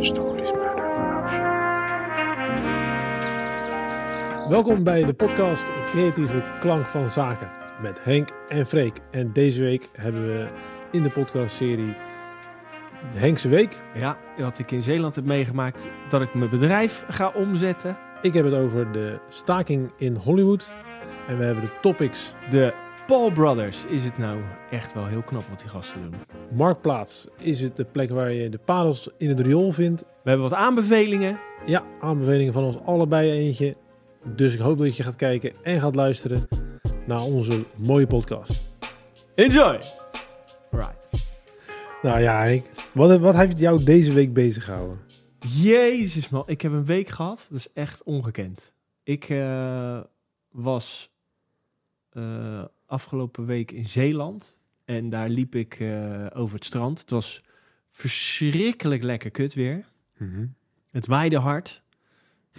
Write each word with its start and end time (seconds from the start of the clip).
Stories 0.00 0.52
matter 0.52 0.92
for 0.94 1.22
ocean. 1.22 1.58
Welkom 4.48 4.82
bij 4.82 5.04
de 5.04 5.12
podcast 5.12 5.70
Creatieve 5.86 6.42
Klank 6.60 6.86
van 6.86 7.08
Zaken 7.10 7.50
met 7.82 8.04
Henk 8.04 8.28
en 8.48 8.66
Freek. 8.66 8.98
En 9.10 9.32
deze 9.32 9.62
week 9.62 9.88
hebben 9.92 10.26
we 10.26 10.46
in 10.90 11.02
de 11.02 11.10
podcastserie 11.10 11.94
de 13.12 13.18
Henkse 13.18 13.48
Week. 13.48 13.76
Ja, 13.94 14.18
wat 14.38 14.58
ik 14.58 14.70
in 14.70 14.82
Zeeland 14.82 15.14
heb 15.14 15.24
meegemaakt, 15.24 15.88
dat 16.08 16.20
ik 16.20 16.34
mijn 16.34 16.50
bedrijf 16.50 17.04
ga 17.08 17.32
omzetten. 17.34 17.98
Ik 18.22 18.34
heb 18.34 18.44
het 18.44 18.54
over 18.54 18.92
de 18.92 19.18
staking 19.28 19.92
in 19.96 20.14
Hollywood. 20.14 20.72
En 21.28 21.38
we 21.38 21.44
hebben 21.44 21.64
de 21.64 21.80
topics 21.80 22.34
De 22.50 22.74
Paul 23.10 23.30
Brothers. 23.30 23.84
Is 23.84 24.04
het 24.04 24.18
nou 24.18 24.40
echt 24.70 24.92
wel 24.92 25.06
heel 25.06 25.22
knap 25.22 25.42
wat 25.42 25.58
die 25.58 25.68
gasten 25.68 26.02
doen? 26.02 26.14
Marktplaats. 26.56 27.26
Is 27.40 27.60
het 27.60 27.76
de 27.76 27.84
plek 27.84 28.10
waar 28.10 28.32
je 28.32 28.48
de 28.48 28.58
parels 28.58 29.08
in 29.16 29.28
het 29.28 29.40
riool 29.40 29.72
vindt? 29.72 30.02
We 30.02 30.28
hebben 30.30 30.48
wat 30.48 30.58
aanbevelingen. 30.58 31.40
Ja, 31.66 31.84
aanbevelingen 32.00 32.52
van 32.52 32.64
ons 32.64 32.78
allebei 32.78 33.30
eentje. 33.30 33.74
Dus 34.24 34.54
ik 34.54 34.60
hoop 34.60 34.78
dat 34.78 34.96
je 34.96 35.02
gaat 35.02 35.16
kijken 35.16 35.52
en 35.62 35.80
gaat 35.80 35.94
luisteren 35.94 36.48
naar 37.06 37.20
onze 37.20 37.64
mooie 37.76 38.06
podcast. 38.06 38.62
Enjoy! 39.34 39.80
Right. 40.70 41.08
Nou 42.02 42.20
ja, 42.20 42.42
Henk. 42.42 42.66
Wat, 42.92 43.18
wat 43.18 43.34
heeft 43.34 43.58
jou 43.58 43.84
deze 43.84 44.12
week 44.12 44.32
bezig 44.32 44.64
gehouden? 44.64 45.00
Jezus 45.38 46.28
man, 46.28 46.42
ik 46.46 46.60
heb 46.60 46.72
een 46.72 46.86
week 46.86 47.08
gehad. 47.08 47.46
Dat 47.48 47.58
is 47.58 47.72
echt 47.72 48.02
ongekend. 48.02 48.72
Ik 49.02 49.28
eh, 49.28 50.00
was 50.50 51.10
eh, 52.10 52.64
afgelopen 52.90 53.46
week 53.46 53.70
in 53.70 53.86
Zeeland. 53.86 54.54
En 54.84 55.10
daar 55.10 55.28
liep 55.28 55.54
ik 55.54 55.74
eh, 55.80 56.26
over 56.34 56.54
het 56.54 56.64
strand. 56.64 56.98
Het 56.98 57.10
was 57.10 57.42
verschrikkelijk 57.90 59.02
lekker 59.02 59.30
kut 59.30 59.54
weer. 59.54 59.88
Het 60.90 61.06
waaide 61.06 61.38
hard. 61.38 61.82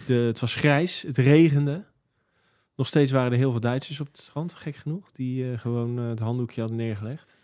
De, 0.05 0.13
het 0.13 0.39
was 0.39 0.55
grijs. 0.55 1.01
Het 1.01 1.17
regende. 1.17 1.85
Nog 2.75 2.87
steeds 2.87 3.11
waren 3.11 3.31
er 3.31 3.37
heel 3.37 3.51
veel 3.51 3.59
Duitsers 3.59 3.99
op 3.99 4.07
het 4.07 4.17
strand, 4.17 4.53
gek 4.53 4.75
genoeg. 4.75 5.11
Die 5.11 5.51
eh, 5.51 5.59
gewoon 5.59 5.99
eh, 5.99 6.07
het 6.07 6.19
handdoekje 6.19 6.61
hadden 6.61 6.79
neergelegd. 6.79 7.35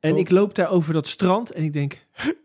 En 0.00 0.16
ik 0.16 0.30
loop 0.30 0.54
daar 0.54 0.70
over 0.70 0.92
dat 0.92 1.06
strand 1.06 1.50
en 1.50 1.62
ik 1.64 1.72
denk... 1.72 2.06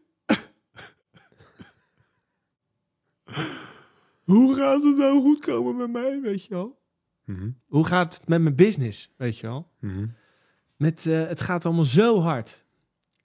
Hoe 4.23 4.55
gaat 4.55 4.83
het 4.83 4.97
nou 4.97 5.21
goed 5.21 5.39
komen 5.39 5.75
met 5.75 5.91
mij, 5.91 6.21
weet 6.21 6.43
je 6.45 6.53
wel? 6.53 6.81
Hoe 7.65 7.85
gaat 7.85 8.13
het 8.13 8.27
met 8.27 8.41
mijn 8.41 8.55
business, 8.55 9.11
weet 9.17 9.37
je 9.37 9.47
wel? 9.47 9.71
Met, 10.75 11.05
eh, 11.05 11.27
het 11.27 11.41
gaat 11.41 11.65
allemaal 11.65 11.85
zo 11.85 12.21
hard. 12.21 12.63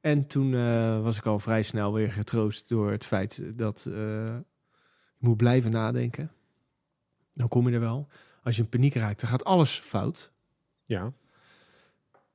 En 0.01 0.27
toen 0.27 0.55
eh, 0.55 1.03
was 1.03 1.19
ik 1.19 1.27
al 1.27 1.39
vrij 1.39 1.63
snel 1.63 1.93
weer 1.93 2.13
getroost 2.13 2.69
door 2.69 2.91
het 2.91 3.05
feit 3.05 3.59
dat 3.59 3.85
eh, 3.89 3.95
je 3.95 5.27
moet 5.27 5.37
blijven 5.37 5.71
nadenken. 5.71 6.33
Dan 7.35 7.49
kom 7.49 7.69
je 7.69 7.75
er 7.75 7.81
wel. 7.81 8.09
Als 8.43 8.57
je 8.57 8.63
in 8.63 8.69
paniek 8.69 8.95
raakt, 8.95 9.21
dan 9.21 9.31
gaat 9.31 9.45
alles 9.45 9.79
fout. 9.79 10.33
Ja. 10.85 11.13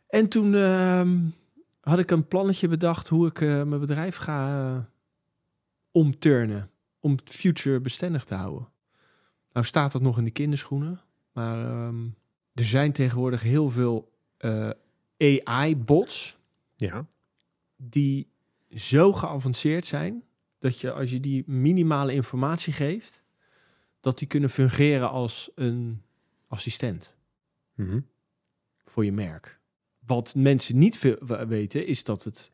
En 0.08 0.28
toen 0.28 0.56
ehm, 0.56 1.20
had 1.80 2.00
ik 2.00 2.12
een 2.12 2.28
plannetje 2.28 2.68
bedacht 2.68 3.08
hoe 3.08 3.28
ik 3.28 3.40
mijn 3.40 3.80
bedrijf 3.80 4.16
ga 4.16 4.90
omturnen. 5.92 6.70
Om 7.00 7.12
het 7.12 7.30
future 7.30 7.80
bestendig 7.80 8.24
te 8.26 8.36
houden. 8.36 8.68
Nou 9.54 9.66
staat 9.66 9.92
dat 9.92 10.02
nog 10.02 10.18
in 10.18 10.24
de 10.24 10.32
kinderschoenen. 10.32 11.02
Maar 11.34 11.66
ehm, 11.66 12.06
er 12.54 12.64
zijn 12.66 12.92
tegenwoordig 12.92 13.42
heel 13.42 13.70
veel 13.70 14.12
eh, 14.38 14.70
AI-bots 15.18 16.38
Ja. 16.76 17.06
die 17.76 18.28
zo 18.70 19.14
geavanceerd 19.14 19.86
zijn 19.86 20.24
dat 20.60 20.80
je 20.80 20.92
als 20.92 21.12
je 21.12 21.20
die 21.20 21.44
minimale 21.48 22.14
informatie 22.14 22.74
geeft, 22.74 23.24
dat 24.00 24.18
die 24.18 24.28
kunnen 24.28 24.50
fungeren 24.50 25.10
als 25.10 25.52
een 25.56 26.02
assistent 26.48 27.16
Mhm. 27.76 28.00
voor 28.86 29.06
je 29.06 29.12
merk. 29.12 29.60
Wat 30.06 30.36
mensen 30.36 30.78
niet 30.78 30.98
veel 30.98 31.18
weten 31.48 31.88
is 31.88 32.04
dat 32.04 32.24
het 32.24 32.52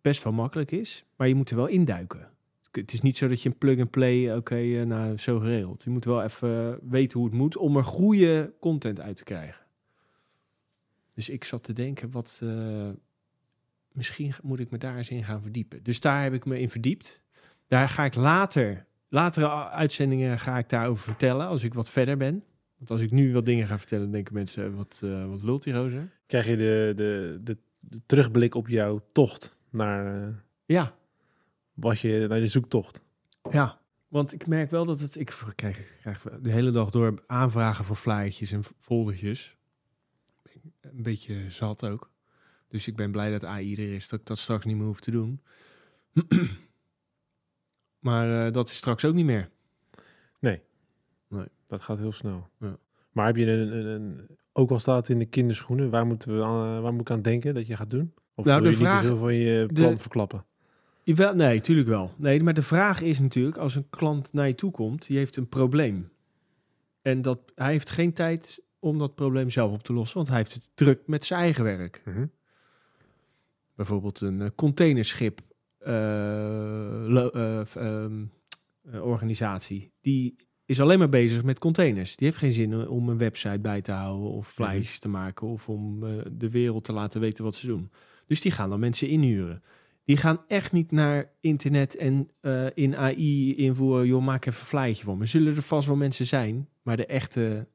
best 0.00 0.22
wel 0.22 0.32
makkelijk 0.32 0.70
is, 0.70 1.04
maar 1.16 1.28
je 1.28 1.34
moet 1.34 1.50
er 1.50 1.56
wel 1.56 1.66
induiken. 1.66 2.30
Het 2.70 2.92
is 2.92 3.00
niet 3.00 3.16
zo 3.16 3.28
dat 3.28 3.42
je 3.42 3.48
een 3.48 3.58
plug-and-play, 3.58 4.36
oké, 4.36 4.56
eh, 4.56 4.82
nou 4.82 5.16
zo 5.16 5.38
geregeld. 5.38 5.82
Je 5.82 5.90
moet 5.90 6.04
wel 6.04 6.22
even 6.22 6.78
weten 6.90 7.18
hoe 7.18 7.28
het 7.28 7.38
moet 7.38 7.56
om 7.56 7.76
er 7.76 7.84
goede 7.84 8.54
content 8.60 9.00
uit 9.00 9.16
te 9.16 9.24
krijgen. 9.24 9.66
Dus 11.14 11.28
ik 11.28 11.44
zat 11.44 11.64
te 11.64 11.72
denken, 11.72 12.10
wat, 12.10 12.40
eh, 12.42 12.90
misschien 13.92 14.32
moet 14.42 14.60
ik 14.60 14.70
me 14.70 14.78
daar 14.78 14.96
eens 14.96 15.10
in 15.10 15.24
gaan 15.24 15.42
verdiepen. 15.42 15.82
Dus 15.82 16.00
daar 16.00 16.22
heb 16.22 16.32
ik 16.32 16.44
me 16.44 16.60
in 16.60 16.70
verdiept. 16.70 17.22
Daar 17.66 17.88
ga 17.88 18.04
ik 18.04 18.14
later, 18.14 18.86
latere 19.08 19.68
uitzendingen 19.68 20.38
ga 20.38 20.58
ik 20.58 20.68
daarover 20.68 21.04
vertellen 21.04 21.46
als 21.46 21.62
ik 21.62 21.74
wat 21.74 21.90
verder 21.90 22.16
ben. 22.16 22.44
Want 22.78 22.90
als 22.90 23.00
ik 23.00 23.10
nu 23.10 23.32
wat 23.32 23.46
dingen 23.46 23.66
ga 23.66 23.78
vertellen, 23.78 24.10
denken 24.10 24.34
mensen, 24.34 24.64
eh, 24.64 24.74
wat, 24.74 25.00
eh, 25.04 25.28
wat 25.28 25.42
lult 25.42 25.62
die 25.62 25.72
rozer? 25.72 26.10
Krijg 26.26 26.46
je 26.46 26.56
de, 26.56 26.92
de, 26.96 27.40
de, 27.42 27.56
de 27.80 28.00
terugblik 28.06 28.54
op 28.54 28.68
jouw 28.68 29.00
tocht 29.12 29.56
naar, 29.70 30.22
eh, 30.22 30.28
Ja, 30.64 30.94
wat 31.80 32.00
je, 32.00 32.26
naar 32.28 32.40
de 32.40 32.48
zoektocht. 32.48 33.02
ja. 33.50 33.80
Want 34.08 34.32
ik 34.32 34.46
merk 34.46 34.70
wel 34.70 34.84
dat 34.84 35.00
het, 35.00 35.16
ik 35.20 35.36
krijg, 35.54 35.78
ik 35.78 35.98
krijg 36.00 36.22
de 36.40 36.50
hele 36.50 36.70
dag 36.70 36.90
door 36.90 37.22
aanvragen 37.26 37.84
voor 37.84 37.96
flyertjes 37.96 38.50
en 38.52 38.62
foldertjes. 38.78 39.56
Een 40.80 41.02
beetje 41.02 41.50
zat 41.50 41.84
ook. 41.86 42.10
Dus 42.68 42.88
ik 42.88 42.96
ben 42.96 43.10
blij 43.10 43.30
dat 43.30 43.44
AI 43.44 43.72
er 43.74 43.92
is, 43.94 44.08
dat 44.08 44.20
ik 44.20 44.26
dat 44.26 44.38
straks 44.38 44.64
niet 44.64 44.76
meer 44.76 44.86
hoef 44.86 45.00
te 45.00 45.10
doen. 45.10 45.42
maar 48.06 48.46
eh, 48.46 48.52
dat 48.52 48.68
is 48.68 48.76
straks 48.76 49.04
ook 49.04 49.14
niet 49.14 49.24
meer. 49.24 49.50
Dat 51.66 51.80
gaat 51.80 51.98
heel 51.98 52.12
snel. 52.12 52.48
Ja. 52.58 52.76
Maar 53.12 53.26
heb 53.26 53.36
je 53.36 53.46
een, 53.50 53.76
een, 53.76 53.86
een- 53.86 54.26
ook 54.52 54.70
al 54.70 54.78
staat 54.78 54.96
het 54.96 55.08
in 55.08 55.18
de 55.18 55.26
kinderschoenen, 55.26 55.90
waar, 55.90 56.06
moeten 56.06 56.36
we 56.36 56.44
aan, 56.44 56.82
waar 56.82 56.92
moet 56.92 57.00
ik 57.00 57.10
aan 57.10 57.22
denken 57.22 57.54
dat 57.54 57.66
je 57.66 57.76
gaat 57.76 57.90
doen? 57.90 58.14
Of 58.34 58.44
Nou, 58.44 58.62
wil 58.62 58.70
de 58.70 58.76
je 58.78 58.82
vraag- 58.84 58.92
niet 58.92 59.00
te 59.02 59.16
veel 59.16 59.16
van 59.26 59.34
je 59.34 59.66
de- 59.66 59.72
plan 59.72 59.98
verklappen? 59.98 60.44
Nee, 61.14 61.60
tuurlijk 61.60 61.88
wel. 61.88 62.12
Nee, 62.16 62.42
maar 62.42 62.54
de 62.54 62.62
vraag 62.62 63.00
is 63.00 63.18
natuurlijk, 63.18 63.56
als 63.56 63.74
een 63.74 63.90
klant 63.90 64.32
naar 64.32 64.46
je 64.46 64.54
toe 64.54 64.70
komt, 64.70 65.06
die 65.06 65.16
heeft 65.16 65.36
een 65.36 65.48
probleem. 65.48 66.10
En 67.02 67.22
dat, 67.22 67.40
hij 67.54 67.72
heeft 67.72 67.90
geen 67.90 68.12
tijd 68.12 68.62
om 68.78 68.98
dat 68.98 69.14
probleem 69.14 69.50
zelf 69.50 69.72
op 69.72 69.82
te 69.82 69.92
lossen, 69.92 70.16
want 70.16 70.28
hij 70.28 70.36
heeft 70.36 70.54
het 70.54 70.70
druk 70.74 71.06
met 71.06 71.24
zijn 71.24 71.40
eigen 71.40 71.64
werk. 71.64 72.02
Mhm. 72.04 72.26
Bijvoorbeeld 73.74 74.20
een 74.20 74.42
eh, 74.42 74.48
containerschip 74.54 75.40
eh, 75.78 77.16
eh, 77.16 77.76
ehm, 77.76 78.24
eh, 78.82 79.04
organisatie. 79.04 79.92
Die 80.00 80.36
is 80.64 80.80
alleen 80.80 80.98
maar 80.98 81.08
bezig 81.08 81.42
met 81.42 81.58
containers. 81.58 82.16
Die 82.16 82.26
heeft 82.26 82.38
geen 82.38 82.52
zin 82.52 82.88
om 82.88 83.08
een 83.08 83.18
website 83.18 83.58
bij 83.58 83.82
te 83.82 83.92
houden 83.92 84.30
of 84.30 84.48
flyers 84.48 84.98
te 84.98 85.08
maken 85.08 85.46
of 85.46 85.68
om 85.68 86.00
de 86.32 86.50
wereld 86.50 86.84
te 86.84 86.92
laten 86.92 87.20
weten 87.20 87.44
wat 87.44 87.54
ze 87.54 87.66
doen. 87.66 87.90
Dus 88.26 88.40
die 88.40 88.52
gaan 88.52 88.70
dan 88.70 88.80
mensen 88.80 89.08
inhuren. 89.08 89.62
Die 90.08 90.16
gaan 90.16 90.40
echt 90.46 90.72
niet 90.72 90.90
naar 90.90 91.30
internet 91.40 91.96
en 91.96 92.28
eh, 92.40 92.66
in 92.74 92.96
AI 92.96 93.56
invoeren, 93.56 94.06
joh, 94.06 94.24
maak 94.24 94.46
even 94.46 94.60
een 94.60 94.66
flyertje 94.66 95.04
van 95.04 95.18
me. 95.18 95.26
Zullen 95.26 95.56
er 95.56 95.62
vast 95.62 95.86
wel 95.86 95.96
mensen 95.96 96.26
zijn, 96.26 96.68
maar 96.82 96.96
de 96.96 97.06
echte, 97.06 97.66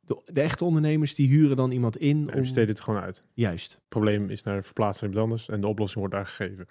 de, 0.00 0.22
de 0.32 0.40
echte 0.40 0.64
ondernemers 0.64 1.14
die 1.14 1.28
huren 1.28 1.56
dan 1.56 1.70
iemand 1.70 1.96
in. 1.96 2.24
Nee, 2.24 2.34
om, 2.34 2.40
we 2.40 2.46
steden 2.46 2.68
het 2.68 2.80
gewoon 2.80 3.00
uit. 3.00 3.16
Het 3.16 3.26
Juist. 3.34 3.80
probleem 3.88 4.30
is 4.30 4.42
naar 4.42 4.64
verplaatsen 4.64 5.04
naar 5.04 5.12
iemand 5.14 5.30
anders 5.30 5.48
en 5.54 5.60
de 5.60 5.66
oplossing 5.66 6.00
wordt 6.00 6.14
daar 6.14 6.26
gegeven. 6.26 6.66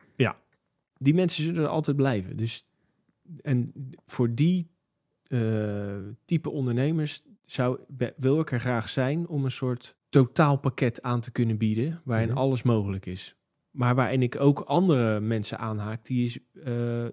die 0.98 1.14
mensen 1.14 1.44
zullen 1.44 1.64
er 1.64 1.68
altijd 1.70 1.96
blijven. 1.98 2.38
Dus, 2.38 2.66
en 3.42 3.74
voor 4.06 4.34
die 4.36 4.70
eh, 5.28 5.98
type 6.26 6.50
ondernemers 6.50 7.22
zou, 7.42 7.80
wil 8.18 8.40
ik 8.40 8.52
er 8.52 8.60
graag 8.60 8.90
zijn 8.90 9.28
om 9.28 9.44
een 9.46 9.52
soort 9.52 9.96
totaalpakket 10.10 11.02
aan 11.02 11.22
te 11.22 11.32
kunnen 11.32 11.58
bieden, 11.58 12.02
waarin 12.06 12.30
Mhm. 12.30 12.38
alles 12.38 12.62
mogelijk 12.64 13.06
is. 13.06 13.36
Maar 13.72 13.96
waarin 13.96 14.22
ik 14.22 14.40
ook 14.40 14.60
andere 14.60 15.20
mensen 15.20 15.58
aanhaak 15.60 16.06
die 16.06 16.46
eh, 16.64 17.06
eh, 17.06 17.12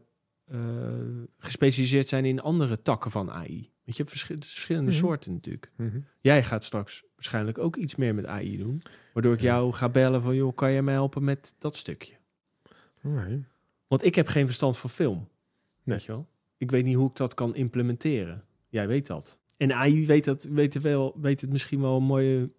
gespecialiseerd 1.39 2.09
zijn 2.09 2.25
in 2.25 2.41
andere 2.41 2.83
takken 2.83 3.11
van 3.11 3.31
AI. 3.31 3.71
Weet 3.85 3.97
je, 3.97 4.05
verschi- 4.05 4.35
verschillende 4.39 4.91
Mhm. 4.91 4.99
soorten 5.01 5.33
natuurlijk. 5.33 5.71
Mhm. 5.77 6.01
Jij 6.21 6.43
gaat 6.45 6.65
straks 6.65 7.05
waarschijnlijk 7.15 7.59
ook 7.59 7.77
iets 7.77 7.95
meer 7.97 8.15
met 8.15 8.27
AI 8.27 8.57
doen, 8.57 8.83
waardoor 9.13 9.33
ik 9.33 9.41
jou 9.41 9.73
ga 9.73 9.89
bellen 9.89 10.23
van, 10.23 10.35
joh, 10.35 10.55
kan 10.55 10.71
je 10.73 10.83
mij 10.83 10.95
helpen 10.95 11.25
met 11.25 11.55
dat 11.59 11.77
stukje? 11.77 12.15
Oké. 13.03 13.45
Want 13.87 14.05
ik 14.05 14.15
heb 14.15 14.27
geen 14.27 14.47
verstand 14.47 14.79
van 14.79 14.91
film. 14.91 15.17
Nee. 15.19 15.27
Weet 15.97 16.05
je 16.05 16.13
wel? 16.13 16.27
Ik 16.57 16.71
weet 16.71 16.85
niet 16.85 16.97
hoe 16.97 17.09
ik 17.11 17.17
dat 17.17 17.35
kan 17.35 17.55
implementeren. 17.55 18.45
Jij 18.69 18.87
weet 18.87 19.07
dat. 19.07 19.39
En 19.57 19.73
AI 19.73 20.07
weet, 20.07 20.25
dat, 20.25 20.43
weet, 20.45 20.75
het 20.75 20.83
wel, 20.83 21.17
weet 21.21 21.41
het 21.41 21.51
misschien 21.51 21.81
wel 21.81 21.97
een 21.97 22.03
mooie 22.03 22.51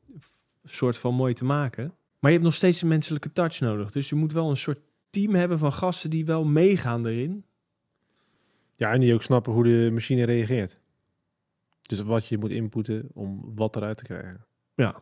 soort 0.63 0.97
van 0.97 1.13
mooi 1.15 1.33
te 1.33 1.45
maken. 1.45 1.93
Maar 2.19 2.31
je 2.31 2.37
hebt 2.37 2.49
nog 2.49 2.55
steeds 2.55 2.81
een 2.81 2.87
menselijke 2.87 3.31
touch 3.31 3.59
nodig. 3.59 3.91
Dus 3.91 4.09
je 4.09 4.15
moet 4.15 4.33
wel 4.33 4.49
een 4.49 4.57
soort 4.57 4.79
team 5.09 5.35
hebben 5.35 5.59
van 5.59 5.73
gasten 5.73 6.09
die 6.09 6.25
wel 6.25 6.45
meegaan 6.45 7.05
erin. 7.05 7.45
Ja, 8.75 8.91
en 8.91 8.99
die 8.99 9.13
ook 9.13 9.23
snappen 9.23 9.53
hoe 9.53 9.63
de 9.63 9.89
machine 9.91 10.23
reageert. 10.23 10.79
Dus 11.81 12.01
wat 12.01 12.25
je 12.25 12.37
moet 12.37 12.51
inputten 12.51 13.09
om 13.13 13.51
wat 13.55 13.75
eruit 13.75 13.97
te 13.97 14.03
krijgen. 14.03 14.45
Ja. 14.75 15.01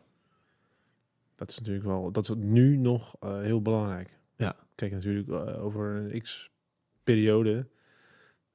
Dat 1.34 1.50
is 1.50 1.58
natuurlijk 1.58 1.86
wel, 1.86 2.12
dat 2.12 2.28
is 2.28 2.34
nu 2.36 2.76
nog 2.76 3.16
eh, 3.20 3.40
heel 3.40 3.62
belangrijk. 3.62 4.18
Ja. 4.36 4.56
Kijk, 4.74 4.92
natuurlijk 4.92 5.28
eh, 5.28 5.64
over 5.64 5.94
een 5.94 6.20
x 6.20 6.50
periode 7.04 7.66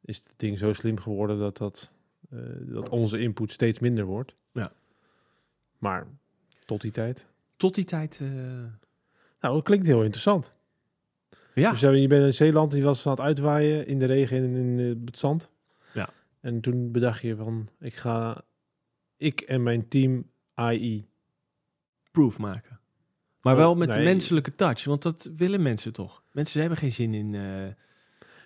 is 0.02 0.18
het 0.18 0.34
ding 0.38 0.58
zo 0.58 0.74
slim 0.74 1.00
geworden 1.00 1.40
dat, 1.40 1.58
dat, 1.58 1.92
eh, 2.30 2.40
dat 2.60 2.90
onze 2.90 3.20
input 3.20 3.52
steeds 3.52 3.80
minder 3.80 4.06
wordt. 4.06 4.36
Ja. 4.52 4.72
Maar 5.78 6.08
tot 6.66 6.82
die 6.82 6.92
tijd. 6.92 7.28
Tot 7.58 7.76
die 7.76 7.84
tijd... 7.86 8.20
eh, 8.22 8.28
Nou, 9.40 9.56
dat 9.56 9.64
klinkt 9.64 9.86
heel 9.86 10.02
interessant. 10.04 10.54
ja, 11.54 11.72
Dus 11.72 11.84
eh, 11.84 12.02
je 12.02 12.08
bent 12.08 12.24
in 12.26 12.34
Zeeland, 12.34 12.72
die 12.72 12.84
was 12.84 13.06
aan 13.06 13.12
het 13.12 13.22
uitwaaien 13.22 13.88
in 13.88 14.00
de 14.00 14.06
regen 14.06 14.38
en 14.38 14.56
in 14.56 14.80
eh, 14.80 15.06
het 15.06 15.18
zand. 15.18 15.50
Ja. 15.94 16.10
En 16.42 16.62
toen 16.62 16.92
bedacht 16.92 17.22
je 17.22 17.36
van, 17.36 17.70
ik 17.80 17.96
ga, 17.96 18.42
ik 19.18 19.42
en 19.42 19.64
mijn 19.64 19.88
team 19.88 20.30
AI. 20.54 21.08
proof 22.12 22.38
maken. 22.40 22.80
Maar 23.42 23.54
Oh, 23.54 23.60
wel 23.60 23.76
met 23.76 23.88
nee. 23.88 23.98
de 23.98 24.04
menselijke 24.04 24.56
touch, 24.56 24.84
want 24.84 25.02
dat 25.02 25.30
willen 25.36 25.62
mensen 25.62 25.94
toch. 25.94 26.24
Mensen 26.32 26.60
hebben 26.60 26.78
geen 26.78 26.92
zin 26.92 27.14
in... 27.14 27.30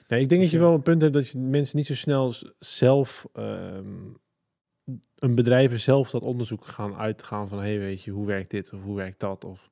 Nee, 0.07 0.21
ik 0.21 0.30
denk 0.30 0.42
dat 0.42 0.51
je 0.51 0.60
wel 0.60 0.74
een 0.74 0.81
punt 0.81 1.01
hebt 1.01 1.13
dat 1.13 1.30
je 1.30 1.38
mensen 1.39 1.77
niet 1.77 1.86
zo 1.86 1.95
snel 1.95 2.33
zelf, 2.60 3.25
ehm, 3.33 3.94
een 5.16 5.36
bedrijven 5.36 5.80
zelf 5.80 6.10
dat 6.10 6.22
onderzoek 6.22 6.66
gaan 6.66 6.95
uitgaan 6.95 7.48
van, 7.48 7.60
hey, 7.60 7.80
weet 7.80 8.04
je, 8.04 8.12
hoe 8.12 8.25
werkt 8.25 8.51
dit 8.51 8.74
of 8.74 8.81
hoe 8.81 8.95
werkt 8.95 9.19
dat? 9.19 9.45
Of 9.45 9.69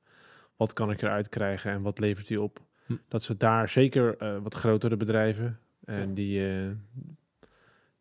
wat 0.56 0.72
kan 0.72 0.90
ik 0.90 1.02
eruit 1.02 1.28
krijgen 1.28 1.70
en 1.70 1.82
wat 1.82 1.98
levert 1.98 2.26
die 2.26 2.40
op? 2.40 2.60
Hm. 2.86 2.96
Dat 3.08 3.22
ze 3.22 3.36
daar 3.36 3.68
zeker 3.68 4.16
eh, 4.16 4.38
wat 4.42 4.54
grotere 4.54 4.96
bedrijven 4.96 5.58
en 5.84 6.08
Ja. 6.08 6.14
die 6.14 6.48
eh, 6.48 6.70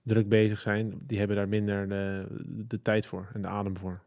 druk 0.03 0.29
bezig 0.29 0.59
zijn, 0.59 0.93
die 1.01 1.17
hebben 1.17 1.35
daar 1.37 1.47
minder 1.47 1.87
de, 1.87 2.25
de 2.67 2.81
tijd 2.81 3.05
voor 3.05 3.29
en 3.33 3.41
de 3.41 3.47
adem 3.47 3.77
voor. 3.77 4.03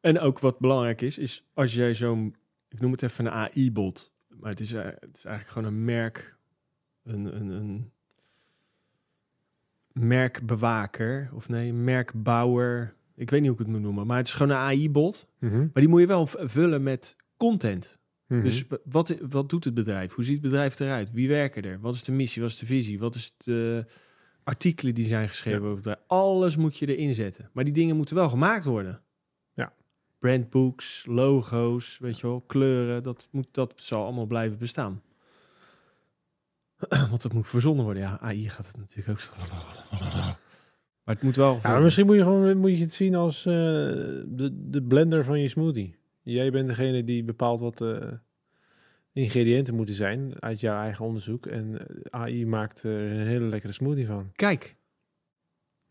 En 0.00 0.18
ook 0.20 0.38
wat 0.38 0.58
belangrijk 0.58 1.00
is, 1.00 1.18
is 1.18 1.44
als 1.54 1.74
jij 1.74 1.94
zo'n, 1.94 2.36
ik 2.68 2.80
noem 2.80 2.92
het 2.92 3.02
even 3.02 3.26
een 3.26 3.32
AI-bot, 3.32 4.12
maar 4.28 4.50
het 4.50 4.60
is, 4.60 4.72
eh, 4.72 4.84
het 4.84 5.16
is 5.16 5.24
eigenlijk 5.24 5.48
gewoon 5.56 5.68
een 5.68 5.84
merk, 5.84 6.36
een, 7.02 7.36
een, 7.36 7.48
een 7.48 7.92
merkbewaker, 9.92 11.30
of 11.34 11.48
nee, 11.48 11.72
merkbouwer. 11.72 12.94
Ik 13.14 13.30
weet 13.30 13.40
niet 13.40 13.50
hoe 13.50 13.58
ik 13.58 13.64
het 13.64 13.74
moet 13.74 13.82
noemen, 13.84 14.06
maar 14.06 14.16
het 14.16 14.26
is 14.26 14.32
gewoon 14.32 14.56
een 14.56 14.62
AI-bot. 14.62 15.28
Maar 15.38 15.70
die 15.72 15.88
moet 15.88 16.00
je 16.00 16.06
wel 16.06 16.26
vullen 16.26 16.82
met 16.82 17.16
content. 17.36 17.98
Mhm. 18.26 18.42
Dus 18.42 18.64
wat, 18.84 19.16
wat 19.28 19.48
doet 19.48 19.64
het 19.64 19.74
bedrijf? 19.74 20.12
Hoe 20.12 20.24
ziet 20.24 20.32
het 20.32 20.42
bedrijf 20.42 20.80
eruit? 20.80 21.10
Wie 21.12 21.28
werken 21.28 21.62
er? 21.62 21.80
Wat 21.80 21.94
is 21.94 22.04
de 22.04 22.12
missie? 22.12 22.42
Wat 22.42 22.50
is 22.50 22.58
de 22.58 22.66
visie? 22.66 22.98
Wat 22.98 23.14
is 23.14 23.34
de 23.36 23.86
artikelen 24.44 24.94
die 24.94 25.04
zijn 25.06 25.28
geschreven 25.28 25.60
Ja. 25.60 25.66
over 25.66 25.76
het 25.76 25.84
bedrijf? 25.84 26.08
Alles 26.08 26.56
moet 26.56 26.76
je 26.76 26.96
erin 26.96 27.14
zetten. 27.14 27.50
Maar 27.52 27.64
die 27.64 27.72
dingen 27.72 27.96
moeten 27.96 28.14
wel 28.14 28.28
gemaakt 28.28 28.64
worden. 28.64 29.00
Ja. 29.54 29.72
Brandbooks, 30.18 31.04
logo's, 31.08 31.98
weet 31.98 32.18
je 32.20 32.26
wel, 32.26 32.40
kleuren. 32.40 33.02
Dat, 33.02 33.28
moet, 33.30 33.46
dat 33.50 33.72
zal 33.76 34.04
allemaal 34.04 34.26
blijven 34.26 34.58
bestaan. 34.58 35.02
Want 37.10 37.22
dat 37.22 37.32
moet 37.32 37.48
verzonnen 37.48 37.84
worden. 37.84 38.02
Ja, 38.02 38.18
AI 38.20 38.48
gaat 38.48 38.66
het 38.66 38.76
natuurlijk 38.76 39.08
ook 39.08 39.20
zo. 39.20 39.32
Maar 41.04 41.14
het 41.14 41.24
moet 41.24 41.36
wel... 41.36 41.58
Ja, 41.62 41.70
maar 41.70 41.82
misschien 41.82 42.06
moet 42.06 42.16
je 42.16 42.22
gewoon 42.22 42.56
moet 42.56 42.70
je 42.70 42.82
het 42.82 42.92
zien 42.92 43.14
als 43.14 43.38
eh, 43.38 43.52
de, 44.26 44.50
de 44.52 44.82
blender 44.82 45.24
van 45.24 45.40
je 45.40 45.48
smoothie. 45.48 45.96
Jij 46.22 46.50
bent 46.50 46.68
degene 46.68 47.04
die 47.04 47.24
bepaalt 47.24 47.60
wat 47.60 47.78
de 47.78 48.18
ingrediënten 49.12 49.74
moeten 49.74 49.94
zijn 49.94 50.40
uit 50.40 50.60
jouw 50.60 50.80
eigen 50.82 51.04
onderzoek. 51.04 51.46
En 51.46 51.78
eh, 51.78 52.20
AI 52.20 52.46
maakt 52.46 52.82
er 52.82 53.10
een 53.10 53.26
hele 53.26 53.44
lekkere 53.44 53.72
smoothie 53.72 54.06
van. 54.06 54.30
Kijk. 54.32 54.76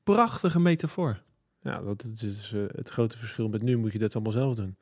Prachtige 0.04 0.60
metafoor. 0.60 1.22
Ja, 1.62 1.82
dat 1.82 2.04
is 2.04 2.20
dus, 2.20 2.54
eh, 2.54 2.62
het 2.68 2.90
grote 2.90 3.18
verschil 3.18 3.50
met 3.50 3.62
nu 3.62 3.78
moet 3.78 3.92
je 3.92 4.00
dat 4.00 4.16
allemaal 4.16 4.34
zelf 4.34 4.56
doen. 4.56 4.76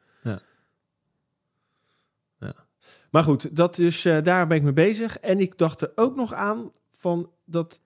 Maar 3.10 3.24
goed, 3.24 3.56
dat 3.56 3.76
dus, 3.76 4.02
daar 4.02 4.48
ben 4.48 4.58
ik 4.58 4.64
mee 4.64 4.74
bezig. 4.74 5.18
En 5.20 5.40
ik 5.40 5.58
dacht 5.58 5.82
er 5.82 5.92
ook 5.96 6.16
nog 6.16 6.34
aan 6.34 6.72
van 6.92 7.32
dat 7.46 7.82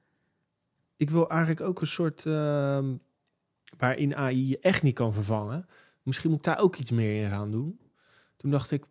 ik 0.98 1.10
wil 1.10 1.30
eigenlijk 1.30 1.62
ook 1.62 1.82
een 1.82 1.88
soort 1.88 2.26
ehm, 2.26 2.96
waarin 3.78 4.16
AI 4.16 4.48
je 4.48 4.60
echt 4.60 4.84
niet 4.84 4.94
kan 4.94 5.14
vervangen. 5.14 5.66
Misschien 6.04 6.30
moet 6.30 6.40
ik 6.40 6.46
daar 6.46 6.60
ook 6.60 6.76
iets 6.76 6.92
meer 6.92 7.24
in 7.24 7.30
gaan 7.30 7.52
doen. 7.52 7.80
Toen 8.38 8.52
dacht 8.52 8.72
ik, 8.72 8.86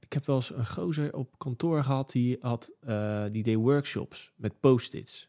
ik 0.00 0.12
heb 0.12 0.26
wel 0.26 0.36
eens 0.36 0.54
een 0.54 0.66
gozer 0.66 1.14
op 1.14 1.38
kantoor 1.38 1.84
gehad 1.84 2.10
die 2.10 2.36
had, 2.40 2.70
eh, 2.80 3.24
die 3.30 3.42
deed 3.42 3.56
workshops 3.56 4.32
met 4.36 4.60
post-its. 4.60 5.28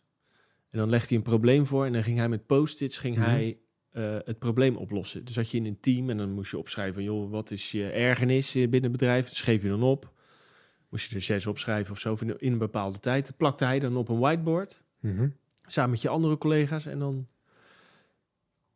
En 0.70 0.80
dan 0.80 0.90
legde 0.90 1.08
hij 1.08 1.18
een 1.18 1.24
probleem 1.24 1.66
voor 1.66 1.86
en 1.86 1.94
dan 1.94 2.04
ging 2.04 2.18
hij 2.18 2.30
met 2.30 2.46
post-its 2.46 2.98
ging 2.98 3.16
Mhm. 3.16 3.26
hij 3.30 3.58
eh, 3.92 4.18
het 4.26 4.40
probleem 4.40 4.76
oplossen. 4.76 5.26
Dus 5.26 5.36
had 5.36 5.52
je 5.52 5.58
in 5.58 5.66
een 5.66 5.80
team 5.80 6.10
en 6.10 6.18
dan 6.18 6.32
moest 6.32 6.52
je 6.52 6.58
opschrijven, 6.58 7.04
joh, 7.04 7.32
wat 7.32 7.52
is 7.52 7.72
je 7.72 7.90
ergernis 7.90 8.52
binnen 8.54 8.84
het 8.84 8.92
bedrijf? 8.92 9.26
Dat 9.26 9.36
schreef 9.36 9.62
je 9.62 9.70
dan 9.70 9.84
op. 9.84 10.14
Moest 10.96 11.10
je 11.10 11.16
er 11.16 11.22
zes 11.22 11.48
opschrijven 11.48 11.92
of 11.92 12.00
zo 12.00 12.18
in 12.38 12.52
een 12.52 12.58
bepaalde 12.58 13.00
tijd. 13.00 13.26
Dat 13.26 13.38
plakte 13.38 13.66
hij 13.66 13.80
dan 13.80 13.98
op 13.98 14.10
een 14.10 14.20
whiteboard 14.20 14.84
Mhm. 15.00 15.30
samen 15.66 15.90
met 15.92 16.02
je 16.02 16.10
andere 16.10 16.38
collega's. 16.38 16.86
En 16.86 17.00
dan 17.00 17.28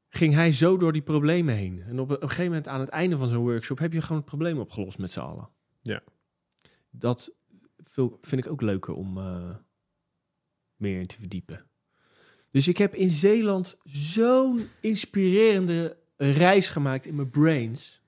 ging 0.09 0.33
hij 0.33 0.51
zo 0.51 0.77
door 0.77 0.91
die 0.93 1.01
problemen 1.01 1.55
heen. 1.55 1.81
En 1.87 1.99
op 1.99 2.09
een, 2.09 2.17
gegeven 2.21 2.45
moment 2.45 2.67
aan 2.67 2.79
het 2.79 2.89
einde 2.89 3.17
van 3.17 3.27
zo'n 3.27 3.43
workshop 3.43 3.79
heb 3.79 3.93
je 3.93 4.01
gewoon 4.01 4.17
het 4.17 4.25
probleem 4.25 4.59
opgelost 4.59 4.97
met 4.97 5.11
z'n 5.11 5.19
allen. 5.19 5.49
Ja. 5.81 6.01
Dat 6.89 7.31
vind 8.21 8.45
ik 8.45 8.51
ook 8.51 8.61
leuker 8.61 8.93
om 8.93 9.17
eh, 9.17 9.55
meer 10.75 10.99
in 10.99 11.07
te 11.07 11.19
verdiepen. 11.19 11.65
Dus 12.51 12.67
ik 12.67 12.77
heb 12.77 12.95
in 12.95 13.09
Zeeland 13.09 13.77
zo'n 13.83 14.67
inspirerende 14.79 15.97
reis 16.17 16.69
gemaakt 16.69 17.05
in 17.05 17.15
mijn 17.15 17.29
brains. 17.29 17.98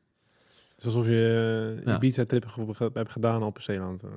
Het 0.82 0.90
is 0.90 0.96
alsof 0.96 1.12
je 1.12 1.76
uh, 1.78 1.86
Ja. 1.86 1.96
Ibiza-trip 1.96 2.46
hebt 2.94 3.12
gedaan 3.12 3.44
op 3.44 3.62
Zeeland. 3.62 4.04
eh. 4.04 4.10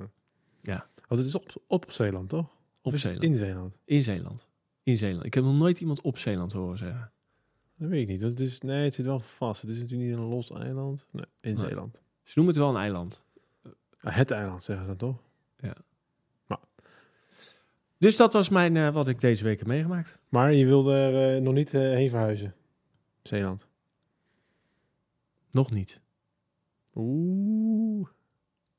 Ja. 0.61 0.87
Oh, 1.07 1.17
het 1.17 1.27
is 1.27 1.35
op, 1.35 1.63
op 1.67 1.91
Zeeland, 1.91 2.29
toch? 2.29 2.47
Op 2.81 2.95
Zeeland. 2.97 3.23
In 3.23 3.33
Zeeland. 3.33 3.77
In 3.85 4.03
Zeeland. 4.03 4.47
In 4.83 4.97
Zeeland. 4.97 5.25
Ik 5.25 5.33
heb 5.33 5.43
nog 5.43 5.55
nooit 5.55 5.79
iemand 5.79 6.01
op 6.01 6.17
Zeeland 6.17 6.51
horen 6.53 6.77
zeggen. 6.77 7.11
Dat 7.77 7.89
weet 7.89 8.01
ik 8.01 8.07
niet. 8.07 8.21
want 8.21 8.39
Het 8.39 8.47
is, 8.47 8.59
nee, 8.61 8.83
het 8.83 8.93
zit 8.93 9.05
wel 9.05 9.19
vast. 9.19 9.61
Het 9.61 9.71
is 9.71 9.79
natuurlijk 9.79 10.09
niet 10.09 10.17
een 10.17 10.23
los 10.25 10.51
eiland. 10.51 11.07
Nee, 11.11 11.25
in 11.39 11.55
Nee. 11.55 11.65
Zeeland. 11.65 12.01
Ze 12.23 12.31
noemen 12.35 12.53
het 12.55 12.63
wel 12.63 12.73
een 12.73 12.81
eiland. 12.81 13.25
Ah, 14.01 14.15
het 14.15 14.31
eiland 14.31 14.63
zeggen 14.63 14.85
ze 14.85 14.95
dan 14.95 15.09
toch? 15.09 15.23
Dus 17.97 18.15
dat 18.15 18.33
was 18.33 18.49
mijn, 18.49 18.77
eh, 18.77 18.93
wat 18.93 19.07
ik 19.07 19.19
deze 19.19 19.43
week 19.43 19.57
heb 19.59 19.67
meegemaakt. 19.67 20.17
Maar 20.29 20.53
je 20.53 20.65
wilde 20.65 20.93
er 20.93 21.35
eh, 21.35 21.41
nog 21.41 21.53
niet 21.53 21.73
eh, 21.73 21.81
heen 21.81 22.09
verhuizen. 22.09 22.55
Zeeland. 23.21 23.67
Nog 25.51 25.71
niet. 25.71 25.99
Oeh. 26.95 28.07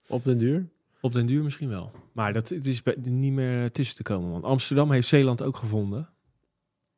Op 0.06 0.24
den 0.24 0.38
duur? 0.38 0.68
Op 1.00 1.12
den 1.12 1.26
duur 1.26 1.42
misschien 1.42 1.68
wel. 1.68 1.92
Maar 2.12 2.32
dat, 2.32 2.48
het 2.48 2.66
is 2.66 2.82
niet 3.02 3.32
meer 3.32 3.62
eh, 3.62 3.70
tussen 3.70 3.96
te 3.96 4.02
komen. 4.02 4.30
Want 4.30 4.44
Amsterdam 4.44 4.90
heeft 4.90 5.08
Zeeland 5.08 5.42
ook 5.42 5.56
gevonden. 5.56 6.08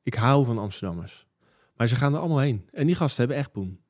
Ik 0.02 0.14
hou 0.14 0.44
van 0.44 0.58
Amsterdammers. 0.58 1.26
Maar 1.76 1.88
ze 1.88 1.96
gaan 1.96 2.14
er 2.14 2.18
allemaal 2.20 2.38
heen. 2.38 2.68
En 2.72 2.86
die 2.86 2.94
gasten 2.94 3.18
hebben 3.18 3.36
echt 3.36 3.52
poen. 3.52 3.80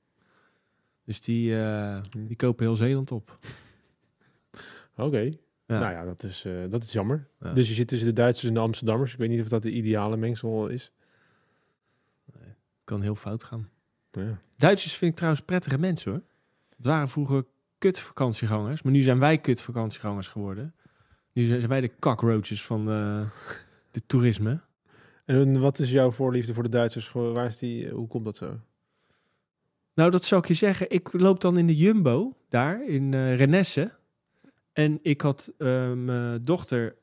Dus 1.04 1.20
die, 1.20 1.60
eh, 1.60 2.00
die 2.16 2.36
kopen 2.36 2.66
heel 2.66 2.76
Zeeland 2.76 3.10
op. 3.10 3.34
Oké. 4.96 5.30
Ja. 5.66 5.78
Nou 5.78 5.92
ja, 5.92 6.04
dat 6.04 6.22
is, 6.22 6.44
eh, 6.44 6.52
dat 6.68 6.82
is 6.82 6.92
jammer. 6.92 7.28
Ja. 7.40 7.52
Dus 7.52 7.68
je 7.68 7.74
zit 7.74 7.88
tussen 7.88 8.08
de 8.08 8.14
Duitsers 8.14 8.48
en 8.48 8.54
de 8.54 8.60
Amsterdammers. 8.60 9.12
Ik 9.12 9.18
weet 9.18 9.28
niet 9.28 9.40
of 9.40 9.48
dat 9.48 9.62
de 9.62 9.70
ideale 9.70 10.16
mengsel 10.16 10.66
is. 10.66 10.92
kan 12.84 13.02
heel 13.02 13.14
fout 13.14 13.44
gaan. 13.44 13.68
Ja. 14.10 14.40
Duitsers 14.56 14.94
vind 14.94 15.10
ik 15.10 15.16
trouwens 15.16 15.44
prettige 15.44 15.78
mensen 15.78 16.12
hoor. 16.12 16.22
Het 16.78 16.86
waren 16.86 17.08
vroeger 17.08 17.44
kut 17.78 17.98
vakantiegangers. 17.98 18.82
Maar 18.82 18.92
nu 18.92 19.00
zijn 19.00 19.18
wij 19.18 19.38
kut 19.38 19.62
vakantiegangers 19.62 20.28
geworden. 20.28 20.74
Nu 21.32 21.46
zijn 21.46 21.68
wij 21.68 21.80
de 21.80 21.90
cockroaches 21.98 22.64
van 22.64 22.90
eh 22.90 23.20
de 23.94 24.06
toerisme. 24.06 24.60
En 25.24 25.60
wat 25.60 25.78
is 25.78 25.90
jouw 25.90 26.10
voorliefde 26.10 26.54
voor 26.54 26.62
de 26.62 26.68
Duitsers? 26.68 27.12
Waar 27.12 27.46
is 27.46 27.58
die, 27.58 27.86
eh, 27.86 27.92
hoe 27.92 28.08
komt 28.08 28.24
dat 28.24 28.36
zo? 28.36 28.60
Nou, 29.94 30.10
dat 30.10 30.24
zou 30.24 30.40
ik 30.40 30.48
je 30.48 30.54
zeggen. 30.54 30.90
Ik 30.90 31.12
loop 31.12 31.40
dan 31.40 31.58
in 31.58 31.66
de 31.66 31.76
Jumbo 31.76 32.36
daar 32.48 32.86
in 32.86 33.14
eh 33.14 33.36
Renesse. 33.36 33.92
En 34.72 34.98
ik 35.02 35.20
had 35.20 35.52
mijn 35.58 36.44
dochter 36.44 36.96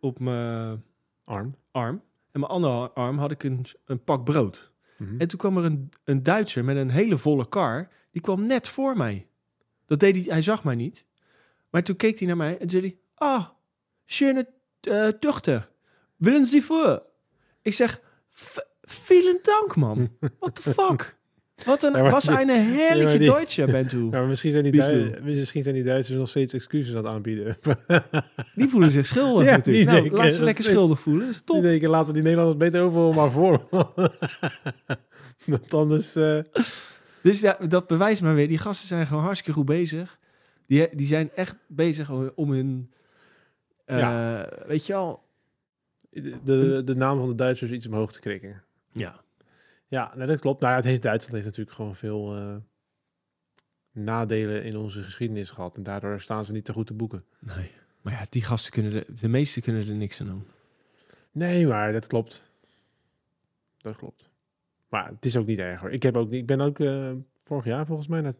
op 0.00 0.18
mijn 0.18 0.82
Arm. 1.24 1.54
arm. 1.70 2.02
En 2.30 2.40
mijn 2.40 2.52
andere 2.52 2.90
arm 2.90 3.18
had 3.18 3.30
ik 3.30 3.42
een, 3.42 3.64
een 3.84 4.04
pak 4.04 4.24
brood. 4.24 4.72
Mhm. 4.98 5.20
En 5.20 5.28
toen 5.28 5.38
kwam 5.38 5.56
er 5.56 5.64
een, 5.64 5.90
een 6.04 6.22
Duitser 6.22 6.64
met 6.64 6.76
een 6.76 6.90
hele 6.90 7.16
volle 7.16 7.48
kar. 7.48 7.88
Die 8.12 8.22
kwam 8.22 8.46
net 8.46 8.68
voor 8.68 8.96
mij. 8.96 9.26
Dat 9.86 10.00
deed 10.00 10.14
hij, 10.16 10.24
hij 10.34 10.42
zag 10.42 10.64
mij 10.64 10.74
niet. 10.74 11.04
Maar 11.70 11.82
toen 11.82 11.96
keek 11.96 12.18
hij 12.18 12.26
naar 12.28 12.36
mij 12.36 12.58
en 12.58 12.70
zei 12.70 12.82
hij... 12.82 12.96
Ah, 13.14 13.46
schöne 14.04 14.48
uh, 14.88 15.08
dochter. 15.18 15.68
Willen 16.16 16.46
Sie 16.46 16.62
voor? 16.62 17.02
Ik 17.62 17.74
zeg... 17.74 18.00
"V- 18.30 18.56
Vielen 18.82 19.38
Dank, 19.42 19.76
man. 19.76 20.16
What 20.38 20.54
the 20.54 20.62
fuck? 20.62 21.16
Wat 21.64 21.82
een, 21.82 21.92
Ja, 21.92 22.10
was 22.10 22.24
die- 22.24 22.40
een 22.40 22.48
herrliche 22.48 23.12
ja, 23.22 23.64
die- 23.64 23.72
bent 23.72 23.92
u. 23.92 24.04
Ja, 24.04 24.08
maar 24.10 24.26
misschien 24.26 24.50
zijn, 24.50 24.62
die 24.62 24.72
Wie 24.72 24.80
is 24.80 24.86
Dui- 24.86 25.10
toe? 25.12 25.20
misschien 25.24 25.62
zijn 25.62 25.74
die 25.74 25.84
Duitsers 25.84 26.18
nog 26.18 26.28
steeds 26.28 26.54
excuses 26.54 26.94
aan 26.94 27.04
het 27.04 27.14
aanbieden. 27.14 27.56
Die 28.54 28.68
voelen 28.68 28.90
zich 28.90 29.06
schuldig 29.06 29.44
Ja, 29.48 29.50
natuurlijk. 29.56 29.84
die 29.84 29.84
Nou, 29.94 30.00
denken, 30.00 30.18
laat 30.24 30.34
ze 30.34 30.44
lekker 30.44 30.64
schuldig 30.72 31.00
voelen. 31.00 31.22
Dat 31.26 31.30
is 31.30 31.36
Die 31.36 31.46
top. 31.46 31.62
denken, 31.62 31.88
laten 31.88 32.12
die 32.12 32.22
Nederlanders 32.22 32.58
beter 32.58 32.80
overal 32.80 33.12
maar 33.12 33.30
voor. 33.30 33.68
Want 35.46 35.74
anders... 35.74 36.16
eh, 36.16 36.38
Dus 37.22 37.40
ja, 37.40 37.56
dat 37.68 37.86
bewijst 37.86 38.22
maar 38.22 38.34
weer. 38.34 38.48
Die 38.48 38.58
gasten 38.58 38.88
zijn 38.88 39.06
gewoon 39.06 39.22
hartstikke 39.22 39.58
goed 39.58 39.66
bezig. 39.66 40.18
Die, 40.66 40.96
die 40.96 41.06
zijn 41.06 41.30
echt 41.34 41.56
bezig 41.66 42.10
om, 42.34 42.50
hun... 42.50 42.92
eh, 43.84 44.42
Weet 44.66 44.86
je 44.86 44.94
al... 44.94 45.24
de, 46.10 46.38
de, 46.44 46.82
de 46.84 46.94
naam 46.94 47.18
van 47.18 47.28
de 47.28 47.34
Duitsers 47.34 47.70
iets 47.70 47.86
omhoog 47.86 48.12
te 48.12 48.20
krikken. 48.20 48.62
Ja. 48.90 49.20
Ja, 49.86 50.12
nee, 50.16 50.26
dat 50.26 50.40
klopt. 50.40 50.60
Nou 50.60 50.74
het 50.74 50.84
heeft, 50.84 51.02
Duitsland 51.02 51.34
heeft 51.34 51.46
natuurlijk 51.46 51.76
gewoon 51.76 51.96
veel 51.96 52.36
eh, 52.36 52.56
nadelen 53.92 54.64
in 54.64 54.76
onze 54.76 55.02
geschiedenis 55.02 55.50
gehad. 55.50 55.76
En 55.76 55.82
daardoor 55.82 56.20
staan 56.20 56.44
ze 56.44 56.52
niet 56.52 56.64
te 56.64 56.72
goed 56.72 56.86
te 56.86 56.94
boeken. 56.94 57.24
Nee. 57.38 57.70
Maar 58.00 58.12
ja, 58.12 58.24
die 58.28 58.42
gasten 58.42 58.72
kunnen 58.72 58.92
er, 58.92 59.04
de 59.20 59.28
meeste 59.28 59.60
kunnen 59.60 59.88
er 59.88 59.94
niks 59.94 60.20
aan 60.20 60.26
doen. 60.26 60.44
Nee, 61.32 61.66
maar 61.66 61.92
dat 61.92 62.06
klopt. 62.06 62.50
Dat 63.78 63.96
klopt. 63.96 64.30
Maar 64.92 65.06
het 65.08 65.24
is 65.24 65.36
ook 65.36 65.46
niet 65.46 65.58
erg 65.58 65.80
hoor. 65.80 65.90
Ik, 65.90 66.02
heb 66.02 66.16
ook, 66.16 66.30
niet- 66.30 66.40
ik 66.40 66.46
ben 66.46 66.60
ook 66.60 66.78
eh, 66.80 67.10
vorig 67.36 67.64
jaar 67.64 67.86
volgens 67.86 68.08
mij 68.08 68.20
naar 68.20 68.34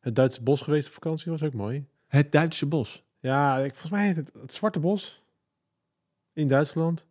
het 0.00 0.14
Duitse 0.14 0.42
bos 0.42 0.60
geweest 0.60 0.86
op 0.86 0.92
vakantie. 0.92 1.30
was 1.30 1.42
ook 1.42 1.52
mooi. 1.52 1.84
Het 2.06 2.32
Duitse 2.32 2.66
bos. 2.66 3.04
Ja, 3.18 3.58
ik, 3.58 3.70
volgens 3.70 3.90
mij 3.90 4.06
heet 4.06 4.16
het 4.16 4.32
het 4.40 4.52
Zwarte 4.52 4.80
Bos 4.80 5.22
in 6.32 6.48
Duitsland. 6.48 7.08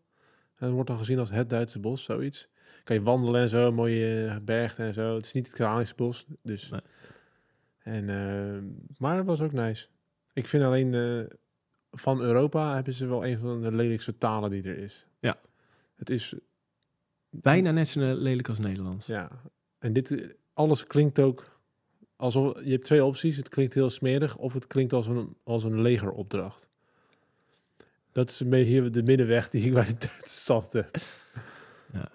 En 0.56 0.66
dat 0.66 0.72
wordt 0.72 0.90
dan 0.90 0.98
gezien 0.98 1.20
als 1.20 1.30
het 1.30 1.50
Duitse 1.50 1.80
bos, 1.80 2.04
zoiets. 2.04 2.50
Kan 2.84 2.96
je 2.96 3.02
wandelen 3.02 3.42
en 3.42 3.50
zo, 3.50 3.72
mooie 3.72 4.26
eh, 4.28 4.38
bergen 4.42 4.86
en 4.86 4.94
zo. 4.94 5.16
Het 5.16 5.26
is 5.26 5.34
niet 5.34 5.46
het 5.48 5.56
Kralische 5.56 5.96
bos, 5.96 6.26
dus. 6.44 6.70
Nee. 6.70 6.82
En, 7.80 8.10
eh, 8.10 8.62
maar 8.98 9.18
het 9.18 9.26
was 9.26 9.42
ook 9.42 9.52
nice. 9.52 9.88
Ik 10.34 10.48
vind 10.48 10.64
alleen 10.64 11.28
van 11.92 12.22
Europa 12.22 12.74
hebben 12.76 12.94
ze 12.94 13.06
wel 13.08 13.26
een 13.26 13.40
van 13.40 13.62
de 13.62 13.72
lelijkste 13.72 14.18
talen 14.18 14.50
die 14.52 14.64
er 14.64 14.78
is. 14.78 15.08
Ja. 15.20 15.38
Het 15.96 16.10
is, 16.10 16.36
Bijna 17.30 17.72
net 17.72 17.88
zo 17.88 18.00
lelijk 18.00 18.50
als 18.50 18.60
Nederlands. 18.60 19.06
ja. 19.06 19.30
En 19.80 19.94
dit, 19.94 20.36
alles 20.54 20.88
klinkt 20.88 21.20
ook 21.20 21.60
alsof, 22.16 22.64
je 22.64 22.72
hebt 22.72 22.86
twee 22.86 23.06
opties. 23.06 23.36
Het 23.38 23.50
klinkt 23.50 23.74
heel 23.74 23.90
smerig 23.90 24.38
of 24.38 24.54
het 24.54 24.68
klinkt 24.68 24.94
als 24.94 25.08
een, 25.08 25.36
als 25.44 25.64
een 25.64 25.82
legeropdracht. 25.82 26.68
Dat 28.12 28.30
is 28.30 28.40
een 28.40 28.50
beetje 28.50 28.90
de 28.90 29.04
middenweg 29.04 29.50
die 29.50 29.66
ik 29.66 29.74
bij 29.74 29.86
de 29.86 29.96
Duitse 29.98 30.40
stad 30.40 30.74
heb. 30.74 30.98
Ja. 31.94 32.12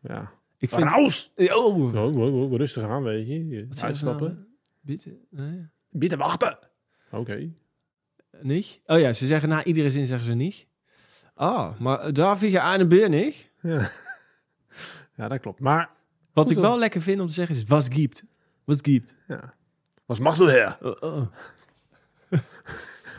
Ja. 0.00 0.32
Ik 0.58 0.70
vind... 0.70 0.84
Aus! 0.86 1.32
Oh, 1.36 1.94
Oh, 1.94 1.94
oh, 1.94 2.42
oh, 2.42 2.56
rustig 2.56 2.82
aan, 2.82 3.02
weet 3.02 3.26
je. 3.26 3.64
Wat 3.66 3.76
ze 3.76 3.80
nou? 3.80 3.86
Uitstappen. 3.92 4.46
Bitte? 4.80 5.16
Nee. 5.30 5.66
Bitte 5.90 6.16
wachten! 6.16 6.58
Oké. 7.10 7.50
Niet? 8.40 8.80
Oh 8.86 8.98
ja, 8.98 9.12
ze 9.12 9.26
zeggen 9.26 9.48
na 9.48 9.64
iedere 9.64 9.90
zin 9.90 10.06
zeggen 10.06 10.26
ze 10.26 10.34
niet. 10.34 10.66
Ah, 11.34 11.78
maar 11.78 12.12
darf 12.12 12.42
ich 12.42 12.54
eine 12.56 12.86
Bier 12.86 13.08
niet? 13.08 13.50
Ja. 13.62 13.90
Ja, 15.16 15.28
dat 15.28 15.40
klopt. 15.40 15.60
Maar, 15.60 15.90
Wat 16.32 16.50
ik 16.50 16.56
hoor. 16.56 16.64
wel 16.64 16.78
lekker 16.78 17.02
vind 17.02 17.20
om 17.20 17.26
te 17.26 17.32
zeggen 17.32 17.56
is, 17.56 17.64
was 17.64 17.88
gibt? 17.88 18.22
Was 18.64 18.78
gibt? 18.82 19.14
ja. 19.28 19.54
Wat 20.06 20.20
mag 20.20 20.36
zo 20.36 20.46
her? 20.46 20.76
Oh, 20.82 20.94
oh. 21.00 21.26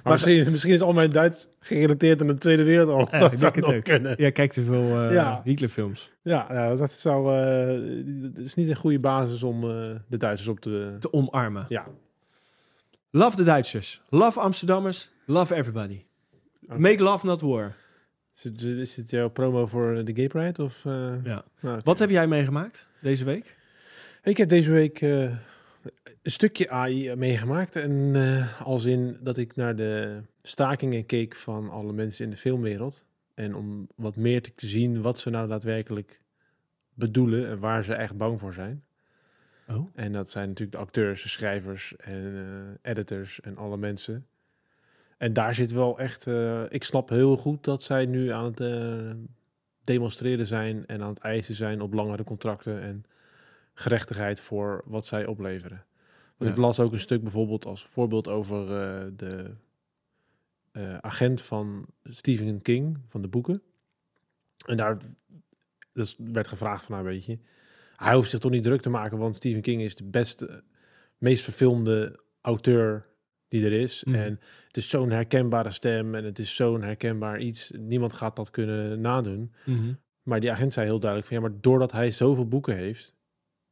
Maar 0.04 0.14
misschien, 0.16 0.52
misschien 0.52 0.74
is 0.74 0.82
al 0.82 0.94
mijn 0.94 1.10
Duits 1.12 1.48
gerelateerd 1.60 2.22
aan 2.22 2.28
de 2.28 2.36
Tweede 2.38 2.64
Wereldoorlog. 2.64 3.12
Ja, 3.12 3.20
dat 3.30 3.40
zou 3.40 3.52
het 3.56 3.64
ook. 3.66 3.84
kunnen. 3.84 4.14
Ja, 4.18 4.30
kijk 4.30 4.52
te 4.54 4.64
veel 4.64 5.02
eh 5.02 5.12
Ja. 5.14 5.42
Hitlerfilms. 5.44 6.12
Ja, 6.22 6.46
ja, 6.50 6.76
dat 6.76 6.92
zou. 6.92 7.38
eh, 7.38 8.34
dat 8.36 8.46
is 8.46 8.54
niet 8.56 8.70
een 8.70 8.76
goede 8.76 9.00
basis 9.00 9.44
om 9.44 9.64
eh, 9.64 9.96
de 10.08 10.18
Duitsers 10.18 10.50
op 10.50 10.60
te. 10.60 10.96
Te 11.00 11.14
omarmen. 11.14 11.66
Ja. 11.70 11.86
Love 13.10 13.36
de 13.36 13.44
Duitsers. 13.44 14.02
Love 14.10 14.40
Amsterdammers. 14.40 15.10
Love 15.26 15.56
everybody. 15.56 16.06
Make 16.60 17.04
love, 17.04 17.26
not 17.26 17.42
war. 17.42 17.76
Is 18.38 18.44
het, 18.44 18.62
is 18.62 18.96
het 18.96 19.10
jouw 19.10 19.30
promo 19.30 19.66
voor 19.66 20.06
de 20.06 20.16
Gay 20.16 20.28
Pride? 20.28 20.64
Of, 20.64 20.86
eh? 20.86 21.24
Ja. 21.24 21.44
Nou, 21.60 21.76
oké. 21.76 21.84
Wat 21.84 22.00
heb 22.00 22.10
jij 22.10 22.28
meegemaakt 22.28 22.88
deze 23.02 23.24
week? 23.24 23.58
Ik 24.24 24.38
heb 24.38 24.50
deze 24.50 24.72
week 24.72 25.02
eh, 25.02 25.22
een 26.22 26.32
stukje 26.32 26.70
AI 26.70 27.16
meegemaakt. 27.16 27.76
En 27.76 28.16
eh, 28.16 28.62
als 28.62 28.86
in 28.86 29.18
dat 29.22 29.38
ik 29.38 29.56
naar 29.56 29.76
de 29.76 30.22
stakingen 30.42 31.06
keek 31.06 31.36
van 31.36 31.70
alle 31.70 31.94
mensen 31.94 32.24
in 32.24 32.30
de 32.30 32.38
filmwereld. 32.38 33.06
En 33.34 33.56
om 33.56 33.88
wat 33.96 34.16
meer 34.16 34.42
te 34.42 34.68
zien 34.68 35.02
wat 35.02 35.18
ze 35.18 35.30
nou 35.30 35.48
daadwerkelijk 35.48 36.22
bedoelen 36.94 37.48
en 37.48 37.60
waar 37.60 37.84
ze 37.84 37.94
echt 37.94 38.18
bang 38.18 38.40
voor 38.40 38.54
zijn. 38.54 38.84
Oh. 39.70 39.90
En 39.96 40.12
dat 40.12 40.30
zijn 40.30 40.48
natuurlijk 40.48 40.78
de 40.78 40.84
acteurs, 40.84 41.24
de 41.24 41.30
schrijvers 41.30 41.96
en 41.96 42.80
editors 42.82 43.40
en 43.40 43.58
alle 43.58 43.78
mensen. 43.78 44.28
En 45.18 45.34
daar 45.34 45.56
zit 45.56 45.72
wel 45.72 46.00
echt... 46.00 46.28
eh, 46.28 46.64
ik 46.70 46.84
snap 46.84 47.10
heel 47.10 47.38
goed 47.38 47.64
dat 47.64 47.84
zij 47.84 48.06
nu 48.06 48.30
aan 48.30 48.46
het 48.46 48.60
eh, 48.60 49.12
demonstreren 49.84 50.46
zijn... 50.46 50.86
en 50.86 51.02
aan 51.02 51.10
het 51.10 51.20
eisen 51.20 51.56
zijn 51.56 51.82
op 51.82 51.94
langere 51.94 52.24
contracten... 52.24 52.82
en 52.82 53.06
gerechtigheid 53.74 54.40
voor 54.40 54.84
wat 54.86 55.06
zij 55.06 55.26
opleveren. 55.26 55.86
Want 56.38 56.50
Ja. 56.50 56.56
ik 56.56 56.62
las 56.62 56.80
ook 56.80 56.92
een 56.92 57.00
stuk 57.00 57.22
bijvoorbeeld 57.22 57.66
als 57.66 57.84
voorbeeld 57.86 58.28
over 58.28 58.62
eh, 58.62 59.06
de 59.16 59.56
agent 61.02 61.42
van 61.42 61.86
Stephen 62.04 62.62
King, 62.62 63.00
van 63.08 63.22
de 63.22 63.28
boeken. 63.28 63.62
En 64.66 64.78
daar 64.78 64.98
dus 65.94 66.16
werd 66.18 66.48
gevraagd 66.48 66.86
van, 66.86 66.96
nou 66.96 67.08
weet 67.08 67.26
je... 67.26 67.40
Hij 67.96 68.16
hoeft 68.16 68.30
zich 68.30 68.40
toch 68.40 68.52
niet 68.52 68.64
druk 68.64 68.82
te 68.82 68.90
maken, 68.90 69.18
want 69.18 69.36
Stephen 69.36 69.62
King 69.62 69.82
is 69.82 69.96
de 69.96 70.04
beste, 70.04 70.64
meest 71.18 71.44
verfilmde 71.44 72.20
auteur 72.42 73.08
die 73.48 73.66
er 73.66 73.72
is. 73.72 74.04
Mhm. 74.04 74.16
En 74.16 74.40
het 74.68 74.78
is 74.78 74.90
zo'n 74.90 75.12
herkenbare 75.12 75.70
stem 75.70 76.16
en 76.16 76.24
het 76.24 76.40
is 76.40 76.56
zo'n 76.56 76.82
herkenbaar 76.82 77.40
iets. 77.40 77.72
Niemand 77.78 78.14
gaat 78.14 78.36
dat 78.36 78.50
kunnen 78.50 79.02
nadoen. 79.02 79.54
Maar 80.24 80.40
die 80.40 80.52
agent 80.52 80.74
zei 80.74 80.86
heel 80.86 81.00
duidelijk 81.00 81.30
van 81.30 81.42
ja, 81.42 81.50
maar 81.50 81.62
doordat 81.62 81.92
hij 81.92 82.12
zoveel 82.12 82.48
boeken 82.48 82.76
heeft, 82.76 83.16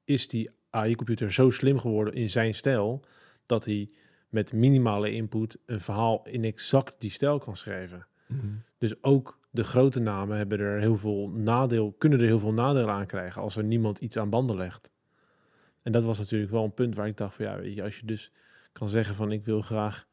is 0.04 0.28
die 0.28 0.50
AI-computer 0.70 1.32
zo 1.32 1.50
slim 1.50 1.80
geworden 1.80 2.14
in 2.14 2.30
zijn 2.30 2.54
stijl, 2.54 3.06
dat 3.46 3.66
hij 3.66 3.90
met 4.30 4.54
minimale 4.54 5.12
input 5.12 5.58
een 5.66 5.82
verhaal 5.82 6.26
in 6.26 6.44
exact 6.44 6.96
die 7.02 7.12
stijl 7.12 7.40
kan 7.40 7.56
schrijven. 7.56 8.08
Dus 8.78 9.04
ook 9.04 9.40
de 9.50 9.64
grote 9.64 10.00
namen 10.00 10.38
hebben 10.38 10.60
er 10.60 10.80
heel 10.80 10.98
veel 10.98 11.30
nadeel, 11.30 11.92
kunnen 11.98 12.20
er 12.20 12.26
heel 12.26 12.40
veel 12.40 12.54
nadeel 12.54 12.90
aan 12.90 13.06
krijgen 13.06 13.42
als 13.42 13.56
er 13.56 13.64
niemand 13.64 14.00
iets 14.00 14.18
aan 14.18 14.30
banden 14.30 14.56
legt. 14.56 14.92
En 15.82 15.92
dat 15.92 16.04
was 16.04 16.18
natuurlijk 16.18 16.52
wel 16.52 16.64
een 16.64 16.74
punt 16.74 16.96
waar 16.96 17.08
ik 17.08 17.18
dacht 17.18 17.36
van 17.36 17.46
ja, 17.46 17.60
weet 17.60 17.76
je, 17.76 17.84
als 17.84 18.00
je 18.00 18.06
dus 18.06 18.32
kan 18.80 18.90
zeggen 18.90 19.16
van 19.16 19.32
ik 19.32 19.46
wil 19.46 19.62
graag 19.62 20.08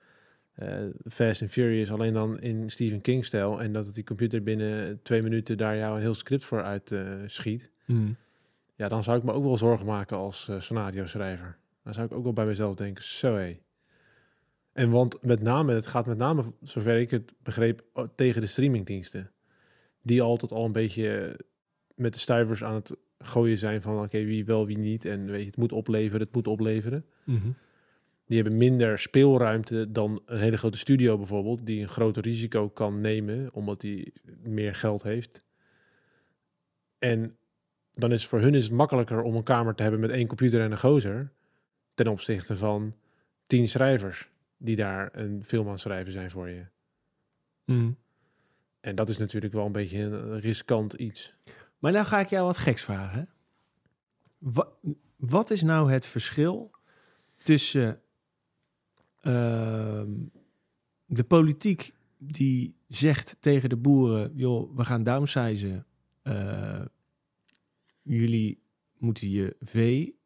eh, 0.53 0.85
Fast 1.09 1.43
and 1.43 1.51
Furious 1.51 1.91
alleen 1.91 2.13
dan 2.13 2.41
in 2.41 2.71
Stephen 2.71 3.01
King 3.01 3.25
stijl 3.25 3.63
en 3.63 3.73
dat 3.73 3.95
die 3.95 4.05
computer 4.05 4.43
binnen 4.43 5.03
twee 5.03 5.23
minuten 5.23 5.57
daar 5.57 5.77
jou 5.77 5.95
een 5.95 6.01
heel 6.01 6.15
script 6.15 6.45
voor 6.45 6.63
uit 6.63 6.91
eh, 6.91 7.03
schiet, 7.27 7.71
ja, 8.75 8.89
dan 8.89 9.03
zou 9.03 9.19
ik 9.19 9.25
me 9.25 9.33
ook 9.33 9.45
wel 9.45 9.57
zorgen 9.57 9.87
maken 9.87 10.17
als 10.17 10.49
eh, 10.49 10.61
scenario 10.61 11.07
schrijver. 11.07 11.59
Dan 11.85 11.95
zou 11.95 12.07
ik 12.07 12.13
ook 12.13 12.23
wel 12.23 12.33
bij 12.33 12.47
mezelf 12.47 12.75
denken, 12.75 13.05
zo 13.05 13.35
hé. 13.35 13.59
En 14.73 14.91
want 14.91 15.23
met 15.23 15.43
name, 15.43 15.73
het 15.73 15.87
gaat 15.87 16.07
met 16.07 16.19
name, 16.19 16.53
zover 16.63 16.99
ik 16.99 17.11
het 17.11 17.33
begreep, 17.43 17.85
tegen 18.15 18.41
de 18.41 18.47
streamingdiensten. 18.47 19.31
Die 20.03 20.23
altijd 20.23 20.53
al 20.53 20.65
een 20.65 20.73
beetje 20.73 21.39
met 21.95 22.13
de 22.13 22.19
stuivers 22.19 22.65
aan 22.65 22.75
het 22.75 22.97
gooien 23.19 23.59
zijn 23.59 23.83
van 23.83 24.03
oké, 24.03 24.25
wie 24.25 24.45
wel, 24.45 24.67
wie 24.67 24.79
niet. 24.79 25.05
En 25.05 25.27
weet 25.27 25.41
je, 25.41 25.47
het 25.47 25.57
moet 25.57 25.73
opleveren, 25.73 26.21
het 26.21 26.35
moet 26.35 26.49
opleveren. 26.49 27.05
Die 28.33 28.41
hebben 28.41 28.59
minder 28.59 28.99
speelruimte 28.99 29.93
dan 29.93 30.23
een 30.27 30.39
hele 30.39 30.57
grote 30.57 30.79
studio 30.79 31.17
bijvoorbeeld, 31.17 31.67
die 31.67 31.83
een 31.83 31.89
groter 31.89 32.23
risico 32.23 32.69
kan 32.69 33.01
nemen, 33.01 33.53
omdat 33.53 33.81
die 33.81 34.13
meer 34.43 34.75
geld 34.75 35.03
heeft. 35.03 35.45
En 36.99 37.37
dan 37.95 38.13
is 38.13 38.27
voor 38.27 38.41
hun 38.41 38.55
is 38.55 38.65
het 38.65 38.73
makkelijker 38.73 39.23
om 39.23 39.35
een 39.35 39.43
kamer 39.43 39.75
te 39.75 39.83
hebben 39.83 40.01
met 40.01 40.11
één 40.11 40.27
computer 40.27 40.61
en 40.61 40.71
een 40.73 40.79
gozer, 40.79 41.33
ten 41.95 42.07
opzichte 42.07 42.57
van 42.57 42.95
tien 43.47 43.69
schrijvers 43.69 44.31
die 44.57 44.77
daar 44.77 45.09
een 45.13 45.45
film 45.45 45.65
aan 45.67 45.73
het 45.73 45.81
schrijven 45.81 46.13
zijn 46.13 46.31
voor 46.31 46.49
je. 46.49 46.67
En 48.81 48.95
dat 48.95 49.09
is 49.09 49.19
natuurlijk 49.19 49.53
wel 49.53 49.67
een 49.67 49.73
beetje 49.73 49.99
een 49.99 50.41
riskant 50.41 50.93
iets. 50.93 51.35
Maar 51.79 51.93
nou 51.93 52.05
ga 52.07 52.21
ik 52.21 52.29
jou 52.29 52.47
wat 52.47 52.57
geks 52.59 52.83
vragen. 52.83 53.19
hè. 53.19 53.25
Wa- 54.39 54.73
wat 55.17 55.51
is 55.51 55.63
nou 55.63 55.93
het 55.93 56.07
verschil 56.07 56.71
tussen 57.35 58.01
de 61.07 61.25
politiek 61.27 61.93
die 62.19 62.75
zegt 62.89 63.37
tegen 63.41 63.69
de 63.69 63.77
boeren: 63.77 64.33
joh, 64.35 64.77
we 64.77 64.85
gaan 64.85 65.03
downsizen. 65.03 65.87
eh, 66.23 66.85
jullie 68.03 68.63
moeten 68.99 69.31
je 69.31 69.57
vee 69.61 70.19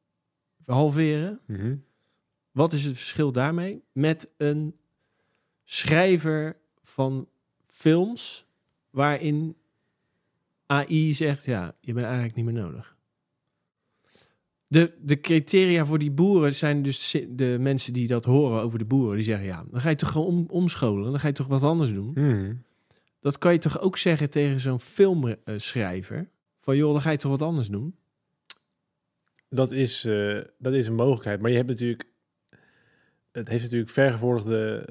halveren. 0.64 1.40
Wat 2.50 2.72
is 2.72 2.84
het 2.84 2.96
verschil 2.96 3.32
daarmee 3.32 3.82
met 3.92 4.30
een 4.36 4.76
schrijver 5.64 6.56
van 6.82 7.28
films 7.66 8.46
waarin 8.90 9.56
AI 10.66 11.12
zegt, 11.12 11.44
ja, 11.44 11.76
je 11.80 11.92
bent 11.92 12.06
eigenlijk 12.06 12.36
niet 12.36 12.44
meer 12.44 12.54
nodig. 12.54 12.95
De, 14.68 14.92
de 15.02 15.20
criteria 15.20 15.84
voor 15.84 15.98
die 15.98 16.10
boeren 16.10 16.54
zijn 16.54 16.82
dus 16.82 17.24
de 17.28 17.56
mensen 17.60 17.92
die 17.92 18.06
dat 18.06 18.24
horen 18.24 18.62
over 18.62 18.78
de 18.78 18.84
boeren. 18.84 19.16
Die 19.16 19.24
zeggen, 19.24 19.46
ja, 19.46 19.64
dan 19.70 19.80
ga 19.80 19.88
je 19.88 19.96
toch 19.96 20.10
gewoon 20.10 20.26
om, 20.26 20.46
omscholen. 20.48 21.10
Dan 21.10 21.20
ga 21.20 21.26
je 21.26 21.32
toch 21.32 21.46
wat 21.46 21.62
anders 21.62 21.92
doen. 21.92 22.12
Dat 23.20 23.38
kan 23.38 23.52
je 23.52 23.58
toch 23.58 23.80
ook 23.80 23.96
zeggen 23.96 24.30
tegen 24.30 24.60
zo'n 24.60 24.80
filmschrijver. 24.80 26.28
Van, 26.58 26.76
joh, 26.76 26.92
dan 26.92 27.00
ga 27.00 27.10
je 27.10 27.16
toch 27.16 27.30
wat 27.30 27.42
anders 27.42 27.68
doen. 27.68 27.96
Dat 29.48 29.72
is, 29.72 30.04
eh, 30.04 30.40
dat 30.58 30.74
is 30.74 30.86
een 30.86 30.94
mogelijkheid. 30.94 31.40
Maar 31.40 31.50
je 31.50 31.56
hebt 31.56 31.68
natuurlijk. 31.68 32.04
Het 33.32 33.48
heeft 33.48 33.62
natuurlijk 33.62 33.90
vergevorderde 33.90 34.88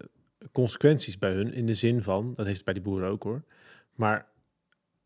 consequenties 0.52 1.18
bij 1.18 1.34
hun. 1.34 1.54
In 1.54 1.66
de 1.66 1.74
zin 1.74 2.02
van. 2.02 2.34
Dat 2.34 2.46
heeft 2.46 2.58
het 2.58 2.66
bij 2.66 2.74
die 2.74 2.84
boeren 2.84 3.10
ook 3.10 3.24
hoor. 3.24 3.44
Maar 3.94 4.28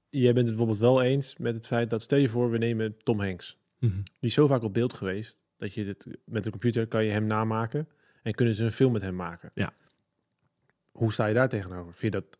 jij 0.10 0.34
bent 0.34 0.48
het 0.48 0.58
bijvoorbeeld 0.58 0.92
wel 0.92 1.02
eens 1.02 1.38
met 1.38 1.56
het 1.56 1.68
feit 1.68 1.90
dat, 1.90 2.02
stel 2.02 2.18
je 2.18 2.30
voor, 2.30 2.52
we 2.52 2.58
nemen 2.58 2.98
Tom 3.04 3.20
Hanks. 3.20 3.59
Mhm. 3.80 3.94
Die 3.94 4.04
is 4.30 4.34
zo 4.34 4.48
vaak 4.48 4.64
op 4.64 4.74
beeld 4.74 4.94
geweest, 4.94 5.42
dat 5.58 5.74
je 5.74 5.86
dit, 5.86 6.08
met 6.26 6.44
de 6.44 6.50
computer 6.50 6.88
kan 6.88 7.06
je 7.06 7.12
hem 7.12 7.26
namaken 7.26 7.88
en 8.24 8.34
kunnen 8.34 8.56
ze 8.56 8.64
een 8.64 8.72
film 8.72 8.92
met 8.92 9.02
hem 9.02 9.16
maken. 9.16 9.52
Ja. 9.54 9.74
Hoe 10.92 11.14
sta 11.14 11.26
je 11.26 11.34
daar 11.34 11.50
tegenover? 11.50 11.94
Vind 11.94 12.14
je 12.14 12.20
dat, 12.20 12.38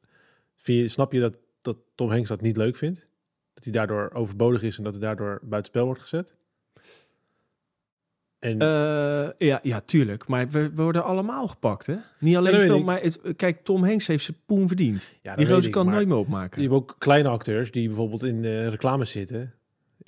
vind 0.56 0.80
je, 0.80 0.88
snap 0.88 1.12
je 1.14 1.20
dat, 1.20 1.38
dat 1.62 1.78
Tom 1.96 2.10
Hanks 2.10 2.30
dat 2.30 2.42
niet 2.42 2.58
leuk 2.58 2.76
vindt? 2.76 3.08
Dat 3.54 3.64
hij 3.64 3.74
daardoor 3.74 4.12
overbodig 4.14 4.64
is 4.64 4.78
en 4.78 4.84
dat 4.84 4.94
hij 4.94 5.02
daardoor 5.02 5.40
buitenspel 5.42 5.86
wordt 5.86 6.02
gezet? 6.02 6.36
En 8.40 8.62
Eh, 8.62 9.30
ja, 9.38 9.60
ja, 9.64 9.80
tuurlijk. 9.80 10.28
Maar 10.28 10.50
we, 10.50 10.70
we 10.74 10.82
worden 10.82 11.04
allemaal 11.04 11.48
gepakt, 11.48 11.86
hè? 11.86 11.96
Niet 12.20 12.36
alleen 12.36 12.62
film, 12.62 12.86
maar 12.86 13.02
het, 13.02 13.20
kijk, 13.36 13.58
Tom 13.58 13.84
Hanks 13.84 14.08
heeft 14.08 14.24
zijn 14.24 14.38
poen 14.46 14.68
verdiend. 14.68 15.14
ja, 15.22 15.36
Die 15.36 15.46
gozer 15.46 15.66
ik, 15.66 15.72
kan 15.72 15.90
nooit 15.90 16.08
meer 16.08 16.18
opmaken. 16.18 16.62
Je 16.62 16.68
hebt 16.68 16.80
ook 16.82 16.96
kleine 16.98 17.30
acteurs 17.30 17.72
die 17.72 17.88
bijvoorbeeld 17.88 18.24
in 18.24 18.42
de 18.42 18.70
reclames 18.70 19.12
zitten. 19.12 19.54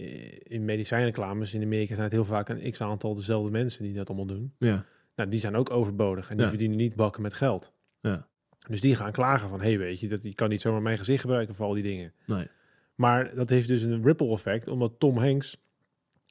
Eh, 0.01 0.39
In 0.43 0.65
medicijnreclames 0.65 1.53
in 1.53 1.61
Amerika 1.63 1.93
zijn 1.93 2.03
het 2.03 2.11
heel 2.15 2.25
vaak 2.25 2.49
een 2.49 2.71
x-aantal 2.71 3.15
dezelfde 3.15 3.51
mensen 3.51 3.83
die 3.87 3.93
dat 3.95 4.07
allemaal 4.07 4.25
doen. 4.25 4.53
Ja. 4.57 4.85
Nou, 5.15 5.29
die 5.29 5.39
zijn 5.39 5.55
ook 5.55 5.69
overbodig 5.69 6.29
en 6.29 6.35
die 6.35 6.43
Ja. 6.43 6.49
verdienen 6.49 6.77
niet 6.77 6.95
bakken 6.95 7.21
met 7.21 7.33
geld. 7.33 7.73
Ja. 8.01 8.27
Dus 8.69 8.81
die 8.81 8.95
gaan 8.95 9.11
klagen 9.11 9.49
van, 9.49 9.59
hé, 9.61 9.67
hey, 9.67 9.77
weet 9.77 9.99
je, 9.99 10.07
dat 10.07 10.23
je 10.23 10.33
kan 10.35 10.49
niet 10.49 10.61
zomaar 10.61 10.81
mijn 10.81 10.97
gezicht 10.97 11.21
gebruiken 11.21 11.55
voor 11.55 11.65
al 11.65 11.73
die 11.73 11.83
dingen. 11.83 12.13
Nee. 12.25 12.47
Maar 12.95 13.35
dat 13.35 13.49
heeft 13.49 13.67
dus 13.67 13.81
een 13.81 14.03
ripple 14.03 14.31
effect, 14.31 14.67
omdat 14.67 14.99
Tom 14.99 15.17
Hanks 15.17 15.57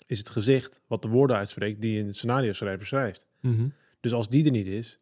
is 0.07 0.19
het 0.19 0.31
gezicht 0.31 0.81
wat 0.87 1.03
de 1.03 1.09
woorden 1.09 1.37
uitspreekt 1.37 1.81
die 1.81 2.01
een 2.03 2.15
scenario 2.15 2.53
schrijver 2.53 2.87
schrijft. 2.87 3.27
Mhm. 3.41 3.69
Dus 4.01 4.13
als 4.13 4.29
die 4.29 4.45
er 4.45 4.51
niet 4.51 4.67
is, 4.67 4.99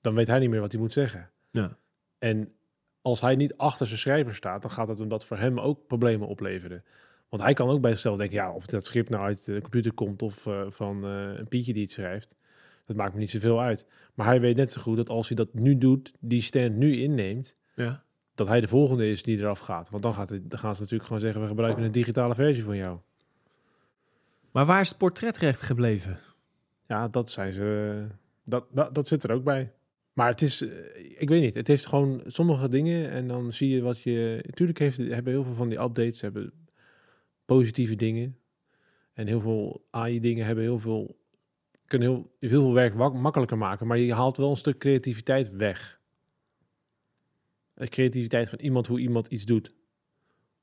dan 0.00 0.14
weet 0.14 0.26
hij 0.26 0.38
niet 0.38 0.50
meer 0.50 0.60
wat 0.60 0.72
hij 0.72 0.80
moet 0.80 0.92
zeggen. 0.92 1.30
Ja. 1.50 1.76
En 2.18 2.52
als 3.02 3.20
hij 3.20 3.36
niet 3.36 3.56
achter 3.56 3.86
zijn 3.86 3.98
schrijver 3.98 4.34
staat, 4.34 4.62
dan 4.62 4.70
gaat 4.70 4.88
het 4.88 4.98
hem 4.98 5.08
dat 5.08 5.24
voor 5.24 5.38
hem 5.38 5.60
ook 5.60 5.86
problemen 5.86 6.28
opleveren. 6.28 6.84
Want 7.36 7.48
hij 7.48 7.56
kan 7.56 7.68
ook 7.68 7.80
bij 7.80 7.90
zichzelf 7.90 8.16
denken, 8.16 8.36
ja, 8.36 8.52
of 8.52 8.66
dat 8.66 8.84
schrift 8.84 9.08
nou 9.10 9.24
uit 9.24 9.44
de 9.44 9.60
computer 9.60 9.92
komt 9.92 10.22
of 10.22 10.46
eh, 10.46 10.62
van 10.68 11.04
eh, 11.04 11.38
een 11.38 11.48
Pietje 11.48 11.72
die 11.72 11.82
het 11.82 11.90
schrijft, 11.90 12.34
dat 12.86 12.96
maakt 12.96 13.12
me 13.14 13.18
niet 13.18 13.30
zoveel 13.30 13.60
uit. 13.60 13.86
Maar 14.14 14.26
hij 14.26 14.40
weet 14.40 14.56
net 14.56 14.70
zo 14.70 14.80
goed 14.80 14.96
dat 14.96 15.08
als 15.08 15.26
hij 15.28 15.36
dat 15.36 15.54
nu 15.54 15.78
doet, 15.78 16.12
die 16.20 16.42
stand 16.42 16.76
nu 16.76 16.96
inneemt, 16.96 17.56
Ja. 17.74 18.02
dat 18.34 18.48
hij 18.48 18.60
de 18.60 18.68
volgende 18.68 19.08
is 19.08 19.22
die 19.22 19.38
eraf 19.38 19.58
gaat. 19.58 19.90
Want 19.90 20.02
dan, 20.02 20.14
gaat 20.14 20.28
het, 20.28 20.50
dan 20.50 20.58
gaan 20.58 20.74
ze 20.74 20.80
natuurlijk 20.80 21.08
gewoon 21.08 21.22
zeggen, 21.22 21.40
we 21.42 21.48
gebruiken 21.48 21.82
een 21.84 21.92
digitale 21.92 22.34
versie 22.34 22.64
van 22.64 22.76
jou. 22.76 22.98
Maar 24.50 24.66
waar 24.66 24.80
is 24.80 24.88
het 24.88 24.98
portretrecht 24.98 25.60
gebleven? 25.60 26.18
Ja, 26.86 27.08
dat 27.08 27.30
zijn 27.30 27.52
ze. 27.52 28.06
Dat, 28.44 28.66
dat, 28.70 28.94
dat 28.94 29.08
zit 29.08 29.24
er 29.24 29.30
ook 29.32 29.44
bij. 29.44 29.72
Maar 30.12 30.28
het 30.28 30.42
is, 30.42 30.62
eh, 30.62 30.70
ik 31.18 31.28
weet 31.28 31.42
niet, 31.42 31.54
het 31.54 31.66
heeft 31.66 31.86
gewoon 31.86 32.22
sommige 32.26 32.68
dingen 32.68 33.10
en 33.10 33.28
dan 33.28 33.52
zie 33.52 33.68
je 33.68 33.82
wat 33.82 34.00
je. 34.00 34.42
Natuurlijk 34.46 34.78
heeft, 34.78 34.96
hebben 34.96 35.32
heel 35.32 35.44
veel 35.44 35.54
van 35.54 35.68
die 35.68 35.80
updates 35.80 36.20
hebben 36.20 36.52
positieve 37.46 37.96
dingen. 37.96 38.38
En 39.12 39.26
heel 39.26 39.40
veel 39.40 39.86
AI-dingen 39.90 40.46
hebben 40.46 40.64
heel 40.64 40.78
veel. 40.78 41.18
kunnen 41.86 42.08
heel, 42.08 42.30
heel 42.38 42.60
veel 42.60 42.72
werk 42.72 42.94
makkelijker 42.94 43.58
maken, 43.58 43.86
maar 43.86 43.98
je 43.98 44.14
haalt 44.14 44.36
wel 44.36 44.50
een 44.50 44.56
stuk 44.56 44.78
creativiteit 44.78 45.50
weg. 45.50 46.00
De 47.74 47.88
creativiteit 47.88 48.48
van 48.50 48.58
iemand, 48.58 48.86
hoe 48.86 49.00
iemand 49.00 49.26
iets 49.26 49.44
doet. 49.44 49.72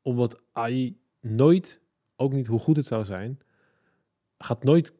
Omdat 0.02 0.42
AI 0.52 0.98
nooit, 1.20 1.82
ook 2.16 2.34
niet 2.34 2.48
hoe 2.48 2.60
goed 2.60 2.76
het 2.76 2.86
zou 2.86 3.06
zijn, 3.06 3.40
gaat 4.38 4.64
nooit 4.64 4.94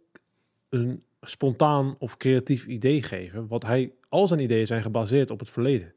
een 0.70 1.04
spontaan 1.22 1.96
of 2.00 2.18
creatief 2.18 2.66
idee 2.66 3.02
geven. 3.02 3.48
Want 3.48 3.64
hij, 3.64 3.94
al 4.10 4.28
zijn 4.28 4.40
ideeën 4.40 4.68
zijn 4.68 4.82
gebaseerd 4.82 5.32
op 5.32 5.40
het 5.40 5.50
verleden. 5.50 5.94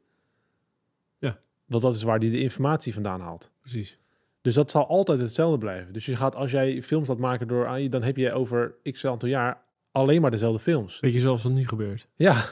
Ja. 1.17 1.41
Want 1.65 1.83
dat 1.83 1.95
is 1.95 2.03
waar 2.03 2.19
hij 2.19 2.29
de 2.29 2.41
informatie 2.41 2.93
vandaan 2.93 3.21
haalt. 3.21 3.51
Precies. 3.59 3.99
Dus 4.47 4.55
dat 4.55 4.71
zal 4.71 4.87
altijd 4.87 5.19
hetzelfde 5.19 5.57
blijven. 5.57 5.93
Dus 5.93 6.05
je 6.05 6.15
gaat, 6.15 6.35
als 6.35 6.51
jij 6.51 6.81
films 6.81 7.07
laat 7.07 7.17
maken 7.17 7.47
door 7.47 7.67
AI, 7.67 7.89
dan 7.89 8.03
heb 8.03 8.17
je 8.17 8.31
over 8.31 8.75
x 8.91 9.05
aantal 9.05 9.29
jaar 9.29 9.61
alleen 9.91 10.21
maar 10.21 10.31
dezelfde 10.31 10.59
films. 10.59 10.99
Weet 10.99 11.13
je 11.13 11.19
zoals 11.19 11.43
wat 11.43 11.51
nu 11.51 11.67
gebeurt? 11.67 12.07
Ja. 12.15 12.45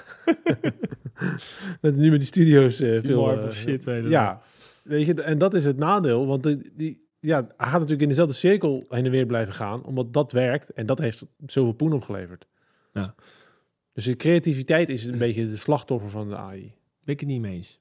dat 1.81 1.95
nu 1.95 2.09
met 2.09 2.19
die 2.19 2.27
studio's 2.27 2.77
Die 2.77 3.01
veel... 3.01 3.21
Marvel 3.21 3.47
eh, 3.47 3.51
shit, 3.51 3.83
ja. 3.83 4.41
Weet 4.83 5.05
je, 5.05 5.21
en 5.21 5.37
dat 5.37 5.53
is 5.53 5.65
het 5.65 5.77
nadeel, 5.77 6.27
want 6.27 6.43
die, 6.43 6.71
die, 6.73 7.07
ja, 7.19 7.35
hij 7.35 7.47
gaat 7.57 7.73
natuurlijk 7.73 8.01
in 8.01 8.07
dezelfde 8.07 8.35
cirkel 8.35 8.85
heen 8.89 9.05
en 9.05 9.11
weer 9.11 9.25
blijven 9.25 9.53
gaan, 9.53 9.83
omdat 9.83 10.13
dat 10.13 10.31
werkt 10.31 10.69
en 10.69 10.85
dat 10.85 10.99
heeft 10.99 11.25
zoveel 11.45 11.73
poen 11.73 11.93
opgeleverd. 11.93 12.47
Ja. 12.93 13.15
Dus 13.93 14.05
de 14.05 14.15
creativiteit 14.15 14.89
is 14.89 15.05
een 15.05 15.17
beetje 15.17 15.47
de 15.47 15.57
slachtoffer 15.57 16.09
van 16.09 16.29
de 16.29 16.35
AI. 16.35 16.73
Ben 17.03 17.13
ik 17.13 17.19
het 17.19 17.29
niet 17.29 17.41
mee 17.41 17.55
eens. 17.55 17.79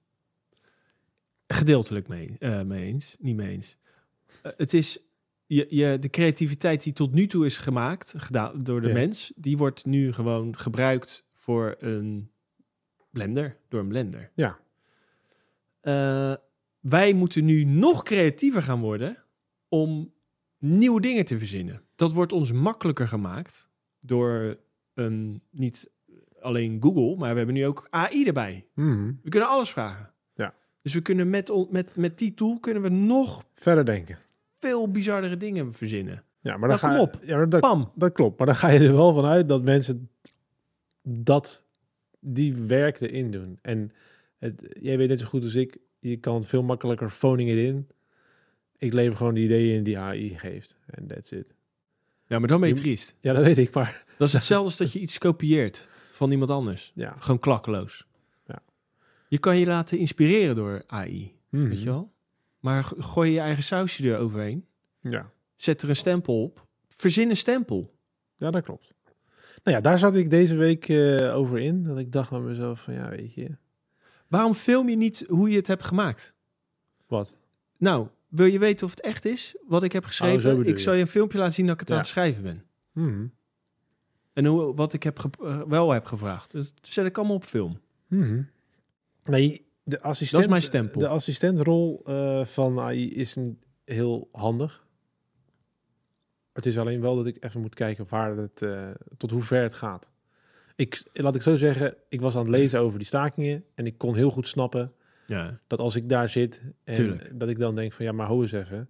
Gedeeltelijk 1.46 2.08
mee, 2.08 2.36
eh, 2.38 2.62
mee 2.62 2.84
eens. 2.84 3.16
Niet 3.18 3.36
mee 3.36 3.48
eens. 3.48 3.76
Eh, 4.42 4.52
het 4.56 4.72
is 4.72 4.98
je, 5.46 5.66
je, 5.68 5.98
de 5.98 6.10
creativiteit 6.10 6.82
die 6.82 6.92
tot 6.92 7.12
nu 7.12 7.26
toe 7.26 7.46
is 7.46 7.58
gemaakt, 7.58 8.14
gedaan 8.16 8.62
door 8.62 8.80
de 8.80 8.88
Ja. 8.88 8.94
mens, 8.94 9.32
die 9.36 9.56
wordt 9.56 9.84
nu 9.84 10.12
gewoon 10.12 10.56
gebruikt 10.58 11.26
voor 11.32 11.76
een 11.78 12.30
blender, 13.10 13.56
door 13.68 13.80
een 13.80 13.88
blender. 13.88 14.30
Ja. 14.34 14.58
Eh, 15.80 16.34
wij 16.80 17.12
moeten 17.12 17.44
nu 17.44 17.64
nog 17.64 18.02
creatiever 18.02 18.62
gaan 18.62 18.80
worden 18.80 19.24
om 19.68 20.12
nieuwe 20.58 21.00
dingen 21.00 21.24
te 21.24 21.38
verzinnen. 21.38 21.82
Dat 21.96 22.12
wordt 22.12 22.32
ons 22.32 22.52
makkelijker 22.52 23.08
gemaakt 23.08 23.68
door 24.00 24.56
een, 24.94 25.42
niet 25.50 25.90
alleen 26.40 26.82
Google, 26.82 27.16
maar 27.16 27.30
we 27.30 27.36
hebben 27.36 27.54
nu 27.54 27.66
ook 27.66 27.86
AI 27.90 28.24
erbij. 28.26 28.66
We 29.22 29.28
kunnen 29.30 29.48
alles 29.48 29.70
vragen. 29.70 30.13
Dus 30.84 30.94
we 30.94 31.00
kunnen 31.00 31.30
met, 31.30 31.52
met, 31.70 31.96
met 31.96 32.18
die 32.18 32.34
tool 32.34 32.60
kunnen 32.60 32.82
we 32.82 32.88
nog 32.88 33.44
Verder 33.54 33.84
denken. 33.84 34.18
veel 34.54 34.90
bizardere 34.90 35.36
dingen 35.36 35.72
verzinnen. 35.72 36.24
Ja, 36.40 36.56
maar 36.56 36.68
dan 36.68 36.78
Nou, 36.82 36.94
ga 36.94 37.00
op. 37.00 37.18
Ja, 37.22 37.44
dat, 37.46 37.60
Pam! 37.60 37.92
dat 37.94 38.12
klopt. 38.12 38.38
Maar 38.38 38.46
dan 38.46 38.56
ga 38.56 38.68
je 38.68 38.78
er 38.78 38.92
wel 38.94 39.14
vanuit 39.14 39.48
dat 39.48 39.62
mensen 39.62 40.08
dat 41.02 41.62
die 42.20 42.54
werk 42.54 43.00
erin 43.00 43.30
doen. 43.30 43.58
En 43.62 43.92
het, 44.38 44.62
jij 44.80 44.96
weet 44.98 45.08
net 45.08 45.20
zo 45.20 45.26
goed 45.26 45.42
als 45.44 45.54
ik, 45.54 45.78
je 45.98 46.16
kan 46.16 46.44
veel 46.44 46.62
makkelijker 46.62 47.10
phoning 47.10 47.50
it 47.50 47.56
in. 47.56 47.88
Ik 48.78 48.92
lever 48.92 49.16
gewoon 49.16 49.34
de 49.34 49.40
ideeën 49.40 49.76
in 49.76 49.82
die 49.82 49.98
AI 49.98 50.38
geeft. 50.38 50.78
En 50.86 51.06
that's 51.06 51.30
it. 51.30 51.46
Ja, 52.26 52.38
maar 52.38 52.48
dan 52.48 52.60
ben 52.60 52.68
je 52.68 52.74
Je- 52.74 52.80
triest. 52.80 53.14
Ja, 53.20 53.32
dat 53.32 53.44
weet 53.44 53.58
ik, 53.58 53.74
maar 53.74 54.04
Dat 54.18 54.26
is 54.28 54.34
hetzelfde 54.40 54.66
als 54.66 54.76
dat 54.76 54.92
je 54.92 54.98
iets 54.98 55.18
kopieert 55.18 55.88
van 56.10 56.30
iemand 56.30 56.50
anders. 56.50 56.92
ja. 56.94 57.14
Gewoon 57.18 57.38
klakkeloos. 57.38 58.06
Je 59.34 59.40
kan 59.40 59.56
je 59.56 59.66
laten 59.66 59.98
inspireren 59.98 60.54
door 60.56 60.82
AI, 60.86 61.36
Mhm. 61.48 61.68
weet 61.68 61.78
je 61.82 61.84
wel? 61.88 62.12
Maar 62.58 62.84
go- 62.84 62.96
gooi 63.02 63.30
je 63.32 63.40
eigen 63.40 63.62
sausje 63.62 64.08
eroverheen. 64.08 64.66
Ja. 65.00 65.30
Zet 65.56 65.82
er 65.82 65.88
een 65.88 65.96
stempel 65.96 66.42
op. 66.42 66.66
Verzin 66.88 67.30
een 67.30 67.36
stempel. 67.36 67.94
ja, 68.36 68.50
dat 68.50 68.62
klopt. 68.64 68.94
Nou 69.64 69.76
ja, 69.76 69.80
daar 69.80 69.98
zat 69.98 70.14
ik 70.14 70.30
deze 70.30 70.54
week 70.56 70.88
eh, 70.88 71.36
over 71.36 71.58
in. 71.58 71.82
Dat 71.82 71.98
ik 71.98 72.12
dacht 72.12 72.28
van 72.28 72.44
mezelf 72.44 72.80
van, 72.82 72.94
ja, 72.94 73.08
weet 73.08 73.34
je, 73.34 73.56
Waarom 74.28 74.54
film 74.54 74.88
je 74.88 74.96
niet 74.96 75.24
hoe 75.28 75.50
je 75.50 75.56
het 75.56 75.66
hebt 75.66 75.84
gemaakt? 75.84 76.32
wat? 77.06 77.34
Nou, 77.78 78.08
wil 78.28 78.46
je 78.46 78.58
weten 78.58 78.84
of 78.86 78.90
het 78.90 79.00
echt 79.00 79.24
is? 79.24 79.56
Wat 79.66 79.82
ik 79.82 79.92
heb 79.92 80.02
Oh, 80.02 80.08
geschreven? 80.08 80.66
ik 80.66 80.78
zal 80.78 80.94
je 80.94 81.00
een 81.00 81.06
filmpje 81.08 81.38
laten 81.38 81.54
zien 81.54 81.64
dat 81.66 81.74
ik 81.74 81.80
het 81.80 81.88
Ja. 81.88 81.94
aan 81.94 82.00
het 82.00 82.10
schrijven 82.10 82.42
ben. 82.42 82.64
Mhm. 82.92 83.26
En 84.32 84.44
hoe, 84.44 84.74
wat 84.74 84.92
ik 84.92 85.02
heb 85.02 85.18
ge- 85.18 85.30
eh, 85.44 85.62
wel 85.62 85.90
heb 85.90 86.04
gevraagd. 86.04 86.50
Dus 86.50 86.72
dat 86.74 86.86
zet 86.86 87.06
ik 87.06 87.18
allemaal 87.18 87.36
op 87.36 87.44
film. 87.44 87.80
Mhm. 88.06 88.42
Nee, 89.24 89.66
de 89.82 90.00
assistent, 90.02 90.30
Dat 90.30 90.40
is 90.40 90.48
mijn 90.48 90.62
stempel. 90.62 91.00
De 91.00 91.08
assistentrol 91.08 92.02
eh, 92.06 92.44
van 92.44 92.80
AI 92.80 93.14
is 93.14 93.36
een, 93.36 93.58
heel 93.84 94.28
handig. 94.32 94.86
Het 96.52 96.66
is 96.66 96.78
alleen 96.78 97.00
wel 97.00 97.16
dat 97.16 97.26
ik 97.26 97.44
even 97.44 97.60
moet 97.60 97.74
kijken 97.74 98.06
waar 98.08 98.36
het, 98.36 98.62
eh, 98.62 98.90
tot 99.16 99.30
hoe 99.30 99.42
ver 99.42 99.62
het 99.62 99.74
gaat. 99.74 100.10
Ik, 100.76 101.02
laat 101.12 101.34
ik 101.34 101.42
zo 101.42 101.56
zeggen, 101.56 101.94
ik 102.08 102.20
was 102.20 102.34
aan 102.34 102.40
het 102.40 102.50
lezen 102.50 102.80
over 102.80 102.98
die 102.98 103.06
stakingen 103.06 103.64
en 103.74 103.86
ik 103.86 103.98
kon 103.98 104.14
heel 104.14 104.30
goed 104.30 104.46
snappen 104.46 104.92
Ja. 105.26 105.60
dat 105.66 105.78
als 105.78 105.96
ik 105.96 106.08
daar 106.08 106.28
zit 106.28 106.62
en 106.84 106.94
Tuurlijk. 106.94 107.38
dat 107.38 107.48
ik 107.48 107.58
dan 107.58 107.74
denk 107.74 107.92
van 107.92 108.04
ja, 108.04 108.12
maar 108.12 108.26
hou 108.26 108.42
eens 108.42 108.52
even. 108.52 108.88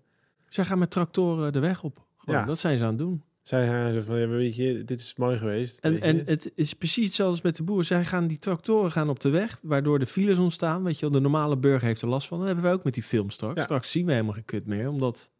Zij 0.48 0.64
gaan 0.64 0.78
met 0.78 0.90
tractoren 0.90 1.52
de 1.52 1.58
weg 1.58 1.82
op. 1.82 2.06
Gewoon, 2.16 2.40
Ja. 2.40 2.46
Dat 2.46 2.58
zijn 2.58 2.78
ze 2.78 2.82
aan 2.84 2.88
het 2.88 2.98
doen. 2.98 3.22
Zij 3.44 3.66
gaan 3.66 4.02
van 4.02 4.18
ja, 4.18 4.26
weet 4.26 4.56
je, 4.56 4.84
dit 4.84 5.00
is 5.00 5.14
mooi 5.16 5.38
geweest. 5.38 5.78
En, 5.78 6.00
en 6.00 6.22
het 6.26 6.52
is 6.54 6.74
precies 6.74 7.04
hetzelfde 7.06 7.34
als 7.34 7.42
met 7.44 7.56
de 7.56 7.62
boer. 7.62 7.84
Zij 7.84 8.04
gaan 8.04 8.26
die 8.26 8.38
tractoren 8.38 8.90
gaan 8.90 9.08
op 9.08 9.20
de 9.20 9.28
weg, 9.28 9.60
waardoor 9.62 9.98
de 9.98 10.06
files 10.06 10.38
ontstaan. 10.38 10.82
Weet 10.82 10.94
je 10.94 11.00
wel, 11.00 11.10
de 11.10 11.20
normale 11.20 11.56
burger 11.56 11.86
heeft 11.86 12.02
er 12.02 12.08
last 12.08 12.28
van. 12.28 12.38
Dat 12.38 12.46
hebben 12.46 12.64
wij 12.64 12.72
ook 12.72 12.84
met 12.84 12.94
die 12.94 13.02
film 13.02 13.30
straks. 13.30 13.56
Ja. 13.56 13.62
Straks 13.62 13.90
zien 13.90 14.06
we 14.06 14.12
helemaal 14.12 14.32
geen 14.34 14.44
kut 14.44 14.66
meer, 14.66 14.88
omdat 14.88 15.30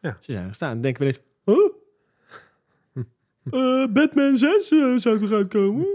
Ja. 0.00 0.16
ze 0.20 0.32
zijn 0.32 0.48
er 0.48 0.54
staan. 0.54 0.72
Dan 0.72 0.80
denken 0.80 1.06
we 1.06 1.08
ineens, 1.08 1.24
huh? 1.44 1.70
Eh, 3.50 3.92
Batman 3.92 4.36
6 4.36 4.70
eh, 4.70 4.96
zou 4.96 5.18
toch 5.18 5.30
uitkomen? 5.32 5.86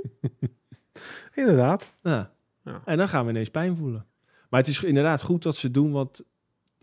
Inderdaad. 1.35 1.93
Ja. 2.03 2.33
Ja. 2.63 2.81
En 2.85 2.97
dan 2.97 3.07
gaan 3.09 3.23
we 3.25 3.31
ineens 3.31 3.49
pijn 3.49 3.75
voelen. 3.75 4.05
Maar 4.49 4.59
het 4.59 4.69
is 4.69 4.83
inderdaad 4.83 5.21
goed 5.21 5.43
dat 5.43 5.55
ze 5.55 5.71
doen, 5.71 5.91
want 5.91 6.23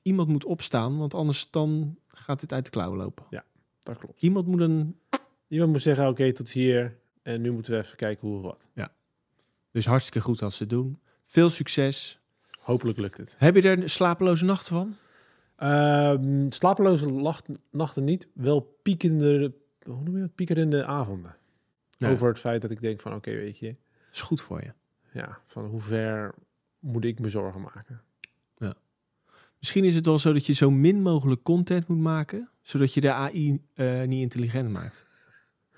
iemand 0.03 0.29
moet 0.29 0.45
opstaan, 0.45 0.99
want 0.99 1.15
anders 1.15 1.51
dan 1.51 1.99
gaat 2.09 2.41
dit 2.41 2.53
uit 2.53 2.65
de 2.65 2.71
klauwen 2.71 2.99
lopen. 2.99 3.25
Dat 3.85 3.99
klopt. 3.99 4.23
Iemand 4.23 4.47
moet 4.47 4.61
een... 4.61 4.99
Iemand 5.49 5.73
moet 5.73 5.83
zeggen, 5.83 6.09
oké, 6.09 6.33
tot 6.33 6.51
hier. 6.51 6.99
En 7.23 7.41
nu 7.41 7.53
moeten 7.53 7.73
we 7.73 7.79
even 7.79 7.97
kijken 7.97 8.29
hoe 8.29 8.37
of 8.37 8.43
wat. 8.43 8.69
Dus 9.71 9.87
hartstikke 9.87 10.21
goed 10.21 10.39
dat 10.39 10.53
ze 10.53 10.63
het 10.63 10.71
doen. 10.71 10.99
Veel 11.25 11.49
succes. 11.49 12.21
Hopelijk 12.61 12.99
lukt 12.99 13.17
het. 13.17 13.35
Heb 13.39 13.55
je 13.55 13.63
er 13.63 13.91
slapeloze 13.91 14.45
nachten 14.45 14.73
van? 14.73 14.97
Ehm, 15.57 16.51
slapeloze 16.51 17.07
nachten 17.71 18.05
niet, 18.05 18.29
wel 18.33 18.61
piekende, 18.83 19.55
hoe 19.85 20.03
noem 20.03 20.15
je 20.15 20.21
dat? 20.21 20.35
Piekerende 20.35 20.85
avonden. 20.85 21.37
Ja. 21.99 22.11
Over 22.11 22.29
het 22.29 22.39
feit 22.39 22.63
dat 22.63 22.71
ik 22.71 22.81
denk 22.81 23.01
van, 23.01 23.15
oké, 23.15 23.31
weet 23.31 23.59
je, 23.59 23.77
is 24.13 24.21
goed 24.21 24.41
voor 24.41 24.63
je. 24.63 24.73
ja, 25.13 25.39
van 25.47 25.65
hoe 25.65 25.81
ver 25.81 26.35
moet 26.79 27.05
ik 27.05 27.19
me 27.19 27.29
zorgen 27.29 27.61
maken? 27.61 28.03
Misschien 29.65 29.85
is 29.85 29.95
het 29.95 30.07
wel 30.07 30.19
zo 30.19 30.33
dat 30.33 30.47
je 30.47 30.53
zo 30.53 30.71
min 30.71 31.03
mogelijk 31.03 31.43
content 31.43 31.87
moet 31.89 31.99
maken, 31.99 32.49
zodat 32.63 32.95
je 32.95 33.01
de 33.01 33.13
AI 33.13 33.61
eh, 33.75 34.03
niet 34.03 34.21
intelligent 34.21 34.71
maakt. 34.71 35.07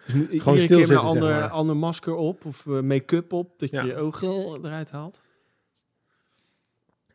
Dus 0.05 0.15
moet, 0.15 0.29
iedere 0.31 0.57
keer 0.67 0.69
met 0.69 0.81
een 0.81 0.87
zeg 0.87 0.99
ander, 1.03 1.23
maar. 1.35 1.49
ander 1.49 1.77
masker 1.77 2.15
op 2.15 2.45
of 2.45 2.67
eh, 2.67 2.81
make-up 2.81 3.33
op, 3.33 3.59
dat 3.59 3.71
Ja. 3.71 3.83
je 3.83 3.87
je 3.89 3.97
ogen 3.97 4.65
eruit 4.65 4.91
haalt. 4.91 5.21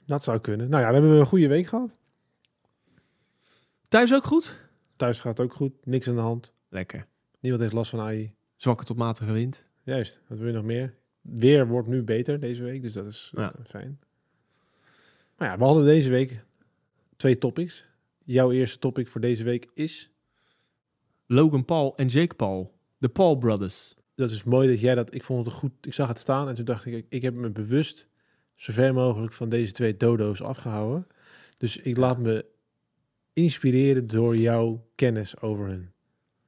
Dat 0.06 0.24
zou 0.24 0.40
kunnen. 0.40 0.70
Nou 0.70 0.80
ja, 0.82 0.86
dan 0.86 0.94
hebben 0.94 1.14
we 1.14 1.20
een 1.20 1.26
goede 1.26 1.48
week 1.48 1.68
gehad. 1.68 1.96
Thuis 3.88 4.14
ook 4.14 4.24
goed? 4.24 4.60
Thuis 4.96 5.20
gaat 5.20 5.40
ook 5.40 5.54
goed, 5.54 5.86
niks 5.86 6.08
aan 6.08 6.16
de 6.16 6.22
hand. 6.22 6.54
Lekker. 6.70 7.08
Niemand 7.40 7.62
heeft 7.64 7.74
last 7.76 7.90
van 7.90 8.00
AI. 8.00 8.34
Zwakke 8.56 8.84
tot 8.84 8.98
matige 8.98 9.32
wind. 9.32 9.66
Juist, 9.84 10.22
wat 10.28 10.38
wil 10.38 10.48
je 10.48 10.54
nog 10.54 10.64
meer? 10.64 10.96
Weer 11.22 11.68
wordt 11.68 11.88
nu 11.88 12.04
beter 12.04 12.40
deze 12.40 12.64
week, 12.64 12.82
dus 12.82 12.94
dat 12.94 13.06
is 13.06 13.32
Ja. 13.36 13.54
fijn. 13.68 14.00
Maar 15.38 15.50
ja, 15.50 15.58
we 15.58 15.64
hadden 15.64 15.86
deze 15.86 16.10
week 16.10 16.44
twee 17.22 17.38
topics. 17.38 17.86
Jouw 18.24 18.52
eerste 18.52 18.80
topic 18.80 19.08
voor 19.08 19.22
deze 19.22 19.44
week 19.44 19.70
is... 19.74 20.12
Logan 21.26 21.66
Paul 21.66 21.96
en 21.96 22.08
Jake 22.08 22.36
Paul. 22.36 22.80
De 22.98 23.10
Paul 23.10 23.38
Brothers. 23.38 23.96
Dat 24.16 24.32
is 24.32 24.44
mooi 24.44 24.68
dat 24.68 24.80
jij 24.80 24.96
dat... 24.96 25.14
Ik 25.14 25.24
vond 25.24 25.46
het 25.46 25.56
goed, 25.56 25.86
ik 25.86 25.94
zag 25.94 26.08
het 26.08 26.18
staan 26.18 26.48
en 26.48 26.54
toen 26.54 26.66
dacht 26.66 26.86
ik... 26.86 27.06
Ik 27.10 27.22
heb 27.22 27.34
me 27.34 27.50
bewust 27.50 28.10
zo 28.56 28.74
ver 28.74 28.94
mogelijk 28.94 29.34
van 29.34 29.50
deze 29.50 29.72
twee 29.72 29.98
dodo's 29.98 30.42
afgehouden. 30.42 31.08
Dus 31.58 31.78
ik 31.78 31.98
laat 31.98 32.18
me 32.18 32.46
inspireren 33.34 34.08
door 34.08 34.38
jouw 34.38 34.90
kennis 34.96 35.42
over 35.42 35.68
hun. 35.68 35.92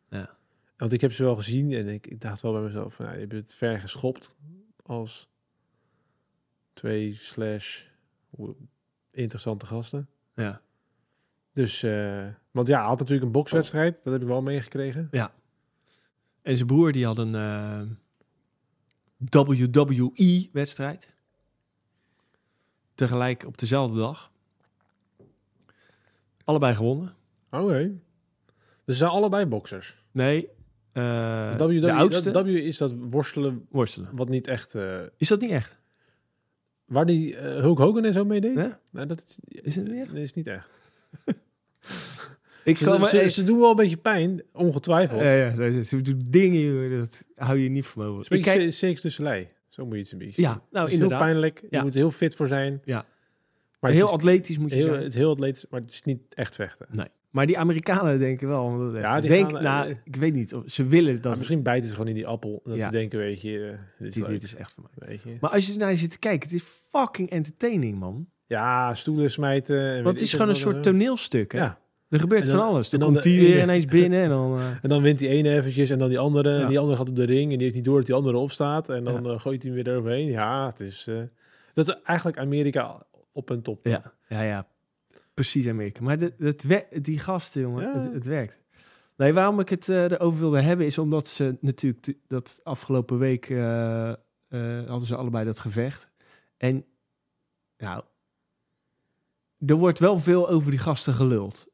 Ja. 0.09 0.38
Want 0.77 0.93
ik 0.93 1.01
heb 1.01 1.12
ze 1.12 1.23
wel 1.23 1.36
gezien 1.36 1.73
en 1.73 1.88
ik, 1.88 2.07
ik 2.07 2.21
dacht 2.21 2.41
wel 2.41 2.51
bij 2.51 2.62
mezelf... 2.62 2.93
Van, 2.93 3.05
ja, 3.05 3.13
je 3.13 3.19
hebt 3.19 3.31
het 3.31 3.53
ver 3.53 3.79
geschopt 3.79 4.36
als 4.83 5.29
twee 6.73 7.15
slash 7.15 7.83
interessante 9.12 9.65
gasten. 9.65 10.07
Ja. 10.36 10.62
Dus, 11.54 11.84
eh, 11.84 12.26
want 12.52 12.67
ja, 12.67 12.80
hij 12.80 12.88
had 12.88 13.00
natuurlijk 13.00 13.26
een 13.26 13.32
bokswedstrijd. 13.32 14.04
Dat 14.04 14.13
heb 14.13 14.22
ik 14.22 14.28
wel 14.28 14.41
meegekregen. 14.41 15.08
En 16.41 16.56
zijn 16.56 16.67
broer 16.67 16.91
die 16.91 17.06
had 17.06 17.17
een 17.17 17.36
eh, 17.36 17.82
WWE-wedstrijd. 19.30 21.13
Tegelijk 22.96 23.46
op 23.46 23.58
dezelfde 23.58 23.98
dag. 23.98 24.32
Allebei 26.43 26.76
gewonnen. 26.76 27.13
Oké. 27.52 27.84
Dus 28.86 28.98
ze 28.98 29.04
zijn 29.04 29.10
allebei 29.10 29.46
boksers. 29.46 30.04
Nee, 30.12 30.50
eh, 30.91 31.56
W, 31.56 31.82
de 31.82 31.91
oudste 31.91 32.32
W 32.32 32.48
is 32.48 32.78
dat 32.78 32.93
worstelen 33.10 33.65
worstelen. 33.69 34.10
wat 34.15 34.30
niet 34.30 34.48
echt... 34.48 34.76
Is 35.17 35.28
dat 35.28 35.41
niet 35.41 35.52
echt? 35.52 35.82
Waar 36.93 37.06
die 37.06 37.36
eh, 37.36 37.60
Hulk 37.62 37.77
Hogan 37.77 38.06
en 38.06 38.13
zo 38.13 38.25
mee 38.25 38.41
deed? 38.41 38.56
Nou, 38.91 39.08
dat 39.08 39.23
is, 39.27 39.62
Is 39.62 39.75
het 39.75 39.88
niet 39.88 39.99
echt? 39.99 40.12
Nee, 40.12 40.23
is 40.23 40.34
niet 40.34 40.47
echt. 40.47 40.67
Ik 42.63 42.77
Ze, 42.77 42.84
kan 42.84 42.99
me... 42.99 43.29
ze, 43.29 43.43
doen 43.43 43.60
wel 43.60 43.69
een 43.69 43.75
beetje 43.75 43.97
pijn, 43.97 44.41
ongetwijfeld. 44.53 45.19
Ja, 45.19 45.32
ja, 45.32 45.84
ze 45.84 46.01
doen 46.01 46.21
dingen, 46.29 46.88
dat 46.88 47.23
hou 47.36 47.58
je 47.58 47.69
niet 47.69 47.95
mogelijk. 47.95 48.29
Het 48.29 48.38
Ik 48.38 48.43
kijk, 48.43 48.73
Circus 48.73 49.01
de 49.01 49.10
Soleil. 49.10 49.45
Zo 49.69 49.86
moet 49.86 49.95
je 49.95 50.01
het 50.01 50.12
een 50.12 50.17
beetje 50.17 50.41
ja, 50.41 50.49
nou 50.49 50.63
het 50.71 50.88
is 50.88 50.93
inderdaad. 50.93 51.19
heel 51.19 51.27
pijnlijk. 51.27 51.62
Je 51.62 51.67
Ja. 51.69 51.82
moet 51.82 51.93
er 51.93 51.99
heel 51.99 52.12
fit 52.12 52.36
voor 52.36 52.47
zijn. 52.47 52.82
Ja. 52.86 53.06
Maar 53.79 53.91
heel 53.91 54.10
atletisch 54.10 54.58
moet 54.58 54.69
je 54.69 54.75
heel, 54.75 54.86
zijn. 54.86 54.97
het 54.97 55.08
is 55.08 55.15
heel 55.15 55.32
atletisch, 55.32 55.65
maar 55.69 55.82
het 55.82 55.91
is 55.91 56.03
niet 56.03 56.19
echt 56.29 56.56
vechten. 56.56 56.88
Nee. 56.89 57.08
Maar 57.34 57.46
die 57.46 57.58
Amerikanen 57.58 58.19
denken 58.19 58.48
wel. 58.48 58.96
Ja, 58.98 59.19
die 59.19 59.30
denk, 59.30 59.52
gaan, 59.52 59.63
nou, 59.63 59.89
eh, 59.89 59.96
ik 60.04 60.15
weet 60.15 60.34
niet. 60.34 60.54
of- 60.54 60.63
Ze 60.65 60.86
willen 60.86 61.22
dat. 61.22 61.38
misschien 61.38 61.63
bijten 61.63 61.86
ze 61.88 61.91
gewoon 61.93 62.08
in 62.10 62.15
die 62.15 62.28
appel. 62.28 62.62
Dat 62.63 62.78
Ja. 62.78 62.86
ze 62.86 62.91
denken, 62.91 63.19
weet 63.19 63.41
je, 63.41 63.69
eh, 63.72 63.80
dit 64.00 64.15
is 64.17 64.26
dit, 64.26 64.43
is 64.43 64.56
echt 64.56 64.72
van 64.72 64.86
mij. 64.96 65.08
Weet 65.08 65.22
je. 65.24 65.38
Maar 65.41 65.50
als 65.50 65.67
je 65.67 65.78
naar 65.78 65.89
je 65.89 65.96
zit 65.96 66.12
te 66.12 66.19
kijken, 66.19 66.50
het 66.50 66.58
is 66.58 66.63
fucking 66.91 67.30
entertaining, 67.30 68.00
man. 68.00 68.28
Ja, 68.48 68.93
stoelen 68.93 69.32
smijten. 69.32 69.93
Want 70.04 70.15
het 70.15 70.26
is 70.26 70.32
gewoon 70.32 70.50
een 70.50 70.56
soort 70.56 70.84
toneelstuk. 70.84 71.52
Hè? 71.52 71.58
Ja. 71.58 71.78
Er 72.10 72.19
gebeurt 72.19 72.46
dan- 72.46 72.56
van 72.58 72.67
alles. 72.67 72.89
Dan, 72.89 73.00
dan 73.00 73.12
komt 73.12 73.24
die 73.24 73.39
weer 73.39 73.62
ineens 73.62 73.86
binnen 73.86 74.24
en 74.24 74.30
dan... 74.30 74.58
eh, 74.58 74.67
En 74.82 74.89
dan 74.89 75.02
wint 75.02 75.19
die 75.19 75.28
ene 75.30 75.50
eventjes 75.56 75.89
en 75.89 75.98
dan 75.98 76.10
die 76.10 76.19
andere. 76.19 76.50
Ja. 76.54 76.62
En 76.62 76.67
die 76.67 76.80
andere 76.80 76.98
gaat 76.98 77.10
op 77.10 77.15
de 77.15 77.24
ring 77.24 77.43
en 77.52 77.58
die 77.58 77.63
heeft 77.63 77.76
niet 77.76 77.86
door 77.86 77.98
dat 77.98 78.06
die 78.06 78.15
andere 78.15 78.38
opstaat. 78.38 78.89
En 78.89 79.04
dan 79.04 79.24
Ja. 79.24 79.38
gooit 79.38 79.63
hij 79.63 79.72
hem 79.72 79.84
weer 79.84 79.93
eroverheen. 79.93 80.28
Ja, 80.28 80.65
het 80.65 80.80
is... 80.80 81.10
dat 81.74 81.88
is 81.88 81.96
eigenlijk 82.04 82.38
Amerika 82.38 83.06
op 83.32 83.52
en 83.52 83.62
top. 83.62 83.86
ja, 83.88 84.13
ja, 84.30 84.41
ja. 84.41 84.67
Precies 85.34 85.67
Amerika. 85.67 86.02
Maar 86.04 86.17
de, 86.17 86.34
het 86.38 86.63
wer- 86.63 87.02
die 87.02 87.19
gasten, 87.19 87.62
jongen, 87.62 87.84
Ja. 87.84 88.00
het, 88.00 88.13
het 88.13 88.26
werkt. 88.26 88.62
Nee, 89.17 89.34
waarom 89.34 89.60
ik 89.60 89.69
het 89.69 89.89
eh, 89.89 90.04
erover 90.12 90.39
wilde 90.39 90.62
hebben, 90.62 90.86
is 90.86 90.98
omdat 90.98 91.28
ze 91.28 91.58
natuurlijk 91.62 92.13
dat 92.28 92.60
afgelopen 92.63 93.17
week 93.17 93.50
eh, 93.50 94.10
eh, 94.10 94.17
hadden 94.88 95.08
ze 95.08 95.15
allebei 95.15 95.46
dat 95.46 95.60
gevecht. 95.60 96.10
En 96.58 96.86
nou, 97.78 98.04
er 99.65 99.76
wordt 99.76 100.00
wel 100.00 100.19
veel 100.19 100.50
over 100.50 100.69
die 100.72 100.80
gasten 100.80 101.13
geluld. 101.13 101.67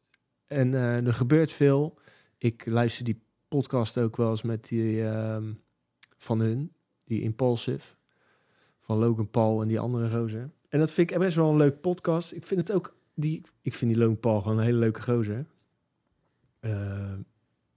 En 0.45 0.73
er 0.73 1.13
gebeurt 1.13 1.51
veel. 1.51 1.99
Ik 2.37 2.65
luister 2.65 3.05
die 3.05 3.21
podcast 3.47 3.99
ook 3.99 4.17
wel 4.17 4.29
eens 4.29 4.41
met 4.41 4.67
die 4.67 5.03
ehm, 5.07 5.53
van 6.17 6.39
hun, 6.39 6.73
die 7.05 7.21
Impulsive, 7.21 7.95
van 8.79 8.97
Logan 8.97 9.29
Paul 9.29 9.61
en 9.61 9.67
die 9.67 9.79
andere 9.79 10.09
gozer. 10.09 10.49
En 10.69 10.79
dat 10.79 10.91
vind 10.91 11.11
ik 11.11 11.17
best 11.19 11.35
wel 11.35 11.49
een 11.49 11.57
leuk 11.57 11.81
podcast. 11.81 12.31
Ik 12.31 12.45
vind 12.45 12.59
het 12.59 12.71
ook, 12.71 12.95
die, 13.19 13.41
ik 13.61 13.73
vind 13.73 13.91
die 13.91 13.99
Logan 13.99 14.19
Paul 14.19 14.41
gewoon 14.41 14.57
een 14.57 14.63
hele 14.63 14.77
leuke 14.77 15.01
gozer. 15.01 15.45
Eh, 16.59 17.11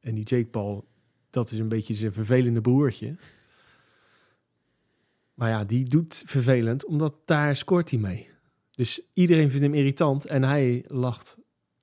en 0.00 0.14
die 0.14 0.24
Jake 0.24 0.46
Paul, 0.46 0.86
dat 1.30 1.50
is 1.50 1.58
een 1.58 1.68
beetje 1.68 1.94
zijn 1.94 2.12
vervelende 2.12 2.60
broertje. 2.60 3.14
Maar 5.34 5.48
ja, 5.48 5.64
die 5.64 5.84
doet 5.84 6.22
vervelend, 6.26 6.84
omdat 6.84 7.14
daar 7.24 7.56
scoort 7.56 7.90
hij 7.90 7.98
mee. 7.98 8.30
Dus 8.70 9.00
iedereen 9.12 9.50
vindt 9.50 9.64
hem 9.64 9.74
irritant 9.74 10.26
en 10.26 10.42
hij 10.42 10.84
lacht 10.86 11.38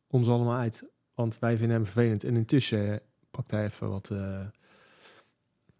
ons 0.08 0.28
allemaal 0.28 0.58
uit. 0.58 0.84
Want 1.14 1.40
wij 1.40 1.58
vinden 1.58 1.76
hem 1.76 1.86
vervelend. 1.86 2.24
En 2.24 2.36
intussen 2.36 3.02
pakt 3.32 3.52
hij 3.52 3.66
even 3.66 3.90
wat, 3.90 4.10
eh, 4.12 4.46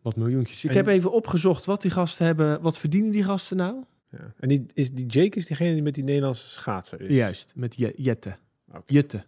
wat 0.02 0.16
miljoentjes. 0.16 0.64
Ik 0.64 0.70
En- 0.70 0.76
heb 0.76 0.88
even 0.88 1.12
opgezocht 1.12 1.66
wat 1.66 1.82
die 1.82 1.92
gasten 1.92 2.26
hebben. 2.26 2.62
Wat 2.62 2.78
verdienen 2.78 3.12
die 3.12 3.24
gasten 3.24 3.58
nou? 3.58 3.84
Ja. 4.12 4.34
En 4.40 4.48
die, 4.50 4.66
is, 4.74 4.92
die 4.92 5.06
Jake 5.06 5.38
is 5.38 5.46
diegene 5.46 5.74
die 5.74 5.82
met 5.82 5.96
die 5.96 6.04
Nederlandse 6.04 6.48
schaatser 6.50 7.02
is. 7.02 7.16
Juist, 7.16 7.54
met 7.56 7.76
Je- 7.76 7.94
Jette. 7.96 8.36
Oké. 8.70 8.82
Jutte. 8.94 9.24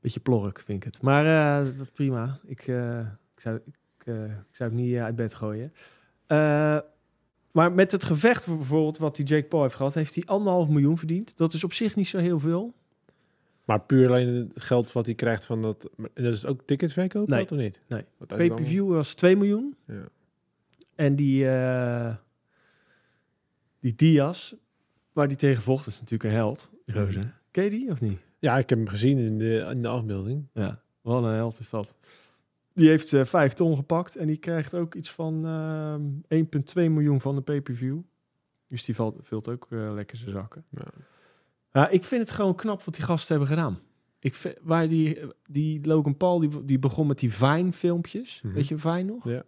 Beetje 0.00 0.20
plork, 0.20 0.58
vind 0.60 0.84
ik 0.84 0.92
het. 0.92 1.02
Maar 1.02 1.60
eh, 1.60 1.70
prima. 1.92 2.38
Ik, 2.46 2.66
eh, 2.66 2.98
ik, 3.34 3.40
zou, 3.40 3.56
ik, 3.66 4.06
eh, 4.06 4.24
ik 4.24 4.30
zou 4.56 4.70
het 4.70 4.72
niet 4.78 4.96
uit 4.96 5.16
bed 5.16 5.34
gooien. 5.34 5.72
Maar 7.52 7.72
met 7.72 7.92
het 7.92 8.04
gevecht 8.04 8.46
bijvoorbeeld 8.46 8.98
wat 8.98 9.16
die 9.16 9.24
Jake 9.24 9.46
Paul 9.46 9.62
heeft 9.62 9.74
gehad... 9.74 9.94
heeft 9.94 10.14
hij 10.14 10.24
anderhalf 10.24 10.68
miljoen 10.68 10.98
verdiend. 10.98 11.36
Dat 11.36 11.52
is 11.52 11.64
op 11.64 11.72
zich 11.72 11.96
niet 11.96 12.06
zo 12.08 12.18
heel 12.18 12.38
veel. 12.38 12.74
Maar 13.64 13.80
puur 13.80 14.06
alleen 14.08 14.28
het 14.34 14.62
geld 14.62 14.92
wat 14.92 15.06
hij 15.06 15.14
krijgt 15.14 15.46
van 15.46 15.62
dat... 15.62 15.90
Dat 16.14 16.32
is 16.34 16.46
ook 16.46 16.62
ticketsverkoop, 16.64 17.28
Nee. 17.28 17.38
dat 17.38 17.52
of 17.52 17.58
niet? 17.58 17.80
Nee. 17.88 18.04
Dan- 18.26 18.38
Pay-per-view 18.38 18.88
was 18.88 19.14
2 19.14 19.36
miljoen. 19.36 19.76
Ja. 19.86 20.08
En 20.94 21.16
die, 21.16 21.44
die 23.84 23.94
Diaz, 23.94 24.54
waar 25.12 25.28
die 25.28 25.36
tegen 25.36 25.62
vocht, 25.62 25.86
is 25.86 26.00
natuurlijk 26.00 26.30
een 26.30 26.36
held. 26.36 26.70
Gozer. 26.86 27.40
Ken 27.50 27.64
je 27.64 27.70
die 27.70 27.90
of 27.90 28.00
niet? 28.00 28.18
Ja, 28.38 28.58
ik 28.58 28.68
heb 28.68 28.78
hem 28.78 28.88
gezien 28.88 29.18
in 29.18 29.38
de, 29.38 29.68
in 29.70 29.82
de 29.82 29.88
afbeelding. 29.88 30.46
Ja, 30.52 30.80
wat 31.00 31.22
een 31.24 31.30
held 31.30 31.58
is 31.58 31.70
dat. 31.70 31.94
Die 32.72 32.88
heeft 32.88 33.12
eh 33.12 33.24
5 33.24 33.52
ton 33.52 33.76
gepakt 33.76 34.16
en 34.16 34.26
die 34.26 34.36
krijgt 34.36 34.74
ook 34.74 34.94
iets 34.94 35.10
van 35.10 35.46
ehm 35.46 36.44
1,2 36.44 36.74
miljoen 36.74 37.20
van 37.20 37.34
de 37.34 37.40
pay-per-view. 37.40 37.98
Dus 38.68 38.84
die 38.84 38.94
valt, 38.94 39.16
vult 39.20 39.48
ook 39.48 39.66
eh, 39.70 39.92
lekker 39.92 40.16
zijn 40.16 40.30
zakken. 40.30 40.64
Ja. 40.70 40.86
Ja, 41.72 41.88
ik 41.88 42.04
vind 42.04 42.20
het 42.20 42.30
gewoon 42.30 42.54
knap 42.54 42.82
wat 42.82 42.94
die 42.94 43.04
gasten 43.04 43.36
hebben 43.36 43.56
gedaan. 43.56 43.78
Ik 44.18 44.34
vind, 44.34 44.58
waar 44.62 44.88
die, 44.88 45.18
die 45.50 45.86
Logan 45.86 46.16
Paul, 46.16 46.38
die, 46.38 46.64
die 46.64 46.78
begon 46.78 47.06
met 47.06 47.18
die 47.18 47.32
Vine-filmpjes. 47.32 48.40
Mhm. 48.42 48.54
Weet 48.54 48.68
je 48.68 48.78
Vine 48.78 49.02
nog? 49.02 49.24
Ja. 49.28 49.44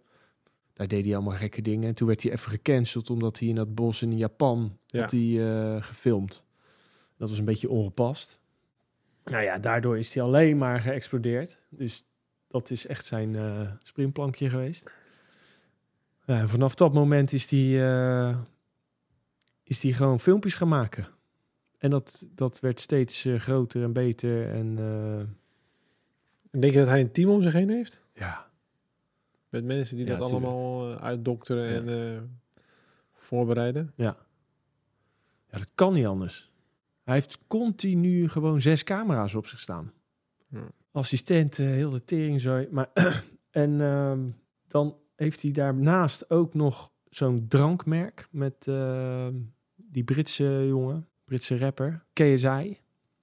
Daar 0.77 0.87
deed 0.87 1.05
hij 1.05 1.15
allemaal 1.15 1.35
gekke 1.35 1.61
dingen. 1.61 1.87
En 1.87 1.95
toen 1.95 2.07
werd 2.07 2.23
hij 2.23 2.31
even 2.31 2.51
gecanceld 2.51 3.09
omdat 3.09 3.39
hij 3.39 3.47
in 3.47 3.55
dat 3.55 3.75
bos 3.75 4.01
in 4.01 4.17
Japan 4.17 4.77
Ja. 4.85 5.01
had 5.01 5.11
hij, 5.11 5.49
eh, 5.75 5.81
gefilmd. 5.83 6.43
Dat 7.17 7.29
was 7.29 7.39
een 7.39 7.45
beetje 7.45 7.69
ongepast. 7.69 8.39
Nou 9.23 9.43
ja, 9.43 9.57
daardoor 9.57 9.97
is 9.97 10.13
hij 10.13 10.23
alleen 10.23 10.57
maar 10.57 10.81
geëxplodeerd. 10.81 11.57
Dus 11.69 12.03
dat 12.47 12.69
is 12.69 12.87
echt 12.87 13.05
zijn 13.05 13.35
eh 13.35 13.71
springplankje 13.83 14.49
geweest. 14.49 14.89
Vanaf 16.25 16.75
dat 16.75 16.93
moment 16.93 17.33
is 17.33 17.49
hij, 17.49 17.89
eh, 17.89 18.37
is 19.63 19.81
hij 19.81 19.91
gewoon 19.91 20.19
filmpjes 20.19 20.55
gaan 20.55 20.67
maken. 20.67 21.07
En 21.77 21.89
dat, 21.89 22.27
dat 22.35 22.59
werd 22.59 22.79
steeds 22.79 23.27
groter 23.37 23.83
en 23.83 23.93
beter. 23.93 24.49
En 24.49 24.77
En 26.51 26.59
denk 26.59 26.73
je 26.73 26.79
dat 26.79 26.87
hij 26.87 26.99
een 27.01 27.11
team 27.11 27.29
om 27.29 27.41
zich 27.41 27.53
heen 27.53 27.69
heeft? 27.69 27.99
ja, 28.13 28.46
Met 29.57 29.65
mensen 29.65 29.97
die 29.97 30.05
Ja, 30.05 30.15
dat 30.15 30.27
tuurlijk. 30.27 30.45
allemaal 30.53 30.91
eh, 30.91 31.03
uitdokteren 31.03 31.63
Ja. 31.71 31.75
en 31.93 32.15
eh, 32.15 32.21
voorbereiden? 33.13 33.91
ja, 33.95 34.17
dat 35.49 35.71
kan 35.75 35.93
niet 35.93 36.05
anders. 36.05 36.51
Hij 37.03 37.13
heeft 37.13 37.37
continu 37.47 38.29
gewoon 38.29 38.61
zes 38.61 38.83
camera's 38.83 39.35
op 39.35 39.45
zich 39.47 39.59
staan. 39.59 39.91
Ja. 40.49 40.67
Assistent, 40.91 41.59
eh, 41.59 41.65
heel 41.65 41.89
de 41.89 42.03
tering 42.03 42.41
zo. 42.41 42.65
Maar 42.71 42.89
en 43.51 43.81
ehm, 43.81 44.19
dan 44.67 44.95
heeft 45.15 45.41
hij 45.41 45.51
daarnaast 45.51 46.29
ook 46.29 46.53
nog 46.53 46.91
zo'n 47.09 47.45
drankmerk 47.47 48.27
met 48.31 48.67
ehm, 48.67 49.33
die 49.75 50.03
Britse 50.03 50.65
jongen, 50.67 51.07
Britse 51.25 51.57
rapper, 51.57 52.03
KSI. 52.13 52.77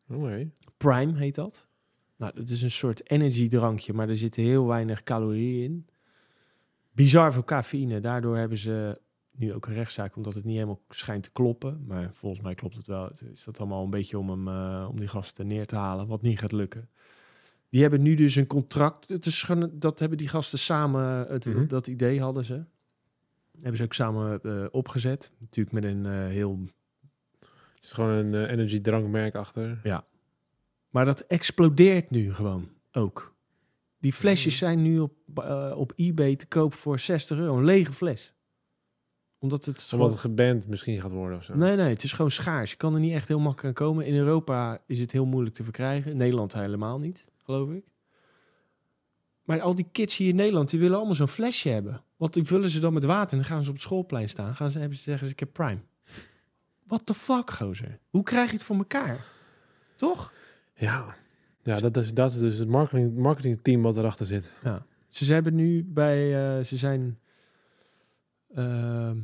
Oh, 0.09 0.23
nee. 0.23 0.51
Prime 0.77 1.18
heet 1.18 1.35
dat. 1.35 1.66
Nou, 2.16 2.33
dat 2.35 2.49
is 2.51 2.62
een 2.62 2.70
soort 2.70 3.11
energy 3.11 3.49
drankje, 3.49 3.92
maar 3.92 4.09
er 4.09 4.16
zitten 4.16 4.42
heel 4.42 4.66
weinig 4.66 5.03
calorieën 5.03 5.64
in. 5.64 5.87
Bizar 6.95 7.33
veel 7.33 7.45
cafeïne. 7.45 8.01
Daardoor 8.01 8.37
hebben 8.37 8.59
ze 8.59 9.01
nu 9.31 9.53
ook 9.53 9.67
een 9.67 9.75
rechtszaak, 9.75 10.17
omdat 10.17 10.35
het 10.35 10.45
niet 10.45 10.55
helemaal 10.55 10.81
schijnt 10.89 11.23
te 11.23 11.31
kloppen. 11.33 11.85
Maar 11.87 12.11
volgens 12.13 12.43
mij 12.43 12.55
klopt 12.55 12.77
het 12.77 12.87
wel. 12.87 13.05
Het 13.05 13.23
is 13.33 13.45
dat 13.45 13.59
allemaal 13.59 13.85
een 13.85 13.91
beetje 13.91 14.19
om, 14.19 14.31
hem, 14.31 14.49
eh, 14.49 14.89
om 14.91 14.99
die 14.99 15.09
gasten 15.09 15.47
neer 15.47 15.67
te 15.67 15.77
halen, 15.77 16.07
wat 16.07 16.23
niet 16.23 16.39
gaat 16.39 16.53
lukken. 16.53 16.89
Die 17.69 17.83
hebben 17.83 18.03
nu 18.03 18.15
dus 18.15 18.37
een 18.37 18.47
contract. 18.47 19.09
Het 19.09 19.27
is 19.27 19.47
dat 19.73 19.99
hebben 19.99 20.19
die 20.19 20.29
gasten 20.29 20.59
samen, 20.59 21.27
het, 21.29 21.45
Mhm. 21.45 21.67
dat 21.67 21.87
idee 21.87 22.21
hadden 22.21 22.45
ze. 22.45 22.65
Hebben 23.53 23.77
ze 23.77 23.85
ook 23.85 23.93
samen 23.95 24.43
eh, 24.43 24.65
opgezet. 24.71 25.33
Natuurlijk 25.39 25.75
met 25.75 25.85
een 25.85 26.07
eh, 26.07 26.13
heel 26.13 26.69
is 27.85 27.93
gewoon 27.93 28.11
een 28.11 28.35
eh, 28.35 28.51
energy 28.51 28.81
drankmerk 28.81 29.35
achter. 29.35 29.81
Maar 30.91 31.05
dat 31.05 31.21
explodeert 31.21 32.11
nu 32.11 32.35
gewoon 32.35 32.69
ook. 32.93 33.34
Die 34.05 34.12
flesjes 34.12 34.59
zijn 34.59 34.83
nu 34.83 34.99
op, 34.99 35.12
eh, 35.35 35.73
op 35.77 35.93
eBay 35.97 36.37
te 36.37 36.47
koop 36.47 36.75
voor 36.75 36.99
60 36.99 37.38
euro. 37.38 37.57
Een 37.57 37.64
lege 37.64 37.93
fles. 37.93 38.35
Omdat 39.38 39.64
het... 39.64 39.90
Omdat 39.93 40.11
het 40.11 40.19
geband 40.19 40.67
misschien 40.67 41.01
gaat 41.01 41.11
worden 41.11 41.38
of 41.38 41.45
zo. 41.45 41.55
Nee, 41.57 41.77
nee, 41.77 41.88
het 41.88 42.03
is 42.03 42.12
gewoon 42.12 42.31
schaars. 42.31 42.71
Je 42.71 42.77
kan 42.77 42.95
er 42.95 43.01
niet 43.01 43.12
echt 43.12 43.29
heel 43.29 43.38
makkelijk 43.38 43.81
aan 43.81 43.87
komen. 43.87 44.07
In 44.07 44.14
Europa 44.14 44.83
is 44.87 45.01
het 45.01 45.12
heel 45.12 45.25
moeilijk 45.25 45.55
te 45.55 45.62
verkrijgen. 45.62 46.11
In 46.11 46.17
Nederland 46.17 46.53
helemaal 46.53 46.99
niet, 46.99 47.25
geloof 47.45 47.71
ik. 47.71 47.85
Maar 49.43 49.61
al 49.61 49.75
die 49.75 49.88
kids 49.93 50.17
hier 50.17 50.29
in 50.29 50.37
Nederland, 50.37 50.71
die 50.71 50.81
willen 50.81 50.97
allemaal 50.97 51.14
zo'n 51.14 51.29
flesje 51.29 51.69
hebben. 51.69 52.03
Want 52.17 52.33
die 52.33 52.45
vullen 52.45 52.69
ze 52.69 52.81
dan 52.81 52.93
met 52.93 53.05
water 53.05 53.31
en 53.31 53.37
dan 53.38 53.47
gaan 53.47 53.62
ze 53.62 53.69
op 53.69 53.75
het 53.75 53.85
schoolplein 53.85 54.29
staan. 54.29 54.55
Gaan 54.55 54.71
ze, 54.71 54.79
hebben 54.79 54.97
ze 54.99 55.03
zeggen 55.03 55.27
ze, 55.27 55.33
ik 55.33 55.40
heb 55.40 55.53
Prime. 55.53 55.81
What 56.87 57.07
the 57.07 57.14
fuck, 57.14 57.51
gozer? 57.51 57.99
Hoe 58.11 58.23
krijg 58.23 58.51
je 58.51 58.57
het 58.57 58.64
voor 58.64 58.77
elkaar? 58.77 59.27
Toch? 59.97 60.33
Ja, 60.75 61.17
ja 61.64 61.81
dat, 61.81 61.96
is, 61.96 62.14
dat 62.14 62.33
is 62.33 62.38
dus 62.38 62.59
het 62.59 62.68
marketing, 62.68 63.16
marketingteam 63.16 63.83
wat 63.83 63.96
erachter 63.96 64.27
zit. 64.27 64.53
Ze 65.09 65.33
hebben 65.33 65.55
nu 65.55 65.85
bij, 65.85 66.35
eh, 66.59 66.64
ze 66.64 66.77
zijn, 66.77 67.18
ehm, 68.55 69.18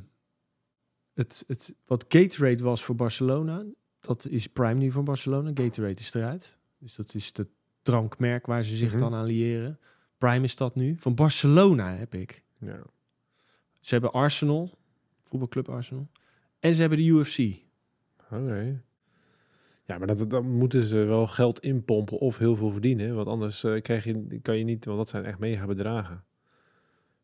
het, 1.14 1.44
het, 1.46 1.74
wat 1.86 2.04
Gatorade 2.08 2.62
was 2.62 2.84
voor 2.84 2.94
Barcelona, 2.94 3.64
dat 4.00 4.26
is 4.26 4.46
Prime 4.46 4.74
nu 4.74 4.90
voor 4.90 5.02
Barcelona. 5.02 5.50
Gatorade 5.54 6.00
is 6.00 6.14
eruit. 6.14 6.56
Dus 6.78 6.94
dat 6.94 7.14
is 7.14 7.30
het 7.32 7.48
drankmerk 7.82 8.46
waar 8.46 8.62
ze 8.62 8.76
zich 8.76 8.90
Mhm. 8.90 8.98
dan 8.98 9.14
aan 9.14 9.24
liëren. 9.24 9.78
Prime 10.18 10.44
is 10.44 10.56
dat 10.56 10.74
nu. 10.74 10.96
Van 10.98 11.14
Barcelona 11.14 11.94
heb 11.96 12.14
ik. 12.14 12.42
Ja. 12.58 12.82
Ze 13.80 13.94
hebben 13.94 14.12
Arsenal, 14.12 14.78
voetbalclub 15.22 15.68
Arsenal. 15.68 16.08
En 16.58 16.74
ze 16.74 16.80
hebben 16.80 16.98
de 16.98 17.04
UFC. 17.04 17.38
Oké. 18.30 18.82
Ja, 19.90 19.98
maar 19.98 20.06
dat, 20.06 20.30
dan 20.30 20.50
moeten 20.50 20.84
ze 20.84 20.96
wel 20.96 21.26
geld 21.26 21.60
inpompen 21.60 22.18
of 22.18 22.38
heel 22.38 22.56
veel 22.56 22.70
verdienen. 22.70 23.14
Want 23.14 23.28
anders 23.28 23.64
eh, 23.64 23.80
krijg 23.80 24.04
je, 24.04 24.40
kan 24.42 24.58
je 24.58 24.64
niet, 24.64 24.84
want 24.84 24.98
dat 24.98 25.08
zijn 25.08 25.24
echt 25.24 25.38
mega 25.38 25.66
bedragen. 25.66 26.24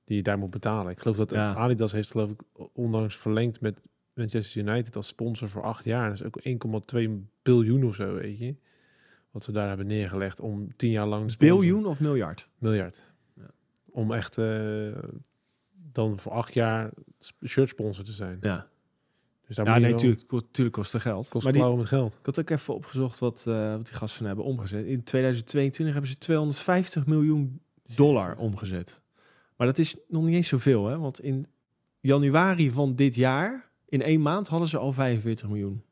Die 0.05 0.17
je 0.17 0.23
daar 0.23 0.39
moet 0.39 0.51
betalen. 0.51 0.93
Ik 0.93 1.01
geloof 1.01 1.17
dat 1.17 1.31
Ja. 1.31 1.55
Adidas 1.55 1.93
heeft 1.93 2.11
geloof 2.11 2.31
ik 2.31 2.41
onlangs 2.73 3.17
verlengd 3.17 3.61
met 3.61 3.81
Manchester 4.15 4.61
United 4.61 4.97
als 4.97 5.07
sponsor 5.07 5.49
voor 5.49 5.63
acht 5.63 5.85
jaar. 5.85 6.09
Dat 6.09 6.21
is 6.21 6.25
ook 6.25 6.41
1,2 6.95 7.11
biljoen 7.43 7.85
of 7.85 7.95
zo, 7.95 8.15
weet 8.15 8.39
je. 8.39 8.57
Wat 9.31 9.45
ze 9.45 9.53
daar 9.53 9.69
hebben 9.69 9.87
neergelegd 9.87 10.41
om 10.41 10.77
tien 10.77 10.91
jaar 10.91 11.07
lang... 11.07 11.37
Biljoen 11.37 11.87
of 11.87 12.01
miljard? 12.01 12.49
Miljard. 12.59 13.05
Ja. 13.35 13.51
Om 13.91 14.13
echt 14.13 14.39
eh, 14.39 14.99
dan 15.93 16.19
voor 16.19 16.33
acht 16.33 16.55
jaar 16.55 16.91
shirt 17.45 17.69
sponsor 17.69 18.05
te 18.05 18.13
zijn. 18.13 18.39
Ja, 18.41 18.69
Dus 19.47 19.57
daar 19.57 19.67
ja 19.67 19.73
nee, 19.73 19.81
wel- 19.81 19.91
natuurlijk 19.91 20.27
kost, 20.27 20.45
tuurlijk 20.51 20.77
kost 20.77 20.93
het 20.93 21.03
geld. 21.03 21.29
kost 21.29 21.45
maar 21.45 21.53
die, 21.53 21.77
met 21.77 21.87
geld. 21.87 22.13
Ik 22.13 22.27
had 22.27 22.39
ook 22.39 22.51
even 22.51 22.75
opgezocht 22.75 23.19
wat, 23.19 23.45
eh, 23.47 23.73
wat 23.77 23.87
die 23.87 23.95
gasten 23.95 24.27
hebben 24.27 24.45
omgezet. 24.45 24.87
In 24.87 25.05
2022 25.05 25.95
hebben 25.95 26.13
ze 26.13 26.19
250 26.19 27.07
miljoen 27.07 27.61
dollar 27.95 28.37
omgezet. 28.37 29.01
Maar 29.57 29.67
dat 29.67 29.79
is 29.79 29.97
nog 30.09 30.25
niet 30.25 30.35
eens 30.35 30.49
zoveel, 30.49 30.87
hè? 30.87 30.99
Want 30.99 31.21
in 31.21 31.47
januari 32.01 32.71
van 32.71 32.95
dit 32.95 33.15
jaar, 33.15 33.71
in 33.89 34.03
één 34.03 34.23
maand, 34.23 34.49
hadden 34.49 34.69
ze 34.69 34.79
al 34.79 34.93
45 34.93 35.49
miljoen. 35.49 35.83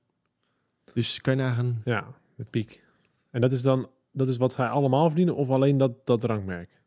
Dus 0.92 1.20
kan 1.20 1.36
je 1.36 1.42
nagaan... 1.42 1.82
Ja, 1.84 2.06
de 2.36 2.44
piek. 2.44 2.82
En 3.30 3.40
dat 3.40 3.52
is 3.52 3.62
dan 3.62 3.88
dat 4.14 4.28
is 4.28 4.36
wat 4.36 4.52
zij 4.52 4.66
allemaal 4.66 5.06
verdienen 5.06 5.34
of 5.34 5.48
alleen 5.50 5.76
dat, 5.76 6.06
dat 6.06 6.20
drankmerk? 6.20 6.82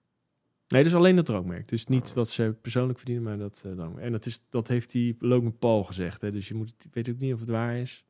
Nee, 0.67 0.83
dus 0.83 0.95
alleen 0.95 1.15
dat 1.15 1.25
drankmerk. 1.25 1.67
Dus 1.67 1.85
niet 1.85 2.13
wat 2.13 2.29
ze 2.29 2.55
persoonlijk 2.61 2.97
verdienen, 2.97 3.23
maar 3.23 3.37
dat 3.37 3.63
uh, 3.65 3.71
drankmerk. 3.71 4.05
En 4.05 4.11
dat, 4.11 4.25
is, 4.25 4.41
dat 4.49 4.67
heeft 4.67 4.91
die 4.91 5.15
Logan 5.19 5.57
Paul 5.57 5.83
gezegd. 5.83 6.21
Hè? 6.21 6.31
Dus 6.31 6.47
je 6.47 6.53
moet, 6.53 6.73
weet 6.91 7.09
ook 7.09 7.17
niet 7.17 7.33
of 7.33 7.39
het 7.39 7.49
waar 7.49 7.77
is. 7.77 8.05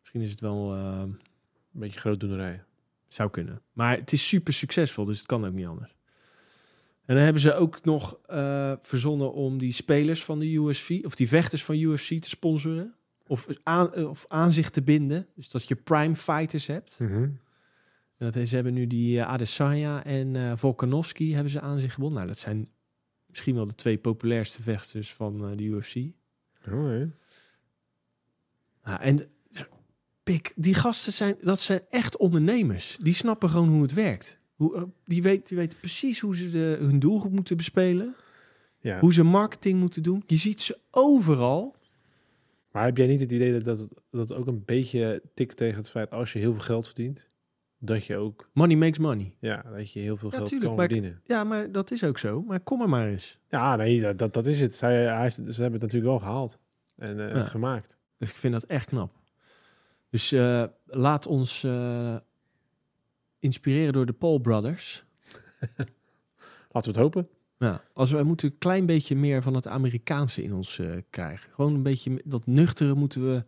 Misschien 0.00 0.20
is 0.20 0.30
het 0.30 0.40
wel... 0.40 0.76
Uh, 0.76 1.02
Een 1.02 1.80
beetje 1.80 2.00
grootdoenerij. 2.00 2.62
Zou 3.06 3.30
kunnen. 3.30 3.62
Maar 3.72 3.96
het 3.96 4.12
is 4.12 4.28
super 4.28 4.52
succesvol, 4.52 5.04
dus 5.04 5.18
het 5.18 5.26
kan 5.26 5.46
ook 5.46 5.52
niet 5.52 5.66
anders. 5.66 5.94
En 7.04 7.14
dan 7.14 7.24
hebben 7.24 7.42
ze 7.42 7.54
ook 7.54 7.84
nog 7.84 8.18
uh, 8.30 8.72
verzonnen 8.80 9.32
om 9.32 9.58
die 9.58 9.72
spelers 9.72 10.24
van 10.24 10.38
de 10.38 10.52
UFC, 10.52 11.04
of 11.04 11.14
die 11.14 11.28
vechters 11.28 11.64
van 11.64 11.76
UFC 11.76 12.18
te 12.20 12.28
sponsoren. 12.28 12.94
Of 13.26 13.46
aan, 13.62 13.94
of 13.94 14.24
aan 14.28 14.52
zich 14.52 14.70
te 14.70 14.82
binden. 14.82 15.26
Dus 15.34 15.50
dat 15.50 15.68
je 15.68 15.74
prime 15.74 16.14
fighters 16.14 16.66
hebt. 16.66 16.96
Mm 16.98 17.08
-hmm. 17.08 17.38
En 18.22 18.30
dat, 18.30 18.48
ze 18.48 18.54
hebben 18.54 18.74
nu 18.74 18.86
die 18.86 19.16
uh, 19.16 19.22
Adesanya 19.22 20.04
en 20.04 20.34
uh, 20.34 20.52
Volkanovski 20.56 21.34
hebben 21.34 21.52
ze 21.52 21.60
aan 21.60 21.78
zich 21.78 21.94
gebonden. 21.94 22.16
Nou, 22.16 22.28
dat 22.28 22.38
zijn 22.38 22.68
misschien 23.26 23.54
wel 23.54 23.66
de 23.66 23.74
twee 23.74 23.98
populairste 23.98 24.62
vechters 24.62 25.12
van 25.12 25.50
uh, 25.50 25.56
de 25.56 25.62
UFC. 25.62 25.96
Oh, 26.68 26.84
nee. 26.84 27.10
nou, 28.84 29.00
en 29.00 29.30
pik, 30.22 30.52
die 30.56 30.74
gasten 30.74 31.12
zijn, 31.12 31.36
dat 31.40 31.60
zijn 31.60 31.80
echt 31.90 32.16
ondernemers. 32.16 32.96
Die 33.00 33.14
snappen 33.14 33.48
gewoon 33.48 33.68
hoe 33.68 33.82
het 33.82 33.92
werkt. 33.92 34.36
Hoe, 34.54 34.76
eh, 34.76 34.82
die, 35.04 35.22
weet, 35.22 35.48
die 35.48 35.56
weten 35.56 35.78
precies 35.78 36.20
hoe 36.20 36.36
ze 36.36 36.48
de, 36.48 36.76
hun 36.80 36.98
doelgroep 36.98 37.32
moeten 37.32 37.56
bespelen. 37.56 38.14
Ja. 38.80 39.00
Hoe 39.00 39.12
ze 39.12 39.22
marketing 39.22 39.80
moeten 39.80 40.02
doen. 40.02 40.22
Je 40.26 40.36
ziet 40.36 40.60
ze 40.60 40.78
overal. 40.90 41.76
Maar 42.70 42.84
heb 42.84 42.96
jij 42.96 43.06
niet 43.06 43.20
het 43.20 43.32
idee 43.32 43.52
dat 43.60 43.64
dat, 43.64 43.88
dat 44.10 44.32
ook 44.32 44.46
een 44.46 44.64
beetje 44.64 45.22
tikt 45.34 45.56
tegen 45.56 45.76
het 45.76 45.90
feit 45.90 46.10
als 46.10 46.32
je 46.32 46.38
heel 46.38 46.52
veel 46.52 46.62
geld 46.62 46.86
verdient, 46.86 47.30
dat 47.84 48.04
je 48.04 48.16
ook... 48.16 48.48
Money 48.52 48.76
makes 48.76 48.98
money. 48.98 49.34
Ja, 49.38 49.64
dat 49.74 49.92
je 49.92 50.00
heel 50.00 50.16
veel 50.16 50.30
Ja, 50.30 50.36
geld 50.36 50.48
tuurlijk, 50.48 50.68
kan 50.68 50.78
maar- 50.78 50.88
verdienen. 50.88 51.20
Ja, 51.24 51.44
maar 51.44 51.72
dat 51.72 51.90
is 51.90 52.04
ook 52.04 52.18
zo. 52.18 52.42
Maar 52.42 52.60
kom 52.60 52.80
er 52.80 52.88
maar 52.88 53.06
eens. 53.08 53.38
Ja, 53.48 53.76
nee, 53.76 54.00
dat, 54.00 54.18
dat, 54.18 54.34
dat 54.34 54.46
is 54.46 54.60
het. 54.60 54.74
Zij, 54.74 55.04
hij, 55.04 55.30
ze 55.30 55.40
hebben 55.42 55.72
het 55.72 55.80
natuurlijk 55.80 56.10
wel 56.10 56.18
gehaald 56.18 56.58
en 56.96 57.18
uh, 57.18 57.30
Ja. 57.34 57.44
gemaakt. 57.44 57.96
Dus 58.18 58.30
ik 58.30 58.36
vind 58.36 58.52
dat 58.52 58.62
echt 58.64 58.86
knap. 58.86 59.12
Dus 60.10 60.32
uh, 60.32 60.64
laat 60.86 61.26
ons 61.26 61.62
uh, 61.64 62.16
inspireren 63.38 63.92
door 63.92 64.06
de 64.06 64.12
Paul 64.12 64.38
Brothers. 64.38 65.04
Laten 66.70 66.92
we 66.92 66.98
het 66.98 67.06
hopen. 67.06 67.28
Ja, 67.58 67.82
als 67.92 68.10
wij 68.10 68.22
moeten 68.22 68.48
een 68.48 68.58
klein 68.58 68.86
beetje 68.86 69.16
meer 69.16 69.42
van 69.42 69.54
het 69.54 69.66
Amerikaanse 69.66 70.42
in 70.42 70.52
ons 70.54 70.78
uh, 70.78 70.96
krijgen. 71.10 71.52
Gewoon 71.52 71.74
een 71.74 71.82
beetje 71.82 72.22
dat 72.24 72.46
nuchtere 72.46 72.94
moeten 72.94 73.28
we 73.32 73.44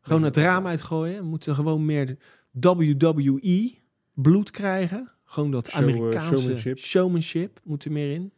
gewoon 0.00 0.22
het 0.22 0.36
raam 0.36 0.66
uitgooien. 0.66 1.20
We 1.22 1.26
moeten 1.28 1.54
gewoon 1.54 1.84
meer 1.84 2.16
WWE 2.50 3.74
bloed 4.12 4.50
krijgen. 4.50 5.12
Gewoon 5.24 5.50
dat 5.50 5.68
Show, 5.68 5.82
Amerikaanse 5.82 6.36
showmanship. 6.36 6.78
showmanship 6.78 7.60
moet 7.64 7.84
er 7.84 7.92
meer 7.92 8.14
in. 8.14 8.32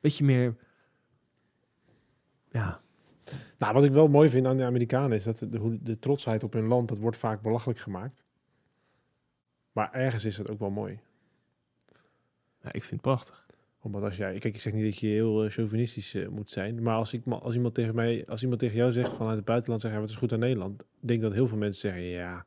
Beetje 0.00 0.24
meer, 0.24 0.56
ja, 2.54 2.80
Nou, 3.58 3.74
wat 3.74 3.84
ik 3.84 3.92
wel 3.92 4.08
mooi 4.08 4.28
vind 4.28 4.46
aan 4.46 4.56
de 4.56 4.64
Amerikanen 4.64 5.16
is 5.16 5.24
dat 5.24 5.46
de, 5.48 5.98
trotsheid 5.98 6.42
op 6.42 6.52
hun 6.52 6.66
land, 6.66 6.88
dat 6.88 6.98
wordt 6.98 7.16
vaak 7.16 7.42
belachelijk 7.42 7.78
gemaakt. 7.78 8.24
Maar 9.72 9.92
ergens 9.92 10.24
is 10.24 10.36
dat 10.36 10.50
ook 10.50 10.58
wel 10.58 10.70
mooi. 10.70 11.00
ja, 12.60 12.72
ik 12.72 12.84
vind 12.84 12.90
het 12.90 13.00
prachtig. 13.00 13.46
Omdat 13.80 14.02
als 14.02 14.16
jij, 14.16 14.38
kijk, 14.38 14.54
ik 14.54 14.60
zeg 14.60 14.72
niet 14.72 14.84
dat 14.84 14.98
je 14.98 15.06
heel 15.06 15.44
uh, 15.44 15.50
chauvinistisch 15.50 16.14
uh, 16.14 16.28
moet 16.28 16.50
zijn, 16.50 16.82
maar 16.82 16.94
als, 16.94 17.12
ik, 17.12 17.26
als 17.26 17.54
iemand 17.54 17.74
tegen 17.74 17.94
mij, 17.94 18.26
als 18.26 18.42
iemand 18.42 18.60
tegen 18.60 18.76
jou 18.76 18.92
zegt 18.92 19.16
vanuit 19.16 19.36
het 19.36 19.44
buitenland, 19.44 19.80
zeggen 19.80 20.00
wat 20.00 20.10
is 20.10 20.16
goed 20.16 20.32
aan 20.32 20.38
Nederland, 20.38 20.84
denk 21.00 21.22
dat 21.22 21.32
heel 21.32 21.48
veel 21.48 21.58
mensen 21.58 21.80
zeggen, 21.80 22.04
ja, 22.04 22.46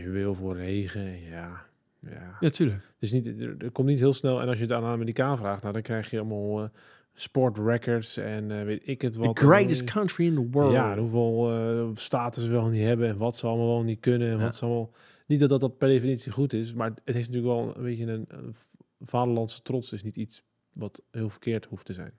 heel 0.00 0.34
veel 0.34 0.54
regen, 0.56 1.20
ja, 1.20 1.66
ja. 2.00 2.36
Ja, 2.40 2.48
tuurlijk. 2.48 2.94
Dus 2.98 3.12
niet, 3.12 3.26
er, 3.26 3.54
er, 3.58 3.70
komt 3.70 3.88
niet 3.88 3.98
heel 3.98 4.12
snel, 4.12 4.40
en 4.40 4.48
als 4.48 4.56
je 4.56 4.62
het 4.62 4.72
aan 4.72 4.84
een 4.84 4.90
Amerikaan 4.90 5.36
vraagt, 5.36 5.62
nou, 5.62 5.72
dan 5.72 5.82
krijg 5.82 6.10
je 6.10 6.18
allemaal 6.18 6.62
uh, 6.62 6.68
sport 7.14 7.58
records 7.58 8.16
en 8.16 8.50
uh, 8.50 8.62
weet 8.62 8.82
ik 8.84 9.02
het 9.02 9.16
wat. 9.16 9.36
The 9.36 9.44
greatest 9.44 9.84
country 9.84 10.26
in 10.26 10.34
the 10.34 10.48
world. 10.50 10.72
Ja, 10.72 10.98
hoeveel 10.98 11.52
uh, 11.52 11.88
status 11.94 12.44
ze 12.44 12.50
wel 12.50 12.68
niet 12.68 12.82
hebben 12.82 13.08
en 13.08 13.16
wat 13.16 13.36
ze 13.36 13.46
allemaal 13.46 13.66
wel 13.66 13.82
niet 13.82 14.00
kunnen 14.00 14.28
en 14.28 14.36
Ja. 14.36 14.42
wat 14.42 14.56
ze 14.56 14.64
allemaal... 14.64 14.90
Niet 15.26 15.40
dat, 15.40 15.48
dat 15.48 15.60
dat 15.60 15.78
per 15.78 15.88
definitie 15.88 16.32
goed 16.32 16.52
is, 16.52 16.74
maar 16.74 16.88
het 16.88 17.14
heeft 17.14 17.30
natuurlijk 17.30 17.54
wel 17.54 17.76
een 17.76 17.82
beetje 17.82 18.06
een, 18.06 18.24
een 18.28 18.54
vaderlandse 19.00 19.62
trots. 19.62 19.92
is 19.92 20.02
niet 20.02 20.16
iets 20.16 20.42
wat 20.72 21.02
heel 21.10 21.28
verkeerd 21.28 21.64
hoeft 21.64 21.84
te 21.84 21.92
zijn. 21.92 22.12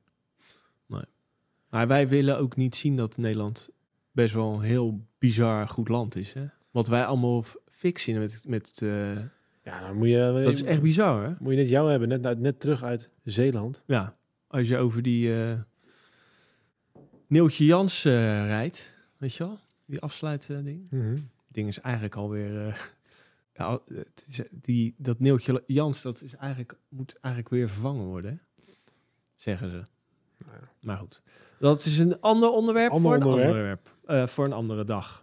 Maar 1.74 1.88
wij 1.88 2.08
willen 2.08 2.38
ook 2.38 2.56
niet 2.56 2.76
zien 2.76 2.96
dat 2.96 3.18
Nederland 3.18 3.70
best 4.12 4.34
wel 4.34 4.54
een 4.54 4.62
heel 4.62 5.06
bizar 5.18 5.68
goed 5.68 5.88
land 5.88 6.16
is. 6.16 6.34
Hè? 6.34 6.46
Wat 6.74 6.88
wij 6.88 7.06
allemaal 7.06 7.42
f- 7.42 7.56
fixen 7.70 8.20
met... 8.20 8.46
met 8.48 8.80
eh, 8.84 9.16
Ja, 9.64 9.80
dan 9.80 9.96
moet 9.98 10.08
je... 10.08 10.42
dat 10.44 10.54
is 10.54 10.64
echt 10.64 10.82
bizar, 10.82 11.24
hè? 11.26 11.34
Moet 11.40 11.52
je 11.54 11.58
net 11.60 11.70
jou 11.70 11.90
hebben, 11.92 12.08
net, 12.22 12.40
net 12.40 12.60
terug 12.60 12.84
uit 12.84 13.10
Zeeland. 13.24 13.84
Ja, 13.86 14.16
als 14.48 14.68
je 14.68 14.78
over 14.78 15.02
die 15.02 15.36
eh 15.44 15.60
Neeltje 17.28 17.66
Jans 17.66 18.06
eh, 18.06 18.46
rijdt, 18.46 18.94
weet 19.18 19.34
je 19.36 19.44
wel? 19.44 19.60
Die 19.86 20.00
afsluitding. 20.02 20.88
Mhm. 20.90 21.18
ding 21.48 21.68
is 21.68 21.80
eigenlijk 21.80 22.16
alweer... 22.16 22.52
ja, 23.56 23.66
al- 23.66 23.84
het 23.94 24.26
is, 24.30 24.44
die, 24.52 24.96
dat 24.98 25.20
Neeltje 25.20 25.64
Jans, 25.68 26.02
dat 26.02 26.22
is 26.22 26.36
eigenlijk, 26.36 26.76
moet 26.90 27.16
eigenlijk 27.22 27.54
weer 27.54 27.68
vervangen 27.70 28.06
worden, 28.06 28.32
hè? 28.32 28.38
zeggen 29.36 29.70
ze. 29.70 29.82
Nou 30.46 30.58
ja. 30.62 30.70
Maar 30.82 30.98
goed, 30.98 31.22
dat 31.60 31.86
is 31.86 31.98
een 31.98 32.22
ander 32.22 32.50
onderwerp 32.50 32.92
Ander 32.92 33.12
voor 33.12 33.20
een 33.22 33.24
onderwerp. 33.28 33.90
onderwerp. 34.06 34.30
voor 34.30 34.46
een 34.46 34.54
andere 34.54 34.84
dag. 34.86 35.23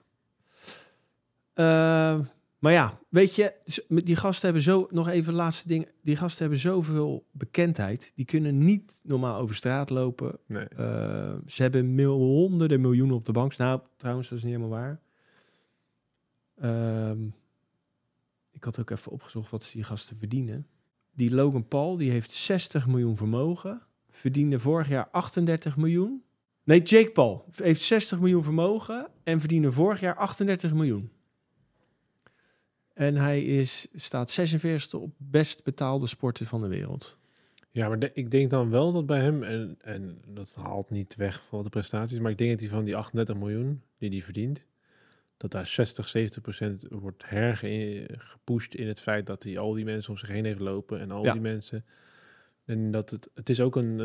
Eh, 1.53 2.21
maar 2.61 2.73
ja, 2.73 2.99
weet 3.09 3.35
je, 3.35 3.55
die 3.89 4.17
gasten 4.17 4.45
hebben 4.45 4.63
zo, 4.63 4.87
nog 4.91 5.09
even 5.09 5.35
laatste 5.35 5.69
ding, 5.69 5.89
die 6.03 6.17
gasten 6.17 6.41
hebben 6.43 6.59
zoveel 6.59 7.27
bekendheid, 7.31 8.13
die 8.15 8.25
kunnen 8.25 8.59
niet 8.59 9.01
normaal 9.05 9.41
over 9.41 9.55
straat 9.55 9.91
lopen. 9.91 10.39
Nee. 10.47 10.65
Eh, 10.65 11.35
ze 11.47 11.63
hebben 11.63 11.95
mil, 11.95 12.19
honderden 12.19 12.81
miljoenen 12.81 13.17
op 13.17 13.25
de 13.25 13.33
bank. 13.33 13.57
Nou, 13.57 13.81
trouwens, 13.97 14.29
dat 14.29 14.39
is 14.39 14.45
niet 14.45 14.55
helemaal 14.55 14.79
waar. 14.79 15.01
Ehm, 16.61 17.23
ik 18.51 18.65
had 18.65 18.81
ook 18.81 18.91
even 18.91 19.13
opgezocht 19.13 19.51
wat 19.51 19.71
die 19.73 19.85
gasten 19.85 20.17
verdienen. 20.17 20.67
Die 21.15 21.35
Logan 21.35 21.69
Paul, 21.69 21.97
die 21.97 22.11
heeft 22.11 22.33
60 22.33 22.87
miljoen 22.87 23.17
vermogen. 23.17 23.83
Verdiende 24.11 24.59
vorig 24.59 24.89
jaar 24.89 25.09
38 25.11 25.77
miljoen. 25.77 26.23
Nee, 26.65 26.83
Jake 26.83 27.11
Paul 27.11 27.45
heeft 27.55 27.81
60 27.81 28.19
miljoen 28.19 28.43
vermogen 28.43 29.09
en 29.23 29.41
verdiende 29.41 29.73
vorig 29.73 30.01
jaar 30.01 30.17
38 30.17 30.75
miljoen. 30.75 31.11
En 33.01 33.17
hij 33.17 33.43
is, 33.45 33.87
staat 33.95 34.41
46e 34.41 34.91
op 35.01 35.11
best 35.17 35.65
betaalde 35.65 36.07
sporten 36.07 36.47
van 36.47 36.61
de 36.63 36.69
wereld. 36.69 37.17
Ja, 37.71 37.89
maar 37.89 37.99
de- 37.99 38.11
ik 38.15 38.31
denk 38.31 38.51
dan 38.51 38.71
wel 38.71 38.93
dat 38.93 39.07
bij 39.07 39.21
hem, 39.21 39.43
en, 39.43 39.77
en 39.81 40.19
dat 40.27 40.55
haalt 40.63 40.91
niet 40.91 41.17
weg 41.17 41.43
van 41.49 41.63
de 41.63 41.69
prestaties, 41.69 42.19
maar 42.19 42.31
ik 42.31 42.39
denk 42.39 42.51
dat 42.51 42.61
hij 42.61 42.69
van 42.69 42.85
die 42.85 42.97
38 42.97 43.37
miljoen 43.37 43.83
die 43.99 44.11
hij 44.11 44.23
verdient, 44.23 44.65
dat 45.37 45.51
daar 45.51 45.67
60, 45.67 46.07
70 46.07 46.43
procent 46.43 46.85
wordt 46.91 47.23
hergepusht 47.27 48.75
in 48.75 48.87
het 48.89 49.01
feit 49.01 49.27
dat 49.27 49.43
hij 49.43 49.59
al 49.59 49.73
die 49.73 49.85
mensen 49.85 50.11
om 50.13 50.19
zich 50.19 50.29
heen 50.29 50.45
heeft 50.45 50.61
lopen 50.61 51.01
en 51.01 51.11
al 51.11 51.25
Ja. 51.25 51.33
die 51.33 51.41
mensen. 51.41 51.85
En 52.65 52.91
dat 52.91 53.11
het, 53.11 53.31
het 53.35 53.49
is 53.49 53.61
ook 53.61 53.77
een, 53.77 54.01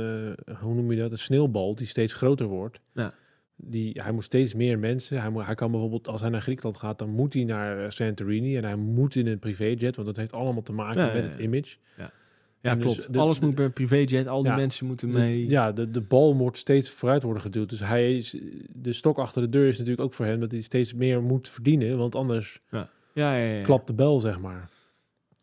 eh, 0.46 0.56
hoe 0.58 0.74
noem 0.74 0.92
je 0.92 0.98
dat, 1.00 1.12
een 1.12 1.18
sneeuwbal 1.18 1.76
die 1.76 1.88
steeds 1.88 2.14
groter 2.14 2.46
wordt. 2.48 2.80
Ja. 2.94 3.14
Die, 3.58 4.02
hij 4.02 4.12
moet 4.12 4.24
steeds 4.24 4.54
meer 4.54 4.80
mensen. 4.80 5.22
Hij, 5.22 5.30
moet, 5.30 5.46
hij 5.46 5.56
kan 5.56 5.72
bijvoorbeeld, 5.72 6.08
als 6.08 6.22
hij 6.22 6.30
naar 6.30 6.42
Griekenland 6.42 6.78
gaat, 6.78 7.00
dan 7.00 7.10
moet 7.10 7.34
hij 7.34 7.44
naar 7.44 7.84
eh, 7.84 7.90
Santorini 7.90 8.58
en 8.58 8.64
hij 8.64 8.76
moet 8.76 9.16
in 9.16 9.28
een 9.28 9.40
privéjet, 9.40 9.96
want 9.96 10.08
dat 10.08 10.16
heeft 10.18 10.32
allemaal 10.32 10.62
te 10.62 10.74
maken 10.74 11.02
Ja, 11.06 11.14
met 11.14 11.24
ja, 11.24 11.30
het 11.30 11.38
ja. 11.38 11.44
image. 11.44 11.76
Ja, 11.98 12.72
En 12.72 12.80
dus 12.80 12.96
klopt. 12.96 13.14
de- 13.14 13.20
Alles 13.20 13.40
moet 13.40 13.56
bij 13.56 13.66
een 13.66 13.74
privéjet, 13.74 14.28
al 14.28 14.42
die 14.42 14.52
Ja. 14.52 14.58
mensen 14.58 14.86
moeten 14.88 15.12
De- 15.12 15.18
mee. 15.18 15.50
ja, 15.50 15.72
de, 15.72 15.92
de 15.92 16.02
bal 16.02 16.36
wordt 16.38 16.58
steeds 16.58 16.90
vooruit 16.90 17.24
worden 17.24 17.42
geduwd. 17.42 17.70
Dus 17.70 17.80
hij 17.80 18.18
is, 18.18 18.38
de 18.74 18.94
stok 18.94 19.18
achter 19.18 19.42
de 19.42 19.50
deur 19.50 19.68
is 19.68 19.78
natuurlijk 19.78 20.04
ook 20.08 20.14
voor 20.14 20.26
hem 20.26 20.40
dat 20.40 20.52
hij 20.52 20.62
steeds 20.62 20.94
meer 20.94 21.22
moet 21.24 21.50
verdienen. 21.50 21.98
Want 21.98 22.16
anders 22.16 22.62
ja, 22.72 22.90
ja, 23.14 23.36
ja. 23.36 23.62
klapt 23.64 23.88
de 23.88 23.94
bel, 23.94 24.20
zeg 24.22 24.40
maar. 24.40 24.70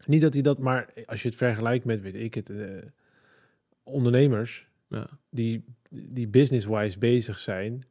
Niet 0.07 0.21
dat 0.23 0.33
hij 0.33 0.43
dat, 0.43 0.59
maar 0.59 0.89
als 1.07 1.23
je 1.23 1.29
het 1.29 1.37
vergelijkt 1.37 1.85
met, 1.85 2.01
weet 2.03 2.15
ik 2.15 2.35
het, 2.35 2.51
eh, 2.51 2.67
ondernemers 3.83 4.67
Ja. 4.89 5.07
die, 5.31 5.65
die 5.91 6.29
business-wise 6.29 6.99
bezig 6.99 7.39
zijn, 7.39 7.83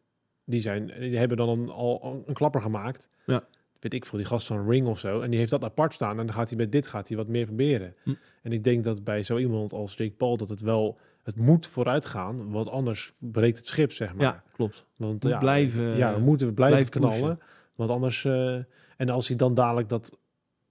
die, 0.52 0.62
zijn, 0.62 0.92
die 1.00 1.18
hebben 1.18 1.38
dan 1.38 1.50
een, 1.50 1.70
al 1.70 2.24
een 2.26 2.34
klapper 2.34 2.62
gemaakt. 2.62 3.08
Ja. 3.26 3.44
Weet 3.80 3.94
ik 3.94 4.06
veel, 4.06 4.18
die 4.18 4.28
gast 4.28 4.48
van 4.48 4.70
Ring 4.70 4.88
of 4.88 5.00
zo. 5.00 5.22
En 5.22 5.30
die 5.30 5.40
heeft 5.40 5.52
dat 5.52 5.64
apart 5.64 5.94
staan. 5.94 6.20
En 6.20 6.26
dan 6.26 6.36
gaat 6.36 6.50
hij 6.50 6.58
met 6.58 6.72
dit 6.72 6.88
gaat 6.88 7.08
hij 7.08 7.18
wat 7.18 7.28
meer 7.28 7.46
proberen. 7.46 7.96
Hm. 8.04 8.14
En 8.42 8.52
ik 8.52 8.64
denk 8.64 8.84
dat 8.84 9.04
bij 9.04 9.24
zo 9.24 9.38
iemand 9.38 9.74
als 9.74 9.96
Jake 9.96 10.12
Paul 10.12 10.38
dat 10.38 10.50
het 10.50 10.62
wel, 10.62 10.98
het 11.24 11.36
moet 11.36 11.68
vooruit 11.68 12.06
gaan. 12.06 12.52
Want 12.52 12.70
anders 12.70 13.14
breekt 13.18 13.58
het 13.58 13.68
schip, 13.68 13.92
zeg 13.92 14.14
maar. 14.14 14.26
Ja, 14.26 14.44
klopt. 14.54 14.86
Want 14.96 15.24
ja, 15.24 15.38
blijven, 15.38 15.98
ja, 15.98 16.20
we 16.20 16.26
moeten 16.26 16.54
blijven 16.54 16.90
blijven 16.90 17.20
knallen. 17.20 17.38
Want 17.76 17.90
anders, 17.90 18.26
eh, 18.26 18.56
en 18.98 19.10
als 19.10 19.28
hij 19.28 19.38
dan 19.38 19.54
dadelijk 19.54 19.90
dat, 19.90 20.18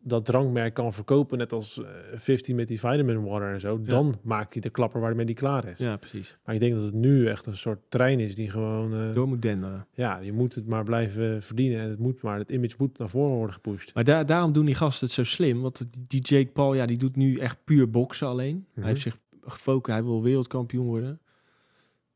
dat 0.02 0.24
drankmerk 0.24 0.74
kan 0.74 0.92
verkopen, 0.92 1.38
net 1.38 1.52
als 1.52 1.82
eh 1.82 1.88
15 2.14 2.56
met 2.56 2.68
die 2.68 2.80
vitamin 2.80 3.24
water 3.24 3.52
en 3.52 3.60
zo, 3.60 3.82
dan 3.82 4.18
maakt 4.22 4.52
hij 4.52 4.62
de 4.62 4.70
klapper 4.70 5.00
waarmee 5.00 5.26
die 5.26 5.34
klaar 5.34 5.64
is. 5.68 5.78
Ja, 5.78 5.96
precies. 5.96 6.36
Maar 6.44 6.54
ik 6.54 6.60
denk 6.60 6.74
dat 6.74 6.82
het 6.84 6.94
nu 6.94 7.26
echt 7.26 7.46
een 7.46 7.56
soort 7.56 7.78
trein 7.88 8.20
is 8.20 8.34
die 8.34 8.50
gewoon, 8.50 8.94
eh, 8.94 9.12
Door 9.12 9.28
moet 9.28 9.42
denderen. 9.42 9.86
ja, 9.94 10.18
je 10.18 10.32
moet 10.32 10.54
het 10.54 10.66
maar 10.66 10.84
blijven 10.84 11.42
verdienen 11.42 11.80
en 11.80 11.88
het 11.90 11.98
moet 11.98 12.22
maar, 12.22 12.38
het 12.38 12.50
image 12.50 12.74
moet 12.78 12.98
naar 12.98 13.08
voren 13.10 13.34
worden 13.36 13.54
gepusht. 13.54 13.94
Maar 13.94 14.04
daar 14.04 14.26
daarom 14.26 14.52
doen 14.52 14.64
die 14.64 14.74
gasten 14.74 15.06
het 15.06 15.14
zo 15.14 15.24
slim. 15.24 15.60
Want 15.60 15.86
die 16.08 16.20
Jake 16.20 16.50
Paul, 16.50 16.74
ja, 16.74 16.86
die 16.86 16.98
doet 16.98 17.16
nu 17.16 17.38
echt 17.38 17.58
puur 17.64 17.90
boksen 17.90 18.26
alleen. 18.26 18.56
Mhm. 18.70 18.80
Hij 18.80 18.88
heeft 18.88 19.00
zich 19.02 19.18
gefocust, 19.40 19.96
hij 19.96 20.04
wil 20.04 20.22
wereldkampioen 20.22 20.86
worden. 20.86 21.20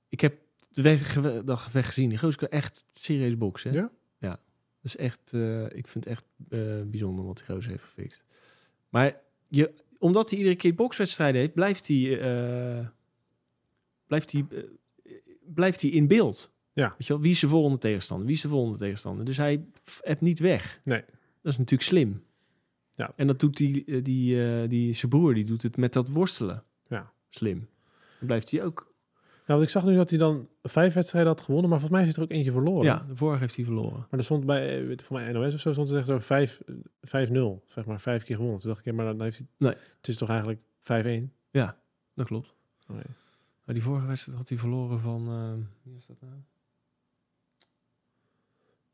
Ik 0.09 0.21
heb 0.21 0.35
de 0.73 0.83
weg, 0.83 1.21
dat 1.45 1.59
gevecht 1.59 1.87
gezien. 1.87 2.09
Die 2.09 2.19
gozer 2.19 2.39
kan 2.39 2.49
echt 2.49 2.85
serieus 2.95 3.39
boksen. 3.39 3.71
hè? 3.71 3.77
Ja? 3.79 3.91
Is 4.85 4.97
echt, 4.97 5.33
eh, 5.33 5.65
ik 5.65 5.89
vind 5.89 6.05
het 6.05 6.07
echt 6.07 6.25
eh, 6.49 6.83
bijzonder 6.87 7.25
wat 7.25 7.37
die 7.37 7.47
gozer 7.47 7.71
heeft 7.71 7.85
gefixt. 7.85 8.25
Maar 8.89 9.21
je, 9.49 9.73
omdat 9.99 10.31
hij 10.31 10.39
iedere 10.39 10.57
keer 10.57 10.75
bokswedstrijden 10.75 11.41
heeft, 11.41 11.55
blijft 11.55 11.89
hij, 11.89 12.21
eh, 12.21 12.87
blijft 14.07 14.33
hij, 14.33 14.47
blijft 15.55 15.81
hij 15.81 15.91
in 15.91 16.07
beeld. 16.07 16.53
Ja. 16.73 16.89
Weet 16.89 17.07
je 17.07 17.13
wel, 17.13 17.23
wie 17.23 17.31
is 17.31 17.41
de 17.41 17.49
volgende 17.49 17.79
tegenstander? 17.79 18.27
Wie 18.27 18.35
is 18.35 18.43
de 18.43 18.49
volgende 18.49 18.79
tegenstander? 18.79 19.25
Dus 19.25 19.37
hij 19.37 19.65
hebt 20.01 20.21
niet 20.21 20.39
weg. 20.39 20.81
Nee. 20.85 21.05
Dat 21.43 21.53
is 21.53 21.59
natuurlijk 21.59 21.89
slim. 21.89 22.23
Ja. 22.91 23.13
En 23.17 23.27
dat 23.27 23.41
doet 23.41 23.57
die, 23.57 24.03
die, 24.03 24.67
die, 24.67 24.93
zijn 24.93 25.11
broer, 25.11 25.35
die 25.35 25.45
doet 25.45 25.63
het 25.63 25.77
met 25.77 25.93
dat 25.93 26.09
worstelen. 26.09 26.65
Ja. 26.89 27.13
Slim. 27.29 27.69
Dan 28.19 28.27
blijft 28.27 28.51
hij 28.51 28.65
ook. 28.65 28.94
Ja, 29.47 29.53
want 29.55 29.63
ik 29.63 29.69
zag 29.69 29.85
nu 29.85 29.95
dat 29.97 30.11
hij 30.11 30.19
dan 30.19 30.49
vijf 30.63 30.95
wedstrijden 30.95 31.31
had 31.33 31.41
gewonnen, 31.41 31.71
maar 31.71 31.79
volgens 31.81 31.99
mij 32.01 32.09
zit 32.09 32.17
er 32.17 32.23
ook 32.23 32.31
eentje 32.31 32.51
verloren. 32.51 32.85
Ja, 32.85 33.05
de 33.09 33.17
vorige 33.17 33.41
heeft 33.41 33.57
hij 33.57 33.65
verloren. 33.65 33.99
Maar 34.11 34.19
er 34.19 34.25
stond 34.25 34.47
bij, 34.47 34.89
eh, 34.89 34.99
voor 35.03 35.17
mij 35.17 35.33
NOS 35.33 35.55
of 35.55 35.61
zo, 35.61 35.73
stond 35.73 35.91
er 35.91 35.97
echt 35.97 36.07
zo 36.07 36.19
5 36.19 36.61
5-0, 37.03 37.63
zeg 37.67 37.85
maar, 37.85 38.01
vijf 38.01 38.25
keer 38.25 38.37
gewonnen. 38.37 38.61
Toen 38.61 38.69
dacht 38.69 38.81
ik, 38.81 38.87
ja, 38.87 38.93
maar 38.93 39.05
dan 39.07 39.23
heeft 39.23 39.39
hij, 39.39 39.47
Nee. 39.57 39.75
het 39.97 40.09
is 40.09 40.17
toch 40.17 40.29
eigenlijk 40.29 40.61
5-1? 40.81 41.33
Dat 42.15 42.27
klopt. 42.27 42.55
Oh. 42.89 42.97
Maar 43.65 43.75
die 43.75 43.83
vorige 43.83 44.07
wedstrijd 44.07 44.39
had 44.39 44.49
hij 44.49 44.59
verloren 44.59 45.01
van... 45.01 45.29
eh, 45.29 45.53
wie 45.83 45.97
is 45.97 46.07
dat 46.07 46.17
nou? 46.21 46.33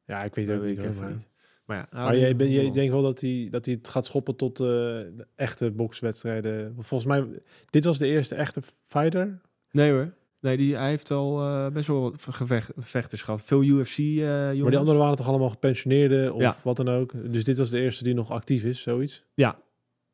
Ja, 0.04 0.22
ik 0.24 0.34
weet 0.34 0.46
het 0.46 0.56
ook 0.56 0.62
weet 0.62 0.76
niet. 0.76 0.86
hoor, 0.86 0.94
maar- 0.94 1.10
niet. 1.12 1.28
Maar 1.64 1.76
ja, 1.78 1.86
Maar 1.90 2.16
jij, 2.16 2.36
ben, 2.36 2.50
jij 2.50 2.70
denkt 2.70 2.92
wel 2.92 3.02
dat 3.02 3.20
hij, 3.20 3.48
dat 3.50 3.64
hij 3.64 3.74
het 3.74 3.88
gaat 3.88 4.04
schoppen 4.06 4.36
tot 4.36 4.60
eh, 4.60 4.66
de 4.66 5.26
echte 5.34 5.70
bokswedstrijden. 5.70 6.74
Volgens 6.74 7.04
mij, 7.04 7.40
dit 7.70 7.84
was 7.84 7.98
de 7.98 8.06
eerste 8.06 8.34
echte 8.34 8.62
fighter. 8.84 9.40
Nee 9.70 9.90
hoor. 9.92 10.12
Nee, 10.40 10.57
die, 10.57 10.76
hij 10.76 10.88
heeft 10.88 11.11
al 11.11 11.40
eh, 11.40 11.66
best 11.72 11.87
wel 11.87 12.00
wat 12.00 12.22
gevecht, 12.31 12.72
vechters 12.76 13.22
gehad. 13.22 13.42
Veel 13.42 13.62
UFC 13.62 13.98
eh 13.98 14.05
jongens. 14.07 14.61
Maar 14.61 14.70
die 14.70 14.79
anderen 14.79 15.00
waren 15.00 15.16
toch 15.16 15.29
allemaal 15.29 15.50
gepensioneerden 15.50 16.35
of 16.35 16.40
Ja. 16.40 16.57
wat 16.62 16.76
dan 16.76 16.88
ook. 16.88 17.33
Dus 17.33 17.44
dit 17.44 17.59
was 17.59 17.70
de 17.70 17.81
eerste 17.81 18.05
die 18.05 18.14
nog 18.14 18.31
actief 18.31 18.64
is, 18.64 18.83
zoiets. 18.83 19.24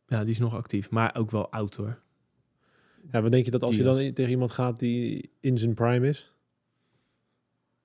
Ja, 0.09 0.21
die 0.21 0.31
is 0.31 0.39
nog 0.39 0.55
actief. 0.55 0.91
Maar 0.91 1.15
ook 1.17 1.31
wel 1.31 1.51
oud 1.51 1.75
hoor. 1.75 1.99
Ja, 3.13 3.23
wat 3.23 3.31
denk 3.31 3.45
je 3.45 3.51
dat 3.51 3.63
als 3.63 3.77
je 3.77 3.83
dan 3.83 4.13
tegen 4.13 4.31
iemand 4.31 4.51
gaat 4.51 4.79
die 4.79 5.31
in 5.41 5.59
zijn 5.59 5.75
prime 5.75 6.09
is? 6.09 6.33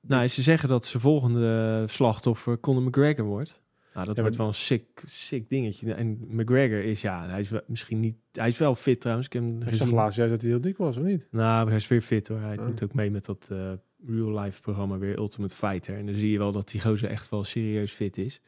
Nou, 0.01 0.27
ze 0.27 0.41
zeggen 0.41 0.69
dat 0.69 0.85
zijn 0.85 1.01
volgende 1.01 1.83
slachtoffer 1.87 2.59
Conor 2.59 2.81
McGregor 2.83 3.25
wordt. 3.25 3.59
Nou, 3.93 4.05
dat 4.05 4.15
Ja, 4.15 4.21
wordt 4.21 4.37
wel 4.37 4.47
een 4.47 4.53
sick, 4.53 5.03
sick 5.05 5.49
dingetje. 5.49 5.93
En 5.93 6.19
McGregor 6.29 6.83
is, 6.83 7.01
ja, 7.01 7.27
hij 7.27 7.39
is 7.39 7.49
wel, 7.49 7.61
misschien 7.67 7.99
niet... 7.99 8.15
Hij 8.31 8.47
is 8.47 8.57
wel 8.57 8.75
fit 8.75 9.01
trouwens. 9.01 9.27
Ik 9.27 9.33
heb 9.33 9.43
hem 9.43 9.61
Ik 9.61 9.73
zag 9.73 9.91
laatst 9.91 10.17
juist 10.17 10.31
dat 10.33 10.41
hij 10.41 10.49
heel 10.49 10.61
dik 10.61 10.77
was, 10.77 10.97
of 10.97 11.03
niet? 11.03 11.27
Nou, 11.31 11.67
hij 11.67 11.75
is 11.77 11.87
weer 11.87 12.01
fit 12.01 12.27
hoor. 12.27 12.39
Hij 12.39 12.57
Oh. 12.57 12.65
doet 12.65 12.83
ook 12.83 12.93
mee 12.93 13.11
met 13.11 13.25
dat 13.25 13.47
eh, 13.51 13.71
real-life 14.07 14.61
programma 14.61 14.97
weer 14.97 15.17
Ultimate 15.17 15.55
Fighter. 15.55 15.97
En 15.97 16.05
dan 16.05 16.15
zie 16.15 16.31
je 16.31 16.37
wel 16.37 16.51
dat 16.51 16.69
die 16.69 16.81
gozer 16.81 17.09
echt 17.09 17.29
wel 17.29 17.43
serieus 17.43 17.91
fit 17.91 18.17
is. 18.17 18.41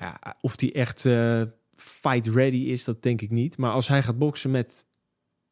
Ja, 0.00 0.36
of 0.40 0.56
die 0.56 0.72
echt 0.72 1.04
eh, 1.06 1.42
fight 1.76 2.26
ready 2.26 2.56
is, 2.56 2.84
dat 2.84 3.02
denk 3.02 3.20
ik 3.20 3.30
niet. 3.30 3.58
Maar 3.58 3.70
als 3.72 3.88
hij 3.88 4.02
gaat 4.02 4.18
boksen 4.18 4.50
met 4.50 4.86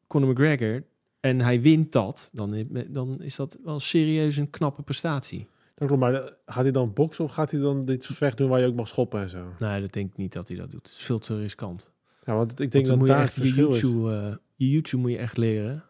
Conor 0.07 0.31
McGregor 0.31 0.83
en 1.21 1.41
hij 1.41 1.61
wint 1.61 1.93
dat, 1.93 2.31
dan, 2.33 2.67
dan 2.89 3.23
is 3.23 3.37
dat 3.37 3.59
wel 3.65 3.81
serieus 3.81 4.37
een 4.37 4.51
knappe 4.51 4.83
prestatie. 4.83 5.47
Dat 5.79 5.89
klopt, 5.89 6.03
maar 6.03 6.15
eh, 6.15 6.33
gaat 6.47 6.63
hij 6.63 6.73
dan 6.73 6.93
boksen 6.93 7.25
of 7.25 7.33
gaat 7.33 7.51
hij 7.51 7.61
dan 7.61 7.85
dit 7.85 8.05
gevecht 8.07 8.37
doen 8.39 8.49
waar 8.49 8.61
je 8.61 8.67
ook 8.67 8.75
mag 8.77 8.89
schoppen 8.89 9.21
en 9.21 9.29
zo? 9.29 9.47
Nee, 9.59 9.81
dat 9.81 9.93
denk 9.93 10.11
ik 10.11 10.17
niet 10.17 10.33
dat 10.33 10.49
hij 10.49 10.57
dat 10.57 10.71
doet. 10.71 10.87
Het 10.87 10.97
is 10.99 11.05
veel 11.05 11.19
te 11.19 11.37
riskant. 11.39 11.91
Ja, 12.25 12.35
want 12.35 12.53
ik 12.53 12.59
Want 12.59 12.73
denk 12.73 12.85
dan 12.85 12.93
dat 12.93 12.99
moet 12.99 13.07
je 13.09 13.13
daar 13.15 13.23
echt 13.23 13.35
je. 13.35 13.55
YouTube, 13.55 14.13
eh, 14.13 14.35
je 14.55 14.71
YouTube 14.71 15.03
moet 15.03 15.11
je 15.13 15.19
echt 15.19 15.37
leren. 15.37 15.85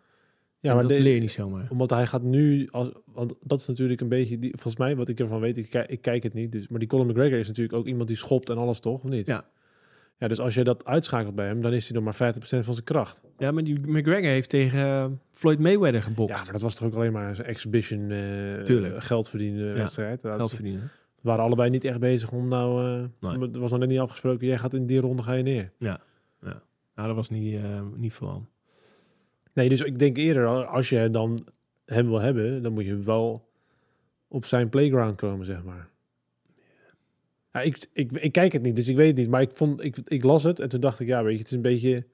Ja, 0.61 0.73
maar 0.73 0.83
dat 0.83 0.91
de- 0.97 1.01
leer 1.03 1.15
je 1.15 1.21
niet 1.21 1.31
zomaar. 1.31 1.67
Omdat 1.71 1.91
hij 1.91 2.07
gaat 2.07 2.23
nu, 2.23 2.69
als, 2.71 2.91
want 3.05 3.35
dat 3.43 3.59
is 3.59 3.67
natuurlijk 3.67 4.01
een 4.01 4.09
beetje, 4.09 4.39
die, 4.39 4.51
volgens 4.51 4.77
mij 4.77 4.97
wat 4.97 5.09
ik 5.09 5.21
ervan 5.21 5.41
weet, 5.41 5.57
ik, 5.57 5.71
kijk- 5.71 5.91
ik 5.91 6.01
kijk 6.03 6.23
het 6.23 6.35
niet, 6.35 6.53
dus, 6.53 6.69
maar 6.69 6.79
die 6.79 6.89
Conor 6.89 7.07
McGregor 7.07 7.39
is 7.39 7.47
natuurlijk 7.47 7.77
ook 7.79 7.87
iemand 7.87 8.09
die 8.09 8.17
schopt 8.17 8.51
en 8.51 8.57
alles 8.57 8.81
toch, 8.81 9.03
of 9.03 9.11
niet? 9.11 9.27
Ja. 9.27 9.45
Ja, 10.19 10.29
dus 10.29 10.41
als 10.41 10.55
je 10.55 10.65
dat 10.65 10.85
uitschakelt 10.85 11.35
bij 11.35 11.47
hem, 11.47 11.63
dan 11.63 11.73
is 11.73 11.89
hij 11.89 12.01
nog 12.01 12.19
maar 12.19 12.35
50% 12.35 12.39
van 12.39 12.63
zijn 12.75 12.85
kracht. 12.85 13.21
Ja, 13.39 13.51
maar 13.51 13.65
die 13.65 13.81
McGregor 13.81 14.31
heeft 14.31 14.49
tegen 14.49 14.81
eh, 14.81 15.07
Floyd 15.31 15.59
Mayweather 15.59 16.03
gebokst. 16.03 16.37
Ja, 16.37 16.43
maar 16.43 16.53
dat 16.53 16.63
was 16.63 16.75
toch 16.75 16.89
ook 16.89 16.95
alleen 16.95 17.13
maar 17.13 17.39
een 17.39 17.45
exhibition 17.45 18.11
eh 18.11 18.63
Tuurlijk. 18.63 19.03
geld 19.03 19.29
verdienen 19.29 19.77
wedstrijd. 19.77 20.21
Geld 20.21 20.55
verdienen. 20.55 20.91
waren 21.21 21.45
allebei 21.45 21.71
niet 21.71 21.85
echt 21.85 21.99
bezig 21.99 22.33
om 22.33 22.49
nou... 22.49 22.83
Nee. 23.21 23.51
Er 23.53 23.59
was 23.59 23.71
nog 23.71 23.81
net 23.81 23.89
niet 23.89 23.99
afgesproken, 23.99 24.47
jij 24.47 24.59
gaat 24.59 24.75
in 24.75 24.87
die 24.87 25.01
ronde 25.01 25.23
ga 25.23 25.33
je 25.33 25.43
neer. 25.43 25.73
Nou, 26.97 27.09
dat 27.09 27.17
was 27.17 27.31
niet, 27.31 27.55
eh, 27.55 27.81
niet 27.95 28.13
veel 28.13 28.31
aan. 28.31 28.49
Nee, 29.53 29.69
dus 29.69 29.81
ik 29.81 29.99
denk 29.99 30.17
eerder, 30.17 30.67
als 30.67 30.89
je 30.89 31.11
dan 31.11 31.47
hem 31.85 32.09
wil 32.09 32.21
hebben, 32.21 32.63
dan 32.63 32.73
moet 32.73 32.85
je 32.85 32.97
wel 32.97 33.49
op 34.29 34.45
zijn 34.45 34.69
playground 34.69 35.17
komen, 35.17 35.47
zeg 35.47 35.65
maar. 35.65 35.89
Ja, 37.57 37.63
ik, 37.63 37.87
ik, 37.93 38.13
ik 38.13 38.33
kijk 38.33 38.53
het 38.53 38.63
niet, 38.63 38.77
dus 38.77 38.89
ik 38.89 38.97
weet 38.97 39.07
het 39.07 39.17
niet. 39.17 39.29
Maar 39.29 39.41
ik, 39.41 39.51
vond, 39.53 39.85
ik, 39.85 39.97
ik 40.05 40.25
las 40.25 40.43
het 40.43 40.61
en 40.61 40.69
toen 40.69 40.81
dacht 40.81 41.01
ik, 41.01 41.07
ja, 41.07 41.23
weet 41.23 41.33
je, 41.33 41.39
het 41.39 41.47
is 41.47 41.53
een 41.55 41.63
beetje 41.63 42.07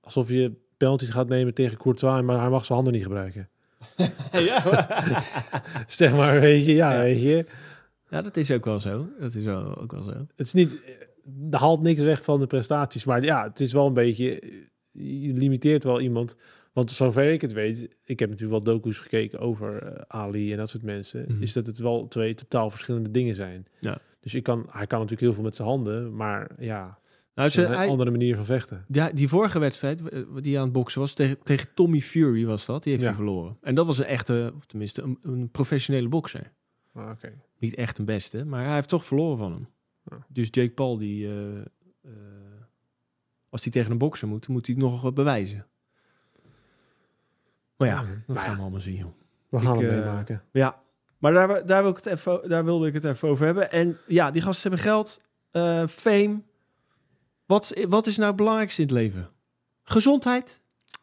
alsof 0.00 0.28
je 0.28 0.52
penalties 0.76 1.10
gaat 1.10 1.28
nemen 1.28 1.54
tegen 1.54 1.78
Courtois, 1.78 2.22
maar 2.22 2.40
hij 2.40 2.48
mag 2.48 2.64
zijn 2.64 2.74
handen 2.78 2.92
niet 2.94 3.02
gebruiken. 3.02 3.48
ja, 4.32 4.86
zeg 5.86 6.12
maar, 6.12 6.40
weet 6.40 6.64
je, 6.64 6.74
ja, 6.74 6.92
Ja. 6.92 7.02
weet 7.02 7.20
je. 7.20 7.46
ja, 8.08 8.22
dat 8.22 8.36
is 8.36 8.50
ook 8.50 8.64
wel 8.64 8.80
zo. 8.80 9.08
Dat 9.20 9.34
is 9.34 9.44
wel, 9.44 9.76
ook 9.76 9.92
wel 9.92 10.02
zo. 10.02 10.26
Het 10.36 10.46
is 10.46 10.52
niet, 10.52 10.98
haalt 11.50 11.82
niks 11.82 12.00
weg 12.00 12.22
van 12.24 12.40
de 12.40 12.46
prestaties, 12.46 13.04
maar 13.04 13.24
ja, 13.24 13.44
het 13.44 13.60
is 13.60 13.72
wel 13.72 13.86
een 13.86 13.94
beetje, 13.94 14.42
je 14.92 15.32
limiteert 15.32 15.84
wel 15.84 16.00
iemand. 16.00 16.36
Want 16.72 16.90
zover 16.90 17.32
ik 17.32 17.40
het 17.40 17.52
weet, 17.52 17.88
ik 18.04 18.18
heb 18.18 18.28
natuurlijk 18.30 18.64
wel 18.64 18.74
docu's 18.74 18.98
gekeken 18.98 19.38
over 19.38 19.82
eh, 19.82 20.02
Ali 20.08 20.52
en 20.52 20.58
dat 20.58 20.68
soort 20.68 20.82
mensen, 20.82 21.24
Mhm. 21.28 21.42
is 21.42 21.52
dat 21.52 21.66
het 21.66 21.78
wel 21.78 22.08
twee 22.08 22.34
totaal 22.34 22.70
verschillende 22.70 23.10
dingen 23.10 23.34
zijn. 23.34 23.66
Ja. 23.80 23.98
Dus 24.20 24.34
ik 24.34 24.42
kan, 24.42 24.58
hij 24.70 24.86
kan 24.86 24.98
natuurlijk 24.98 25.20
heel 25.20 25.32
veel 25.32 25.42
met 25.42 25.54
zijn 25.56 25.68
handen, 25.68 26.16
maar 26.16 26.50
ja, 26.58 26.98
Nou, 27.34 27.50
ze, 27.50 27.62
een 27.62 27.70
hij- 27.72 27.88
andere 27.88 28.10
manier 28.10 28.34
van 28.36 28.44
vechten. 28.44 28.84
ja, 28.88 29.10
die 29.12 29.28
vorige 29.28 29.58
wedstrijd 29.58 30.08
eh, 30.08 30.20
die 30.40 30.56
aan 30.58 30.64
het 30.64 30.72
boksen 30.72 31.00
was, 31.00 31.14
tegen, 31.14 31.38
tegen 31.42 31.68
Tommy 31.74 32.00
Fury 32.00 32.44
was 32.46 32.66
dat, 32.66 32.82
die 32.82 32.92
heeft 32.92 33.04
Ja. 33.04 33.10
hij 33.10 33.18
verloren. 33.18 33.56
En 33.60 33.74
dat 33.74 33.86
was 33.86 33.98
een 33.98 34.04
echte, 34.04 34.52
of 34.56 34.66
tenminste 34.66 35.02
een, 35.02 35.18
een 35.22 35.48
professionele 35.50 36.08
bokser. 36.08 36.52
Ah. 36.92 37.10
Niet 37.58 37.74
echt 37.74 37.98
een 37.98 38.04
beste, 38.04 38.44
maar 38.44 38.64
hij 38.64 38.74
heeft 38.74 38.88
toch 38.88 39.04
verloren 39.04 39.38
van 39.38 39.52
hem. 39.52 39.66
Dus 40.28 40.48
Jake 40.50 40.70
Paul, 40.70 40.98
die, 40.98 41.26
eh, 41.26 41.56
eh, 41.58 42.10
als 43.48 43.62
hij 43.62 43.72
tegen 43.72 43.90
een 43.92 43.98
bokser 43.98 44.28
moet, 44.28 44.48
moet 44.48 44.66
hij 44.66 44.74
het 44.74 44.84
nog 44.84 45.00
wat 45.02 45.14
bewijzen. 45.14 45.66
Maar 47.78 47.88
ja, 47.88 47.94
Ja, 47.94 48.06
dat 48.26 48.36
maar 48.36 48.44
gaan 48.44 48.54
we 48.56 48.60
allemaal 48.62 48.80
zien, 48.80 48.94
joh. 48.96 49.12
We 49.48 49.58
gaan 49.60 49.74
Ik, 49.74 49.80
het 49.80 49.90
eh, 49.90 49.96
meemaken. 49.96 50.42
Ja, 50.52 50.80
maar 51.18 51.32
daar, 51.32 51.66
daar, 51.66 51.82
wil 51.82 51.90
ik 51.90 51.96
het 51.96 52.06
even, 52.06 52.48
daar 52.48 52.64
wilde 52.64 52.86
ik 52.86 52.94
het 52.94 53.04
even 53.04 53.28
over 53.28 53.44
hebben. 53.46 53.70
En 53.70 53.98
ja, 54.06 54.30
die 54.30 54.42
gasten 54.42 54.70
hebben 54.70 54.88
geld, 54.88 55.20
eh, 55.50 55.86
fame. 55.86 56.40
Wat, 57.46 57.74
wat 57.88 58.06
is 58.06 58.16
nou 58.16 58.28
het 58.28 58.36
belangrijkste 58.36 58.82
in 58.82 58.88
het 58.88 58.96
leven? 58.96 59.28
Gezondheid, 59.84 60.60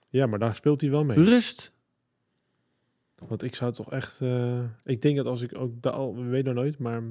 Ja, 0.09 0.25
maar 0.27 0.39
daar 0.39 0.55
speelt 0.55 0.81
hij 0.81 0.89
wel 0.89 1.03
mee. 1.03 1.23
rust. 1.23 1.73
Want 3.15 3.43
ik 3.43 3.55
zou 3.55 3.73
toch 3.73 3.91
echt... 3.91 4.21
eh, 4.21 4.59
ik 4.83 5.01
denk 5.01 5.17
dat 5.17 5.25
als 5.25 5.41
ik 5.41 5.57
ook... 5.57 5.81
Da 5.81 5.89
al- 5.89 6.15
we 6.15 6.23
weten 6.23 6.53
nog 6.53 6.63
nooit, 6.63 6.79
maar... 6.79 7.01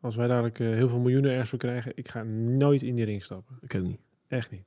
Als 0.00 0.16
wij 0.16 0.26
dadelijk 0.26 0.58
heel 0.58 0.88
veel 0.88 0.98
miljoenen 0.98 1.30
ergens 1.30 1.50
voor 1.50 1.58
krijgen... 1.58 1.92
Ik 1.94 2.08
ga 2.08 2.22
nooit 2.22 2.82
in 2.82 2.94
die 2.94 3.04
ring 3.04 3.22
stappen. 3.22 3.58
Ik 3.60 3.74
ook 3.74 3.82
niet. 3.82 4.00
Echt 4.28 4.50
niet. 4.50 4.64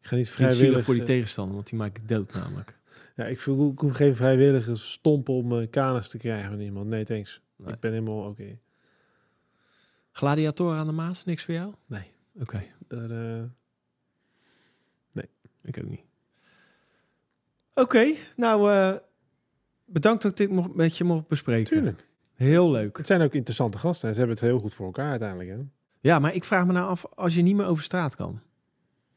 Ik 0.00 0.06
ga 0.08 0.16
niet 0.16 0.28
vrijwillig... 0.30 0.84
voor 0.84 0.94
die 0.94 1.02
tegenstander, 1.02 1.54
want 1.54 1.68
die 1.68 1.78
maak 1.78 1.96
ik 1.98 2.08
dood 2.08 2.32
namelijk. 2.34 2.75
Ja, 3.16 3.24
ik, 3.24 3.40
voel, 3.40 3.72
ik 3.72 3.78
hoef 3.78 3.96
geen 3.96 4.16
vrijwillige 4.16 4.76
stomp 4.76 5.28
om 5.28 5.48
mijn 5.48 5.70
kanus 5.70 6.08
te 6.08 6.18
krijgen 6.18 6.50
van 6.50 6.60
iemand. 6.60 6.86
Nee, 6.86 7.04
thanks. 7.04 7.40
Nee. 7.56 7.74
Ik 7.74 7.80
ben 7.80 7.92
helemaal 7.92 8.28
oké. 8.28 8.58
Gladiator 10.12 10.74
aan 10.74 10.86
de 10.86 10.92
Maas, 10.92 11.24
niks 11.24 11.44
voor 11.44 11.54
jou? 11.54 11.74
Nee. 11.86 12.10
Oké, 12.40 12.64
eh, 12.88 13.42
ik 15.66 15.78
ook 15.78 15.88
niet. 15.88 16.04
Oké, 17.74 18.14
nou 18.36 18.72
eh, 18.72 18.94
bedankt 19.84 20.22
dat 20.22 20.30
ik 20.30 20.36
dit 20.36 20.50
mocht, 20.50 20.74
met 20.74 20.96
je 20.96 21.04
mocht 21.04 21.28
bespreken. 21.28 21.64
tuurlijk. 21.64 22.08
Heel 22.34 22.70
leuk. 22.70 22.96
Het 22.96 23.06
zijn 23.06 23.20
ook 23.20 23.34
interessante 23.34 23.78
gasten. 23.78 24.12
Ze 24.12 24.18
hebben 24.18 24.36
het 24.36 24.44
heel 24.44 24.58
goed 24.58 24.74
voor 24.74 24.86
elkaar 24.86 25.10
uiteindelijk. 25.10 25.48
Hè? 25.48 25.56
Ja, 26.00 26.18
maar 26.18 26.34
ik 26.34 26.44
vraag 26.44 26.66
me 26.66 26.72
nou 26.72 26.88
af, 26.88 27.06
als 27.14 27.34
je 27.34 27.42
niet 27.42 27.56
meer 27.56 27.66
over 27.66 27.84
straat 27.84 28.16
kan, 28.16 28.40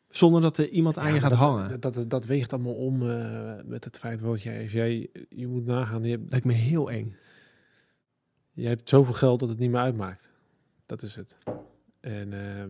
zonder 0.09 0.41
dat 0.41 0.57
er 0.57 0.69
iemand 0.69 0.97
aan 0.97 1.13
je 1.13 1.19
gaat 1.19 1.31
hangen, 1.31 1.81
Dat, 1.81 1.93
dat, 1.93 2.09
dat 2.09 2.25
weegt 2.25 2.53
allemaal 2.53 2.73
om 2.73 3.09
eh, 3.09 3.53
met 3.65 3.85
het 3.85 3.99
feit 3.99 4.19
dat 4.19 4.41
jij, 4.41 4.61
als 4.61 4.71
jij, 4.71 5.09
je 5.29 5.47
moet 5.47 5.65
nagaan, 5.65 6.03
je 6.03 6.09
hebt, 6.09 6.29
lijkt 6.29 6.45
me 6.45 6.53
heel 6.53 6.91
eng. 6.91 7.15
je 8.51 8.67
hebt 8.67 8.89
zoveel 8.89 9.13
geld 9.13 9.39
dat 9.39 9.49
het 9.49 9.59
niet 9.59 9.69
meer 9.69 9.79
uitmaakt. 9.79 10.31
Dat 10.85 11.01
is 11.01 11.15
het. 11.15 11.37
En 11.99 12.33
eh, 12.33 12.65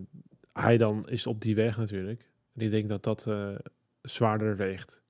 hij 0.54 0.78
dan 0.78 1.10
is 1.10 1.28
op 1.28 1.42
die 1.42 1.56
weg 1.56 1.78
natuurlijk. 1.78 2.30
En 2.54 2.62
ik 2.62 2.72
denk 2.72 2.90
dat 2.90 3.04
dat 3.04 3.28
eh, 3.28 3.56
zwaarder 4.02 4.58
weegt. 4.58 5.02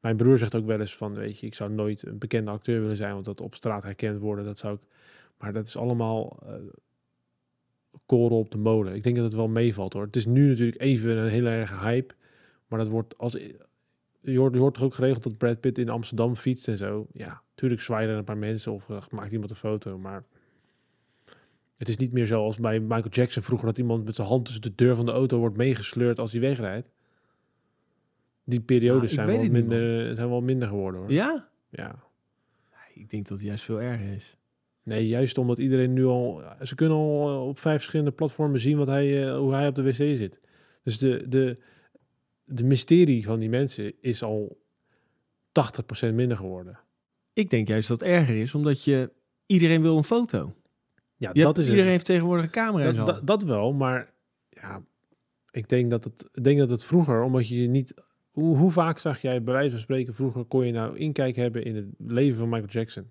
Mijn 0.00 0.16
broer 0.16 0.38
zegt 0.38 0.54
ook 0.54 0.66
wel 0.66 0.80
eens 0.80 0.96
van, 0.96 1.14
weet 1.14 1.38
je, 1.38 1.46
ik 1.46 1.54
zou 1.54 1.70
nooit 1.70 2.06
een 2.06 2.18
bekende 2.18 2.50
acteur 2.50 2.80
willen 2.80 2.96
zijn, 2.96 3.12
want 3.12 3.24
dat 3.24 3.40
op 3.40 3.54
straat 3.54 3.82
herkend 3.82 4.20
worden, 4.20 4.44
dat 4.44 4.58
zou 4.58 4.74
ik... 4.74 4.80
Maar 5.38 5.52
dat 5.52 5.66
is 5.66 5.76
allemaal 5.76 6.38
koren 8.06 8.36
op 8.36 8.50
de 8.50 8.58
molen. 8.58 8.94
Ik 8.94 9.02
denk 9.02 9.16
dat 9.16 9.24
het 9.24 9.34
wel 9.34 9.48
meevalt 9.48 9.92
hoor. 9.92 10.04
Het 10.04 10.16
is 10.16 10.26
nu 10.26 10.48
natuurlijk 10.48 10.80
even 10.80 11.16
een 11.16 11.28
hele 11.28 11.48
erge 11.48 11.78
hype, 11.78 12.14
maar 12.66 12.78
dat 12.78 12.88
wordt 12.88 13.18
als... 13.18 13.32
Je 14.24 14.38
hoort, 14.38 14.54
je 14.54 14.60
hoort 14.60 14.74
toch 14.74 14.82
ook 14.84 14.94
geregeld 14.94 15.22
dat 15.22 15.38
Brad 15.38 15.60
Pitt 15.60 15.78
in 15.78 15.88
Amsterdam 15.88 16.36
fietst 16.36 16.68
en 16.68 16.76
zo. 16.76 17.06
Ja, 17.12 17.42
tuurlijk 17.54 17.80
zwaaien 17.80 18.10
er 18.10 18.16
een 18.16 18.24
paar 18.24 18.36
mensen 18.36 18.72
of 18.72 18.90
eh, 18.90 19.02
maakt 19.10 19.32
iemand 19.32 19.50
een 19.50 19.56
foto, 19.56 19.98
maar... 19.98 20.24
Het 21.76 21.90
is 21.90 21.96
niet 21.96 22.12
meer 22.12 22.26
zoals 22.26 22.58
bij 22.58 22.80
Michael 22.80 23.08
Jackson 23.08 23.42
vroeger 23.42 23.66
dat 23.66 23.78
iemand 23.78 24.04
met 24.04 24.14
zijn 24.14 24.28
hand 24.28 24.44
tussen 24.44 24.62
de 24.62 24.74
deur 24.74 24.96
van 24.96 25.06
de 25.06 25.12
auto 25.12 25.38
wordt 25.38 25.56
meegesleurd 25.56 26.18
als 26.18 26.32
hij 26.32 26.40
wegrijdt. 26.40 26.88
Die 28.44 28.60
periodes 28.60 29.10
ik 29.10 29.14
zijn, 29.14 29.26
wel 29.26 29.50
minder, 29.50 30.14
zijn 30.14 30.28
wel 30.28 30.40
minder 30.40 30.68
geworden 30.68 31.00
hoor. 31.00 31.10
Ja? 31.10 31.48
Ja. 31.68 32.02
Ik 32.94 33.10
denk 33.10 33.28
dat 33.28 33.38
het 33.38 33.46
juist 33.46 33.64
veel 33.64 33.80
erger 33.80 34.12
is. 34.12 34.36
Nee, 34.84 35.08
juist 35.08 35.38
omdat 35.38 35.58
iedereen 35.58 35.92
nu 35.92 36.04
al... 36.04 36.42
Ze 36.62 36.74
kunnen 36.74 36.96
al 36.96 37.28
eh, 37.30 37.46
op 37.48 37.58
vijf 37.58 37.76
verschillende 37.76 38.10
platformen 38.12 38.60
zien 38.60 38.76
wat 38.78 38.86
hij, 38.86 39.26
eh, 39.28 39.36
hoe 39.36 39.52
hij 39.54 39.68
op 39.68 39.74
de 39.74 39.82
wc 39.82 39.94
zit. 39.94 40.38
Dus 40.82 40.98
de, 40.98 41.24
de, 41.28 41.56
de 42.44 42.64
mysterie 42.64 43.24
van 43.24 43.38
die 43.38 43.48
mensen 43.48 43.92
is 44.00 44.22
al 44.22 44.58
80% 46.08 46.14
minder 46.14 46.36
geworden. 46.36 46.78
Ik 47.32 47.50
denk 47.50 47.68
juist 47.68 47.88
dat 47.88 48.00
het 48.00 48.08
erger 48.08 48.36
is, 48.40 48.54
omdat 48.54 48.84
je 48.84 49.10
iedereen 49.46 49.82
wil 49.82 49.96
een 49.96 50.04
foto. 50.04 50.54
Ja, 51.16 51.30
Je 51.32 51.42
dat 51.42 51.44
hebt- 51.44 51.58
is 51.58 51.64
iedereen 51.64 51.82
het. 51.84 51.92
heeft 51.92 52.04
tegenwoordig 52.06 52.44
een 52.44 52.50
camera 52.50 52.88
en 52.88 52.94
Dat, 52.94 53.06
zo. 53.06 53.12
dat, 53.12 53.26
dat 53.26 53.42
wel, 53.42 53.72
maar 53.72 54.12
ja, 54.48 54.82
ik 55.50 55.68
denk 55.68 55.90
dat 55.90 56.04
het, 56.04 56.28
ik 56.32 56.44
denk 56.44 56.58
dat 56.58 56.70
het 56.70 56.84
vroeger, 56.84 57.22
omdat 57.22 57.48
je 57.48 57.66
niet... 57.68 57.94
Hoe, 58.30 58.56
hoe 58.56 58.70
vaak 58.70 58.98
zag 58.98 59.20
jij 59.22 59.42
bij 59.42 59.54
wijze 59.54 59.70
van 59.70 59.78
spreken 59.80 60.14
vroeger, 60.14 60.44
kon 60.44 60.66
je 60.66 60.72
nou 60.72 60.96
inkijk 60.96 61.36
hebben 61.36 61.64
in 61.64 61.76
het 61.76 61.86
leven 61.98 62.38
van 62.38 62.48
Michael 62.48 62.68
Jackson? 62.70 63.10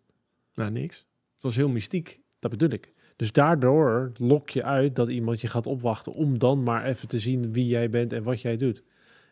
Nou, 0.53 0.71
niks. 0.71 1.05
Het 1.41 1.49
was 1.49 1.55
heel 1.55 1.69
mystiek. 1.69 2.19
Dat 2.39 2.51
bedoel 2.51 2.69
ik. 2.69 2.93
Dus 3.15 3.31
daardoor 3.31 4.11
lok 4.17 4.49
je 4.49 4.63
uit 4.63 4.95
dat 4.95 5.09
iemand 5.09 5.41
je 5.41 5.47
gaat 5.47 5.67
opwachten 5.67 6.13
om 6.13 6.39
dan 6.39 6.63
maar 6.63 6.85
even 6.85 7.07
te 7.07 7.19
zien 7.19 7.53
wie 7.53 7.67
jij 7.67 7.89
bent 7.89 8.13
en 8.13 8.23
wat 8.23 8.41
jij 8.41 8.57
doet. 8.57 8.83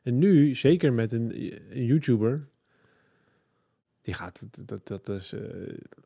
En 0.03 0.17
nu, 0.17 0.55
zeker 0.55 0.93
met 0.93 1.11
een, 1.11 1.53
een 1.69 1.85
YouTuber, 1.85 2.47
die 4.01 4.13
gaat, 4.13 4.45
dat, 4.65 4.87
dat, 4.87 5.09
is, 5.09 5.33
eh, 5.33 5.41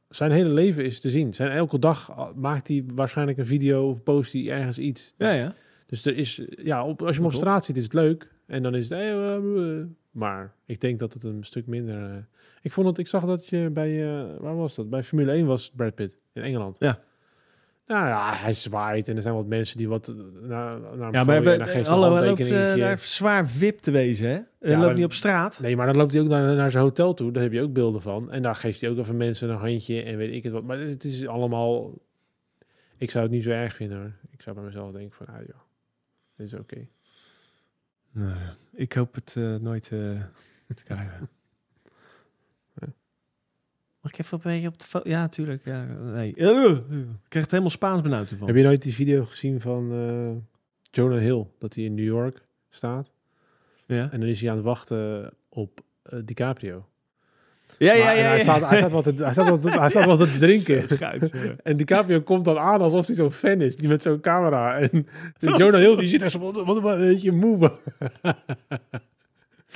zijn 0.10 0.32
hele 0.32 0.50
leven 0.50 0.86
is 0.86 1.00
te 1.00 1.10
zien. 1.10 1.34
Zijn 1.34 1.52
elke 1.52 1.80
dag 1.80 2.12
ah, 2.12 2.36
maakt 2.36 2.68
hij 2.68 2.84
waarschijnlijk 2.94 3.38
een 3.38 3.46
video 3.46 3.90
of 3.90 4.04
post 4.04 4.34
hij 4.34 4.50
ergens 4.50 4.78
iets. 4.78 5.14
Ja, 5.18 5.32
ja. 5.32 5.56
Dus 5.86 6.06
er 6.06 6.18
is, 6.18 6.42
ja, 6.50 6.86
op, 6.86 7.02
als 7.02 7.16
je 7.16 7.22
hem 7.22 7.32
op 7.32 7.38
straat 7.38 7.66
ziet 7.66 7.78
is 7.78 7.84
het 7.84 7.94
leuk. 7.94 8.32
En 8.46 8.64
dan 8.64 8.76
is 8.76 8.90
het, 8.90 9.00
eh, 9.00 9.12
eh, 9.12 9.80
eh. 9.80 9.86
maar 10.12 10.54
ik 10.66 10.82
denk 10.82 11.00
dat 11.00 11.14
het 11.14 11.24
een 11.24 11.44
stuk 11.44 11.68
minder... 11.68 12.28
ik 12.64 12.72
vond 12.72 12.88
het, 12.88 12.98
ik 12.98 13.08
zag 13.08 13.26
dat 13.26 13.48
je 13.48 13.70
bij, 13.74 14.04
eh, 14.04 14.38
waar 14.40 14.56
was 14.56 14.76
dat? 14.76 14.90
Bij 14.90 15.04
Formule 15.04 15.32
1 15.32 15.46
was 15.46 15.72
Brad 15.76 15.96
Pitt 15.96 16.18
in 16.34 16.42
Engeland. 16.42 16.76
Ja. 16.80 17.00
Nou 17.88 18.08
ja, 18.08 18.34
hij 18.34 18.54
zwaait 18.54 19.08
en 19.08 19.16
er 19.16 19.22
zijn 19.22 19.34
wat 19.34 19.46
mensen 19.46 19.78
die 19.78 19.88
wat 19.88 20.08
eh, 20.08 20.16
naar, 20.42 20.80
naar 20.80 20.92
hem 20.92 21.14
Ja, 21.14 21.24
maar 21.24 21.44
we, 21.44 21.50
hij 21.50 21.68
geeft 21.68 21.88
hallo, 21.88 22.02
hij 22.04 22.12
loopt 22.12 22.26
handtekeningetje. 22.28 22.82
eh, 22.82 22.88
daar 22.88 22.98
zwaar 22.98 23.48
VIP 23.48 23.80
te 23.80 23.92
wezen, 23.92 24.28
hè? 24.28 24.34
Hij 24.34 24.44
Ja, 24.60 24.70
loopt 24.72 24.86
maar- 24.86 24.94
niet 24.96 25.06
op 25.06 25.14
straat. 25.14 25.60
Nee, 25.60 25.76
maar 25.76 25.86
dan 25.86 25.96
loopt 25.96 26.14
hij 26.14 26.22
ook 26.22 26.28
naar, 26.28 26.56
naar 26.56 26.72
zijn 26.72 26.84
hotel 26.84 27.14
toe. 27.14 27.32
Daar 27.32 27.44
heb 27.44 27.52
je 27.52 27.62
ook 27.62 27.74
beelden 27.74 28.02
van. 28.02 28.32
En 28.32 28.42
daar 28.42 28.56
geeft 28.56 28.82
hij 28.82 28.90
ook 28.90 28.98
even 28.98 29.18
mensen 29.18 29.50
een 29.50 29.58
handje 29.58 30.02
en 30.04 30.18
weet 30.18 30.34
ik 30.34 30.44
het 30.44 30.52
wat. 30.54 30.64
Maar 30.64 30.80
het 30.80 31.04
is 31.04 31.28
allemaal... 31.28 31.92
Ik 32.98 33.12
zou 33.12 33.24
het 33.24 33.34
niet 33.34 33.44
zo 33.44 33.50
erg 33.50 33.76
vinden 33.76 33.98
hoor. 33.98 34.12
Ik 34.32 34.42
zou 34.42 34.56
bij 34.56 34.66
mezelf 34.66 34.92
denken 34.92 35.16
van, 35.16 35.28
ah 35.28 35.40
joh, 35.48 35.60
dit 36.38 36.46
is 36.48 36.54
oké. 36.54 36.88
Nee, 38.12 38.34
ik 38.74 38.94
hoop 38.94 39.16
het 39.16 39.36
nooit 39.62 39.84
eh, 39.92 40.00
te 40.76 40.84
krijgen. 40.84 41.30
Ja. 44.04 44.10
Mag 44.10 44.12
ik 44.12 44.20
even 44.20 44.38
een 44.44 44.52
beetje 44.54 44.68
op 44.68 44.80
de 44.80 44.86
foto? 44.86 45.10
Ja, 45.10 45.20
natuurlijk. 45.20 45.66
Ja, 45.66 45.86
nee. 45.86 46.36
Eh, 46.36 46.72
ik 46.72 47.30
krijg 47.30 47.46
het 47.46 47.52
helemaal 47.52 47.70
Spaans 47.70 48.02
benauwd 48.02 48.32
ervan. 48.32 48.48
Heb 48.48 48.56
je 48.56 48.64
nooit 48.64 48.82
die 48.82 48.94
video 48.94 49.26
gezien 49.26 49.62
van 49.62 49.92
eh, 49.92 50.60
Jonah 50.92 51.20
Hill? 51.20 51.46
Dat 51.60 51.76
hij 51.76 51.84
in 51.84 51.94
New 51.94 52.06
York 52.06 52.46
staat. 52.70 53.14
Ja? 53.86 54.12
En 54.12 54.20
dan 54.20 54.30
is 54.30 54.42
hij 54.42 54.50
aan 54.50 54.56
het 54.56 54.66
wachten 54.66 55.34
op 55.50 55.82
eh, 56.04 56.20
DiCaprio. 56.26 56.88
Ja, 57.78 57.94
ja, 57.94 58.12
en 58.12 58.18
ja. 58.18 58.28
Hij, 58.28 58.38
ja. 58.38 58.42
staat, 58.44 58.70
hij, 58.70 58.78
staat 58.78 58.92
wat 58.92 59.04
te, 59.04 59.14
hij, 59.24 59.32
staat 59.32 59.50
wat 59.50 59.62
te, 59.62 59.70
hij 59.70 59.90
staat 59.90 60.06
wat 60.06 60.20
te 60.20 60.38
drinken. 60.38 60.86
Ja. 61.00 61.56
En 61.64 61.78
DiCaprio 61.78 62.22
komt 62.22 62.46
dan 62.46 62.60
aan 62.60 62.82
alsof 62.82 63.08
hij 63.08 63.16
zo'n 63.16 63.32
fan 63.32 63.62
is, 63.62 63.76
die 63.76 63.88
met 63.88 64.02
zo'n 64.02 64.20
camera. 64.20 64.80
En 64.80 65.08
Jonah 65.38 65.80
Hill, 65.80 65.96
die 65.96 66.08
zit 66.08 66.22
echt 66.22 66.32
zo, 66.32 66.40
wat, 66.40 66.66
wat, 66.66 66.82
wat 66.82 66.98
een 66.98 67.08
beetje 67.08 67.32
moe. 67.32 67.72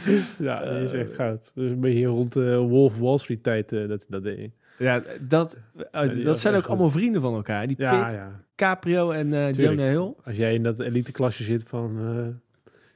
ja, 0.39 0.73
die 0.73 0.83
is 0.83 0.93
echt 0.93 1.13
goud. 1.13 1.51
Dus 1.53 1.71
een 1.71 1.79
beetje 1.79 2.05
rond 2.05 2.33
de 2.33 2.57
Wolf 2.57 2.97
Wall 2.97 3.17
Street 3.17 3.43
tijd 3.43 3.71
uh, 3.71 3.87
dat 3.87 4.05
dat 4.09 4.23
deed. 4.23 4.51
Ja, 4.77 5.03
dat, 5.21 5.57
dat 6.23 6.39
zijn 6.39 6.55
ook 6.55 6.61
goed. 6.61 6.69
allemaal 6.69 6.89
vrienden 6.89 7.21
van 7.21 7.33
elkaar. 7.33 7.67
Die 7.67 7.75
Ja, 7.79 8.03
Pitt, 8.03 8.15
ja. 8.15 8.41
Caprio 8.55 9.11
en 9.11 9.27
uh, 9.27 9.51
Jonah 9.51 9.87
Hill. 9.87 10.13
Als 10.23 10.35
jij 10.35 10.53
in 10.53 10.63
dat 10.63 10.79
elite 10.79 11.11
klasje 11.11 11.43
zit 11.43 11.63
van 11.63 12.15
uh, 12.17 12.27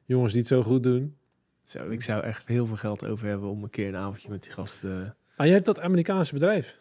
jongens 0.05 0.31
die 0.31 0.41
het 0.41 0.49
zo 0.49 0.63
goed 0.63 0.83
doen. 0.83 1.15
Zo, 1.63 1.89
ik 1.89 2.01
zou 2.01 2.23
echt 2.23 2.47
heel 2.47 2.65
veel 2.65 2.75
geld 2.75 3.07
over 3.07 3.27
hebben 3.27 3.49
om 3.49 3.63
een 3.63 3.69
keer 3.69 3.87
een 3.87 3.95
avondje 3.95 4.29
met 4.29 4.43
die 4.43 4.51
gasten... 4.51 5.15
Ah, 5.35 5.45
je 5.45 5.53
hebt 5.53 5.65
dat 5.65 5.79
Amerikaanse 5.79 6.33
bedrijf. 6.33 6.79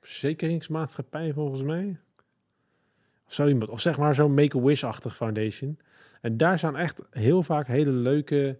Verzekeringsmaatschappij 0.00 1.32
volgens 1.32 1.62
mij. 1.62 1.98
Of 3.26 3.32
zo 3.32 3.46
iemand. 3.46 3.70
Of 3.70 3.80
zeg 3.80 3.98
maar 3.98 4.14
zo'n 4.14 4.34
Make-A-Wish-achtig 4.34 5.16
foundation. 5.16 5.78
En 6.20 6.36
daar 6.36 6.58
zijn 6.58 6.76
echt 6.76 7.00
heel 7.10 7.42
vaak 7.42 7.66
hele 7.66 7.90
leuke 7.90 8.58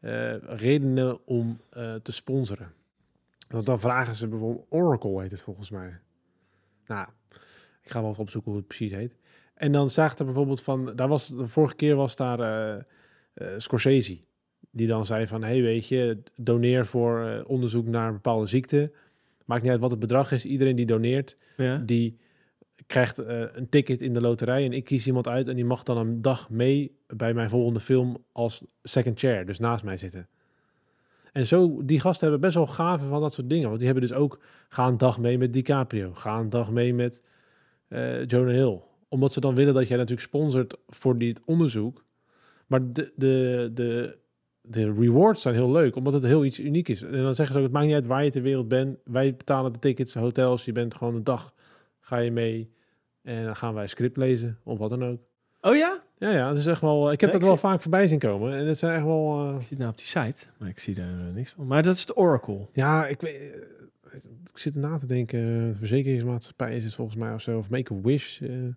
uh, 0.00 0.34
redenen 0.42 1.26
om 1.26 1.60
uh, 1.76 1.94
te 1.94 2.12
sponsoren. 2.12 2.72
Want 3.48 3.66
dan 3.66 3.80
vragen 3.80 4.14
ze 4.14 4.28
bijvoorbeeld 4.28 4.66
Oracle 4.68 5.20
heet 5.20 5.30
het 5.30 5.42
volgens 5.42 5.70
mij. 5.70 5.98
Nou, 6.86 7.08
ik 7.82 7.90
ga 7.90 8.00
wel 8.00 8.10
even 8.10 8.22
opzoeken 8.22 8.50
hoe 8.50 8.60
het 8.60 8.68
precies 8.68 8.92
heet. 8.92 9.14
En 9.54 9.72
dan 9.72 9.90
zag 9.90 10.18
er 10.18 10.24
bijvoorbeeld 10.24 10.62
van, 10.62 10.92
daar 10.96 11.08
was 11.08 11.28
de 11.28 11.46
vorige 11.46 11.74
keer 11.74 11.96
was 11.96 12.16
daar 12.16 12.40
uh, 13.34 13.46
Scorsese. 13.56 14.18
Die 14.70 14.86
dan 14.86 15.06
zei 15.06 15.26
van, 15.26 15.42
hey 15.42 15.62
weet 15.62 15.88
je, 15.88 16.22
doneer 16.36 16.86
voor 16.86 17.44
onderzoek 17.46 17.86
naar 17.86 18.06
een 18.06 18.12
bepaalde 18.12 18.46
ziekte. 18.46 18.92
Maakt 19.44 19.62
niet 19.62 19.70
uit 19.70 19.80
wat 19.80 19.90
het 19.90 20.00
bedrag 20.00 20.32
is. 20.32 20.44
Iedereen 20.44 20.76
die 20.76 20.86
doneert, 20.86 21.36
Ja. 21.56 21.76
die 21.78 22.18
krijgt 22.88 23.20
uh, 23.20 23.42
een 23.52 23.68
ticket 23.68 24.02
in 24.02 24.12
de 24.12 24.20
loterij. 24.20 24.64
En 24.64 24.72
ik 24.72 24.84
kies 24.84 25.06
iemand 25.06 25.28
uit 25.28 25.48
en 25.48 25.54
die 25.54 25.64
mag 25.64 25.82
dan 25.82 25.96
een 25.96 26.22
dag 26.22 26.50
mee 26.50 26.96
bij 27.06 27.34
mijn 27.34 27.48
volgende 27.48 27.80
film 27.80 28.24
als 28.32 28.64
second 28.82 29.18
chair. 29.18 29.46
Dus 29.46 29.58
naast 29.58 29.84
mij 29.84 29.96
zitten. 29.96 30.28
En 31.32 31.46
zo, 31.46 31.84
die 31.84 32.00
gasten 32.00 32.22
hebben 32.28 32.40
best 32.40 32.54
wel 32.54 32.66
gaven 32.66 33.08
van 33.08 33.20
dat 33.20 33.32
soort 33.32 33.48
dingen. 33.48 33.66
Want 33.66 33.78
die 33.78 33.88
hebben 33.88 34.08
dus 34.08 34.16
ook, 34.16 34.40
ga 34.68 34.86
een 34.86 34.96
dag 34.96 35.18
mee 35.18 35.38
met 35.38 35.52
DiCaprio. 35.52 36.12
Ga 36.14 36.38
een 36.38 36.50
dag 36.50 36.70
mee 36.70 36.94
met 36.94 37.22
uh, 37.88 38.26
Jonah 38.26 38.54
Hill. 38.54 38.80
Omdat 39.08 39.32
ze 39.32 39.40
dan 39.40 39.54
willen 39.54 39.74
dat 39.74 39.88
jij 39.88 39.96
natuurlijk 39.96 40.26
sponsort 40.26 40.76
voor 40.86 41.18
dit 41.18 41.40
onderzoek. 41.44 42.04
Maar 42.66 42.92
de, 42.92 43.12
de, 43.16 43.70
de, 43.74 44.18
de 44.60 44.92
rewards 44.92 45.42
zijn 45.42 45.54
heel 45.54 45.70
leuk, 45.70 45.96
omdat 45.96 46.12
het 46.12 46.22
heel 46.22 46.44
iets 46.44 46.60
uniek 46.60 46.88
is. 46.88 47.02
En 47.02 47.22
dan 47.22 47.34
zeggen 47.34 47.54
ze 47.54 47.58
ook, 47.60 47.66
het 47.66 47.72
maakt 47.72 47.86
niet 47.86 47.94
uit 47.94 48.06
waar 48.06 48.24
je 48.24 48.30
ter 48.30 48.42
wereld 48.42 48.68
bent. 48.68 48.98
Wij 49.04 49.36
betalen 49.36 49.72
de 49.72 49.78
tickets, 49.78 50.14
hotels. 50.14 50.64
Je 50.64 50.72
bent 50.72 50.94
gewoon 50.94 51.14
een 51.14 51.24
dag, 51.24 51.54
ga 52.00 52.16
je 52.16 52.30
mee. 52.30 52.76
En 53.28 53.44
dan 53.44 53.56
gaan 53.56 53.74
wij 53.74 53.86
script 53.86 54.16
lezen, 54.16 54.58
of 54.64 54.78
wat 54.78 54.90
dan 54.90 55.04
ook. 55.04 55.20
Oh 55.60 55.76
ja? 55.76 56.02
Ja, 56.18 56.30
ja, 56.30 56.48
het 56.48 56.58
is 56.58 56.66
echt 56.66 56.80
wel... 56.80 57.12
Ik 57.12 57.20
heb 57.20 57.30
Nee, 57.30 57.40
dat 57.40 57.48
ik 57.48 57.60
wel 57.60 57.70
vaak 57.70 57.82
voorbij 57.82 58.06
zien 58.06 58.18
komen. 58.18 58.56
En 58.56 58.66
het 58.66 58.78
zijn 58.78 58.94
echt 58.94 59.04
wel... 59.04 59.48
Uh... 59.50 59.60
Ik 59.60 59.66
zit 59.66 59.78
nou 59.78 59.90
op 59.90 59.96
die 59.96 60.06
site, 60.06 60.46
maar 60.58 60.68
ik 60.68 60.78
zie 60.78 60.94
daar 60.94 61.12
uh, 61.28 61.34
niks 61.34 61.50
van. 61.50 61.66
Maar 61.66 61.82
dat 61.82 61.94
is 61.94 62.06
de 62.06 62.16
Oracle. 62.16 62.66
Ja, 62.72 63.06
ik 63.06 63.20
weet... 63.20 63.40
uh, 63.40 64.14
Ik 64.50 64.58
zit 64.58 64.74
na 64.74 64.98
te 64.98 65.06
denken, 65.06 65.74
verzekeringsmaatschappij 65.76 66.76
is 66.76 66.84
het 66.84 66.94
volgens 66.94 67.16
mij 67.16 67.34
of 67.34 67.40
zo. 67.40 67.56
Of 67.58 67.70
Make-A-Wish. 67.70 68.40
Uh, 68.40 68.68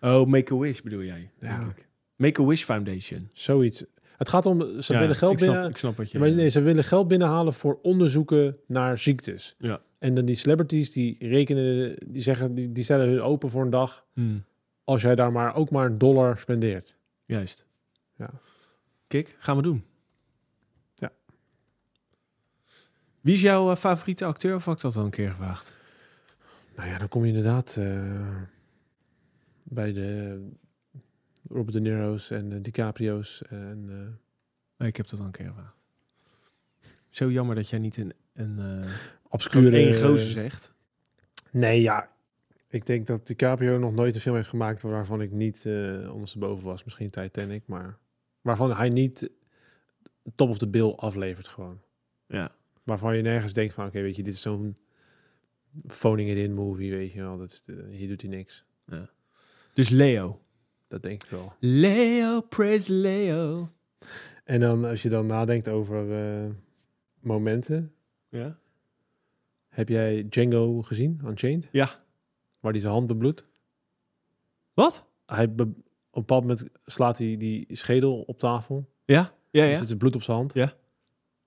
oh, 0.00 0.26
Make-A-Wish 0.26 0.80
bedoel 0.80 1.02
jij? 1.02 1.30
Ja. 1.40 1.74
Make-A-Wish 2.16 2.64
Foundation. 2.64 3.28
Zoiets. 3.32 3.84
Het 4.16 4.28
gaat 4.28 4.46
om, 4.46 4.82
ze 4.82 4.92
Ja, 4.92 4.98
willen 4.98 5.16
geld 5.16 5.32
ik 5.32 5.38
snap, 5.38 5.50
binnen... 5.52 5.70
ik 5.70 5.76
snap 5.76 5.96
wat 5.96 6.10
je... 6.10 6.18
Maar 6.18 6.34
nee, 6.34 6.48
ze 6.48 6.60
willen 6.60 6.84
geld 6.84 7.08
binnenhalen 7.08 7.52
voor 7.54 7.78
onderzoeken 7.82 8.56
naar 8.66 8.98
ziektes. 8.98 9.54
Ja. 9.58 9.80
En 9.98 10.14
dan 10.14 10.24
die 10.24 10.34
celebrities, 10.36 10.92
die 10.92 11.16
rekenen, 11.18 11.96
die 12.06 12.22
zeggen, 12.22 12.54
die, 12.54 12.72
die 12.72 12.84
stellen 12.84 13.08
hun 13.08 13.20
open 13.22 13.50
voor 13.50 13.62
een 13.62 13.70
dag. 13.70 14.04
Hmm, 14.12 14.44
Als 14.84 15.02
jij 15.02 15.14
daar 15.14 15.32
maar 15.32 15.54
ook 15.54 15.70
maar 15.70 15.86
een 15.86 15.98
dollar 15.98 16.38
spendeert. 16.38 16.96
juist. 17.24 17.66
Ja. 18.16 18.30
Kijk, 19.06 19.36
gaan 19.38 19.56
we 19.56 19.62
doen. 19.62 19.84
Ja. 20.94 21.12
Wie 23.20 23.34
is 23.34 23.40
jouw 23.40 23.70
uh, 23.70 23.76
favoriete 23.76 24.24
acteur? 24.24 24.54
Of 24.54 24.64
had 24.64 24.76
ik 24.76 24.82
dat 24.82 24.96
al 24.96 25.04
een 25.04 25.10
keer 25.10 25.30
gevraagd? 25.30 25.74
Nou 26.76 26.88
ja, 26.88 26.98
dan 26.98 27.08
kom 27.08 27.22
je 27.22 27.28
inderdaad 27.28 27.76
uh, 27.78 28.00
bij 29.62 29.92
de 29.92 30.40
Robert 31.48 31.72
De 31.72 31.80
Niro's 31.80 32.30
en 32.30 32.48
de 32.48 32.60
DiCaprio's. 32.60 33.42
En, 33.48 33.84
uh, 33.88 33.96
nee, 34.76 34.88
ik 34.88 34.96
heb 34.96 35.08
dat 35.08 35.18
al 35.18 35.26
een 35.26 35.30
keer 35.30 35.46
gevraagd. 35.46 35.84
Zo 37.08 37.30
jammer 37.30 37.54
dat 37.54 37.68
jij 37.68 37.78
niet 37.78 37.96
een, 37.96 38.12
een 38.32 38.58
uh, 38.58 38.86
obscure 39.28 39.76
één 39.76 39.94
gozer 39.94 40.30
zegt. 40.30 40.72
Nee, 41.52 41.80
ja. 41.80 42.10
Ik 42.68 42.86
denk 42.86 43.06
dat 43.06 43.26
DiCaprio 43.26 43.78
nog 43.78 43.92
nooit 43.92 44.14
een 44.14 44.20
film 44.20 44.34
heeft 44.34 44.48
gemaakt 44.48 44.82
waarvan 44.82 45.20
ik 45.20 45.30
niet 45.30 45.64
uh, 45.64 46.12
ondersteboven 46.12 46.64
was. 46.64 46.84
Misschien 46.84 47.10
Titanic, 47.10 47.62
maar 47.66 47.98
waarvan 48.40 48.72
hij 48.72 48.88
niet 48.88 49.30
top 50.34 50.48
of 50.48 50.58
the 50.58 50.68
bill 50.68 50.90
aflevert 50.90 51.48
gewoon. 51.48 51.80
Ja. 52.26 52.50
Waarvan 52.82 53.16
je 53.16 53.22
nergens 53.22 53.52
denkt 53.52 53.74
van, 53.74 53.84
oké, 53.84 53.92
okay, 53.92 54.06
weet 54.06 54.16
je, 54.16 54.22
dit 54.22 54.34
is 54.34 54.40
zo'n 54.40 54.76
phoning 55.88 56.30
it 56.30 56.36
in 56.36 56.54
movie, 56.54 56.90
weet 56.90 57.12
je 57.12 57.20
wel. 57.20 57.38
Dat 57.38 57.50
is 57.50 57.62
de, 57.62 57.86
hier 57.90 58.08
doet 58.08 58.20
hij 58.20 58.30
niks. 58.30 58.64
Ja. 58.86 59.10
Dus 59.72 59.88
Leo. 59.88 60.40
Dat 60.88 61.02
denk 61.02 61.22
ik 61.22 61.30
wel. 61.30 61.52
Leo, 61.58 62.40
praise 62.40 62.92
Leo. 62.92 63.70
En 64.44 64.60
dan, 64.60 64.84
als 64.84 65.02
je 65.02 65.08
dan 65.08 65.26
nadenkt 65.26 65.68
over 65.68 66.08
uh, 66.08 66.50
momenten. 67.20 67.92
Ja. 68.28 68.58
Heb 69.68 69.88
jij 69.88 70.26
Django 70.28 70.82
gezien, 70.82 71.20
Unchained? 71.24 71.68
Ja. 71.72 72.04
Waar 72.60 72.72
hij 72.72 72.80
zijn 72.80 72.92
hand 72.92 73.06
bebloedt? 73.06 73.46
Wat? 74.74 75.06
Hij 75.26 75.54
be 75.54 75.62
op 75.62 75.68
een 76.22 76.26
bepaald 76.26 76.42
moment 76.42 76.68
slaat 76.84 77.18
hij 77.18 77.36
die 77.36 77.66
schedel 77.70 78.20
op 78.20 78.38
tafel. 78.38 78.88
Ja? 79.04 79.32
Ja, 79.50 79.62
Er 79.62 79.68
ja. 79.68 79.78
zit 79.78 79.90
er 79.90 79.96
bloed 79.96 80.14
op 80.14 80.22
zijn 80.22 80.36
hand. 80.36 80.54
Ja. 80.54 80.72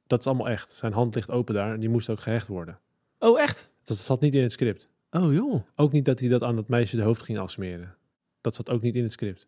Dat 0.08 0.20
is 0.20 0.28
allemaal 0.28 0.50
echt. 0.50 0.72
Zijn 0.72 0.94
hand 0.94 1.16
ligt 1.16 1.32
open 1.32 1.54
daar 1.54 1.74
en 1.74 1.80
die 1.80 1.90
moest 1.90 2.10
ook 2.10 2.20
gehecht 2.20 2.48
worden. 2.48 2.80
Oh, 3.20 3.40
echt? 3.40 3.70
Dat 3.84 3.98
zat 3.98 4.22
niet 4.22 4.36
in 4.36 4.42
het 4.42 4.52
script. 4.52 4.92
Oh, 5.12 5.34
joh. 5.34 5.64
Ook 5.76 5.92
niet 5.92 6.06
dat 6.06 6.20
hij 6.20 6.30
dat 6.30 6.44
aan 6.44 6.56
dat 6.56 6.68
meisje 6.68 6.96
de 6.96 7.02
hoofd 7.02 7.22
ging 7.22 7.38
afsmeren. 7.38 7.96
Dat 8.42 8.56
zat 8.56 8.70
ook 8.70 8.82
niet 8.82 8.96
in 8.96 9.04
het 9.04 9.12
script. 9.12 9.46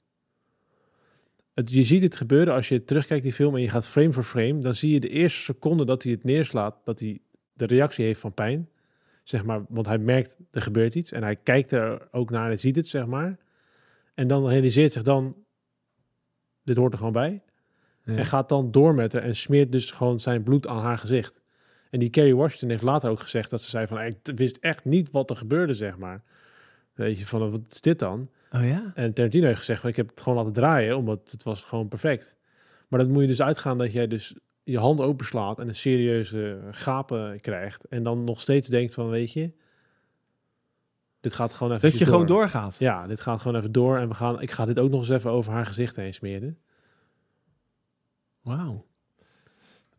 Het, 1.53 1.71
je 1.71 1.83
ziet 1.83 2.03
het 2.03 2.15
gebeuren 2.15 2.53
als 2.53 2.69
je 2.69 2.83
terugkijkt 2.83 3.23
die 3.23 3.33
film 3.33 3.55
en 3.55 3.61
je 3.61 3.69
gaat 3.69 3.87
frame 3.87 4.13
voor 4.13 4.23
frame. 4.23 4.59
Dan 4.59 4.73
zie 4.73 4.93
je 4.93 4.99
de 4.99 5.09
eerste 5.09 5.41
seconde 5.41 5.85
dat 5.85 6.03
hij 6.03 6.11
het 6.11 6.23
neerslaat, 6.23 6.75
dat 6.83 6.99
hij 6.99 7.19
de 7.53 7.65
reactie 7.65 8.05
heeft 8.05 8.19
van 8.19 8.33
pijn. 8.33 8.69
Zeg 9.23 9.43
maar, 9.43 9.65
want 9.69 9.85
hij 9.85 9.97
merkt 9.97 10.37
er 10.51 10.61
gebeurt 10.61 10.95
iets 10.95 11.11
en 11.11 11.23
hij 11.23 11.35
kijkt 11.35 11.71
er 11.71 12.07
ook 12.11 12.29
naar 12.29 12.49
en 12.49 12.59
ziet 12.59 12.75
het, 12.75 12.87
zeg 12.87 13.05
maar. 13.05 13.37
En 14.13 14.27
dan 14.27 14.47
realiseert 14.47 14.91
zich 14.91 15.03
dan, 15.03 15.35
dit 16.63 16.77
hoort 16.77 16.91
er 16.91 16.97
gewoon 16.97 17.13
bij. 17.13 17.41
Ja. 18.03 18.15
En 18.15 18.25
gaat 18.25 18.49
dan 18.49 18.71
door 18.71 18.93
met 18.93 19.13
haar 19.13 19.21
en 19.21 19.35
smeert 19.35 19.71
dus 19.71 19.91
gewoon 19.91 20.19
zijn 20.19 20.43
bloed 20.43 20.67
aan 20.67 20.81
haar 20.81 20.97
gezicht. 20.97 21.41
En 21.89 21.99
die 21.99 22.09
Kerry 22.09 22.33
Washington 22.33 22.69
heeft 22.69 22.81
later 22.83 23.09
ook 23.09 23.19
gezegd 23.19 23.49
dat 23.49 23.61
ze 23.61 23.69
zei 23.69 23.87
van, 23.87 24.01
ik 24.01 24.15
wist 24.35 24.57
echt 24.57 24.85
niet 24.85 25.11
wat 25.11 25.29
er 25.29 25.35
gebeurde, 25.35 25.73
zeg 25.73 25.97
maar. 25.97 26.23
Weet 26.93 27.19
je, 27.19 27.25
van 27.25 27.51
wat 27.51 27.61
is 27.69 27.81
dit 27.81 27.99
dan? 27.99 28.29
Oh 28.51 28.67
ja? 28.67 28.91
En 28.95 29.13
Tarantino 29.13 29.45
heeft 29.45 29.59
gezegd 29.59 29.83
ik 29.83 29.95
heb 29.95 30.09
het 30.09 30.21
gewoon 30.21 30.37
laten 30.37 30.53
draaien, 30.53 30.97
omdat 30.97 31.31
het 31.31 31.43
was 31.43 31.63
gewoon 31.63 31.87
perfect. 31.87 32.37
Maar 32.87 32.99
dat 32.99 33.09
moet 33.09 33.21
je 33.21 33.27
dus 33.27 33.41
uitgaan 33.41 33.77
dat 33.77 33.91
jij 33.91 34.07
dus 34.07 34.35
je 34.63 34.77
hand 34.77 35.01
openslaat 35.01 35.59
en 35.59 35.67
een 35.67 35.75
serieuze 35.75 36.59
gapen 36.71 37.39
krijgt. 37.39 37.85
En 37.85 38.03
dan 38.03 38.23
nog 38.23 38.41
steeds 38.41 38.67
denkt 38.67 38.93
van, 38.93 39.09
weet 39.09 39.31
je, 39.33 39.51
dit 41.19 41.33
gaat 41.33 41.53
gewoon 41.53 41.73
even 41.73 41.89
Dat 41.89 41.99
je 41.99 42.05
gewoon 42.05 42.25
doorgaat. 42.25 42.75
Ja, 42.79 43.07
dit 43.07 43.21
gaat 43.21 43.41
gewoon 43.41 43.57
even 43.57 43.71
door 43.71 43.97
en 43.97 44.07
we 44.07 44.13
gaan, 44.13 44.41
ik 44.41 44.51
ga 44.51 44.65
dit 44.65 44.79
ook 44.79 44.89
nog 44.89 44.99
eens 44.99 45.09
even 45.09 45.31
over 45.31 45.51
haar 45.51 45.65
gezicht 45.65 45.95
heen 45.95 46.13
smeren. 46.13 46.57
Wauw. 48.41 48.85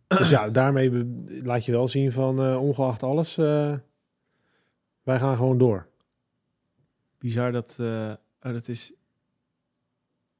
Dus 0.06 0.28
ja, 0.28 0.50
daarmee 0.50 0.90
laat 1.42 1.64
je 1.64 1.72
wel 1.72 1.88
zien 1.88 2.12
van, 2.12 2.42
eh, 2.42 2.62
ongeacht 2.62 3.02
alles, 3.02 3.38
eh, 3.38 3.74
wij 5.02 5.18
gaan 5.18 5.36
gewoon 5.36 5.58
door. 5.58 5.88
Bizar 7.18 7.52
dat... 7.52 7.76
eh 7.80 8.12
oh, 8.42 8.52
dat 8.52 8.68
is... 8.68 8.92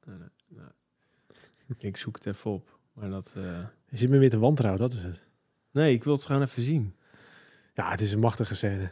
Nou, 0.05 0.17
nou, 0.19 0.29
nou. 0.47 0.69
ik 1.77 1.97
zoek 1.97 2.15
het 2.15 2.25
even 2.25 2.51
op. 2.51 2.79
Maar 2.93 3.09
dat... 3.09 3.33
eh, 3.37 3.65
Je 3.89 3.97
zit 3.97 4.09
me 4.09 4.17
weer 4.17 4.29
te 4.29 4.39
wantrouwen, 4.39 4.81
dat 4.81 4.93
is 4.93 5.03
het. 5.03 5.27
Nee, 5.71 5.93
ik 5.93 6.03
wil 6.03 6.13
het 6.13 6.23
gewoon 6.25 6.41
even 6.41 6.63
zien. 6.63 6.95
Ja, 7.73 7.89
het 7.89 8.01
is 8.01 8.11
een 8.11 8.19
machtige 8.19 8.55
scène. 8.55 8.91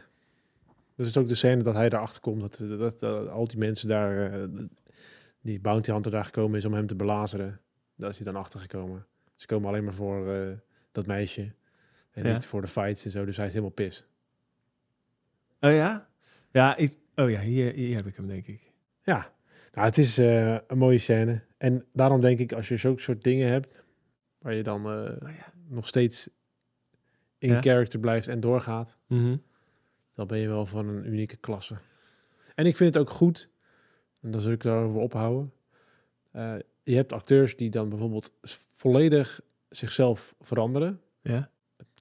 Dat 0.96 1.06
is 1.06 1.16
ook 1.16 1.28
de 1.28 1.34
scène 1.34 1.62
dat 1.62 1.74
hij 1.74 1.86
erachter 1.86 2.20
komt, 2.20 2.40
dat, 2.40 2.78
dat, 2.78 2.98
dat 2.98 3.28
al 3.28 3.46
die 3.48 3.58
mensen 3.58 3.88
daar, 3.88 4.32
eh, 4.42 4.48
die 5.40 5.60
bounty 5.60 5.90
hunter 5.90 6.10
daar 6.10 6.24
gekomen 6.24 6.58
is 6.58 6.64
om 6.64 6.74
hem 6.74 6.86
te 6.86 6.94
belazeren. 6.96 7.60
Daar 7.94 8.10
is 8.10 8.16
hij 8.16 8.24
dan 8.24 8.36
achter 8.36 8.60
gekomen. 8.60 9.06
Ze 9.34 9.46
komen 9.46 9.68
alleen 9.68 9.84
maar 9.84 9.94
voor 9.94 10.34
eh, 10.34 10.56
dat 10.92 11.06
meisje 11.06 11.54
en 12.10 12.24
Ja. 12.24 12.32
niet 12.32 12.46
voor 12.46 12.60
de 12.60 12.66
fights 12.66 13.04
en 13.04 13.10
zo, 13.10 13.24
dus 13.24 13.36
hij 13.36 13.46
is 13.46 13.52
helemaal 13.52 13.74
pist. 13.74 14.08
Oh 15.60 15.70
ja? 15.70 16.08
Ja, 16.50 16.76
ik... 16.76 16.96
Oh 17.16 17.30
ja, 17.30 17.40
hier, 17.40 17.72
hier 17.72 17.96
heb 17.96 18.06
ik 18.06 18.16
hem, 18.16 18.26
denk 18.26 18.46
ik. 18.46 18.71
Ja, 19.02 19.32
nou, 19.72 19.86
het 19.86 19.98
is 19.98 20.18
eh, 20.18 20.52
een 20.66 20.78
mooie 20.78 20.98
scène. 20.98 21.40
En 21.58 21.84
daarom 21.92 22.20
denk 22.20 22.38
ik, 22.38 22.52
als 22.52 22.68
je 22.68 22.76
zulke 22.76 23.00
soort 23.00 23.22
dingen 23.22 23.48
hebt, 23.48 23.82
waar 24.38 24.54
je 24.54 24.62
dan 24.62 24.80
eh, 24.86 24.92
Oh 25.28 25.36
ja. 25.36 25.52
nog 25.68 25.86
steeds 25.86 26.28
in 27.38 27.50
Ja. 27.52 27.60
character 27.60 28.00
blijft 28.00 28.28
en 28.28 28.40
doorgaat, 28.40 28.98
Mhm. 29.06 29.36
dan 30.14 30.26
ben 30.26 30.38
je 30.38 30.48
wel 30.48 30.66
van 30.66 30.88
een 30.88 31.06
unieke 31.06 31.36
klasse. 31.36 31.76
En 32.54 32.66
ik 32.66 32.76
vind 32.76 32.94
het 32.94 33.02
ook 33.02 33.10
goed, 33.10 33.48
en 34.20 34.30
dan 34.30 34.40
zul 34.40 34.52
ik 34.52 34.62
daarover 34.62 35.00
ophouden. 35.00 35.52
eh, 36.32 36.54
je 36.82 36.94
hebt 36.94 37.12
acteurs 37.12 37.56
die 37.56 37.70
dan 37.70 37.88
bijvoorbeeld 37.88 38.32
volledig 38.74 39.40
zichzelf 39.68 40.34
veranderen. 40.40 41.00
Ja. 41.20 41.50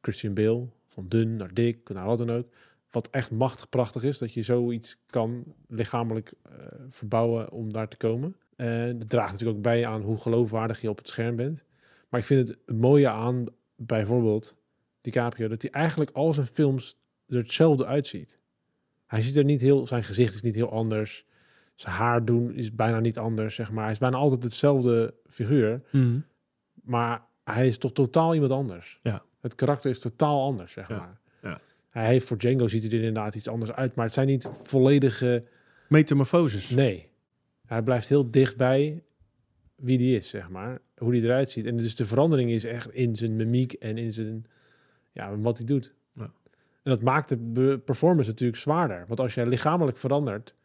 Christian 0.01 0.33
Bale, 0.33 0.67
van 0.87 1.07
dun 1.07 1.35
naar 1.37 1.53
dik, 1.53 1.89
naar 1.89 2.05
wat 2.05 2.17
dan 2.17 2.29
ook. 2.31 2.47
Wat 2.91 3.09
echt 3.09 3.31
machtig 3.31 3.69
prachtig 3.69 4.03
is, 4.03 4.17
dat 4.17 4.33
je 4.33 4.41
zoiets 4.43 4.97
kan 5.05 5.43
lichamelijk 5.67 6.33
eh, 6.43 6.51
verbouwen 6.89 7.51
om 7.51 7.73
daar 7.73 7.87
te 7.87 7.97
komen. 7.97 8.35
En 8.55 8.99
dat 8.99 9.09
draagt 9.09 9.31
natuurlijk 9.31 9.57
ook 9.57 9.63
bij 9.63 9.87
aan 9.87 10.01
hoe 10.01 10.17
geloofwaardig 10.17 10.81
je 10.81 10.89
op 10.89 10.97
het 10.97 11.07
scherm 11.07 11.35
bent. 11.35 11.63
Maar 12.09 12.19
ik 12.19 12.25
vind 12.25 12.47
het 12.47 12.77
mooie 12.77 13.09
aan 13.09 13.45
bijvoorbeeld 13.75 14.59
DiCaprio, 15.01 15.47
dat 15.47 15.61
hij 15.61 15.71
eigenlijk 15.71 16.11
al 16.11 16.33
zijn 16.33 16.45
films 16.47 16.97
er 17.27 17.37
hetzelfde 17.37 17.85
uitziet. 17.85 18.41
Hij 19.07 19.21
ziet 19.21 19.37
er 19.37 19.43
niet 19.43 19.61
heel, 19.61 19.87
zijn 19.87 20.03
gezicht 20.03 20.33
is 20.33 20.41
niet 20.41 20.55
heel 20.55 20.71
anders. 20.71 21.25
Zijn 21.75 21.95
haar 21.95 22.25
doen 22.25 22.53
is 22.53 22.75
bijna 22.75 22.99
niet 22.99 23.17
anders, 23.17 23.55
zeg 23.55 23.71
maar. 23.71 23.83
Hij 23.83 23.91
is 23.91 23.97
bijna 23.99 24.17
altijd 24.17 24.43
hetzelfde 24.43 25.13
figuur. 25.27 25.81
Mhm. 25.91 26.19
Maar 26.83 27.25
hij 27.43 27.67
is 27.67 27.77
toch 27.77 27.91
totaal 27.91 28.33
iemand 28.33 28.51
anders. 28.51 28.99
Ja. 29.03 29.23
Het 29.39 29.55
karakter 29.55 29.89
is 29.89 29.99
totaal 29.99 30.41
anders, 30.41 30.71
zeg 30.71 30.87
Ja. 30.89 30.97
maar. 30.97 31.19
Hij 31.91 32.05
heeft 32.07 32.27
voor 32.27 32.37
Django 32.37 32.67
ziet 32.67 32.83
hij 32.83 32.91
er 32.91 32.97
inderdaad 32.97 33.35
iets 33.35 33.47
anders 33.47 33.71
uit, 33.71 33.95
maar 33.95 34.05
het 34.05 34.13
zijn 34.13 34.27
niet 34.27 34.49
volledige. 34.63 35.43
Metamorfoses. 35.87 36.69
Nee. 36.69 37.09
Hij 37.67 37.81
blijft 37.81 38.07
heel 38.07 38.31
dichtbij 38.31 39.03
wie 39.75 39.97
die 39.97 40.15
is, 40.15 40.29
zeg 40.29 40.49
maar. 40.49 40.79
Hoe 40.97 41.11
die 41.11 41.23
eruit 41.23 41.49
ziet. 41.49 41.65
En 41.65 41.77
dus 41.77 41.95
de 41.95 42.05
verandering 42.05 42.51
is 42.51 42.65
echt 42.65 42.93
in 42.93 43.15
zijn 43.15 43.35
mimiek 43.35 43.73
en 43.73 43.97
in 43.97 44.11
zijn. 44.11 44.45
Ja, 45.11 45.37
wat 45.37 45.57
hij 45.57 45.65
doet. 45.65 45.93
Ja. 46.15 46.23
En 46.83 46.91
dat 46.91 47.01
maakt 47.01 47.29
de 47.29 47.81
performance 47.85 48.29
natuurlijk 48.29 48.59
zwaarder. 48.59 49.05
Want 49.07 49.19
als 49.19 49.33
jij 49.33 49.45
lichamelijk 49.45 49.97
verandert, 49.97 50.55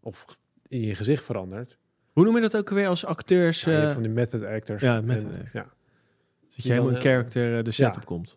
of 0.00 0.38
in 0.68 0.80
je 0.80 0.94
gezicht 0.94 1.24
verandert. 1.24 1.78
Hoe 2.12 2.24
noem 2.24 2.34
je 2.34 2.40
dat 2.40 2.56
ook 2.56 2.70
weer 2.70 2.88
als 2.88 3.04
acteurs? 3.04 3.64
Ja, 3.64 3.86
eh, 3.88 3.92
van 3.92 4.02
die 4.02 4.10
method 4.10 4.42
actors. 4.42 4.82
ja, 4.82 4.96
en- 4.96 5.04
method 5.04 5.30
actors. 5.32 5.52
ja. 5.52 5.66
dat 6.40 6.64
je 6.64 6.68
helemaal 6.70 6.90
dan, 6.90 7.00
eh, 7.00 7.06
character 7.06 7.58
eh, 7.58 7.64
de 7.64 7.70
setup 7.70 7.94
ja. 7.94 8.00
komt. 8.04 8.36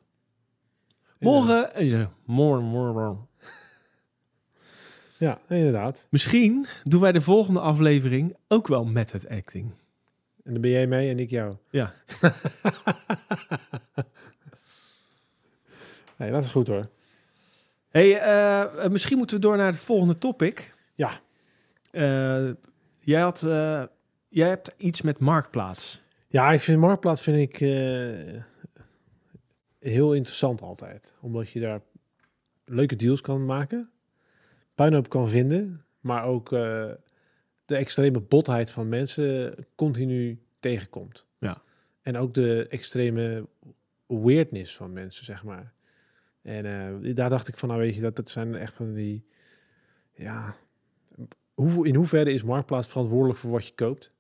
Morgen, 1.20 1.74
en 1.74 1.84
je 1.84 1.90
zegt, 1.90 2.10
morgen. 2.26 3.28
Ja, 5.18 5.40
inderdaad. 5.48 6.08
Misschien 6.10 6.66
doen 6.84 7.02
wij 7.02 7.12
de 7.12 7.22
volgende 7.22 7.60
aflevering 7.60 8.36
ook 8.48 8.68
wel 8.68 8.86
method 8.86 9.30
acting. 9.30 9.72
En 10.44 10.54
dan 10.54 10.62
ben 10.62 10.72
jij 10.72 10.88
mee 10.88 11.10
en 11.10 11.20
ik 11.20 11.30
jou. 11.30 11.56
Ja. 11.70 11.94
Nee, 16.20 16.32
dat 16.32 16.44
is 16.44 16.50
goed 16.50 16.68
hoor. 16.68 16.88
Hey, 17.90 18.20
eh, 18.20 18.62
eh, 18.62 18.92
misschien 18.92 19.18
moeten 19.18 19.36
we 19.36 19.42
door 19.42 19.58
naar 19.58 19.72
het 19.72 19.78
volgende 19.80 20.18
topic. 20.18 20.74
Ja. 20.96 21.12
Eh, 21.92 22.50
jij, 23.00 23.22
had, 23.22 23.40
jij 24.30 24.48
hebt 24.48 24.74
iets 24.78 25.02
met 25.02 25.20
Marktplaats. 25.20 26.02
Ja, 26.28 26.52
ik 26.52 26.62
vind 26.62 26.80
Marktplaats 26.80 27.22
vind 27.22 27.38
ik 27.38 27.60
heel 29.80 30.14
interessant 30.14 30.62
altijd. 30.62 31.14
Omdat 31.22 31.50
je 31.50 31.60
daar 31.60 31.82
leuke 32.66 32.96
deals 32.96 33.22
kan 33.22 33.46
maken. 33.46 33.90
Puinhoop 34.76 35.10
kan 35.10 35.30
vinden. 35.30 35.84
Maar 36.00 36.26
ook 36.26 36.52
eh, 36.52 36.92
de 37.66 37.76
extreme 37.76 38.20
botheid 38.20 38.72
van 38.72 38.90
mensen 38.90 39.56
continu 39.76 40.40
tegenkomt. 40.60 41.26
Ja. 41.38 41.62
En 42.02 42.18
ook 42.18 42.34
de 42.34 42.68
extreme 42.68 43.48
weirdness 44.08 44.76
van 44.76 44.94
mensen, 44.94 45.26
zeg 45.26 45.44
maar. 45.44 45.74
En 46.42 46.66
eh, 46.66 47.16
daar 47.16 47.30
dacht 47.30 47.48
ik 47.48 47.58
van, 47.58 47.70
nou 47.70 47.82
weet 47.82 47.96
je, 47.96 48.02
dat, 48.02 48.16
dat 48.16 48.30
zijn 48.30 48.56
echt 48.56 48.74
van 48.74 48.94
die... 48.94 49.28
Ja, 50.14 50.56
hoe, 51.54 51.88
in 51.88 51.96
hoeverre 51.96 52.34
is 52.34 52.44
Marktplaats 52.44 52.88
verantwoordelijk 52.88 53.40
voor 53.40 53.52
wat 53.52 53.68
je 53.68 53.74
koopt? 53.74 54.12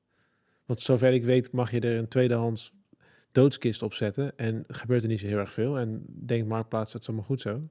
Want 0.66 0.82
zover 0.82 1.14
ik 1.14 1.24
weet 1.24 1.51
mag 1.51 1.72
je 1.72 1.80
er 1.80 1.97
een 1.97 2.07
tweedehands 2.07 2.74
doodskist 3.32 3.82
op 3.82 3.94
zetten. 3.94 4.38
En 4.38 4.64
gebeurt 4.68 5.04
er 5.04 5.10
niet 5.10 5.20
zo 5.20 5.26
heel 5.28 5.38
erg 5.38 5.52
veel. 5.52 5.78
En 5.78 6.04
denkt 6.08 6.48
Marktplaats, 6.48 6.92
dat 6.92 7.02
is 7.02 7.08
allemaal 7.08 7.26
goed 7.26 7.42
zo. 7.42 7.62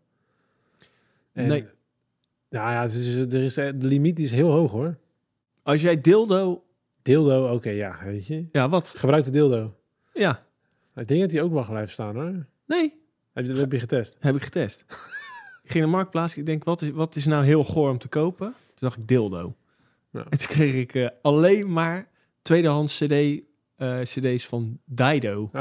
En, 1.33 1.49
Nee. 1.49 1.67
Nou 2.51 2.71
ja, 2.71 2.83
is, 2.85 3.17
er 3.17 3.35
is, 3.35 3.55
de 3.55 3.75
limiet 3.79 4.19
is 4.19 4.31
heel 4.31 4.51
hoog 4.51 4.71
hoor. 4.71 4.99
Als 5.63 5.83
jij 5.83 6.01
dildo... 6.01 6.63
Dildo, 7.03 7.55
oké, 7.55 7.71
ja, 7.71 7.99
weet 8.05 8.27
je. 8.27 8.47
Ja, 8.53 8.69
wat? 8.69 8.95
Gebruikte 8.97 9.31
dildo. 9.31 9.77
Ja. 10.13 10.47
Ik 10.97 11.09
denk 11.09 11.21
dat 11.21 11.31
die 11.31 11.43
ook 11.43 11.51
mag 11.53 11.69
blijven 11.69 11.93
staan 11.93 12.15
hoor. 12.15 12.47
Nee, 12.67 12.95
Heb 13.33 13.45
je, 13.45 13.51
dat 13.51 13.61
heb 13.61 13.73
je 13.73 13.79
getest? 13.81 14.17
heb 14.21 14.35
ik 14.37 14.43
getest. 14.43 14.85
ik 15.65 15.71
ging 15.71 15.85
naar 15.85 15.93
Marktplaats. 15.93 16.37
Ik 16.37 16.47
denk, 16.47 16.65
wat 16.65 16.83
is, 16.83 16.91
wat 16.91 17.17
is 17.17 17.27
nou 17.27 17.45
heel 17.45 17.65
goor 17.65 17.91
om 17.91 17.99
te 17.99 18.09
kopen? 18.09 18.47
Toen 18.47 18.89
dacht 18.89 18.97
ik 18.99 19.09
dildo. 19.09 19.57
Ja. 20.11 20.27
En 20.29 20.39
toen 20.39 20.49
kreeg 20.49 20.75
ik 20.75 20.95
eh, 20.95 21.09
alleen 21.23 21.73
maar 21.73 22.09
tweedehands 22.43 22.99
CD, 22.99 23.43
eh, 23.79 24.01
cd's 24.01 24.47
van 24.47 24.79
Dido. 24.85 25.51
oh 25.53 25.61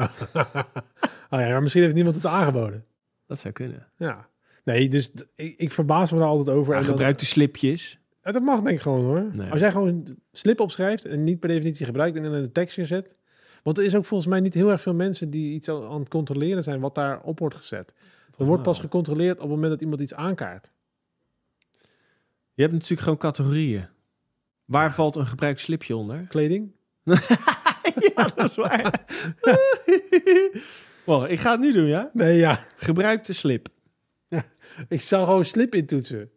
ja, 1.29 1.47
maar 1.47 1.61
misschien 1.61 1.83
heeft 1.83 1.95
niemand 1.95 2.15
het 2.15 2.25
aangeboden. 2.25 2.85
Dat 3.27 3.39
zou 3.39 3.53
kunnen. 3.53 3.87
Ja. 3.97 4.27
Nee, 4.63 4.89
dus 4.89 5.11
ik, 5.35 5.57
ik 5.57 5.71
verbaas 5.71 6.11
me 6.11 6.17
er 6.19 6.25
altijd 6.25 6.55
over. 6.57 6.73
En 6.73 6.79
dat- 6.79 6.89
gebruikte 6.89 7.25
slipjes. 7.25 7.99
Ja, 8.23 8.31
dat 8.31 8.41
mag 8.41 8.61
denk 8.61 8.75
ik 8.75 8.81
gewoon 8.81 9.03
hoor. 9.05 9.29
Nee. 9.33 9.51
Als 9.51 9.59
jij 9.59 9.71
gewoon 9.71 10.17
slip 10.31 10.59
opschrijft 10.59 11.05
en 11.05 11.23
niet 11.23 11.39
per 11.39 11.49
definitie 11.49 11.85
gebruikt 11.85 12.17
en 12.17 12.23
in 12.23 12.31
een 12.31 12.51
tekstje 12.51 12.85
zet. 12.85 13.19
Want 13.63 13.77
er 13.77 13.83
is 13.83 13.95
ook 13.95 14.05
volgens 14.05 14.29
mij 14.29 14.39
niet 14.39 14.53
heel 14.53 14.69
erg 14.71 14.81
veel 14.81 14.93
mensen 14.93 15.29
die 15.29 15.53
iets 15.53 15.69
aan 15.69 15.99
het 15.99 16.09
controleren 16.09 16.63
zijn 16.63 16.79
wat 16.79 16.95
daarop 16.95 17.39
wordt 17.39 17.55
gezet. 17.55 17.93
Er 18.37 18.45
wordt 18.45 18.63
pas 18.63 18.79
gecontroleerd 18.79 19.35
op 19.35 19.41
het 19.41 19.49
moment 19.49 19.71
dat 19.71 19.81
iemand 19.81 20.01
iets 20.01 20.13
aankaart. 20.13 20.71
Je 22.53 22.61
hebt 22.61 22.73
natuurlijk 22.73 23.01
gewoon 23.01 23.17
categorieën. 23.17 23.87
Waar 24.65 24.93
valt 24.93 25.15
een 25.15 25.27
gebruikt 25.27 25.59
slipje 25.59 25.95
onder? 25.95 26.25
Kleding? 26.29 26.71
ja, 28.17 28.27
dat 28.35 28.49
is 28.49 28.55
waar. 28.55 28.93
Ik 31.31 31.39
ga 31.39 31.51
het 31.51 31.59
nu 31.59 31.71
doen, 31.71 31.85
ja? 31.87 32.09
Nee, 32.13 32.37
ja. 32.37 32.59
Gebruikte 32.77 33.33
slip. 33.33 33.67
Ik 34.87 35.01
zou 35.01 35.25
gewoon 35.25 35.45
slip 35.45 35.75
intoetsen. 35.75 36.29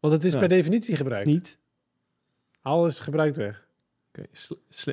Want 0.00 0.12
het 0.14 0.24
is 0.24 0.32
Ja. 0.32 0.38
per 0.38 0.48
definitie 0.48 0.96
gebruikt. 0.96 1.26
Niet. 1.26 1.58
Alles 2.62 3.00
gebruikt 3.00 3.36
weg. 3.36 3.66
Oké, 4.08 4.26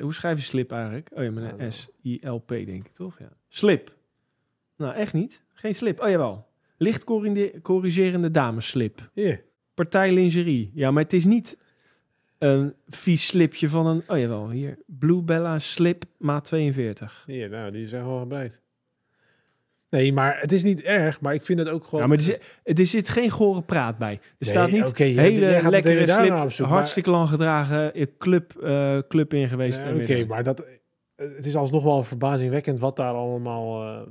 hoe 0.00 0.14
schrijf 0.14 0.38
je 0.38 0.44
slip 0.44 0.72
eigenlijk? 0.72 1.10
Oh 1.14 1.22
ja, 1.22 1.30
met 1.30 1.54
een. 1.58 1.72
S-I-L-P 1.72 2.48
denk 2.48 2.86
ik, 2.86 2.92
toch? 2.92 3.18
Ja. 3.18 3.28
Slip. 3.48 3.94
Nou, 4.76 4.94
echt 4.94 5.12
niet. 5.12 5.42
Geen 5.52 5.74
slip. 5.74 6.00
Oh 6.00 6.08
jawel. 6.08 6.46
Licht 6.76 7.04
corrige- 7.04 7.60
corrigerende 7.62 8.30
dameslip. 8.30 9.10
Hier. 9.12 9.44
Partij 9.74 10.12
lingerie. 10.12 10.70
Ja, 10.74 10.90
maar 10.90 11.02
het 11.02 11.12
is 11.12 11.24
niet 11.24 11.58
een 12.38 12.74
vies 12.88 13.26
slipje 13.26 13.68
van 13.68 13.86
een... 13.86 14.02
Oh 14.08 14.18
jawel, 14.18 14.50
hier. 14.50 14.78
Blue 14.86 15.22
Bella 15.22 15.58
slip 15.58 16.04
maat 16.18 16.44
42. 16.44 17.22
Hier, 17.26 17.48
nou, 17.48 17.70
die 17.70 17.88
zijn 17.88 18.02
gewoon 18.02 18.20
gebruikt. 18.20 18.60
Nee, 19.90 20.12
maar 20.12 20.40
het 20.40 20.52
is 20.52 20.62
niet 20.62 20.82
erg, 20.82 21.20
maar 21.20 21.34
ik 21.34 21.42
vind 21.42 21.58
het 21.58 21.68
ook 21.68 21.84
gewoon... 21.84 22.00
Ja, 22.00 22.06
maar 22.06 22.16
er 22.16 22.22
zit, 22.22 22.78
er 22.78 22.86
zit 22.86 23.08
geen 23.08 23.30
gore 23.30 23.62
praat 23.62 23.98
bij. 23.98 24.12
Er 24.12 24.20
Nee, 24.38 24.50
staat 24.50 24.70
niet 24.70 24.98
hele 24.98 25.70
lekkere 25.70 26.06
slip, 26.06 26.28
maar- 26.28 26.68
hartstikke 26.68 27.10
lang 27.10 27.28
gedragen, 27.28 27.94
eh, 27.94 28.06
club, 28.18 28.56
eh, 28.62 28.98
club 29.08 29.34
in 29.34 29.48
geweest. 29.48 29.82
Ja, 29.82 29.94
Oké, 29.94 30.24
maar 30.24 30.42
dat, 30.42 30.64
het 31.16 31.46
is 31.46 31.56
alsnog 31.56 31.82
wel 31.82 32.02
verbazingwekkend 32.04 32.78
wat 32.78 32.96
daar 32.96 33.12
allemaal, 33.14 33.82
eh, 33.82 34.06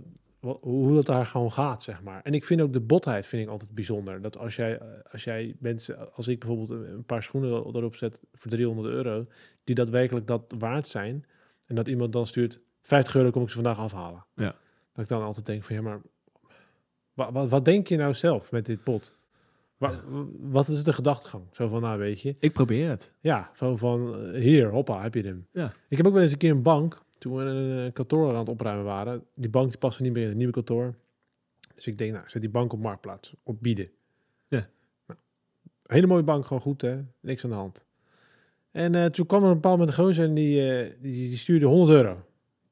hoe 0.54 0.94
dat 0.96 1.06
daar 1.06 1.26
gewoon 1.26 1.52
gaat, 1.52 1.84
zeg 1.84 2.04
maar. 2.04 2.22
En 2.24 2.34
ik 2.34 2.44
vind 2.44 2.62
ook 2.62 2.74
de 2.74 2.80
botheid 2.82 3.26
vind 3.26 3.44
ik 3.44 3.50
altijd 3.50 3.72
bijzonder. 3.72 4.22
Dat 4.22 4.38
als 4.38 4.56
jij, 4.56 4.78
eh, 4.78 4.88
als 5.12 5.24
jij 5.24 5.56
mensen, 5.60 6.14
als 6.14 6.28
ik 6.28 6.40
bijvoorbeeld 6.40 6.70
een 6.70 7.04
paar 7.06 7.24
schoenen 7.24 7.52
erop 7.76 7.96
zet 7.96 8.20
voor 8.34 8.52
300 8.52 8.88
euro, 8.94 9.26
die 9.64 9.76
daadwerkelijk 9.76 10.28
dat 10.28 10.56
waard 10.58 10.88
zijn, 10.88 11.26
en 11.66 11.76
dat 11.76 11.88
iemand 11.88 12.14
dan 12.14 12.26
stuurt 12.26 12.60
50 12.82 13.16
euro 13.16 13.30
kom 13.30 13.42
ik 13.42 13.50
ze 13.50 13.56
vandaag 13.56 13.78
afhalen. 13.78 14.26
Ja. 14.36 14.56
Dat 14.94 15.04
ik 15.04 15.08
dan 15.10 15.24
altijd 15.24 15.46
denk 15.46 15.64
van 15.64 15.76
ja, 15.76 15.82
maar 15.82 16.02
wat, 17.14 17.32
wat, 17.32 17.50
wat 17.50 17.66
denk 17.66 17.88
je 17.88 17.98
nou 17.98 18.14
zelf 18.14 18.52
met 18.52 18.66
dit 18.66 18.84
bot? 18.84 19.14
Wa- 19.78 20.04
wat 20.40 20.68
is 20.68 20.84
de 20.84 20.94
gedachtegang? 20.94 21.44
Zo 21.52 21.68
van, 21.68 21.82
nou 21.82 22.00
weet 22.00 22.22
je, 22.22 22.36
Ik 22.40 22.54
probeer 22.54 22.90
het. 22.90 23.12
ja, 23.20 23.52
zo 23.56 23.76
van 23.76 24.16
eh, 24.34 24.42
hier, 24.42 24.70
hoppa, 24.70 25.02
heb 25.02 25.14
je 25.14 25.22
hem. 25.22 25.48
Ja. 25.52 25.74
Ik 25.90 25.98
heb 25.98 26.06
ook 26.08 26.14
wel 26.14 26.22
eens 26.22 26.32
een 26.32 26.38
keer 26.38 26.52
een 26.52 26.62
bank, 26.62 27.02
toen 27.26 27.36
we 27.36 27.44
een, 27.44 27.86
eh, 27.86 27.94
kantoor 27.94 28.32
aan 28.32 28.40
het 28.40 28.50
opruimen 28.50 28.86
waren. 28.86 29.24
Die 29.36 29.50
bank 29.50 29.70
die 29.70 29.78
paste 29.78 30.02
niet 30.02 30.14
meer 30.14 30.22
in 30.22 30.28
het 30.28 30.38
nieuwe 30.38 30.54
kantoor. 30.54 30.96
Dus 31.76 31.88
ik 31.88 31.98
denk, 31.98 32.14
nou, 32.14 32.24
zet 32.28 32.42
die 32.42 32.52
bank 32.52 32.74
op 32.74 32.80
marktplaats, 32.80 33.34
op 33.44 33.62
bieden. 33.62 33.88
Ja. 34.48 34.70
Nou, 35.08 35.20
hele 35.86 36.08
mooie 36.08 36.24
bank, 36.24 36.46
gewoon 36.46 36.62
goed 36.62 36.82
hè, 36.82 37.02
niks 37.20 37.44
aan 37.44 37.50
de 37.50 37.56
hand. 37.56 37.86
En 38.72 38.96
eh, 38.96 39.06
toen 39.06 39.26
kwam 39.26 39.44
er 39.44 39.48
een 39.48 39.54
bepaald 39.54 39.78
moment 39.78 39.98
een 39.98 40.04
gozer 40.04 40.26
en 40.26 40.34
die, 40.34 40.72
eh, 40.72 40.94
die, 41.02 41.28
die 41.28 41.38
stuurde 41.38 41.66
100 41.66 41.90
euro. 41.92 42.12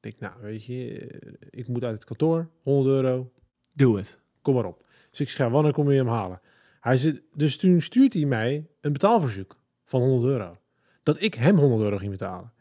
denk, 0.00 0.18
nou 0.18 0.42
weet 0.42 0.64
je, 0.64 1.08
ik 1.50 1.68
moet 1.68 1.84
uit 1.84 1.94
het 1.94 2.04
kantoor, 2.04 2.48
100 2.62 2.88
euro, 2.88 3.32
Doe 3.72 3.96
het. 3.96 4.20
kom 4.42 4.54
maar 4.54 4.64
op. 4.64 4.86
Dus 5.10 5.20
ik 5.20 5.28
schrijf, 5.28 5.50
wanneer 5.50 5.72
kom 5.72 5.90
je 5.90 5.96
hem 5.96 6.08
halen? 6.08 6.40
Hij 6.80 6.96
zit, 6.96 7.22
dus 7.34 7.56
toen 7.56 7.80
stuurt 7.80 8.14
hij 8.14 8.24
mij 8.24 8.66
een 8.80 8.92
betaalverzoek 8.92 9.58
van 9.84 10.00
100 10.00 10.24
euro. 10.32 10.56
Dat 11.02 11.22
ik 11.22 11.34
hem 11.34 11.58
100 11.58 11.82
euro 11.82 11.96
ging 11.96 12.10
betalen. 12.10 12.52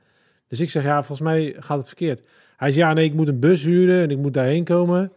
Dus 0.54 0.62
ik 0.62 0.70
zeg, 0.70 0.84
ja, 0.84 1.04
volgens 1.04 1.28
mij 1.28 1.56
gaat 1.60 1.78
het 1.78 1.88
verkeerd. 1.88 2.28
Hij 2.58 2.72
zegt, 2.72 2.88
ja, 2.88 2.94
nee, 2.94 3.06
ik 3.06 3.14
moet 3.14 3.28
een 3.28 3.40
bus 3.40 3.64
huren 3.64 4.04
en 4.04 4.10
ik 4.10 4.18
moet 4.18 4.34
daarheen 4.34 4.64
komen. 4.64 5.12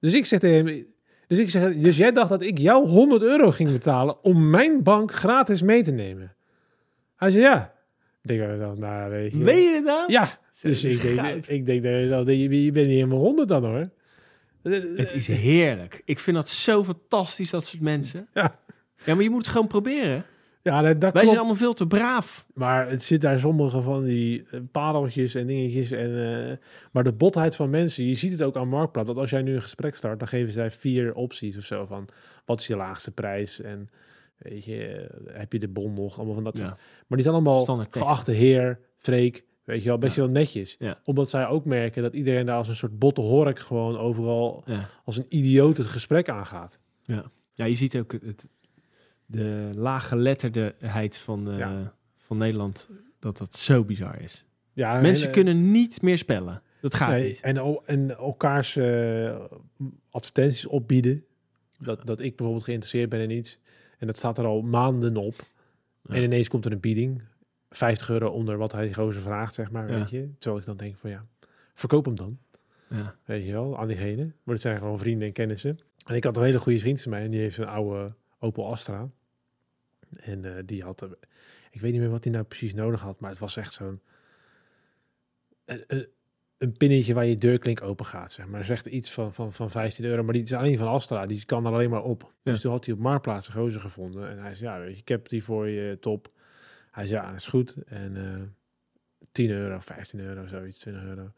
Dus 0.00 0.14
ik 0.14 0.26
zeg 0.26 0.38
tegen 0.38 0.66
hem, 0.66 0.86
dus 1.26 1.38
ik 1.38 1.50
zeg, 1.50 1.76
dus 1.76 1.96
jij 1.96 2.12
dacht 2.12 2.28
dat 2.28 2.42
ik 2.42 2.58
jou 2.58 2.88
100 2.88 3.22
euro 3.22 3.50
ging 3.50 3.72
betalen 3.72 4.24
om 4.24 4.50
mijn 4.50 4.82
bank 4.82 5.12
gratis 5.12 5.62
mee 5.62 5.82
te 5.82 5.90
nemen? 5.90 6.34
Hij 7.16 7.30
zei 7.30 7.42
ja. 7.44 7.74
Ik 8.22 8.28
denk 8.28 8.50
mezelf, 8.50 8.76
nou 8.76 9.10
weet 9.10 9.32
je. 9.32 9.38
Weet 9.38 9.64
je 9.64 9.74
het 9.74 9.84
nou? 9.84 10.12
Ja, 10.12 10.38
dus 10.60 10.82
dat 10.82 10.90
ik 10.92 11.14
denk, 11.14 11.46
ik 11.46 11.66
denk 11.66 11.82
mezelf, 11.82 12.26
je, 12.26 12.64
je 12.64 12.72
bent 12.72 12.86
niet 12.86 12.96
helemaal 12.96 13.18
100 13.18 13.48
dan 13.48 13.64
hoor. 13.64 13.88
Het 14.96 15.12
is 15.12 15.26
heerlijk. 15.28 16.02
Ik 16.04 16.18
vind 16.18 16.36
dat 16.36 16.48
zo 16.48 16.84
fantastisch, 16.84 17.50
dat 17.50 17.66
soort 17.66 17.82
mensen. 17.82 18.28
Ja. 18.32 18.58
Ja, 19.04 19.14
maar 19.14 19.22
je 19.22 19.30
moet 19.30 19.42
het 19.42 19.52
gewoon 19.52 19.66
proberen. 19.66 20.24
Ja, 20.62 20.82
dat, 20.82 20.90
dat 20.92 21.00
Wij 21.00 21.10
klopt. 21.10 21.26
zijn 21.26 21.38
allemaal 21.38 21.56
veel 21.56 21.72
te 21.74 21.86
braaf. 21.86 22.46
Maar 22.54 22.88
het 22.90 23.02
zit 23.02 23.20
daar 23.20 23.38
sommige 23.38 23.80
van 23.82 24.04
die 24.04 24.44
eh, 24.50 24.60
pareltjes 24.72 25.34
en 25.34 25.46
dingetjes. 25.46 25.90
En, 25.90 26.40
eh, 26.50 26.56
maar 26.92 27.04
de 27.04 27.12
botheid 27.12 27.56
van 27.56 27.70
mensen, 27.70 28.04
je 28.04 28.14
ziet 28.14 28.32
het 28.32 28.42
ook 28.42 28.56
aan 28.56 28.68
Marktplaats. 28.68 29.08
Dat 29.08 29.16
als 29.16 29.30
jij 29.30 29.42
nu 29.42 29.54
een 29.54 29.62
gesprek 29.62 29.94
start, 29.94 30.18
dan 30.18 30.28
geven 30.28 30.52
zij 30.52 30.70
vier 30.70 31.14
opties 31.14 31.56
of 31.56 31.64
zo. 31.64 31.86
Van 31.86 32.08
wat 32.44 32.60
is 32.60 32.66
je 32.66 32.76
laagste 32.76 33.12
prijs? 33.12 33.60
En 33.60 33.90
weet 34.38 34.64
je, 34.64 34.84
eh, 34.86 35.36
heb 35.38 35.52
je 35.52 35.58
de 35.58 35.68
bon 35.68 35.94
nog? 35.94 36.16
Allemaal 36.16 36.34
van 36.34 36.44
dat 36.44 36.56
soort. 36.56 36.68
Ja. 36.68 36.76
Maar 37.06 37.18
die 37.18 37.22
zijn 37.22 37.34
allemaal 37.34 37.86
geachte 37.90 38.32
heer, 38.32 38.78
Freek. 38.96 39.44
Weet 39.64 39.82
je 39.82 39.88
wel, 39.88 39.98
best 39.98 40.16
wel 40.16 40.28
netjes. 40.28 40.76
Ja. 40.78 40.98
Omdat 41.04 41.30
zij 41.30 41.46
ook 41.46 41.64
merken 41.64 42.02
dat 42.02 42.14
iedereen 42.14 42.46
daar 42.46 42.56
als 42.56 42.68
een 42.68 42.76
soort 42.76 42.98
botte 42.98 43.20
hork 43.20 43.58
gewoon 43.58 43.98
overal 43.98 44.62
Ja. 44.66 44.88
als 45.04 45.16
een 45.16 45.26
idioot 45.28 45.76
het 45.76 45.86
gesprek 45.86 46.28
aangaat. 46.28 46.80
ja, 47.54 47.64
je 47.64 47.74
ziet 47.74 47.96
ook 47.96 48.12
het, 48.12 48.48
de 49.26 49.70
laaggeletterdheid 49.74 51.18
van, 51.18 51.50
eh, 51.50 51.58
Ja. 51.58 51.94
van 52.16 52.38
Nederland, 52.38 52.88
dat 53.18 53.38
dat 53.38 53.54
zo 53.54 53.84
bizar 53.84 54.20
is. 54.20 54.44
Ja, 54.72 55.00
Mensen 55.00 55.26
en, 55.26 55.32
kunnen 55.32 55.70
niet 55.70 56.02
meer 56.02 56.18
spellen. 56.18 56.62
Dat 56.80 56.94
gaat 56.94 57.10
Nee, 57.10 57.28
niet. 57.28 57.40
En, 57.40 57.80
en 57.84 58.16
elkaars 58.16 58.76
eh, 58.76 59.40
advertenties 60.10 60.66
opbieden. 60.66 61.24
Dat, 61.78 62.06
dat 62.06 62.20
ik 62.20 62.36
bijvoorbeeld 62.36 62.64
geïnteresseerd 62.64 63.08
ben 63.08 63.20
in 63.20 63.30
iets. 63.30 63.58
En 63.98 64.06
dat 64.06 64.16
staat 64.16 64.38
er 64.38 64.44
al 64.44 64.62
maanden 64.62 65.16
op. 65.16 65.34
Ja. 66.02 66.14
En 66.14 66.22
ineens 66.22 66.48
komt 66.48 66.64
er 66.64 66.72
een 66.72 66.80
bieding. 66.80 67.22
50 67.70 68.08
euro 68.10 68.28
onder 68.28 68.56
wat 68.56 68.72
hij 68.72 68.92
gozer 68.94 69.22
vraagt, 69.22 69.54
zeg 69.54 69.70
maar. 69.70 69.90
Ja. 69.90 69.98
Weet 69.98 70.10
je? 70.10 70.30
Terwijl 70.38 70.60
ik 70.60 70.66
dan 70.66 70.76
denk 70.76 70.96
van 70.96 71.10
ja, 71.10 71.26
verkoop 71.74 72.04
hem 72.04 72.16
dan. 72.16 72.38
Ja. 72.88 73.16
Weet 73.24 73.46
je 73.46 73.52
wel, 73.52 73.78
aan 73.78 73.88
diegene. 73.88 74.22
Maar 74.42 74.54
het 74.54 74.60
zijn 74.60 74.78
gewoon 74.78 74.98
vrienden 74.98 75.26
en 75.26 75.32
kennissen. 75.32 75.78
En 76.06 76.14
ik 76.14 76.24
had 76.24 76.36
een 76.36 76.42
hele 76.42 76.58
goede 76.58 76.78
vriend 76.78 77.02
van 77.02 77.10
mij. 77.10 77.22
En 77.24 77.30
die 77.30 77.40
heeft 77.40 77.58
een 77.58 77.66
oude 77.66 78.14
Opel 78.42 78.70
Astra. 78.70 79.10
En 80.20 80.56
eh, 80.56 80.62
die 80.64 80.82
had... 80.82 81.08
ik 81.70 81.80
weet 81.80 81.92
niet 81.92 82.00
meer 82.00 82.10
wat 82.10 82.24
hij 82.24 82.32
nou 82.32 82.44
precies 82.44 82.74
nodig 82.74 83.00
had. 83.00 83.20
Maar 83.20 83.30
het 83.30 83.38
was 83.38 83.56
echt 83.56 83.72
zo'n... 83.72 84.00
Een, 85.64 86.08
een, 86.58 86.72
pinnetje 86.72 87.14
waar 87.14 87.26
je 87.26 87.38
deurklink 87.38 87.82
open 87.82 88.06
gaat, 88.06 88.32
zeg 88.32 88.46
maar. 88.46 88.54
Dat 88.54 88.70
is 88.70 88.76
echt 88.76 88.86
iets 88.86 89.12
van, 89.12 89.34
van, 89.34 89.52
van 89.52 89.70
15 89.70 90.04
euro. 90.04 90.22
Maar 90.22 90.32
die 90.32 90.42
is 90.42 90.52
alleen 90.52 90.78
van 90.78 90.88
Astra. 90.88 91.26
Die 91.26 91.44
kan 91.44 91.66
er 91.66 91.72
alleen 91.72 91.90
maar 91.90 92.02
op. 92.02 92.32
Ja. 92.42 92.52
Dus 92.52 92.60
toen 92.60 92.72
had 92.72 92.84
hij 92.84 92.94
op 92.94 93.00
Marktplaats 93.00 93.46
een 93.46 93.52
gozer 93.52 93.80
gevonden. 93.80 94.30
En 94.30 94.38
hij 94.38 94.54
zei, 94.54 94.70
ja, 94.70 94.84
weet 94.84 94.94
je, 94.94 95.00
ik 95.00 95.08
heb 95.08 95.28
die 95.28 95.44
voor 95.44 95.68
je, 95.68 95.98
top. 96.00 96.32
Hij 96.90 97.06
zei, 97.06 97.20
ja, 97.20 97.30
dat 97.30 97.40
is 97.40 97.46
goed. 97.46 97.74
En 97.86 98.16
eh 98.16 98.42
10 99.32 99.50
euro, 99.50 99.78
15 99.80 100.20
euro, 100.20 100.46
zoiets, 100.46 100.78
20 100.78 101.04
euro. 101.04 101.32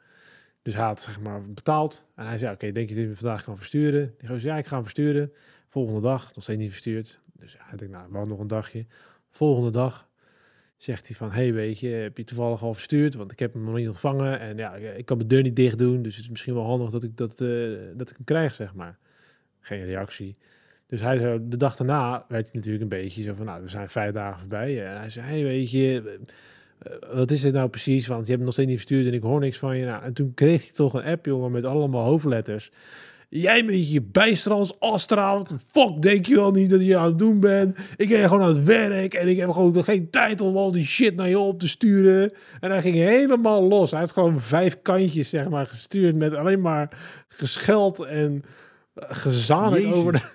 Dus 0.62 0.74
hij 0.74 0.84
had 0.84 1.02
zeg 1.02 1.20
maar 1.20 1.50
betaald. 1.50 2.04
En 2.14 2.26
hij 2.26 2.38
zei, 2.38 2.54
oké, 2.54 2.72
denk 2.72 2.88
je 2.88 2.94
dat 2.94 3.02
je 3.02 3.08
hem 3.08 3.18
vandaag 3.18 3.44
kan 3.44 3.56
versturen? 3.56 4.14
Die 4.18 4.28
gozer, 4.28 4.50
ja, 4.50 4.56
ik 4.56 4.66
ga 4.66 4.74
hem 4.74 4.82
versturen. 4.82 5.32
Volgende 5.74 6.00
dag, 6.00 6.34
nog 6.34 6.42
steeds 6.42 6.58
niet 6.58 6.70
verstuurd. 6.70 7.20
Dus 7.32 7.52
ja, 7.52 7.72
ik 7.72 7.78
denk, 7.78 7.90
nou, 7.90 8.12
wel 8.12 8.26
nog 8.26 8.38
een 8.38 8.48
dagje. 8.48 8.82
Volgende 9.30 9.70
dag 9.70 10.08
zegt 10.76 11.06
hij 11.06 11.16
van, 11.16 11.30
hey, 11.30 11.52
weet 11.52 11.78
je, 11.78 11.88
heb 11.88 12.16
je 12.16 12.24
toevallig 12.24 12.62
al 12.62 12.74
verstuurd? 12.74 13.14
Want 13.14 13.32
ik 13.32 13.38
heb 13.38 13.52
hem 13.52 13.64
nog 13.64 13.74
niet 13.74 13.88
ontvangen. 13.88 14.40
En 14.40 14.56
ja, 14.56 14.74
ik 14.74 15.04
kan 15.06 15.16
mijn 15.16 15.28
deur 15.28 15.42
niet 15.42 15.56
dicht 15.56 15.78
doen. 15.78 16.02
Dus 16.02 16.14
het 16.14 16.24
is 16.24 16.30
misschien 16.30 16.54
wel 16.54 16.64
handig 16.64 16.90
dat 16.90 17.02
ik, 17.02 17.16
dat, 17.16 17.40
eh, 17.40 17.48
dat 17.94 18.10
ik 18.10 18.16
hem 18.16 18.24
krijg, 18.24 18.54
zeg 18.54 18.74
maar. 18.74 18.98
Geen 19.60 19.84
reactie. 19.84 20.34
Dus 20.86 21.00
hij 21.00 21.18
de 21.42 21.56
dag 21.56 21.76
daarna 21.76 22.24
werd 22.28 22.44
hij 22.44 22.54
natuurlijk 22.54 22.82
een 22.82 22.98
beetje 22.98 23.22
zo 23.22 23.34
van, 23.34 23.46
nou, 23.46 23.62
we 23.62 23.68
zijn 23.68 23.88
vijf 23.88 24.12
dagen 24.12 24.40
voorbij. 24.40 24.86
En 24.86 24.98
hij 24.98 25.10
zei, 25.10 25.26
hey, 25.26 25.42
weet 25.42 25.70
je, 25.70 26.18
eh, 26.78 26.92
wat 27.14 27.30
is 27.30 27.40
dit 27.40 27.52
nou 27.52 27.68
precies? 27.68 28.06
Want 28.06 28.26
je 28.26 28.32
hebt 28.32 28.36
hem 28.36 28.44
nog 28.44 28.52
steeds 28.52 28.68
niet 28.68 28.78
verstuurd 28.78 29.06
en 29.06 29.14
ik 29.14 29.22
hoor 29.22 29.40
niks 29.40 29.58
van 29.58 29.76
je. 29.76 29.84
Nou, 29.84 30.02
en 30.02 30.12
toen 30.12 30.34
kreeg 30.34 30.62
hij 30.62 30.72
toch 30.72 30.94
een 30.94 31.04
app, 31.04 31.26
jongen, 31.26 31.50
met 31.50 31.64
allemaal 31.64 32.04
hoofdletters. 32.04 32.70
Jij 33.36 33.62
met 33.62 33.90
je 33.90 34.02
bijstrands 34.02 34.80
Astra, 34.80 35.36
wat 35.36 35.48
de 35.48 35.58
fuck 35.70 36.02
denk 36.02 36.26
je 36.26 36.34
wel 36.34 36.50
niet 36.50 36.70
dat 36.70 36.84
je 36.84 36.96
aan 36.96 37.04
het 37.06 37.18
doen 37.18 37.40
bent? 37.40 37.78
Ik 37.96 38.08
ben 38.08 38.28
gewoon 38.28 38.42
aan 38.42 38.56
het 38.56 38.64
werk 38.64 39.14
en 39.14 39.28
ik 39.28 39.36
heb 39.36 39.50
gewoon 39.50 39.84
geen 39.84 40.10
tijd 40.10 40.40
om 40.40 40.56
al 40.56 40.72
die 40.72 40.84
shit 40.84 41.16
naar 41.16 41.28
je 41.28 41.38
op 41.38 41.58
te 41.58 41.68
sturen. 41.68 42.32
En 42.60 42.70
hij 42.70 42.80
ging 42.80 42.94
helemaal 42.94 43.62
los. 43.62 43.90
Hij 43.90 44.00
had 44.00 44.12
gewoon 44.12 44.40
vijf 44.40 44.82
kantjes, 44.82 45.28
zeg 45.28 45.48
maar, 45.48 45.66
gestuurd 45.66 46.16
met 46.16 46.34
alleen 46.34 46.60
maar 46.60 46.98
gescheld 47.28 47.98
en 48.04 48.44
eh, 48.94 49.04
gezanik 49.10 49.82
Jezus. 49.82 49.96
over 49.96 50.12
de... 50.12 50.20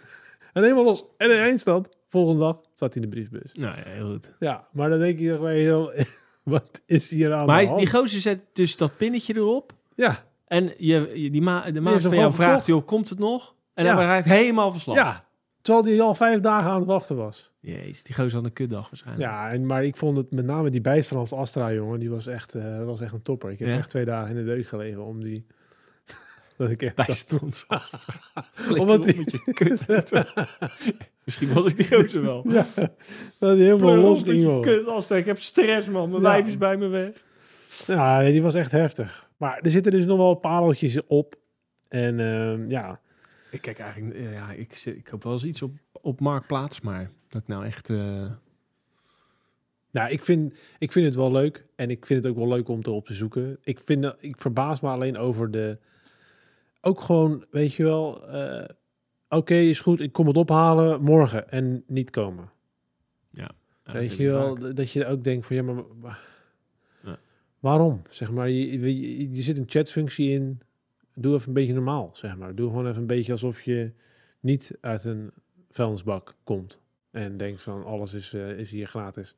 En 0.53 0.63
helemaal 0.63 0.83
los. 0.83 1.03
En 1.17 1.31
in 1.31 1.39
eindstand, 1.39 1.89
volgende 2.09 2.39
dag, 2.39 2.61
zat 2.73 2.93
hij 2.93 3.03
in 3.03 3.09
de 3.09 3.15
briefbus. 3.15 3.53
Nou 3.53 3.75
ja, 3.77 3.83
heel 3.85 4.11
goed. 4.11 4.33
Ja, 4.39 4.67
maar 4.71 4.89
dan 4.89 4.99
denk 4.99 5.19
je 5.19 5.35
toch 5.35 5.47
heel... 5.47 5.91
Wat 6.43 6.81
is 6.85 7.09
hier 7.09 7.33
aan 7.33 7.45
Maar 7.45 7.61
de 7.61 7.67
hand? 7.67 7.79
die 7.79 7.89
gozer 7.89 8.19
zet 8.19 8.39
dus 8.53 8.77
dat 8.77 8.97
pinnetje 8.97 9.35
erop. 9.35 9.73
Ja, 9.95 10.28
En 10.49 10.73
je, 10.77 11.11
je- 11.13 11.29
die 11.29 11.41
ma 11.41 11.71
de 11.71 11.79
maat 11.81 12.01
van 12.01 12.15
jou 12.15 12.33
vraagt, 12.33 12.65
joh, 12.65 12.85
komt 12.85 13.09
het 13.09 13.19
nog? 13.19 13.55
En 13.73 13.85
Ja. 13.85 13.95
dan 13.95 14.05
raakt 14.05 14.25
helemaal 14.25 14.71
verslag. 14.71 14.95
ja. 14.95 15.27
Terwijl 15.61 15.85
hij 15.85 16.01
al 16.01 16.15
vijf 16.15 16.39
dagen 16.39 16.69
aan 16.71 16.79
het 16.79 16.85
wachten 16.87 17.15
was. 17.15 17.51
Jezus, 17.59 18.03
die 18.03 18.15
gozer 18.15 18.35
had 18.35 18.43
een 18.45 18.53
kutdag 18.53 18.89
waarschijnlijk. 18.89 19.29
Ja, 19.29 19.49
en, 19.51 19.65
maar 19.65 19.83
ik 19.83 19.97
vond 19.97 20.17
het 20.17 20.31
met 20.31 20.45
name 20.45 20.69
die 20.69 20.81
bijstrands 20.81 21.33
Astra, 21.33 21.73
jongen, 21.73 21.99
die 21.99 22.09
was 22.09 22.27
echt, 22.27 22.55
eh, 22.55 22.83
was 22.85 23.01
echt 23.01 23.13
een 23.13 23.21
topper. 23.21 23.49
Ik 23.51 23.59
heb 23.59 23.67
Ja? 23.67 23.77
echt 23.77 23.89
twee 23.89 24.05
dagen 24.05 24.29
in 24.29 24.35
de 24.35 24.43
deuk 24.55 24.67
gelegen 24.67 25.05
om 25.05 25.23
die... 25.23 25.45
dat 26.57 26.69
ik 26.69 26.81
echt 26.81 26.95
dacht- 26.95 27.07
Bijstond. 27.07 27.65
Omdat 28.79 29.03
die- 29.03 29.25
die... 29.25 29.53
kut. 29.53 29.85
Misschien 31.25 31.53
was 31.53 31.65
ik 31.65 31.77
die 31.77 31.87
gozer 31.87 32.21
wel. 32.21 32.45
Ja, 32.49 32.65
dat 33.39 33.57
hij 33.57 33.65
helemaal 33.65 33.95
los 33.95 34.23
ging. 34.23 34.61
Kut, 34.61 34.85
als 34.87 35.11
ik 35.11 35.25
heb 35.25 35.39
stress, 35.39 35.87
man. 35.89 36.09
Mijn 36.09 36.21
Ja. 36.21 36.27
lijf 36.29 36.47
is 36.47 36.57
bij 36.57 36.77
me 36.77 36.87
weg. 36.87 37.11
Ja, 37.87 38.21
die 38.23 38.41
was 38.41 38.53
echt 38.53 38.71
heftig. 38.71 39.28
Maar 39.39 39.59
er 39.59 39.69
zitten 39.69 39.91
dus 39.91 40.05
nog 40.05 40.17
wel 40.17 40.35
pareltjes 40.35 41.05
op. 41.05 41.35
En 41.87 42.19
ehm, 42.19 42.69
ja, 42.69 42.99
Ik 43.51 43.61
kijk 43.61 43.79
eigenlijk... 43.79 44.15
eh, 44.15 44.33
Ja, 44.33 44.51
ik, 44.51 44.73
ik 44.85 45.07
hoop 45.07 45.23
wel 45.23 45.33
eens 45.33 45.43
iets 45.45 45.61
op, 45.61 45.71
op 46.01 46.19
Marktplaats, 46.19 46.81
maar 46.81 47.11
dat 47.27 47.41
ik 47.41 47.47
nou 47.47 47.65
echt... 47.65 47.89
eh, 47.89 48.31
Nou, 49.91 50.09
ik 50.09 50.21
vind, 50.23 50.53
ik 50.77 50.91
vind 50.91 51.05
het 51.05 51.15
wel 51.15 51.31
leuk. 51.31 51.65
En 51.75 51.89
ik 51.89 52.05
vind 52.05 52.23
het 52.23 52.31
ook 52.33 52.37
wel 52.39 52.47
leuk 52.47 52.67
om 52.67 52.79
erop 52.81 53.05
te 53.05 53.13
zoeken. 53.13 53.57
Ik, 53.63 53.79
vind, 53.85 54.15
ik 54.19 54.37
verbaas 54.39 54.79
me 54.81 54.89
alleen 54.89 55.17
over 55.17 55.51
de... 55.51 55.79
Ook 56.81 57.01
gewoon, 57.01 57.45
weet 57.51 57.73
je 57.73 57.83
wel... 57.83 58.27
eh, 58.27 58.69
Oké, 59.29 59.53
is 59.55 59.79
goed, 59.79 59.99
ik 59.99 60.11
kom 60.11 60.27
het 60.27 60.37
ophalen 60.37 61.01
morgen. 61.01 61.49
En 61.51 61.83
niet 61.87 62.09
komen. 62.09 62.49
ja, 63.31 63.51
dat 63.83 63.93
weet 63.93 64.09
heb 64.09 64.17
je 64.17 64.29
wel, 64.31 64.55
vaak. 64.55 64.75
dat 64.75 64.91
je 64.91 65.05
ook 65.05 65.23
denkt 65.23 65.45
van... 65.45 65.55
Ja, 65.55 65.63
maar. 65.63 66.27
Waarom? 67.59 68.01
Zeg 68.09 68.31
maar, 68.31 68.49
je, 68.49 68.79
je, 68.79 69.29
je- 69.35 69.41
zit 69.41 69.57
een 69.57 69.63
chatfunctie 69.67 70.29
in. 70.29 70.59
Doe 71.15 71.33
even 71.35 71.47
een 71.47 71.53
beetje 71.53 71.73
normaal, 71.73 72.09
zeg 72.13 72.37
maar. 72.37 72.55
Doe 72.55 72.69
gewoon 72.69 72.87
even 72.87 73.01
een 73.01 73.07
beetje 73.07 73.31
alsof 73.31 73.61
je 73.61 73.91
niet 74.39 74.77
uit 74.81 75.03
een 75.03 75.31
vuilnisbak 75.71 76.35
komt. 76.43 76.79
En 77.11 77.37
denkt 77.37 77.61
van, 77.61 77.85
alles 77.85 78.13
is, 78.13 78.33
eh, 78.33 78.57
is 78.59 78.71
hier 78.71 78.87
gratis. 78.87 79.35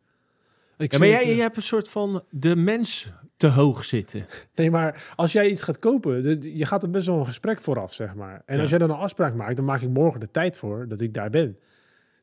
Ik 0.77 0.91
Ja, 0.91 0.97
maar 0.97 1.07
jij, 1.07 1.25
jij 1.25 1.35
hebt 1.35 1.55
een 1.55 1.61
soort 1.61 1.89
van 1.89 2.23
de 2.29 2.55
mens 2.55 3.11
te 3.37 3.47
hoog 3.47 3.85
zitten. 3.85 4.25
Nee, 4.55 4.71
maar 4.71 5.13
als 5.15 5.31
jij 5.31 5.49
iets 5.49 5.61
gaat 5.61 5.79
kopen, 5.79 6.41
je 6.55 6.65
gaat 6.65 6.83
er 6.83 6.89
best 6.89 7.05
wel 7.07 7.19
een 7.19 7.25
gesprek 7.25 7.61
vooraf, 7.61 7.93
zeg 7.93 8.15
maar. 8.15 8.41
En 8.45 8.55
Ja. 8.55 8.61
als 8.61 8.69
jij 8.69 8.79
dan 8.79 8.89
een 8.89 8.95
afspraak 8.95 9.35
maakt, 9.35 9.55
dan 9.55 9.65
maak 9.65 9.81
ik 9.81 9.89
morgen 9.89 10.19
de 10.19 10.31
tijd 10.31 10.57
voor 10.57 10.87
dat 10.87 11.01
ik 11.01 11.13
daar 11.13 11.29
ben. 11.29 11.57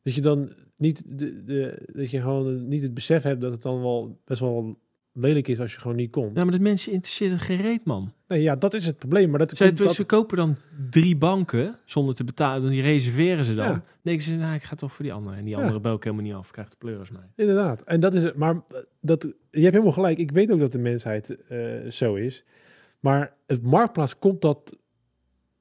Dat 0.03 0.13
je 0.15 0.21
dan 0.21 0.53
niet, 0.75 1.03
de, 1.19 1.43
de, 1.43 1.85
dat 1.93 2.11
je 2.11 2.19
gewoon 2.21 2.67
niet 2.67 2.81
het 2.81 2.93
besef 2.93 3.23
hebt 3.23 3.41
dat 3.41 3.51
het 3.51 3.61
dan 3.61 3.81
wel 3.81 4.19
best 4.25 4.39
wel 4.39 4.77
lelijk 5.13 5.47
is 5.47 5.59
als 5.59 5.73
je 5.73 5.79
gewoon 5.79 5.95
niet 5.97 6.11
komt. 6.11 6.37
Ja, 6.37 6.43
maar 6.43 6.53
de 6.53 6.59
mensen 6.59 6.91
interesseert 6.91 7.31
het 7.31 7.41
gereed, 7.41 7.85
man. 7.85 8.13
Nee, 8.27 8.41
ja, 8.41 8.55
dat 8.55 8.73
is 8.73 8.85
het 8.85 8.97
probleem. 8.97 9.29
Maar 9.29 9.39
dat, 9.39 9.57
Zij, 9.57 9.67
komt 9.67 9.79
dat 9.79 9.93
Ze 9.95 10.03
kopen 10.03 10.37
dan 10.37 10.57
drie 10.89 11.15
banken 11.15 11.79
zonder 11.85 12.15
te 12.15 12.23
betalen. 12.23 12.61
Dan 12.61 12.71
die 12.71 12.81
reserveren 12.81 13.43
ze 13.45 13.55
dan. 13.55 13.65
Ja. 13.65 13.83
Denken 14.01 14.23
ze, 14.23 14.35
nou, 14.35 14.53
ik 14.55 14.63
ga 14.63 14.75
toch 14.75 14.93
voor 14.93 15.03
die 15.05 15.13
andere. 15.13 15.35
En 15.35 15.43
die 15.43 15.53
Ja. 15.55 15.59
andere 15.61 15.79
bel 15.79 15.95
ik 15.95 16.03
helemaal 16.03 16.25
niet 16.25 16.33
af. 16.33 16.51
Krijgt 16.51 16.71
de 16.71 16.77
pleuris 16.77 17.09
mee. 17.11 17.21
Inderdaad. 17.35 17.81
En 17.81 17.99
dat 17.99 18.13
is 18.13 18.23
het. 18.23 18.35
Maar 18.35 18.61
dat, 19.01 19.21
je 19.51 19.59
hebt 19.61 19.71
helemaal 19.73 19.91
gelijk. 19.93 20.17
Ik 20.17 20.31
weet 20.31 20.51
ook 20.51 20.59
dat 20.59 20.71
de 20.71 20.79
mensheid 20.79 21.37
eh, 21.47 21.89
zo 21.89 22.15
is. 22.15 22.43
Maar 22.99 23.33
het 23.47 23.61
marktplaats 23.63 24.19
komt 24.19 24.41
dat 24.41 24.77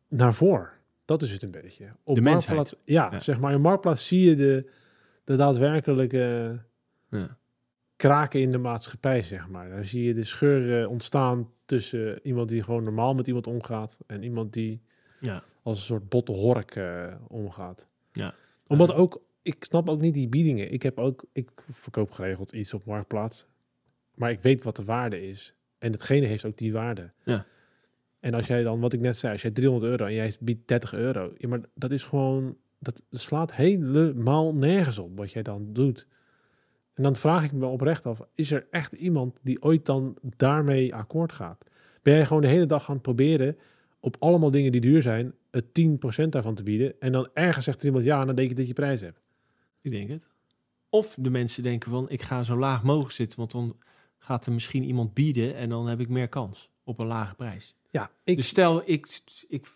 naar 0.08 0.34
voren. 0.34 0.68
Dat 1.04 1.22
is 1.22 1.32
het 1.32 1.42
een 1.42 1.50
beetje. 1.50 1.84
Op 2.04 2.14
De 2.14 2.20
mensheid. 2.20 2.56
marktplaats, 2.56 2.82
ja, 2.84 3.08
Ja. 3.12 3.18
zeg 3.18 3.40
maar. 3.40 3.52
In 3.52 3.60
marktplaats 3.60 4.06
zie 4.06 4.28
je 4.28 4.34
de, 4.36 4.70
de 5.24 5.36
daadwerkelijke 5.36 6.58
Ja. 7.10 7.37
Kraken 7.98 8.40
in 8.40 8.50
de 8.52 8.58
maatschappij, 8.58 9.22
zeg 9.22 9.48
maar. 9.48 9.68
Daar 9.68 9.84
zie 9.84 10.02
je 10.04 10.14
de 10.14 10.24
scheuren 10.24 10.88
ontstaan 10.88 11.50
tussen 11.64 12.20
iemand 12.26 12.48
die 12.48 12.62
gewoon 12.62 12.82
normaal 12.84 13.14
met 13.14 13.26
iemand 13.26 13.46
omgaat 13.46 13.98
en 14.06 14.22
iemand 14.22 14.52
die 14.52 14.80
Ja. 15.20 15.42
als 15.62 15.78
een 15.78 15.84
soort 15.84 16.08
botte 16.08 16.32
hork 16.32 16.74
eh, 16.76 17.14
omgaat. 17.28 17.88
Ja. 18.12 18.34
Omdat 18.66 18.92
ook, 18.92 19.22
ik 19.42 19.64
snap 19.64 19.88
ook 19.88 20.00
niet 20.00 20.14
die 20.14 20.28
biedingen. 20.28 20.72
Ik 20.72 20.82
heb 20.82 20.98
ook, 20.98 21.24
ik 21.32 21.50
verkoop 21.70 22.10
geregeld 22.10 22.52
iets 22.52 22.74
op 22.74 22.84
Marktplaats, 22.84 23.46
maar 24.14 24.30
ik 24.30 24.40
weet 24.40 24.62
wat 24.62 24.76
de 24.76 24.84
waarde 24.84 25.28
is. 25.28 25.54
En 25.78 25.92
hetgene 25.92 26.26
heeft 26.26 26.44
ook 26.44 26.56
die 26.56 26.72
waarde. 26.72 27.10
Ja. 27.24 27.46
En 28.20 28.34
als 28.34 28.46
jij 28.46 28.62
dan, 28.62 28.80
wat 28.80 28.92
ik 28.92 29.00
net 29.00 29.18
zei, 29.18 29.32
als 29.32 29.42
jij 29.42 29.50
300 29.50 29.90
euro 29.90 30.04
en 30.06 30.14
jij 30.14 30.32
biedt 30.40 30.68
30 30.68 30.92
euro. 30.94 31.32
Ja, 31.36 31.48
maar 31.48 31.60
dat 31.74 31.92
is 31.92 32.02
gewoon, 32.02 32.56
dat 32.78 33.02
slaat 33.10 33.54
helemaal 33.54 34.54
nergens 34.54 34.98
op 34.98 35.16
wat 35.16 35.32
jij 35.32 35.42
dan 35.42 35.72
doet. 35.72 36.06
En 36.98 37.04
dan 37.04 37.16
vraag 37.16 37.44
ik 37.44 37.52
me 37.52 37.66
oprecht 37.66 38.06
af, 38.06 38.20
is 38.34 38.50
er 38.50 38.66
echt 38.70 38.92
iemand 38.92 39.38
die 39.42 39.62
ooit 39.62 39.86
dan 39.86 40.16
daarmee 40.22 40.94
akkoord 40.94 41.32
gaat? 41.32 41.64
Ben 42.02 42.14
jij 42.14 42.26
gewoon 42.26 42.42
de 42.42 42.48
hele 42.48 42.66
dag 42.66 42.88
aan 42.88 42.94
het 42.94 43.02
proberen 43.02 43.56
op 44.00 44.16
allemaal 44.18 44.50
dingen 44.50 44.72
die 44.72 44.80
duur 44.80 45.02
zijn, 45.02 45.34
het 45.50 45.64
10% 45.64 46.28
daarvan 46.28 46.54
te 46.54 46.62
bieden. 46.62 47.00
En 47.00 47.12
dan 47.12 47.28
ergens 47.34 47.64
zegt 47.64 47.84
iemand 47.84 48.04
ja, 48.04 48.20
en 48.20 48.26
dan 48.26 48.36
denk 48.36 48.48
je 48.48 48.54
dat 48.54 48.66
je 48.66 48.72
prijs 48.72 49.00
hebt. 49.00 49.20
Ik 49.80 49.90
denk 49.90 50.08
het. 50.08 50.26
Of 50.88 51.16
de 51.18 51.30
mensen 51.30 51.62
denken 51.62 51.90
van, 51.90 52.10
ik 52.10 52.22
ga 52.22 52.42
zo 52.42 52.56
laag 52.56 52.82
mogelijk 52.82 53.14
zitten, 53.14 53.38
want 53.38 53.50
dan 53.50 53.76
gaat 54.18 54.46
er 54.46 54.52
misschien 54.52 54.84
iemand 54.84 55.14
bieden 55.14 55.54
en 55.54 55.68
dan 55.68 55.86
heb 55.86 56.00
ik 56.00 56.08
meer 56.08 56.28
kans 56.28 56.70
op 56.84 56.98
een 56.98 57.06
lage 57.06 57.34
prijs. 57.34 57.74
Ja, 57.90 58.10
ik, 58.24 58.36
Dus 58.36 58.48
stel, 58.48 58.82
ik, 58.84 59.20
ik 59.48 59.66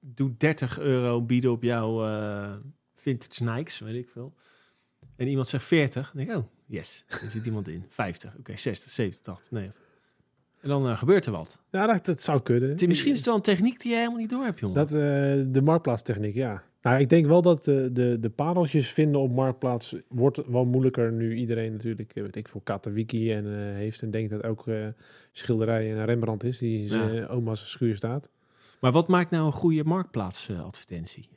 doe 0.00 0.36
30 0.36 0.78
euro 0.78 1.22
bieden 1.22 1.50
op 1.50 1.62
jouw 1.62 2.06
eh 2.06 2.54
vintage 2.94 3.44
Nikes, 3.44 3.78
weet 3.78 3.96
ik 3.96 4.08
veel. 4.08 4.34
En 5.16 5.28
iemand 5.28 5.48
zegt 5.48 5.64
40, 5.64 6.10
dan 6.12 6.24
denk 6.24 6.30
ik, 6.30 6.44
oh, 6.44 6.59
yes, 6.70 7.04
er 7.08 7.30
zit 7.30 7.46
iemand 7.46 7.68
in. 7.68 7.84
50, 7.88 8.34
oké, 8.38 8.56
60, 8.56 8.90
70, 8.90 9.22
80, 9.22 9.50
90. 9.50 9.80
En 10.60 10.68
dan 10.68 10.88
eh, 10.88 10.98
gebeurt 10.98 11.26
er 11.26 11.32
wat. 11.32 11.58
ja, 11.70 11.86
dat, 11.86 12.04
dat 12.04 12.20
zou 12.22 12.40
kunnen. 12.42 12.76
Misschien 12.86 13.10
is 13.12 13.16
het 13.18 13.26
wel 13.26 13.34
een 13.36 13.42
techniek 13.42 13.80
die 13.80 13.90
jij 13.90 13.98
helemaal 13.98 14.20
niet 14.20 14.30
door 14.30 14.44
hebt, 14.44 14.58
jongen. 14.58 14.74
Dat, 14.76 14.88
eh, 14.92 14.96
de 15.52 15.60
marktplaatstechniek, 15.64 16.34
ja. 16.34 16.62
Nou, 16.82 17.00
ik 17.00 17.08
denk 17.08 17.26
wel 17.26 17.42
dat 17.42 17.64
de, 17.64 17.88
de, 17.92 18.16
de 18.20 18.30
pareltjes 18.30 18.90
vinden 18.90 19.20
op 19.20 19.32
marktplaats 19.32 19.94
wordt 20.08 20.40
wel 20.46 20.64
moeilijker 20.64 21.12
nu 21.12 21.34
iedereen 21.34 21.72
natuurlijk, 21.72 22.12
eh, 22.14 22.22
weet 22.22 22.36
ik 22.36 22.48
veel, 22.48 22.60
Katawiki 22.60 23.32
en 23.32 23.46
eh, 23.46 23.52
heeft 23.74 24.02
en 24.02 24.10
denkt 24.10 24.30
dat 24.30 24.44
ook 24.44 24.66
eh 24.68 24.86
schilderij 25.32 25.90
en 25.96 26.04
Rembrandt 26.04 26.44
is 26.44 26.58
die 26.58 26.78
in 26.78 27.12
Ja. 27.14 27.26
oma's 27.26 27.70
schuur 27.70 27.96
staat. 27.96 28.30
Maar 28.80 28.92
wat 28.92 29.08
maakt 29.08 29.30
nou 29.30 29.46
een 29.46 29.52
goede 29.52 29.84
marktplaatsadvertentie? 29.84 31.28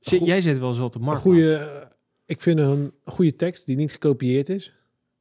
Jij 0.00 0.40
zet 0.40 0.58
wel 0.58 0.68
eens 0.68 0.78
wat 0.78 0.94
op 0.94 1.00
Een 1.00 1.06
marktplaats. 1.06 1.38
goede, 1.38 1.54
eh, 1.56 1.86
ik 2.26 2.40
vind 2.40 2.58
een 2.58 2.92
goede 3.04 3.36
tekst 3.36 3.66
die 3.66 3.76
niet 3.76 3.92
gekopieerd 3.92 4.48
is 4.48 4.74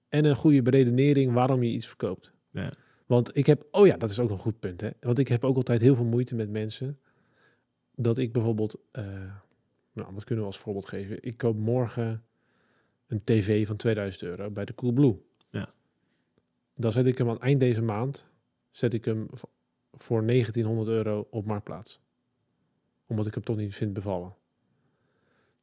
en 0.09 0.25
een 0.25 0.35
goede 0.35 0.61
beredenering 0.61 1.33
waarom 1.33 1.63
je 1.63 1.71
iets 1.71 1.87
verkoopt. 1.87 2.33
Ja. 2.51 2.73
Want 3.05 3.37
ik 3.37 3.45
heb, 3.45 3.67
oh 3.71 3.87
ja, 3.87 3.97
dat 3.97 4.09
is 4.09 4.19
ook 4.19 4.29
een 4.29 4.39
goed 4.39 4.59
punt. 4.59 4.81
Hè? 4.81 4.89
Want 4.99 5.19
ik 5.19 5.27
heb 5.27 5.43
ook 5.43 5.55
altijd 5.55 5.81
heel 5.81 5.95
veel 5.95 6.05
moeite 6.05 6.35
met 6.35 6.49
mensen. 6.49 6.99
Dat 7.95 8.17
ik 8.17 8.33
bijvoorbeeld, 8.33 8.79
eh, 8.91 9.03
nou, 9.93 10.13
wat 10.13 10.23
kunnen 10.23 10.43
we 10.43 10.49
als 10.49 10.59
voorbeeld 10.59 10.87
geven? 10.87 11.23
Ik 11.23 11.37
koop 11.37 11.57
morgen 11.57 12.23
een 13.07 13.23
tv 13.23 13.67
van 13.67 13.75
2000 13.75 14.23
euro 14.23 14.49
bij 14.49 14.65
de 14.65 14.75
Coolblue. 14.75 15.21
Ja. 15.49 15.73
Dan 16.75 16.91
zet 16.91 17.05
ik 17.05 17.17
hem 17.17 17.29
aan 17.29 17.41
eind 17.41 17.59
deze 17.59 17.81
maand, 17.81 18.25
zet 18.71 18.93
ik 18.93 19.05
hem 19.05 19.27
voor 19.91 20.25
1900 20.25 20.87
euro 20.87 21.27
op 21.29 21.45
Marktplaats. 21.45 21.99
Omdat 23.07 23.25
ik 23.25 23.33
hem 23.33 23.43
toch 23.43 23.57
niet 23.57 23.75
vind 23.75 23.93
bevallen. 23.93 24.35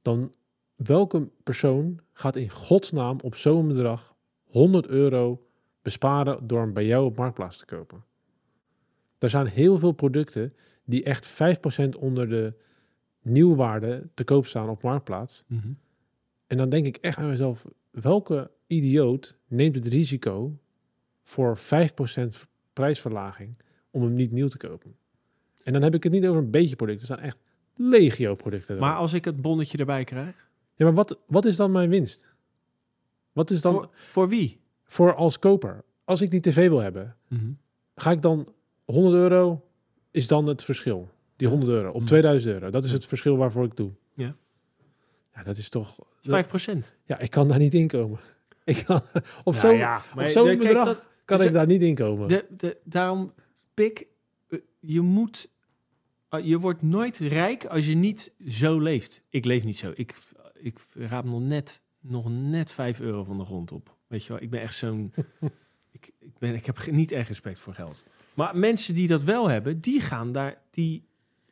Dan, 0.02 0.32
welke 0.84 1.28
persoon 1.42 2.00
gaat 2.12 2.36
in 2.36 2.50
godsnaam 2.50 3.18
op 3.22 3.34
zo'n 3.34 3.68
bedrag 3.68 4.14
100 4.44 4.86
euro 4.86 5.46
besparen 5.82 6.46
door 6.46 6.60
hem 6.60 6.72
bij 6.72 6.86
jou 6.86 7.04
op 7.04 7.16
Marktplaats 7.16 7.58
te 7.58 7.64
kopen. 7.64 8.04
Er 9.18 9.30
zijn 9.30 9.46
heel 9.46 9.78
veel 9.78 9.92
producten 9.92 10.50
die 10.84 11.04
echt 11.04 11.28
5% 11.86 11.98
onder 11.98 12.28
de 12.28 12.54
nieuwwaarde 13.22 14.08
te 14.14 14.24
koop 14.24 14.46
staan 14.46 14.68
op 14.68 14.82
Marktplaats. 14.82 15.44
Mhm. 15.46 15.72
En 16.46 16.56
dan 16.56 16.68
denk 16.68 16.86
ik 16.86 16.96
echt 16.96 17.18
aan 17.18 17.28
mezelf, 17.28 17.64
welke 17.90 18.50
idioot 18.66 19.36
neemt 19.46 19.74
het 19.74 19.86
risico 19.86 20.58
voor 21.22 21.56
5% 21.56 22.46
prijsverlaging 22.72 23.58
om 23.90 24.02
hem 24.02 24.14
niet 24.14 24.32
nieuw 24.32 24.48
te 24.48 24.56
kopen? 24.56 24.96
En 25.62 25.72
dan 25.72 25.82
heb 25.82 25.94
ik 25.94 26.02
het 26.02 26.12
niet 26.12 26.26
over 26.26 26.42
een 26.42 26.50
beetje 26.50 26.76
producten, 26.76 27.08
er 27.08 27.14
staan 27.14 27.26
echt 27.26 27.38
legio 27.76 28.34
producten. 28.34 28.78
Maar 28.78 28.96
als 28.96 29.12
ik 29.12 29.24
het 29.24 29.42
bonnetje 29.42 29.78
erbij 29.78 30.04
krijg? 30.04 30.50
Ja, 30.74 30.84
maar 30.84 30.94
wat, 30.94 31.18
wat 31.26 31.44
is 31.44 31.56
dan 31.56 31.70
mijn 31.72 31.88
winst? 31.90 32.30
Wat 33.32 33.50
is 33.50 33.60
dan 33.60 33.72
Voor, 33.72 33.88
voor 33.92 34.28
wie? 34.28 34.60
voor 34.84 35.14
als 35.14 35.38
koper? 35.38 35.84
Als 36.04 36.20
ik 36.20 36.30
die 36.30 36.40
tv 36.40 36.68
wil 36.68 36.78
hebben, 36.78 37.16
ga 37.94 38.10
ik 38.10 38.22
dan 38.22 38.52
100 38.84 39.14
euro 39.14 39.68
is 40.10 40.26
dan 40.26 40.46
het 40.46 40.64
verschil. 40.64 41.10
Die 41.36 41.48
100 41.48 41.70
euro 41.72 41.90
op 41.90 42.00
Mm. 42.00 42.06
2000 42.06 42.52
euro. 42.54 42.70
Dat 42.70 42.84
is 42.84 42.92
het 42.92 43.06
verschil 43.06 43.36
waarvoor 43.36 43.64
ik 43.64 43.76
doe. 43.76 43.90
Ja. 44.14 44.34
Ja, 45.34 45.42
dat 45.42 45.56
is 45.56 45.68
toch. 45.68 45.96
5 46.20 46.46
procent. 46.48 46.96
Ja, 47.04 47.18
ik 47.18 47.30
kan 47.30 47.48
daar 47.48 47.58
niet 47.58 47.74
inkomen. 47.74 48.18
Ik 48.64 48.82
kan, 48.86 49.00
op 49.44 49.54
zo'n 49.54 49.76
ja, 49.76 50.02
op 50.16 50.26
zo'n 50.26 50.44
kijk, 50.44 50.58
bedrag 50.58 50.84
dat- 50.86 51.04
kan 51.24 51.38
ze- 51.38 51.44
ik 51.46 51.52
daar 51.52 51.66
niet 51.66 51.82
inkomen. 51.82 52.28
de, 52.28 52.44
de, 52.56 52.78
daarom, 52.84 53.32
Pik, 53.74 54.06
eh, 54.48 54.58
je 54.80 55.00
moet... 55.00 55.48
eh, 56.28 56.44
Je 56.44 56.58
wordt 56.58 56.82
nooit 56.82 57.16
rijk 57.18 57.64
als 57.66 57.86
je 57.86 57.94
niet 57.94 58.32
zo 58.48 58.78
leeft. 58.80 59.22
Ik 59.28 59.44
leef 59.44 59.64
niet 59.64 59.76
zo. 59.76 59.92
Ik, 59.94 60.16
ik 60.62 60.78
raap 60.94 61.24
nog 61.24 61.40
net, 61.40 61.82
nog 62.00 62.30
net 62.30 62.70
5 62.70 63.00
euro 63.00 63.24
van 63.24 63.38
de 63.38 63.44
grond 63.44 63.72
op. 63.72 63.96
Weet 64.06 64.24
je 64.24 64.32
wel, 64.32 64.42
ik 64.42 64.50
ben 64.50 64.60
echt 64.60 64.74
zo'n... 64.74 65.12
ik, 65.90 66.10
ik, 66.18 66.38
ben, 66.38 66.54
ik 66.54 66.66
heb 66.66 66.86
niet 66.90 67.12
echt 67.12 67.28
respect 67.28 67.58
voor 67.58 67.74
geld. 67.74 68.04
Maar 68.34 68.56
mensen 68.56 68.94
die 68.94 69.08
dat 69.08 69.22
wel 69.22 69.48
hebben, 69.48 69.80
die 69.80 70.00
gaan 70.00 70.32
daar... 70.32 70.60
Die 70.70 71.04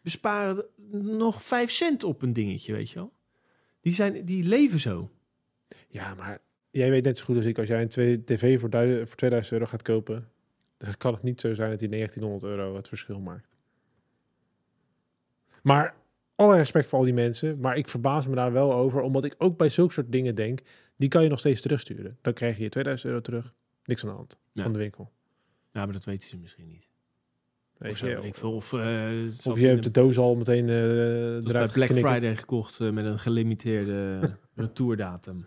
besparen 0.02 0.64
nog 1.02 1.42
5 1.44 1.70
cent 1.70 2.04
op 2.04 2.22
een 2.22 2.32
dingetje, 2.32 2.72
weet 2.72 2.90
je 2.90 2.94
wel. 2.94 3.12
Die, 3.80 3.92
zijn, 3.92 4.24
die 4.24 4.44
leven 4.44 4.78
zo. 4.78 5.10
Ja, 5.88 6.14
maar 6.14 6.40
jij 6.70 6.90
weet 6.90 7.04
net 7.04 7.18
zo 7.18 7.24
goed 7.24 7.36
als 7.36 7.44
ik, 7.44 7.58
als 7.58 7.68
jij 7.68 7.82
een 7.82 8.24
tv 8.24 8.60
voor, 8.60 8.70
duizend- 8.70 9.08
voor 9.08 9.16
2000 9.16 9.54
euro 9.54 9.70
gaat 9.70 9.82
kopen, 9.82 10.28
dan 10.78 10.96
kan 10.96 11.12
het 11.12 11.22
niet 11.22 11.40
zo 11.40 11.54
zijn 11.54 11.70
dat 11.70 11.78
die 11.78 11.88
1900 11.88 12.52
euro 12.52 12.76
het 12.76 12.88
verschil 12.88 13.20
maakt. 13.20 13.48
Maar 15.62 15.94
alle 16.40 16.56
respect 16.56 16.88
voor 16.88 16.98
al 16.98 17.04
die 17.04 17.14
mensen, 17.14 17.60
maar 17.60 17.76
ik 17.76 17.88
verbaas 17.88 18.26
me 18.26 18.34
daar 18.34 18.52
wel 18.52 18.74
over, 18.74 19.00
omdat 19.00 19.24
ik 19.24 19.34
ook 19.38 19.56
bij 19.56 19.68
zulke 19.68 19.92
soort 19.92 20.12
dingen 20.12 20.34
denk, 20.34 20.60
die 20.96 21.08
kan 21.08 21.22
je 21.22 21.28
nog 21.28 21.38
steeds 21.38 21.60
terugsturen. 21.60 22.18
Dan 22.22 22.32
krijg 22.32 22.56
je 22.56 22.62
je 22.62 22.68
2000 22.68 23.08
euro 23.08 23.20
terug, 23.22 23.54
niks 23.84 24.02
aan 24.04 24.10
de 24.10 24.16
hand 24.16 24.38
Ja. 24.52 24.62
van 24.62 24.72
de 24.72 24.78
winkel. 24.78 25.10
Ja, 25.72 25.84
maar 25.84 25.92
dat 25.92 26.04
weten 26.04 26.28
ze 26.28 26.36
misschien 26.36 26.66
niet. 26.68 26.88
Weet 27.78 27.92
Of, 27.92 27.98
zo, 27.98 28.08
je, 28.08 28.18
ik 28.22 28.34
veel. 28.34 28.52
Of, 28.52 28.72
eh, 28.72 28.80
of 29.44 29.58
je 29.60 29.66
hebt 29.66 29.82
de 29.82 29.90
doos 29.90 30.18
al 30.18 30.34
meteen 30.36 30.66
Dat 30.66 30.76
is 30.76 30.82
bij 30.82 30.90
eruit 31.52 31.72
Black 31.72 31.74
geknikkerd. 31.86 31.98
Friday 31.98 32.36
gekocht 32.36 32.80
eh, 32.80 32.90
met 32.90 33.04
een 33.04 33.18
gelimiteerde 33.18 34.20
retourdatum. 34.54 35.44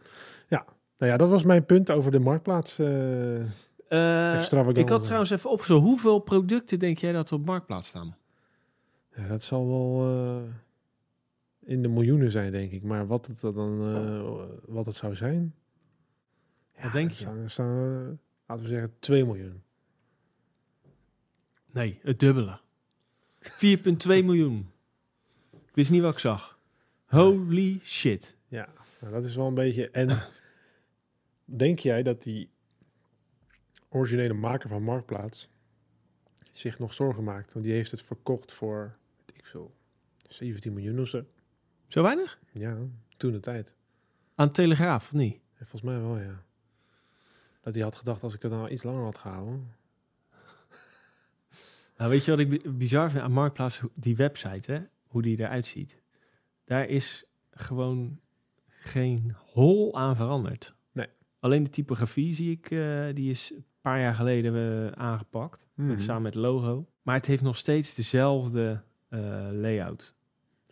Nou 0.98 1.12
ja, 1.16 1.18
dat 1.18 1.30
was 1.30 1.44
mijn 1.44 1.66
punt 1.66 1.92
over 1.92 2.12
de 2.12 2.20
marktplaats. 2.20 2.80
ik 2.80 2.88
had 4.90 5.04
trouwens 5.04 5.30
even 5.30 5.50
opgezocht. 5.50 5.84
Hoeveel 5.84 6.20
producten 6.20 6.80
denk 6.80 6.98
jij 6.98 7.12
dat 7.12 7.30
er 7.30 7.36
op 7.36 7.46
marktplaats 7.46 7.88
staan? 7.88 8.18
Ja, 9.16 9.28
dat 9.28 9.44
zal 9.44 9.68
wel 9.68 10.12
in 11.66 11.82
de 11.82 11.88
miljoenen 11.88 12.32
zijn, 12.32 12.52
denk 12.52 12.72
ik. 12.72 12.84
Maar 12.84 13.08
wat 13.08 13.26
het 13.26 13.40
dan 13.42 13.96
eh, 13.96 14.46
wat 14.66 14.86
het 14.86 14.96
zou 14.96 15.16
zijn. 15.16 15.56
Wat 16.82 16.92
denk 16.92 17.10
je? 17.10 17.16
Staan, 17.16 17.50
staan, 17.50 17.68
eh, 17.68 18.18
laten 18.48 18.64
we 18.64 18.70
zeggen, 18.70 18.94
2 19.00 19.26
miljoen. 19.26 19.64
Nee, 21.72 22.00
het 22.02 22.20
dubbele. 22.20 22.60
4,2 23.40 24.24
miljoen. 24.24 24.72
Ik 25.52 25.76
wist 25.76 25.92
niet 25.92 26.02
wat 26.02 26.14
ik 26.14 26.20
zag. 26.20 26.60
Holy 27.06 27.80
shit. 27.84 28.38
Ja, 28.48 28.70
nou, 29.02 29.14
dat 29.14 29.26
is 29.26 29.36
wel 29.36 29.48
een 29.48 29.54
beetje. 29.54 29.90
En 29.90 30.10
denk 31.46 31.80
jij 31.80 32.04
dat 32.04 32.24
die 32.24 32.50
originele 33.90 34.34
maker 34.34 34.70
van 34.70 34.84
Marktplaats 34.84 35.50
zich 36.52 36.80
nog 36.80 36.94
zorgen 36.94 37.24
maakt? 37.24 37.54
Want 37.54 37.66
die 37.66 37.74
heeft 37.74 37.92
het 37.92 38.02
verkocht 38.02 38.54
voor, 38.54 38.96
weet 39.26 39.38
ik 39.38 39.46
veel, 39.46 39.74
17 40.28 40.74
miljoen 40.74 41.00
of 41.00 41.08
zo. 41.08 41.26
Zo 41.94 42.02
weinig? 42.02 42.40
Ja, 42.52 42.78
toen 43.18 43.32
de 43.32 43.40
tijd. 43.40 43.76
Aan 44.36 44.48
de 44.48 44.54
Telegraaf, 44.54 45.04
of 45.04 45.14
niet? 45.14 45.34
Ja, 45.34 45.66
volgens 45.66 45.82
mij 45.82 46.02
wel, 46.02 46.18
ja. 46.18 46.44
Dat 47.62 47.74
hij 47.74 47.84
had 47.84 47.96
gedacht, 47.96 48.24
als 48.24 48.34
ik 48.34 48.42
het 48.42 48.52
nou 48.52 48.70
iets 48.70 48.84
langer 48.84 49.04
had 49.04 49.18
gehouden. 49.18 49.68
Nou, 51.98 52.10
weet 52.10 52.26
je 52.26 52.32
wat 52.32 52.40
ik 52.40 52.50
bi- 52.50 52.70
bizar 52.70 53.12
vind 53.12 53.24
aan 53.24 53.32
Marktplaats? 53.32 53.82
Die 53.94 54.16
website, 54.16 54.72
hè? 54.72 54.82
Hoe 55.08 55.22
die 55.22 55.40
eruit 55.40 55.66
ziet. 55.66 56.02
Daar 56.66 56.88
is 56.88 57.24
gewoon 57.52 58.20
geen 58.68 59.36
hol 59.38 59.98
aan 59.98 60.16
veranderd. 60.16 60.76
Nee. 60.92 61.08
Alleen 61.40 61.64
de 61.64 61.70
typografie 61.70 62.34
zie 62.34 62.52
ik, 62.52 62.72
eh, 62.72 63.06
die 63.14 63.30
is 63.30 63.52
een 63.56 63.66
paar 63.82 64.00
jaar 64.00 64.16
geleden 64.16 64.56
eh, 64.56 64.92
aangepakt. 65.04 65.66
Mhm. 65.74 65.88
Met, 65.88 66.02
samen 66.02 66.22
met 66.22 66.36
logo. 66.36 66.88
Maar 67.02 67.16
het 67.16 67.26
heeft 67.26 67.44
nog 67.44 67.58
steeds 67.58 67.94
dezelfde 67.94 68.84
eh, 69.10 69.20
layout. 69.52 70.13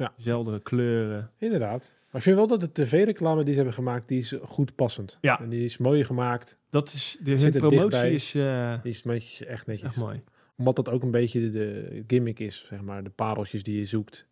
Ja. 0.02 0.14
Dezelfde 0.18 0.60
kleuren. 0.62 1.32
Inderdaad. 1.38 1.94
Maar 2.06 2.16
ik 2.16 2.22
vind 2.22 2.36
wel 2.36 2.48
dat 2.48 2.60
de 2.62 2.72
tv-reclame 2.72 3.44
die 3.44 3.50
ze 3.54 3.56
hebben 3.60 3.74
gemaakt, 3.76 4.08
die 4.08 4.20
is 4.20 4.36
goed 4.44 4.76
passend. 4.76 5.18
Ja. 5.22 5.40
En 5.40 5.50
die 5.50 5.64
is 5.64 5.78
mooi 5.78 6.04
gemaakt. 6.06 6.58
Dat 6.70 6.94
is, 6.94 7.18
de, 7.24 7.40
Zit 7.40 7.56
er 7.56 7.62
promotie 7.62 7.90
dichtbij. 7.90 8.12
is 8.14 8.36
eh, 8.36 8.82
Die 8.84 8.92
is 8.92 9.04
netjes, 9.04 9.44
echt 9.48 9.68
netjes. 9.68 9.88
echt 9.88 9.98
mooi. 9.98 10.22
Omdat 10.58 10.76
dat 10.76 10.90
ook 10.90 11.04
een 11.04 11.12
beetje 11.12 11.40
de, 11.40 11.50
de 11.52 12.04
gimmick 12.08 12.40
is, 12.40 12.66
zeg 12.70 12.82
maar. 12.82 13.04
De 13.04 13.10
pareltjes 13.10 13.64
die 13.64 13.78
je 13.78 13.86
zoekt. 13.86 14.26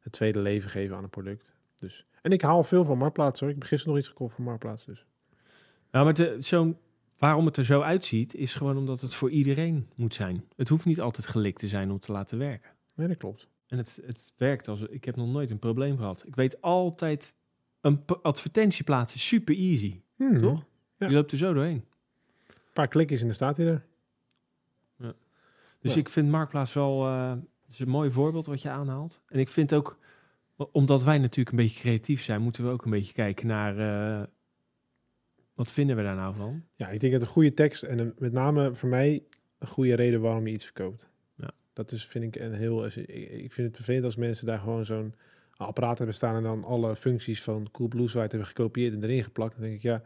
Het 0.00 0.12
tweede 0.12 0.38
leven 0.38 0.70
geven 0.70 0.96
aan 0.96 1.02
een 1.02 1.10
product. 1.10 1.52
Dus. 1.76 2.04
En 2.22 2.30
ik 2.32 2.42
haal 2.42 2.62
veel 2.62 2.84
van 2.84 2.98
Marktplaats 2.98 3.40
hoor. 3.40 3.48
Ik 3.48 3.54
heb 3.54 3.64
gisteren 3.64 3.92
nog 3.94 4.02
iets 4.02 4.10
gekocht 4.12 4.34
van 4.34 4.44
Marktplaats. 4.44 4.84
Dus. 4.84 5.04
Nou, 5.90 6.04
maar 6.04 6.14
de- 6.14 6.36
zo'n 6.38 6.76
waarom 7.18 7.46
het 7.46 7.56
er 7.56 7.64
zo 7.64 7.80
uitziet, 7.80 8.34
is 8.34 8.54
gewoon 8.54 8.76
omdat 8.76 9.00
het 9.00 9.14
voor 9.14 9.30
iedereen 9.30 9.88
moet 9.94 10.14
zijn. 10.14 10.44
Het 10.56 10.68
hoeft 10.68 10.84
niet 10.84 11.00
altijd 11.00 11.26
gelikt 11.26 11.58
te 11.58 11.66
zijn 11.66 11.90
om 11.90 11.98
te 11.98 12.12
laten 12.12 12.38
werken. 12.38 12.70
Nee, 12.94 13.08
dat 13.08 13.16
klopt. 13.16 13.48
En 13.68 13.78
het, 13.78 14.00
het 14.06 14.32
werkt 14.36 14.68
als... 14.68 14.80
Ik 14.80 15.04
heb 15.04 15.16
nog 15.16 15.28
nooit 15.28 15.50
een 15.50 15.58
probleem 15.58 15.96
gehad. 15.96 16.24
Ik 16.26 16.36
weet 16.36 16.60
altijd... 16.62 17.34
Een 17.80 18.04
advertentie 18.22 18.84
plaatsen 18.84 19.16
is 19.16 19.26
super 19.26 19.54
easy. 19.54 20.00
Mhm. 20.16 20.40
Toch? 20.40 20.64
Ja. 20.96 21.06
Je 21.08 21.14
loopt 21.14 21.32
er 21.32 21.38
zo 21.38 21.52
doorheen. 21.52 21.84
Een 22.46 22.54
paar 22.72 22.88
klikjes 22.88 23.20
en 23.20 23.26
dan 23.26 23.34
staat 23.34 23.56
hij 23.56 23.66
er. 23.66 23.86
Dus 25.80 25.94
Ja. 25.94 26.00
ik 26.00 26.08
vind 26.08 26.28
Marktplaats 26.30 26.72
wel 26.72 27.06
eh, 27.06 27.32
is 27.68 27.78
een 27.78 27.88
mooi 27.88 28.10
voorbeeld 28.10 28.46
wat 28.46 28.62
je 28.62 28.70
aanhaalt. 28.70 29.20
En 29.28 29.38
ik 29.38 29.48
vind 29.48 29.74
ook, 29.74 29.98
omdat 30.56 31.02
wij 31.04 31.18
natuurlijk 31.18 31.50
een 31.50 31.62
beetje 31.64 31.80
creatief 31.80 32.22
zijn, 32.22 32.42
moeten 32.42 32.64
we 32.64 32.70
ook 32.70 32.84
een 32.84 32.90
beetje 32.90 33.12
kijken 33.12 33.46
naar 33.46 33.78
eh, 33.78 34.26
wat 35.54 35.72
vinden 35.72 35.96
we 35.96 36.02
daar 36.02 36.16
nou 36.16 36.34
van? 36.34 36.62
Ja, 36.74 36.88
ik 36.88 37.00
denk 37.00 37.12
dat 37.12 37.22
een 37.22 37.28
goede 37.28 37.54
tekst 37.54 37.82
en 37.82 37.98
een, 37.98 38.14
met 38.18 38.32
name 38.32 38.74
voor 38.74 38.88
mij 38.88 39.22
een 39.58 39.68
goede 39.68 39.94
reden 39.94 40.20
waarom 40.20 40.46
je 40.46 40.52
iets 40.52 40.64
verkoopt. 40.64 41.08
Dat 41.78 41.92
is, 41.92 42.06
vind 42.06 42.24
ik, 42.24 42.42
een 42.42 42.52
heel. 42.52 42.86
Ik, 42.86 43.52
vind 43.52 43.66
het 43.66 43.76
vervelend 43.76 44.04
als 44.04 44.16
mensen 44.16 44.46
daar 44.46 44.58
gewoon 44.58 44.84
zo'n 44.84 45.14
apparaat 45.56 45.98
hebben 45.98 46.16
staan 46.16 46.36
en 46.36 46.42
dan 46.42 46.64
alle 46.64 46.96
functies 46.96 47.42
van 47.42 47.68
Coolblue 47.72 48.06
Site 48.08 48.18
hebben 48.18 48.46
gekopieerd 48.46 48.94
en 48.94 49.02
erin 49.02 49.22
geplakt. 49.22 49.52
Dan 49.52 49.62
denk 49.62 49.74
ik, 49.74 49.82
ja, 49.82 50.02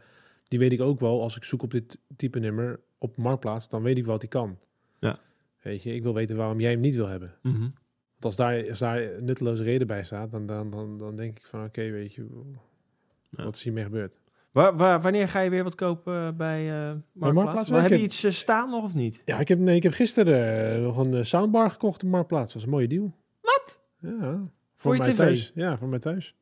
die 0.47 0.59
weet 0.59 0.71
ik 0.71 0.81
ook 0.81 0.99
wel. 0.99 1.21
Als 1.21 1.35
ik 1.35 1.43
zoek 1.43 1.63
op 1.63 1.71
dit 1.71 1.99
type 2.15 2.39
nummer 2.39 2.79
op 2.97 3.17
Marktplaats, 3.17 3.69
dan 3.69 3.81
weet 3.83 3.97
ik 3.97 4.05
wat 4.05 4.19
die 4.19 4.29
kan. 4.29 4.57
Ja. 4.99 5.19
Weet 5.61 5.83
je, 5.83 5.93
ik 5.95 6.03
wil 6.03 6.13
weten 6.13 6.35
waarom 6.35 6.59
jij 6.59 6.71
hem 6.71 6.79
niet 6.79 6.95
wil 6.95 7.07
hebben. 7.07 7.33
Want 7.41 8.25
als 8.25 8.35
daar, 8.35 8.69
als 8.69 8.79
daar 8.79 9.21
nutteloze 9.21 9.63
reden 9.63 9.87
bij 9.87 10.03
staat, 10.03 10.31
dan, 10.31 10.45
dan, 10.45 10.71
dan, 10.71 10.97
dan 10.97 11.15
denk 11.15 11.37
ik 11.39 11.45
van, 11.45 11.63
oké, 11.65 11.89
weet 11.89 12.13
je, 12.13 12.25
Ja. 13.29 13.43
wat 13.43 13.55
is 13.55 13.63
hiermee 13.63 13.83
gebeurd? 13.83 14.13
Waar, 14.53 14.77
waar, 14.77 15.01
wanneer 15.01 15.27
ga 15.27 15.39
je 15.39 15.49
weer 15.49 15.63
wat 15.63 15.75
kopen 15.75 16.27
eh, 16.27 16.33
bij 16.33 16.89
eh 16.89 16.93
Marktplaats? 17.11 17.69
Heb 17.69 17.89
je 17.89 18.01
iets 18.01 18.23
eh, 18.23 18.31
staan 18.31 18.69
nog 18.69 18.83
of 18.83 18.93
niet? 18.93 19.21
Ja, 19.25 19.39
ik 19.39 19.47
heb, 19.47 19.59
nee, 19.59 19.75
ik 19.75 19.83
heb 19.83 19.93
gisteren 19.93 20.81
nog 20.81 20.97
een 20.97 21.25
soundbar 21.25 21.71
gekocht 21.71 22.03
op 22.03 22.09
Marktplaats. 22.09 22.45
Dat 22.45 22.53
was 22.53 22.63
een 22.63 22.69
mooie 22.69 22.87
deal. 22.87 23.15
Wat? 23.41 23.79
Ja. 23.99 24.39
Voor 24.75 24.93
je 24.93 24.99
mij 24.99 25.11
tv? 25.11 25.17
thuis. 25.17 25.51
Ja, 25.55 25.77
voor 25.77 25.87
mij 25.87 25.99
thuis. 25.99 26.35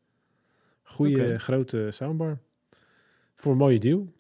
Goede 0.84 1.40
grote 1.40 1.88
soundbar. 1.92 2.40
Voor 3.36 3.52
een 3.52 3.58
mooie 3.58 3.80
deal. 3.80 4.14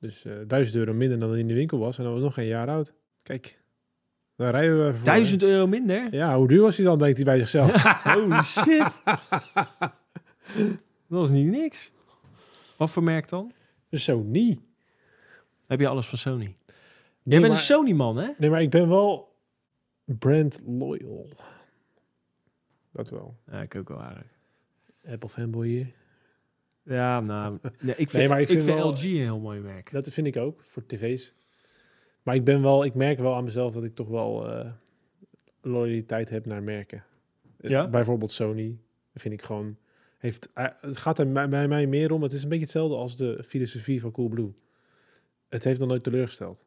Dus 0.00 0.24
1000 0.46 0.76
euro 0.76 0.92
minder 0.92 1.18
dan 1.18 1.36
in 1.36 1.48
de 1.48 1.54
winkel 1.54 1.78
was. 1.78 1.98
En 1.98 2.04
dat 2.04 2.12
was 2.12 2.22
nog 2.22 2.34
geen 2.34 2.46
jaar 2.46 2.68
oud. 2.68 2.92
Kijk, 3.22 3.58
daar 4.36 4.50
rijden 4.50 4.86
we 4.86 4.94
voor, 4.94 5.04
Duizend 5.04 5.42
euro 5.42 5.66
minder? 5.66 6.14
Ja, 6.14 6.36
hoe 6.36 6.48
duur 6.48 6.62
was 6.62 6.76
hij 6.76 6.86
dan, 6.86 6.98
denkt 6.98 7.16
hij 7.16 7.24
bij 7.24 7.38
zichzelf. 7.38 7.82
Holy 8.14 8.42
shit. 8.42 9.02
Dat 11.08 11.18
was 11.18 11.30
niet 11.30 11.46
niks. 11.46 11.92
Wat 12.76 12.90
voor 12.90 13.02
merk 13.02 13.28
dan? 13.28 13.52
Sony. 13.90 14.58
Heb 15.66 15.80
je 15.80 15.88
alles 15.88 16.06
van 16.06 16.18
Sony? 16.18 16.44
Jij 16.44 16.54
Nee, 17.22 17.40
bent 17.40 17.40
maar, 17.40 17.50
een 17.50 17.56
Sony-man, 17.66 18.16
hè? 18.16 18.28
nee, 18.38 18.50
maar 18.50 18.62
ik 18.62 18.70
ben 18.70 18.88
wel 18.88 19.36
brand 20.04 20.62
loyal. 20.66 21.28
Dat 22.92 23.08
wel. 23.08 23.36
Ja, 23.50 23.62
ik 23.62 23.74
ook 23.74 23.88
wel 23.88 24.00
eigenlijk. 24.00 24.32
Apple 25.06 25.28
fanboy 25.28 25.66
hier. 25.68 25.92
Ja, 26.82 27.20
nou... 27.20 27.58
Nee, 27.80 27.94
ik 27.96 28.10
vind, 28.10 28.28
maar 28.28 28.40
ik 28.40 28.48
ik 28.48 28.60
vind 28.62 28.76
wel- 28.78 28.90
LG 28.90 29.02
een 29.02 29.10
heel 29.10 29.38
mooi 29.40 29.60
merk. 29.60 29.90
Dat 29.92 30.08
vind 30.08 30.26
ik 30.26 30.36
ook, 30.36 30.62
voor 30.64 30.86
tv's. 30.86 31.34
Maar 32.22 32.34
ik 32.34 32.44
ben 32.44 32.62
wel, 32.62 32.84
ik 32.84 32.94
merk 32.94 33.18
wel 33.18 33.34
aan 33.34 33.44
mezelf 33.44 33.72
dat 33.72 33.84
ik 33.84 33.94
toch 33.94 34.08
wel 34.08 34.50
eh, 34.50 34.70
loyaliteit 35.60 36.30
heb 36.30 36.46
naar 36.46 36.62
merken. 36.62 37.04
Ja? 37.58 37.88
Bijvoorbeeld 37.88 38.30
Sony, 38.32 38.78
vind 39.14 39.34
ik 39.34 39.42
gewoon... 39.42 39.76
Heeft, 40.24 40.48
eh, 40.54 40.66
het 40.80 40.96
gaat 40.96 41.18
er 41.18 41.32
bij, 41.32 41.68
mij 41.68 41.86
meer 41.86 42.12
om, 42.12 42.22
het 42.22 42.32
is 42.32 42.42
een 42.42 42.48
beetje 42.48 42.64
hetzelfde 42.64 42.96
als 42.96 43.16
de 43.16 43.42
filosofie 43.46 44.00
van 44.00 44.10
Coolblue. 44.10 44.52
Het 45.48 45.64
heeft 45.64 45.78
nog 45.80 45.88
nooit 45.88 46.02
teleurgesteld. 46.02 46.64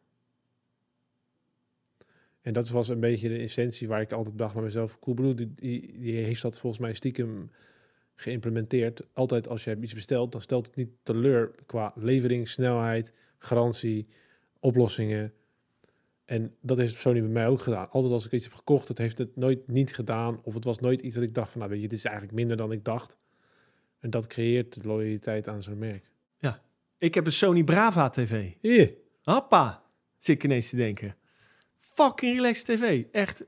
En 2.42 2.54
dat 2.54 2.70
was 2.70 2.88
een 2.88 3.00
beetje 3.00 3.30
de 3.30 3.38
essentie 3.38 3.88
waar 3.88 4.02
ik 4.02 4.12
altijd 4.12 4.38
dacht 4.38 4.54
bij 4.54 4.64
mezelf. 4.64 5.00
Coolblue, 5.00 5.34
die, 5.34 5.54
die, 5.56 6.16
heeft 6.16 6.42
dat 6.42 6.60
volgens 6.60 6.82
mij 6.82 6.94
stiekem 6.94 7.52
geïmplementeerd. 8.16 9.04
Altijd 9.14 9.48
als 9.48 9.64
je 9.64 9.78
iets 9.82 9.94
bestelt, 9.94 10.32
dan 10.32 10.42
stelt 10.42 10.68
het 10.68 10.76
niet 10.76 10.92
teleur 11.04 11.52
qua 11.66 11.92
levering, 11.96 12.48
snelheid, 12.50 13.14
garantie, 13.38 14.08
oplossingen. 14.60 15.34
En 16.26 16.56
dat 16.62 16.78
heeft 16.78 17.00
Sony 17.00 17.20
bij 17.20 17.30
mij 17.30 17.48
ook 17.48 17.62
gedaan. 17.62 17.90
Altijd 17.90 18.14
als 18.14 18.26
ik 18.26 18.32
iets 18.32 18.46
heb 18.46 18.54
gekocht, 18.54 18.88
het 18.88 18.98
heeft 18.98 19.18
het 19.18 19.36
nooit 19.36 19.68
niet 19.68 19.96
gedaan. 19.96 20.40
Of 20.44 20.54
het 20.54 20.64
was 20.64 20.80
nooit 20.80 21.02
iets 21.02 21.16
dat 21.16 21.24
ik 21.24 21.34
dacht 21.34 21.52
van, 21.52 21.60
nou 21.60 21.72
weet 21.72 21.82
je, 21.82 21.88
dit 21.88 21.98
is 21.98 22.06
eigenlijk 22.06 22.36
minder 22.36 22.58
dan 22.58 22.72
ik 22.72 22.86
dacht. 22.86 23.18
En 24.00 24.10
dat 24.10 24.28
creëert 24.28 24.82
de 24.82 24.88
loyaliteit 24.88 25.48
aan 25.48 25.62
zo'n 25.62 25.78
merk. 25.78 26.06
Ik 27.00 27.14
heb 27.14 27.26
een 27.26 27.32
Sony 27.32 27.64
Brava 27.64 28.10
TV. 28.10 28.52
Hier. 28.62 28.94
Hoppa, 29.24 29.84
zit 30.18 30.36
ik 30.36 30.44
ineens 30.44 30.70
te 30.70 30.76
denken. 30.76 31.16
Fucking 31.78 32.36
relaxed 32.36 32.66
TV. 32.66 33.04
Echt 33.12 33.46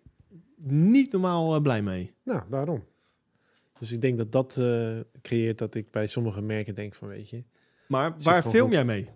niet 0.65 1.11
normaal 1.11 1.55
eh, 1.55 1.61
blij 1.61 1.81
mee. 1.81 2.13
Nou, 2.23 2.41
daarom. 2.49 2.83
Dus 3.79 3.91
ik 3.91 4.01
denk 4.01 4.17
dat 4.17 4.31
dat 4.31 4.57
eh, 4.57 4.97
creëert 5.21 5.57
dat 5.57 5.75
ik 5.75 5.91
bij 5.91 6.07
sommige 6.07 6.41
merken 6.41 6.75
denk 6.75 6.93
van, 6.95 7.07
weet 7.07 7.29
je, 7.29 7.43
Maar 7.87 8.15
waar 8.21 8.35
gewoon 8.37 8.51
film 8.51 8.65
goed. 8.65 8.73
jij 8.73 8.85
mee? 8.85 9.09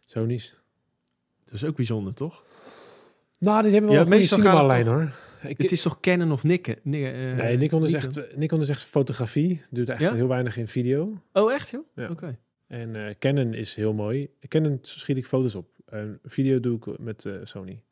Sony's. 0.00 0.56
Dat 1.44 1.54
is 1.54 1.64
ook 1.64 1.76
bijzonder, 1.76 2.14
toch? 2.14 2.44
Nou, 3.38 3.62
die 3.62 3.72
hebben 3.72 3.90
Ja, 3.90 3.96
wel 3.96 4.06
een 4.06 4.10
goede 4.12 4.20
meestal 4.20 4.38
gaat 4.38 4.46
het 4.46 4.70
cinema-lijn 4.70 4.86
hoor. 4.86 5.18
Ik, 5.42 5.58
Het 5.58 5.72
is 5.72 5.82
toch 5.82 6.00
Canon 6.00 6.32
of 6.32 6.42
Nikon? 6.42 6.74
Nee, 6.82 7.10
eh, 7.10 7.36
nee, 7.36 7.56
Nikon 7.56 7.84
is, 7.84 7.92
echt, 7.92 8.36
Nikon 8.36 8.60
is 8.60 8.68
echt 8.68 8.82
fotografie. 8.82 9.60
Doet 9.70 9.88
echt 9.88 10.00
Ja? 10.00 10.14
heel 10.14 10.28
weinig 10.28 10.56
in 10.56 10.68
video. 10.68 11.22
Oh, 11.32 11.52
echt 11.52 11.70
joh? 11.70 11.86
Ja. 11.94 12.08
Oké. 12.10 12.38
En 12.66 13.06
eh, 13.06 13.14
Canon 13.18 13.54
is 13.54 13.74
heel 13.74 13.92
mooi. 13.92 14.28
Canon 14.48 14.78
schiet 14.80 15.16
ik 15.16 15.26
foto's 15.26 15.54
op. 15.54 15.68
En 15.86 16.18
video 16.24 16.60
doe 16.60 16.76
ik 16.76 16.98
met 16.98 17.24
eh, 17.24 17.32
Sony. 17.42 17.82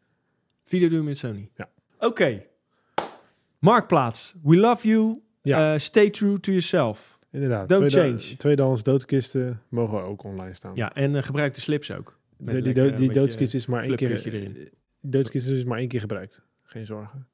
Video 0.64 0.88
doen 0.88 0.98
we 0.98 1.04
met 1.04 1.18
Sony. 1.18 1.50
Ja. 1.56 1.68
Oké. 1.98 2.42
Marktplaats. 3.58 4.34
We 4.42 4.56
love 4.56 4.88
you. 4.88 5.20
Ja. 5.42 5.72
Eh, 5.74 5.78
stay 5.78 6.10
true 6.10 6.40
to 6.40 6.50
yourself. 6.50 7.18
Inderdaad. 7.30 7.68
Don't 7.68 7.90
tweede- 7.90 8.18
change. 8.18 8.36
Tweedehands 8.36 8.82
doodkisten 8.82 9.62
mogen 9.68 10.02
ook 10.02 10.22
online 10.24 10.52
staan. 10.54 10.72
Ja, 10.74 10.94
en 10.94 11.22
gebruik 11.22 11.54
de 11.54 11.60
slips 11.60 11.90
ook. 11.92 12.18
De, 12.36 12.52
die 12.52 12.62
lekker 12.62 12.96
die 12.96 13.10
doodskist 13.12 13.54
is 13.54 13.66
maar 13.66 13.82
één 13.82 13.96
keer. 13.96 14.26
erin. 14.26 14.68
Doodskist 15.00 15.46
is 15.46 15.52
dus 15.52 15.64
maar 15.64 15.78
één 15.78 15.88
keer 15.88 16.00
gebruikt. 16.00 16.42
Geen 16.62 16.86
zorgen. 16.86 17.26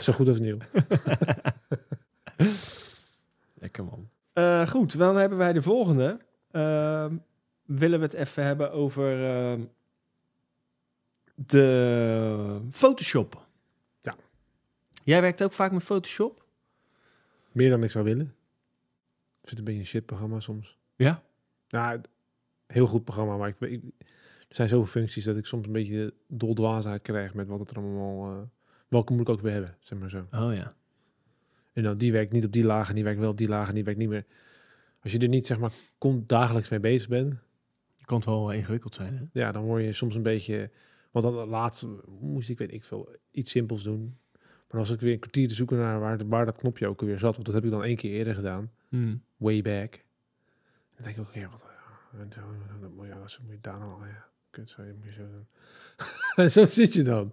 Zo 0.00 0.12
goed 0.12 0.28
als 0.28 0.38
nieuw. 0.38 0.58
Lekker 3.54 3.84
man. 3.84 4.08
Eh, 4.32 4.66
goed, 4.66 4.98
dan 4.98 5.16
hebben 5.16 5.38
wij 5.38 5.52
de 5.52 5.62
volgende. 5.62 6.18
Ehm, 6.50 7.16
willen 7.64 7.98
we 7.98 8.04
het 8.04 8.14
even 8.14 8.44
hebben 8.44 8.72
over 8.72 9.24
ehm, 9.24 9.64
de 11.34 12.60
Photoshop. 12.70 13.46
Ja. 14.00 14.16
Jij 15.04 15.20
werkt 15.20 15.42
ook 15.42 15.52
vaak 15.52 15.72
met 15.72 15.82
Photoshop? 15.82 16.44
Meer 17.52 17.70
dan 17.70 17.82
ik 17.82 17.90
zou 17.90 18.04
willen. 18.04 18.34
Ik 19.40 19.48
vind 19.48 19.50
het 19.50 19.58
een 19.58 19.64
beetje 19.64 19.80
een 19.80 19.86
shit 19.86 20.06
programma 20.06 20.40
soms. 20.40 20.78
Ja. 20.96 21.22
Nou, 21.68 22.00
heel 22.66 22.86
goed 22.86 23.04
programma, 23.04 23.36
maar 23.36 23.48
ik, 23.48 23.60
ik, 23.60 23.82
er 24.48 24.54
zijn 24.54 24.68
zoveel 24.68 25.00
functies 25.00 25.24
dat 25.24 25.36
ik 25.36 25.46
soms 25.46 25.66
een 25.66 25.72
beetje 25.72 26.14
de 26.26 26.36
doldwaasheid 26.36 27.02
krijg 27.02 27.34
met 27.34 27.48
wat 27.48 27.60
het 27.60 27.70
er 27.70 27.76
allemaal... 27.76 28.50
eh, 28.88 28.94
welke 28.94 29.12
moet 29.12 29.20
ik 29.20 29.28
ook 29.28 29.40
weer 29.40 29.52
hebben, 29.52 29.76
zeg 29.80 29.98
maar 29.98 30.10
zo. 30.10 30.26
Oh 30.32 30.54
ja. 30.54 30.74
En 31.72 31.82
dan 31.82 31.98
die 31.98 32.12
werkt 32.12 32.32
niet 32.32 32.44
op 32.44 32.52
die 32.52 32.64
laag 32.64 32.88
en 32.88 32.94
die 32.94 33.04
werkt 33.04 33.20
wel 33.20 33.30
op 33.30 33.36
die 33.36 33.48
laag 33.48 33.68
en 33.68 33.74
die 33.74 33.84
werkt 33.84 33.98
niet 33.98 34.08
meer. 34.08 34.24
Als 35.02 35.12
je 35.12 35.18
er 35.18 35.28
niet 35.28 35.46
zeg 35.46 35.58
maar 35.58 35.72
kon, 35.98 36.24
dagelijks 36.26 36.68
mee 36.68 36.80
bezig 36.80 37.08
bent, 37.08 37.34
Kan 38.04 38.16
het 38.16 38.26
wel 38.26 38.50
ingewikkeld 38.52 38.94
zijn, 38.94 39.16
hè? 39.16 39.40
ja, 39.40 39.52
dan 39.52 39.62
word 39.64 39.84
je 39.84 39.92
soms 39.92 40.14
een 40.14 40.22
beetje. 40.22 40.70
Want 41.10 41.24
dan 41.24 41.48
laatst 41.48 41.86
moest 42.20 42.48
ik 42.48 42.58
weet 42.58 42.72
ik 42.72 42.84
veel 42.84 43.16
iets 43.30 43.50
simpels 43.50 43.82
doen. 43.82 44.16
Maar 44.70 44.80
als 44.80 44.90
ik 44.90 45.00
weer 45.00 45.12
een 45.12 45.18
kwartier 45.18 45.48
te 45.48 45.54
zoeken 45.54 45.76
naar 45.78 46.00
waar, 46.00 46.28
waar 46.28 46.46
dat 46.46 46.58
knopje 46.58 46.86
ook 46.86 47.00
weer 47.00 47.18
zat, 47.18 47.34
want 47.34 47.46
dat 47.46 47.54
heb 47.54 47.64
ik 47.64 47.70
dan 47.70 47.84
één 47.84 47.96
keer 47.96 48.12
eerder 48.12 48.34
gedaan, 48.34 48.70
Hmm. 48.88 49.22
way 49.36 49.62
back. 49.62 50.04
Dan 50.94 51.04
denk 51.04 51.16
ik 51.16 51.22
ook, 51.22 51.34
ja, 51.34 51.48
wat, 51.48 51.64
ja, 52.12 52.18
moet 52.18 52.34
je, 52.34 53.38
moet 53.42 53.52
je 53.52 53.58
daar 53.60 53.78
nou, 53.78 54.06
ja, 54.06 54.28
kut, 54.50 54.70
zo, 54.70 54.82
moet 54.82 55.08
je 55.08 55.12
zo 55.12 55.26
doen. 55.30 55.46
en 56.44 56.50
zo 56.50 56.64
zit 56.64 56.94
je 56.94 57.02
dan. 57.02 57.32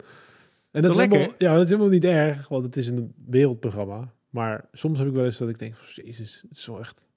En 0.75 0.81
dat 0.81 0.91
is, 0.91 0.97
lekker, 0.97 1.17
helemaal, 1.17 1.39
ja, 1.39 1.53
dat 1.53 1.63
is 1.63 1.69
helemaal 1.69 1.91
niet 1.91 2.05
erg, 2.05 2.47
want 2.47 2.65
het 2.65 2.75
is 2.75 2.87
een 2.87 3.13
wereldprogramma. 3.25 4.13
Maar 4.29 4.67
soms 4.71 4.97
heb 4.97 5.07
ik 5.07 5.13
wel 5.13 5.25
eens 5.25 5.37
dat 5.37 5.49
ik 5.49 5.59
denk, 5.59 5.75
van, 5.75 6.03
jezus, 6.03 6.45
het 6.49 6.57
is 6.57 6.65
wel 6.65 6.79
echt 6.79 7.07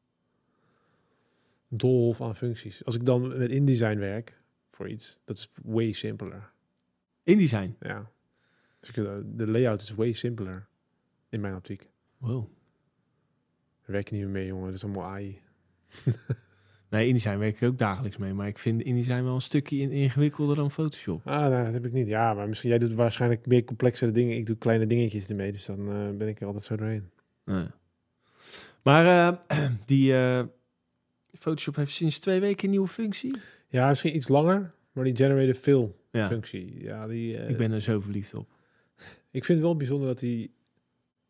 doolhof 1.69 2.21
aan 2.21 2.37
functies. 2.37 2.85
Als 2.85 2.95
ik 2.95 3.05
dan 3.05 3.39
met 3.39 3.51
InDesign 3.51 3.99
werk 3.99 4.41
voor 4.71 4.89
iets, 4.89 5.19
dat 5.25 5.37
is 5.37 5.51
way 5.63 5.93
simpeler. 5.93 6.53
InDesign. 7.23 7.77
Ja. 7.81 8.11
Dus 8.81 8.91
de 9.27 9.47
layout 9.47 9.81
is 9.81 9.95
way 9.95 10.13
simpeler 10.13 10.69
in 11.29 11.41
mijn 11.41 11.55
optiek. 11.55 11.91
Wow. 12.19 12.51
Daar 13.81 13.93
werk 13.93 14.09
je 14.09 14.15
niet 14.15 14.25
meer 14.25 14.33
mee, 14.33 14.47
jongen. 14.47 14.67
Dat 14.67 14.75
is 14.75 14.85
allemaal 14.85 15.05
AI. 15.05 15.41
Nee, 16.91 17.07
InDesign 17.09 17.39
werk 17.39 17.61
ik 17.61 17.68
ook 17.68 17.78
dagelijks 17.78 18.16
mee. 18.16 18.32
Maar 18.34 18.47
ik 18.47 18.59
vind 18.59 18.82
InDesign 18.82 19.22
wel 19.22 19.34
een 19.34 19.41
stukje 19.41 19.76
in- 19.76 19.91
ingewikkelder 19.91 20.57
dan 20.57 20.70
Photoshop. 20.70 21.26
Ah, 21.26 21.41
nou, 21.49 21.64
dat 21.64 21.72
heb 21.72 21.86
ik 21.86 21.93
niet. 21.93 22.07
Ja, 22.09 22.34
maar 22.34 22.49
misschien 22.49 22.70
jij 22.70 22.78
doet 22.78 22.93
waarschijnlijk 22.95 23.47
meer 23.47 23.64
complexere 23.64 24.11
dingen. 24.11 24.36
Ik 24.36 24.47
doe 24.47 24.57
kleine 24.57 24.86
dingetjes 24.86 25.26
ermee, 25.26 25.53
dus 25.53 25.64
dan 25.64 25.78
eh, 25.93 26.16
ben 26.16 26.28
ik 26.28 26.41
er 26.41 26.47
altijd 26.47 26.64
zo 26.64 26.76
doorheen. 26.76 27.11
Maar 28.82 29.36
eh, 29.49 29.68
die 29.86 30.14
eh, 30.16 30.45
Photoshop 31.32 31.76
heeft 31.76 31.93
sinds 31.93 32.18
twee 32.18 32.41
weken 32.41 32.64
een 32.64 32.70
nieuwe 32.70 32.89
functie. 32.89 33.36
Ja, 33.68 33.89
misschien 33.89 34.16
iets 34.16 34.28
langer, 34.28 34.74
maar 34.93 35.05
die 35.05 35.16
generated 35.16 35.59
fill 35.59 35.93
Ja, 36.12 36.26
functie, 36.28 36.82
ja, 36.82 37.07
die... 37.07 37.34
ik 37.47 37.57
ben 37.57 37.72
er 37.72 37.80
zo 37.80 38.01
verliefd 38.01 38.34
op. 38.34 38.49
ik 39.30 39.45
vind 39.45 39.59
het 39.59 39.66
wel 39.66 39.76
bijzonder 39.76 40.09
dat 40.09 40.20
hij 40.20 40.51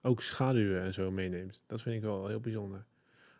ook 0.02 0.22
schaduwen 0.22 0.82
en 0.82 0.94
zo 0.94 1.10
meeneemt. 1.10 1.62
Dat 1.66 1.82
vind 1.82 1.96
ik 1.96 2.02
wel 2.02 2.26
heel 2.28 2.40
bijzonder. 2.40 2.84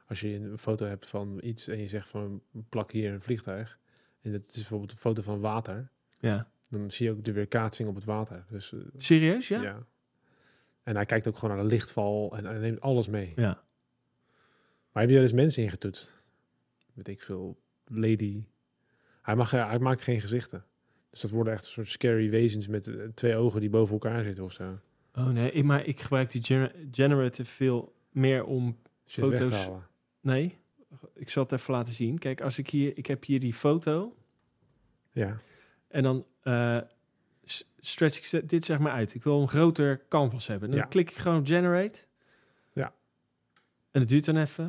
Als 0.09 0.21
je 0.21 0.35
een 0.35 0.59
foto 0.59 0.87
hebt 0.87 1.09
van 1.09 1.39
iets 1.43 1.69
en 1.69 1.79
je 1.79 1.89
zegt 1.89 2.09
van 2.09 2.43
plak 2.69 2.93
hier 2.93 3.13
een 3.13 3.23
vliegtuig. 3.23 3.79
En 4.21 4.33
het 4.33 4.49
is 4.49 4.55
bijvoorbeeld 4.55 4.91
een 4.91 4.99
foto 4.99 5.23
van 5.23 5.41
water. 5.41 5.91
Ja. 6.19 6.51
Dan 6.69 6.91
zie 6.91 7.07
je 7.07 7.13
ook 7.13 7.25
de 7.25 7.33
weerkaatsing 7.33 7.89
op 7.89 7.95
het 7.95 8.05
water. 8.05 8.45
Dus 8.51 8.73
eh, 8.73 8.81
Serieus, 8.97 9.49
ja? 9.49 9.63
ja. 9.63 9.87
En 10.83 10.95
hij 10.95 11.05
kijkt 11.05 11.29
ook 11.29 11.39
gewoon 11.39 11.57
naar 11.57 11.65
de 11.65 11.71
lichtval 11.71 12.37
en 12.37 12.45
hij 12.45 12.59
neemt 12.59 12.81
alles 12.81 13.09
mee. 13.09 13.33
Ja. 13.37 13.63
Maar 14.93 15.03
heb 15.03 15.11
je 15.11 15.17
er 15.17 15.23
eens 15.23 15.33
mensen 15.33 15.63
ingetoetst? 15.63 16.17
Weet 16.93 17.09
ik 17.09 17.23
veel, 17.23 17.61
lady. 17.85 18.45
Hij, 19.23 19.37
mag, 19.37 19.51
hij 19.51 19.79
maakt 19.79 20.01
geen 20.01 20.21
gezichten. 20.21 20.65
Dus 21.11 21.21
dat 21.21 21.31
worden 21.31 21.53
echt 21.53 21.65
een 21.65 21.71
soort 21.71 21.89
scary 21.89 22.31
wezens 22.31 22.67
met 22.67 22.87
eh, 22.87 23.05
twee 23.15 23.37
ogen 23.37 23.61
die 23.61 23.71
boven 23.71 23.93
elkaar 23.93 24.25
zitten 24.25 24.45
of 24.45 24.53
zo. 24.53 24.79
Oh 25.15 25.29
nee, 25.29 25.53
ik, 25.53 25.65
maar 25.65 25.85
ik 25.85 26.01
gebruik 26.01 26.31
die 26.31 26.43
gener- 26.43 26.75
generative 26.91 27.51
veel 27.51 27.95
meer 28.11 28.45
om... 28.45 28.79
Shit 29.07 29.25
Foto's. 29.25 29.69
Nee, 30.21 30.59
ik 31.15 31.31
zal 31.31 31.43
het 31.43 31.53
even 31.53 31.75
laten 31.75 31.93
zien. 31.93 32.19
Kijk, 32.19 32.41
als 32.41 32.59
ik 32.59 32.71
hier... 32.71 32.97
Ik 32.97 33.07
heb 33.07 33.25
hier 33.25 33.41
die 33.41 33.55
foto 33.55 34.17
Ja, 35.13 35.41
en 35.89 36.03
dan 36.03 36.27
s- 37.45 37.71
stretch 37.79 38.33
ik 38.33 38.49
dit 38.49 38.65
zeg 38.65 38.79
maar 38.79 38.93
uit. 38.93 39.15
Ik 39.15 39.23
wil 39.23 39.41
een 39.41 39.49
groter 39.49 40.03
canvas 40.09 40.47
hebben. 40.47 40.71
Dan 40.71 40.79
Ja. 40.79 40.85
klik 40.85 41.11
ik 41.11 41.17
gewoon 41.17 41.39
op 41.39 41.47
generate. 41.47 42.01
Ja. 42.73 42.95
En 43.91 44.01
het 44.01 44.09
duurt 44.09 44.25
dan 44.25 44.37
even, 44.37 44.65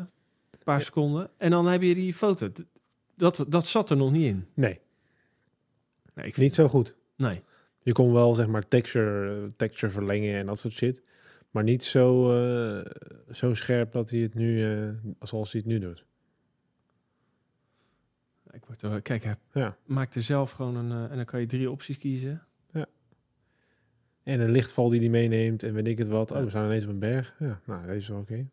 een 0.52 0.60
paar 0.64 0.78
Ja. 0.78 0.84
seconden. 0.84 1.30
En 1.38 1.52
dan 1.52 1.66
heb 1.66 1.82
je 1.82 1.94
die 1.94 2.14
foto. 2.14 2.50
Dat, 3.16 3.46
dat 3.48 3.66
zat 3.68 3.90
er 3.90 3.98
nog 3.98 4.12
niet 4.12 4.26
in. 4.26 4.48
nee, 4.54 4.80
Nee, 6.14 6.28
ik 6.28 6.38
niet 6.38 6.54
zo 6.54 6.68
goed. 6.68 6.96
Nee. 7.16 7.44
Je 7.82 7.92
kon 7.92 8.14
wel 8.14 8.36
zeg 8.36 8.48
maar 8.48 8.68
texture, 8.68 9.42
eh, 9.44 9.50
texture 9.56 9.92
verlengen 9.92 10.36
en 10.40 10.46
dat 10.46 10.60
soort 10.60 10.74
shit. 10.74 11.02
Maar 11.52 11.64
niet 11.64 11.84
zo, 11.84 12.32
eh, 12.38 12.92
zo 13.32 13.54
scherp 13.54 13.92
dat 13.92 14.10
hij 14.10 14.20
het 14.20 14.34
nu, 14.34 14.72
eh, 14.84 14.90
zoals 15.20 15.52
hij 15.52 15.62
het 15.62 15.70
nu 15.70 15.80
doet. 15.80 16.06
Ik 18.52 18.66
word 18.66 18.82
er, 18.82 19.02
kijk, 19.02 19.24
hij 19.24 19.38
Ja. 19.54 19.78
maakt 19.86 20.16
er 20.16 20.22
zelf 20.24 20.52
gewoon 20.52 20.76
een... 20.76 20.92
eh, 20.92 21.12
en 21.12 21.16
dan 21.16 21.26
kan 21.26 21.40
je 21.40 21.46
drie 21.46 21.72
opties 21.72 21.98
kiezen. 21.98 22.44
En 24.24 24.40
een 24.40 24.52
lichtval 24.52 24.90
die 24.90 25.00
hij 25.00 25.10
meeneemt 25.10 25.64
en 25.64 25.74
weet 25.74 25.88
ik 25.88 25.98
het 25.98 26.08
wat. 26.08 26.30
Ja. 26.30 26.38
Oh, 26.38 26.44
we 26.44 26.50
zijn 26.50 26.66
ineens 26.66 26.84
op 26.84 26.90
een 26.90 27.00
berg. 27.00 27.36
Ja, 27.40 27.62
nou, 27.66 27.82
deze 27.82 27.96
is 27.96 28.08
wel 28.08 28.20
oké. 28.20 28.48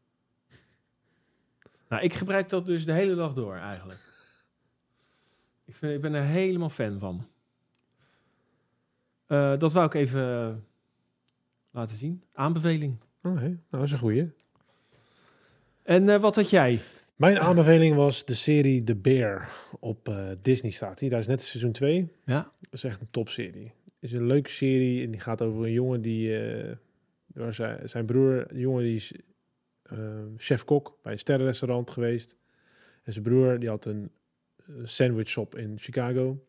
Nou, 1.88 2.03
ik 2.03 2.14
gebruik 2.14 2.49
dat 2.49 2.66
dus 2.66 2.84
de 2.84 2.92
hele 2.92 3.14
dag 3.14 3.34
door 3.34 3.55
eigenlijk. 3.55 4.01
ik, 5.64 5.74
vind, 5.74 5.92
ik 5.94 6.01
ben 6.01 6.14
er 6.14 6.22
helemaal 6.24 6.70
fan 6.70 6.99
van. 6.99 7.28
Dat 9.59 9.72
wou 9.72 9.86
ik 9.86 9.94
even 9.94 10.64
laten 11.77 11.97
zien. 11.97 12.22
Aanbeveling. 12.33 12.97
Oké, 13.22 13.41
nou, 13.41 13.59
dat 13.70 13.83
is 13.83 13.93
een 13.93 13.99
goeie. 13.99 14.31
En 15.83 16.09
eh, 16.09 16.20
wat 16.20 16.35
had 16.35 16.51
jij? 16.51 16.79
Mijn 17.16 17.39
aanbeveling 17.39 17.97
was 17.97 18.24
de 18.24 18.35
serie 18.35 18.85
The 18.85 18.95
Bear 18.95 19.51
op 19.81 20.09
eh, 20.09 20.29
Disney 20.43 20.70
staat. 20.70 20.99
Die, 20.99 21.09
daar 21.09 21.20
is 21.20 21.27
net 21.27 21.43
seizoen 21.43 21.72
2. 21.72 22.09
Ja. 22.24 22.53
Dat 22.61 22.72
is 22.72 22.85
echt 22.85 23.01
een 23.01 23.11
topserie. 23.11 23.72
is 24.01 24.12
een 24.12 24.27
leuke 24.27 24.51
serie 24.51 25.05
en 25.05 25.11
die 25.11 25.20
gaat 25.20 25.43
over 25.43 25.64
een 25.64 25.72
jongen 25.72 26.03
die... 26.03 26.39
eh, 26.39 26.77
waar 27.27 27.55
zijn, 27.55 27.89
zijn 27.89 28.07
broer, 28.07 28.45
een 28.49 28.59
jongen 28.59 28.83
die 28.83 28.95
is 28.95 29.12
chef-kok 30.37 30.99
bij 31.03 31.12
een 31.12 31.18
sterrenrestaurant 31.18 31.91
geweest. 31.91 32.37
En 33.03 33.12
zijn 33.12 33.24
broer 33.24 33.59
die 33.59 33.68
had 33.68 33.85
een 33.85 34.11
sandwich 34.83 35.29
shop 35.29 35.57
in 35.57 35.79
Chicago. 35.79 36.47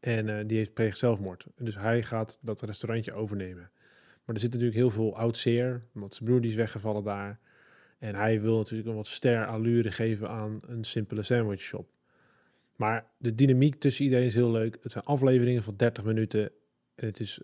En 0.00 0.46
die 0.46 0.56
heeft 0.56 0.74
pleegt 0.74 0.98
zelfmoord. 0.98 1.46
En 1.56 1.64
dus 1.64 1.74
hij 1.74 2.02
gaat 2.02 2.38
dat 2.40 2.60
restaurantje 2.60 3.12
overnemen. 3.12 3.70
Maar 4.26 4.34
er 4.34 4.40
zit 4.40 4.50
natuurlijk 4.50 4.78
heel 4.78 4.90
veel 4.90 5.16
oud 5.16 5.36
zeer, 5.36 5.82
want 5.92 6.14
zijn 6.14 6.28
broer 6.28 6.40
die 6.40 6.50
is 6.50 6.56
weggevallen 6.56 7.04
daar. 7.04 7.38
En 7.98 8.14
hij 8.14 8.40
wil 8.40 8.56
natuurlijk 8.56 8.88
een 8.88 8.94
wat 8.94 9.06
ster 9.06 9.46
allure 9.46 9.90
geven 9.90 10.28
aan 10.28 10.60
een 10.66 10.84
simpele 10.84 11.22
sandwich 11.22 11.60
shop. 11.60 11.88
Maar 12.76 13.06
de 13.18 13.34
dynamiek 13.34 13.74
tussen 13.74 14.04
iedereen 14.04 14.26
is 14.26 14.34
heel 14.34 14.50
leuk. 14.50 14.78
Het 14.82 14.92
zijn 14.92 15.04
afleveringen 15.04 15.62
van 15.62 15.76
30 15.76 16.04
minuten. 16.04 16.50
En 16.94 17.06
het 17.06 17.20
is 17.20 17.40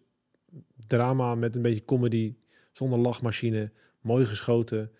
drama 0.86 1.34
met 1.34 1.56
een 1.56 1.62
beetje 1.62 1.84
comedy, 1.84 2.34
zonder 2.72 2.98
lachmachine, 2.98 3.70
mooi 4.00 4.26
geschoten. 4.26 4.90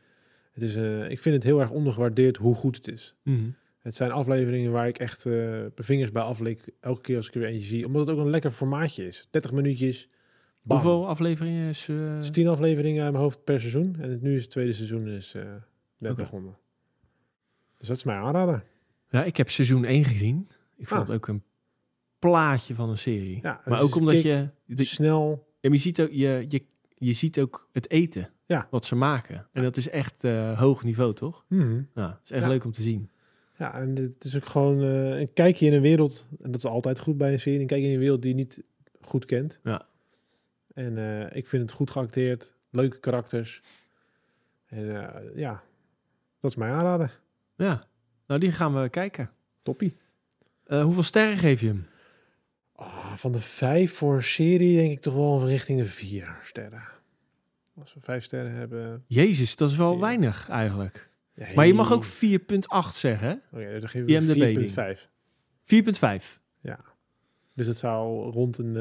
Het 0.52 0.62
is, 0.62 0.76
eh, 0.76 1.10
ik 1.10 1.18
vind 1.18 1.34
het 1.34 1.44
heel 1.44 1.60
erg 1.60 1.70
ondergewaardeerd 1.70 2.36
hoe 2.36 2.54
goed 2.54 2.76
het 2.76 2.88
is. 2.88 3.14
Het 3.78 3.94
zijn 3.94 4.10
afleveringen 4.10 4.72
waar 4.72 4.88
ik 4.88 4.98
echt 4.98 5.26
eh 5.26 5.32
mijn 5.32 5.72
vingers 5.74 6.12
bij 6.12 6.22
aflik. 6.22 6.68
Elke 6.80 7.00
keer 7.00 7.16
als 7.16 7.28
ik 7.28 7.34
er 7.34 7.40
weer 7.40 7.48
eentje 7.48 7.68
zie. 7.68 7.86
Omdat 7.86 8.06
het 8.06 8.16
ook 8.16 8.24
een 8.24 8.30
lekker 8.30 8.50
formaatje 8.50 9.06
is. 9.06 9.28
30 9.30 9.52
minuutjes. 9.52 10.08
Bam. 10.62 10.76
Hoeveel 10.78 11.08
afleveringen 11.08 11.68
is... 11.68 11.88
eh, 11.88 12.14
Het 12.14 12.22
is 12.22 12.30
10 12.30 12.48
afleveringen 12.48 13.02
uit 13.02 13.12
mijn 13.12 13.24
hoofd 13.24 13.44
per 13.44 13.60
seizoen. 13.60 13.96
En 14.00 14.10
het, 14.10 14.22
nu 14.22 14.34
is 14.34 14.42
het 14.42 14.50
tweede 14.50 14.72
seizoen 14.72 15.08
is, 15.08 15.34
eh, 15.34 15.42
net 15.98 16.16
begonnen. 16.16 16.56
Dus 17.78 17.88
dat 17.88 17.96
is 17.96 18.04
mijn 18.04 18.18
aanrader. 18.18 18.64
Ja, 19.08 19.24
ik 19.24 19.36
heb 19.36 19.50
seizoen 19.50 19.84
1 19.84 20.04
gezien. 20.04 20.48
Ik 20.76 20.88
vond 20.88 21.00
Ah. 21.00 21.06
het 21.06 21.16
ook 21.16 21.26
een 21.28 21.42
plaatje 22.18 22.74
van 22.74 22.88
een 22.88 22.98
serie. 22.98 23.38
Ja, 23.42 23.60
maar 23.64 23.78
is 23.78 23.84
ook 23.84 23.94
omdat 23.94 24.22
je... 24.22 24.48
de- 24.66 24.84
Snel. 24.84 25.46
Ja, 25.60 25.68
maar 25.68 25.76
je, 25.78 25.82
ziet 25.82 26.00
ook, 26.00 26.10
je, 26.10 26.44
je, 26.48 26.62
je 26.98 27.12
ziet 27.12 27.40
ook 27.40 27.68
het 27.72 27.90
eten. 27.90 28.30
Ja. 28.46 28.66
Wat 28.70 28.84
ze 28.84 28.94
maken. 28.94 29.46
En 29.52 29.62
dat 29.62 29.76
is 29.76 29.88
echt 29.88 30.24
eh, 30.24 30.58
hoog 30.58 30.84
niveau, 30.84 31.14
toch? 31.14 31.44
Mhm. 31.48 31.82
Ja, 31.94 32.08
het 32.08 32.20
is 32.24 32.30
echt 32.30 32.42
Ja. 32.42 32.48
leuk 32.48 32.64
om 32.64 32.72
te 32.72 32.82
zien. 32.82 33.10
Ja, 33.58 33.74
en 33.80 33.94
het 33.96 34.24
is 34.24 34.36
ook 34.36 34.44
gewoon 34.44 34.78
een 34.80 35.32
kijkje 35.32 35.66
in 35.66 35.72
een 35.72 35.80
wereld. 35.80 36.28
En 36.42 36.50
dat 36.50 36.64
is 36.64 36.70
altijd 36.70 36.98
goed 36.98 37.16
bij 37.16 37.32
een 37.32 37.40
serie. 37.40 37.60
Een 37.60 37.66
kijkje 37.66 37.86
in 37.88 37.92
een 37.94 37.98
wereld 38.00 38.22
die 38.22 38.30
je 38.30 38.36
niet 38.36 38.62
goed 39.00 39.24
kent. 39.24 39.60
Ja. 39.64 39.86
En 40.74 40.98
eh, 40.98 41.36
ik 41.36 41.46
vind 41.46 41.62
het 41.62 41.72
goed 41.72 41.90
geacteerd. 41.90 42.54
Leuke 42.70 42.98
karakters. 42.98 43.62
En 44.66 45.14
eh, 45.14 45.36
ja, 45.36 45.62
dat 46.40 46.50
is 46.50 46.56
mijn 46.56 46.72
aanrader. 46.72 47.20
Ja, 47.56 47.86
nou 48.26 48.40
die 48.40 48.52
gaan 48.52 48.82
we 48.82 48.88
kijken. 48.88 49.30
Toppie. 49.62 49.96
Eh, 50.64 50.82
hoeveel 50.82 51.02
sterren 51.02 51.36
geef 51.36 51.60
je 51.60 51.66
hem? 51.66 51.86
Ah, 52.74 53.12
van 53.12 53.32
de 53.32 53.40
vijf 53.40 53.94
voor 53.94 54.22
serie 54.22 54.76
denk 54.76 54.92
ik 54.92 55.00
toch 55.00 55.14
wel 55.14 55.46
richting 55.46 55.78
de 55.78 55.84
vier 55.84 56.38
sterren. 56.42 56.82
Als 57.74 57.94
we 57.94 58.00
vijf 58.00 58.24
sterren 58.24 58.52
hebben. 58.52 59.04
Jezus, 59.06 59.56
dat 59.56 59.70
is 59.70 59.76
wel 59.76 59.90
Vier. 59.90 60.00
weinig 60.00 60.48
eigenlijk. 60.48 61.10
Ja, 61.34 61.46
Maar 61.54 61.66
je 61.66 61.74
mag 61.74 61.92
ook 61.92 62.04
4,8 62.04 62.08
zeggen, 62.96 63.28
hè? 63.28 63.34
Oké, 63.58 63.80
dan 63.80 63.88
geven 63.88 64.26
we 64.26 64.34
ding. 64.34 64.70
4,5. 64.70 65.10
4,5. 65.62 66.40
Dus 67.54 67.66
het 67.66 67.76
zou 67.76 68.30
rond 68.30 68.58
een 68.58 68.76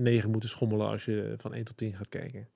9 0.00 0.30
moeten 0.30 0.48
schommelen 0.48 0.86
als 0.86 1.04
je 1.04 1.34
van 1.36 1.54
1 1.54 1.64
tot 1.64 1.76
10 1.76 1.94
gaat 1.94 2.08
kijken. 2.08 2.48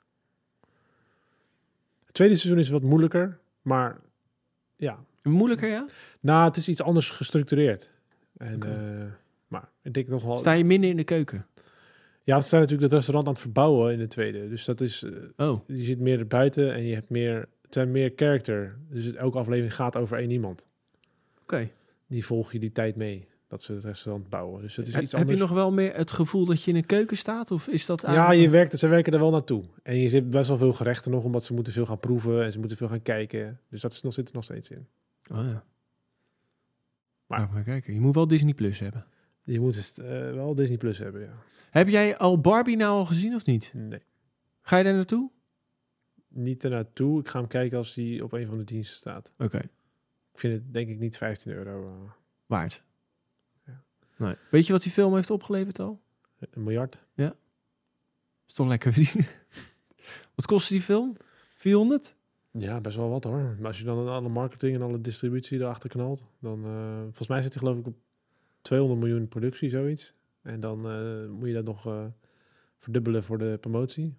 Het 2.05 2.15
tweede 2.15 2.35
seizoen 2.37 2.61
is 2.61 2.69
wat 2.69 2.83
moeilijker, 2.83 3.39
maar 3.63 4.01
ja. 4.77 5.05
Moeilijker, 5.23 5.69
ja? 5.69 5.87
Nou, 6.21 6.45
het 6.47 6.57
is 6.57 6.69
iets 6.69 6.83
anders 6.83 7.11
gestructureerd. 7.11 7.93
En, 8.37 8.63
eh, 8.63 9.05
maar 9.47 9.69
ik 9.83 9.93
denk 9.95 10.09
nog 10.09 10.23
wel... 10.25 10.39
Sta 10.39 10.53
je 10.53 10.65
minder 10.65 10.91
in 10.91 10.97
de 10.97 11.05
keuken? 11.05 11.47
Ja, 12.23 12.41
ze 12.41 12.49
zijn 12.49 12.61
natuurlijk 12.61 12.89
het 12.91 12.99
restaurant 12.99 13.27
aan 13.27 13.33
het 13.33 13.43
verbouwen 13.43 13.93
in 13.93 13.99
de 13.99 14.07
tweede. 14.07 14.49
Dus 14.49 14.65
dat 14.65 14.81
is... 14.81 15.03
eh, 15.03 15.11
Oh, 15.49 15.61
je 15.67 15.85
zit 15.85 16.01
meer 16.01 16.27
buiten 16.27 16.75
en 16.75 16.85
je 16.85 16.95
hebt 16.95 17.11
meer... 17.11 17.49
Het 17.63 17.75
zijn 17.75 17.91
meer 17.91 18.13
character. 18.17 18.79
Dus 18.89 19.05
het, 19.05 19.15
elke 19.15 19.39
aflevering 19.39 19.75
gaat 19.75 19.97
over 19.97 20.19
één 20.19 20.31
iemand. 20.31 20.65
oké. 21.43 21.71
Die 22.07 22.27
volg 22.27 22.53
je 22.53 22.59
die 22.59 22.73
tijd 22.73 22.97
mee. 22.97 23.29
Dat 23.55 23.63
ze 23.63 23.73
het 23.73 23.85
restaurant 23.85 24.29
bouwen. 24.29 24.63
Dus 24.63 24.77
het 24.77 24.87
is 24.87 24.93
Heb, 24.93 25.03
iets 25.03 25.13
heb 25.13 25.21
anders. 25.21 25.39
je 25.39 25.45
nog 25.45 25.55
wel 25.55 25.73
meer 25.73 25.95
het 25.97 26.11
gevoel 26.11 26.45
dat 26.45 26.63
je 26.63 26.71
in 26.71 26.77
een 26.77 26.87
keuken 26.87 27.17
staat? 27.17 27.51
Of 27.51 27.69
is 27.69 27.87
dat 27.87 28.01
Ja, 28.01 28.33
je 28.33 28.49
werkt, 28.51 28.79
ze 28.79 28.89
werken 28.89 29.13
er 29.13 29.19
wel 29.19 29.31
naartoe. 29.31 29.65
En 29.83 29.97
je 29.99 30.09
zit 30.09 30.31
best 30.31 30.49
wel 30.49 30.57
veel 30.59 30.73
gerechten 30.73 31.11
nog, 31.11 31.25
omdat 31.25 31.45
ze 31.45 31.55
moeten 31.55 31.73
veel 31.73 31.87
gaan 31.87 31.99
proeven 32.01 32.45
en 32.45 32.53
ze 32.53 32.59
moeten 32.59 32.77
veel 32.77 32.89
gaan 32.89 33.03
kijken. 33.03 33.61
Dus 33.71 33.81
dat 33.81 33.93
is 33.93 34.03
nog, 34.03 34.13
zit 34.13 34.29
er 34.29 34.35
nog 34.35 34.45
steeds 34.45 34.71
in. 34.71 34.87
Oh 35.31 35.37
ja. 35.37 35.65
Maar- 37.27 37.41
Maar, 37.41 37.49
maar 37.53 37.63
kijken, 37.63 37.95
je 37.95 38.01
moet 38.01 38.15
wel 38.15 38.27
Disney 38.29 38.55
Plus 38.55 38.79
hebben. 38.79 39.07
Je 39.43 39.61
moet 39.61 39.77
het 39.77 39.99
eh, 39.99 40.05
wel 40.33 40.55
Disney 40.55 40.77
Plus 40.79 40.99
hebben, 40.99 41.21
ja. 41.21 41.33
Heb 41.71 41.89
jij 41.89 42.17
al 42.19 42.41
Barbie 42.41 42.77
nou 42.77 42.91
al 42.91 43.05
gezien 43.05 43.35
of 43.35 43.47
niet? 43.47 43.73
Nee, 43.75 44.03
Ga 44.61 44.77
je 44.77 44.85
daar 44.85 44.95
naartoe? 44.95 45.31
niet 46.29 46.65
er 46.65 46.71
naartoe. 46.71 47.21
Ik 47.21 47.29
ga 47.29 47.39
hem 47.39 47.49
kijken 47.49 47.79
als 47.79 47.95
die 47.95 48.25
op 48.25 48.33
een 48.33 48.47
van 48.47 48.59
de 48.59 48.65
diensten 48.65 48.97
staat. 48.97 49.33
Oké, 49.39 49.59
Ik 50.33 50.39
vind 50.41 50.53
het 50.55 50.73
denk 50.75 50.89
ik 50.89 50.99
niet 50.99 51.17
15 51.17 51.53
euro. 51.53 51.87
eh, 51.89 52.11
waard. 52.47 52.83
Ja. 54.17 54.25
Nee. 54.27 54.35
Weet 54.51 54.67
je 54.67 54.73
wat 54.73 54.83
die 54.83 54.93
film 54.93 55.15
heeft 55.15 55.31
opgeleverd 55.31 55.79
al? 55.79 56.03
een 56.51 56.63
miljard. 56.63 56.99
Is 58.47 58.55
toch 58.55 58.69
lekker 58.69 58.93
verdienen. 58.93 59.31
wat 60.35 60.47
kostte 60.47 60.73
die 60.73 60.83
film? 60.83 61.17
400? 61.57 62.15
Ja, 62.51 62.81
best 62.81 62.97
wel 62.97 63.09
wat 63.09 63.25
hoor. 63.25 63.57
Maar 63.59 63.67
als 63.67 63.79
je 63.79 63.85
dan 63.85 64.09
alle 64.09 64.29
marketing 64.29 64.75
en 64.75 64.83
alle 64.83 65.01
distributie 65.01 65.59
erachter 65.59 65.89
knalt, 65.89 66.25
dan 66.39 66.65
eh, 66.65 67.01
volgens 67.03 67.29
mij 67.29 67.43
zit 67.43 67.53
hij 67.53 67.63
geloof 67.63 67.79
ik 67.79 67.87
op 67.87 67.97
200 68.63 69.01
miljoen 69.01 69.29
productie, 69.29 69.71
zoiets. 69.71 70.15
En 70.43 70.61
dan 70.61 70.91
eh, 70.91 71.29
moet 71.29 71.49
je 71.49 71.55
dat 71.55 71.65
nog 71.65 71.87
eh, 71.87 72.05
verdubbelen 72.79 73.23
voor 73.23 73.39
de 73.39 73.59
promotie. 73.61 74.17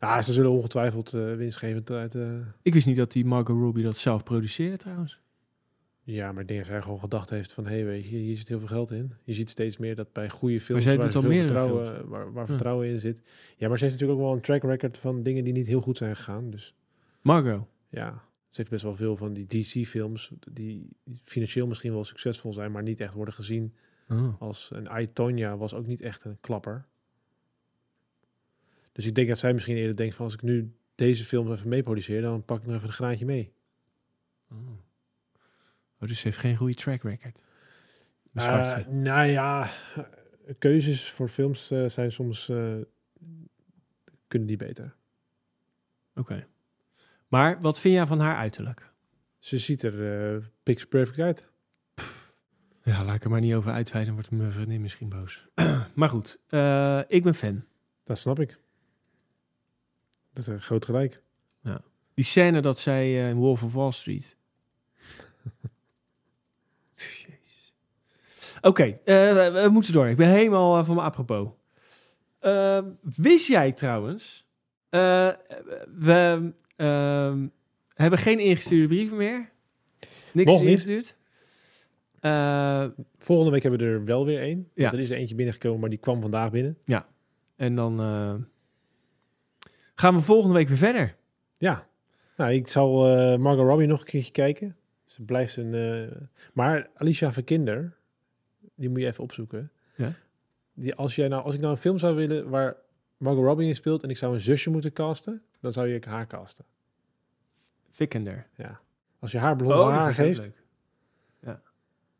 Ja, 0.00 0.22
ze 0.22 0.32
zullen 0.32 0.50
ongetwijfeld 0.50 1.10
winstgevend 1.10 1.90
uit. 1.90 2.16
Ik 2.62 2.74
wist 2.74 2.86
niet 2.86 2.96
dat 2.96 3.12
die 3.12 3.24
Margot 3.24 3.56
Robbie 3.56 3.84
dat 3.84 3.96
zelf 3.96 4.22
produceerde 4.22 4.76
trouwens. 4.76 5.20
Ja, 6.04 6.32
maar 6.32 6.42
ik 6.42 6.48
denk 6.48 6.60
dat 6.60 6.68
zij 6.68 6.82
gewoon 6.82 7.00
gedacht 7.00 7.30
heeft 7.30 7.52
van... 7.52 7.66
hé, 7.66 7.70
hey, 7.74 7.84
weet 7.84 8.08
je, 8.08 8.16
hier 8.16 8.36
zit 8.36 8.48
heel 8.48 8.58
veel 8.58 8.68
geld 8.68 8.90
in. 8.90 9.12
Je 9.24 9.32
ziet 9.32 9.50
steeds 9.50 9.76
meer 9.76 9.94
dat 9.94 10.12
bij 10.12 10.30
goede 10.30 10.60
films... 10.60 10.82
zij 10.82 10.96
waar, 10.96 11.06
doet 11.06 11.14
al 11.54 11.72
waar, 12.08 12.08
waar 12.08 12.34
Ja. 12.34 12.46
vertrouwen 12.46 12.88
in 12.88 12.98
zit. 12.98 13.22
Ja, 13.56 13.68
maar 13.68 13.78
ze 13.78 13.84
heeft 13.84 13.96
natuurlijk 13.96 14.20
ook 14.20 14.26
wel 14.26 14.36
een 14.36 14.42
track 14.42 14.62
record 14.62 14.98
van 14.98 15.22
dingen 15.22 15.44
die 15.44 15.52
niet 15.52 15.66
heel 15.66 15.80
goed 15.80 15.96
zijn 15.96 16.16
gegaan. 16.16 16.50
Dus 16.50 16.74
Margot. 17.20 17.66
ja, 17.88 18.10
ze 18.48 18.56
heeft 18.56 18.70
best 18.70 18.82
wel 18.82 18.94
veel 18.94 19.16
van 19.16 19.32
die 19.32 19.46
DC-films... 19.46 20.32
die 20.52 20.88
financieel 21.24 21.66
misschien 21.66 21.92
wel 21.92 22.04
succesvol 22.04 22.52
zijn... 22.52 22.72
maar 22.72 22.82
niet 22.82 23.00
echt 23.00 23.14
worden 23.14 23.34
gezien 23.34 23.74
Oh. 24.08 24.40
als... 24.40 24.70
En 24.70 25.00
I, 25.00 25.12
Tonya 25.12 25.56
was 25.56 25.74
ook 25.74 25.86
niet 25.86 26.00
echt 26.00 26.24
een 26.24 26.38
klapper. 26.40 26.86
Dus 28.92 29.06
ik 29.06 29.14
denk 29.14 29.28
dat 29.28 29.38
zij 29.38 29.52
misschien 29.52 29.76
eerder 29.76 29.96
denkt 29.96 30.14
van... 30.14 30.24
als 30.24 30.34
ik 30.34 30.42
nu 30.42 30.72
deze 30.94 31.24
film 31.24 31.52
even 31.52 31.68
meeproduceer... 31.68 32.22
dan 32.22 32.44
pak 32.44 32.60
ik 32.60 32.66
nog 32.66 32.74
even 32.74 32.86
een 32.86 32.94
graantje 32.94 33.24
mee. 33.24 33.52
Oh. 34.52 34.58
Oh, 36.02 36.08
dus 36.08 36.18
ze 36.18 36.26
heeft 36.26 36.38
geen 36.38 36.56
goede 36.56 36.74
track 36.74 37.02
record. 37.02 37.42
Schatje. 38.34 38.92
nou 38.92 39.26
ja, 39.26 39.70
keuzes 40.58 41.10
voor 41.10 41.28
films 41.28 41.70
eh, 41.70 41.88
zijn 41.88 42.12
soms 42.12 42.48
eh, 42.48 42.74
kunnen 44.26 44.48
die 44.48 44.56
beter. 44.56 44.94
Oké. 46.14 46.46
Maar 47.28 47.60
wat 47.60 47.80
vind 47.80 47.94
jij 47.94 48.06
van 48.06 48.20
haar 48.20 48.36
uiterlijk? 48.36 48.92
Ze 49.38 49.58
ziet 49.58 49.82
er 49.82 49.94
uh, 50.34 50.44
pitch 50.62 50.88
perfect 50.88 51.18
uit. 51.18 51.50
Ja, 52.82 53.04
laat 53.04 53.14
ik 53.14 53.24
er 53.24 53.30
maar 53.30 53.40
niet 53.40 53.54
over 53.54 53.72
uitweiden, 53.72 54.14
wordt 54.14 54.30
mijn 54.30 54.52
vriendin 54.52 54.80
misschien 54.80 55.08
boos. 55.08 55.46
maar 55.94 56.08
goed, 56.08 56.38
ik 57.08 57.22
ben 57.22 57.34
fan. 57.34 57.64
Dat 58.04 58.18
snap 58.18 58.40
ik. 58.40 58.58
Dat 60.32 60.42
is 60.42 60.46
een 60.46 60.60
groot 60.60 60.84
gelijk. 60.84 61.22
Die 62.14 62.24
scène 62.24 62.60
dat 62.60 62.78
zij 62.78 63.28
in 63.28 63.36
Wolf 63.36 63.62
of 63.62 63.72
Wall 63.72 63.92
Street. 63.92 64.36
Oké, 68.62 68.82
eh, 68.84 68.94
we 69.64 69.68
moeten 69.70 69.92
door. 69.92 70.08
Ik 70.08 70.16
ben 70.16 70.28
helemaal 70.28 70.78
eh, 70.78 70.84
van 70.84 70.94
mijn 70.94 71.06
apropos. 71.06 71.48
Eh, 72.38 72.78
wist 73.16 73.46
jij 73.46 73.72
trouwens... 73.72 74.46
eh, 74.90 75.28
we 75.98 76.52
ehm, 76.76 77.46
hebben 77.94 78.18
geen 78.18 78.38
ingestuurde 78.38 78.86
brieven 78.86 79.16
meer. 79.16 79.50
Niks 80.32 80.50
Nog 80.50 80.62
is 80.62 80.68
ingestuurd. 80.68 81.16
Volgende 83.18 83.50
week 83.52 83.62
hebben 83.62 83.80
we 83.80 83.86
er 83.86 84.04
wel 84.04 84.24
weer 84.24 84.40
één. 84.40 84.68
Ja. 84.74 84.92
Er 84.92 85.00
is 85.00 85.10
er 85.10 85.16
eentje 85.16 85.34
binnengekomen, 85.34 85.80
maar 85.80 85.90
die 85.90 85.98
kwam 85.98 86.20
vandaag 86.20 86.50
binnen. 86.50 86.78
en 87.56 87.74
dan 87.74 87.96
gaan 89.94 90.14
we 90.14 90.20
volgende 90.20 90.54
week 90.54 90.68
weer 90.68 90.76
verder. 90.76 91.16
Ja. 91.58 91.88
Nou, 92.36 92.52
ik 92.52 92.68
zal 92.68 93.08
eh, 93.08 93.38
Margot 93.38 93.66
Robbie 93.66 93.86
nog 93.86 94.00
een 94.00 94.06
keertje 94.06 94.32
kijken. 94.32 94.76
Ze 95.06 95.22
blijft 95.22 95.56
een... 95.56 96.08
maar 96.52 96.90
Alicia 96.94 97.32
Vikander, 97.32 97.96
die 98.82 98.90
moet 98.90 99.00
je 99.00 99.06
even 99.06 99.22
opzoeken. 99.24 99.70
Ja. 99.96 100.12
Die, 100.74 100.94
als, 100.94 101.14
jij 101.16 101.28
nou, 101.28 101.42
als 101.44 101.54
ik 101.54 101.60
nou 101.60 101.72
een 101.72 101.78
film 101.78 101.98
zou 101.98 102.16
willen 102.16 102.48
waar 102.48 102.76
Margot 103.16 103.44
Robbie 103.44 103.68
in 103.68 103.74
speelt... 103.74 104.02
en 104.02 104.10
ik 104.10 104.16
zou 104.16 104.34
een 104.34 104.40
zusje 104.40 104.70
moeten 104.70 104.92
casten, 104.92 105.42
dan 105.60 105.72
zou 105.72 105.88
je 105.88 106.00
haar 106.08 106.26
casten. 106.26 106.64
Vikander. 107.90 108.46
Als 109.18 109.32
je 109.32 109.38
haar 109.38 109.56
blonde 109.56 109.74
Oh, 109.82 109.88
haar 109.88 110.14
geeft, 110.14 110.42
leuk. 110.42 110.62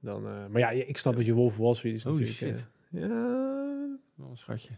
dan... 0.00 0.26
eh, 0.26 0.46
maar 0.46 0.60
ja, 0.60 0.70
ik 0.70 0.96
snap 0.96 1.16
dat 1.16 1.24
je 1.24 1.32
Wolf 1.32 1.52
of 1.52 1.56
Wall 1.58 1.74
Street 1.74 1.94
is 1.94 2.04
natuurlijk... 2.04 2.30
shit. 2.30 2.66
eh, 2.92 3.00
ja... 3.00 3.08
Wel 4.14 4.30
een 4.30 4.36
schatje. 4.36 4.72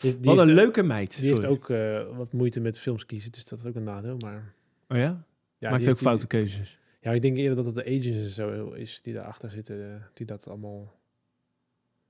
Die, 0.00 0.20
die 0.20 0.24
Wat 0.34 0.38
een 0.44 0.50
ook- 0.50 0.54
leuke 0.56 0.82
meid. 0.82 1.18
Die 1.20 1.28
heeft 1.28 1.44
ook 1.44 1.70
eh, 1.70 2.16
wat 2.16 2.32
moeite 2.32 2.60
met 2.60 2.78
films 2.78 3.06
kiezen, 3.06 3.32
dus 3.32 3.44
dat 3.44 3.58
is 3.58 3.64
ook 3.64 3.74
een 3.74 3.84
nadeel. 3.84 4.16
Maar 4.16 4.54
Oh 4.88 4.96
ja? 4.96 5.24
ja, 5.58 5.70
Maakt 5.70 5.88
ook 5.88 5.96
foute 5.98 6.26
keuzes. 6.26 6.78
Ja, 7.06 7.12
ik 7.12 7.22
denk 7.22 7.36
eerder 7.36 7.56
dat 7.56 7.66
het 7.66 7.74
de 7.74 7.84
agents 7.84 8.06
en 8.06 8.28
zo 8.28 8.70
is 8.72 9.02
die 9.02 9.14
daarachter 9.14 9.50
zitten, 9.50 9.94
eh, 9.94 10.02
die 10.14 10.26
dat 10.26 10.48
allemaal... 10.48 10.94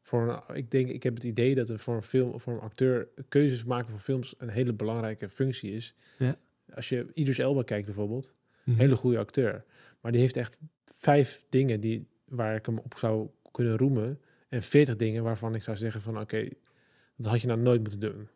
Voor 0.03 0.29
een, 0.49 0.57
ik 0.57 0.71
denk, 0.71 0.89
ik 0.89 1.03
heb 1.03 1.15
het 1.15 1.25
idee 1.25 1.55
dat 1.55 1.69
er 1.69 1.79
voor 1.79 1.95
een 1.97 2.03
film, 2.03 2.41
voor 2.41 2.53
een 2.53 2.61
acteur 2.61 3.09
keuzes 3.29 3.65
maken 3.65 3.91
voor 3.91 3.99
films 4.01 4.35
een 4.39 4.49
hele 4.49 4.73
belangrijke 4.73 5.29
functie 5.29 5.73
is. 5.73 5.95
Ja. 6.19 6.37
Als 6.75 6.89
je 6.89 7.07
Idris 7.15 7.39
Elba 7.39 7.63
kijkt 7.63 7.85
bijvoorbeeld, 7.87 8.31
Mhm. 8.65 8.79
hele 8.79 8.97
goede 8.97 9.19
acteur, 9.19 9.65
maar 10.01 10.13
die 10.13 10.21
heeft 10.21 10.37
echt 10.37 10.59
vijf 10.85 11.45
dingen 11.49 11.81
die 11.81 12.07
waar 12.25 12.55
ik 12.57 12.67
hem 12.67 12.79
op 12.79 12.95
zou 12.99 13.29
kunnen 13.53 13.77
roemen 13.77 14.21
en 14.49 14.63
veertig 14.63 14.97
dingen 14.97 15.23
waarvan 15.23 15.55
ik 15.55 15.63
zou 15.63 15.77
zeggen 15.77 16.01
van 16.01 16.21
oké, 16.21 16.49
dat 17.17 17.27
had 17.31 17.41
je 17.41 17.47
nou 17.47 17.61
nooit 17.61 17.81
moeten 17.81 18.01
doen. 18.01 18.29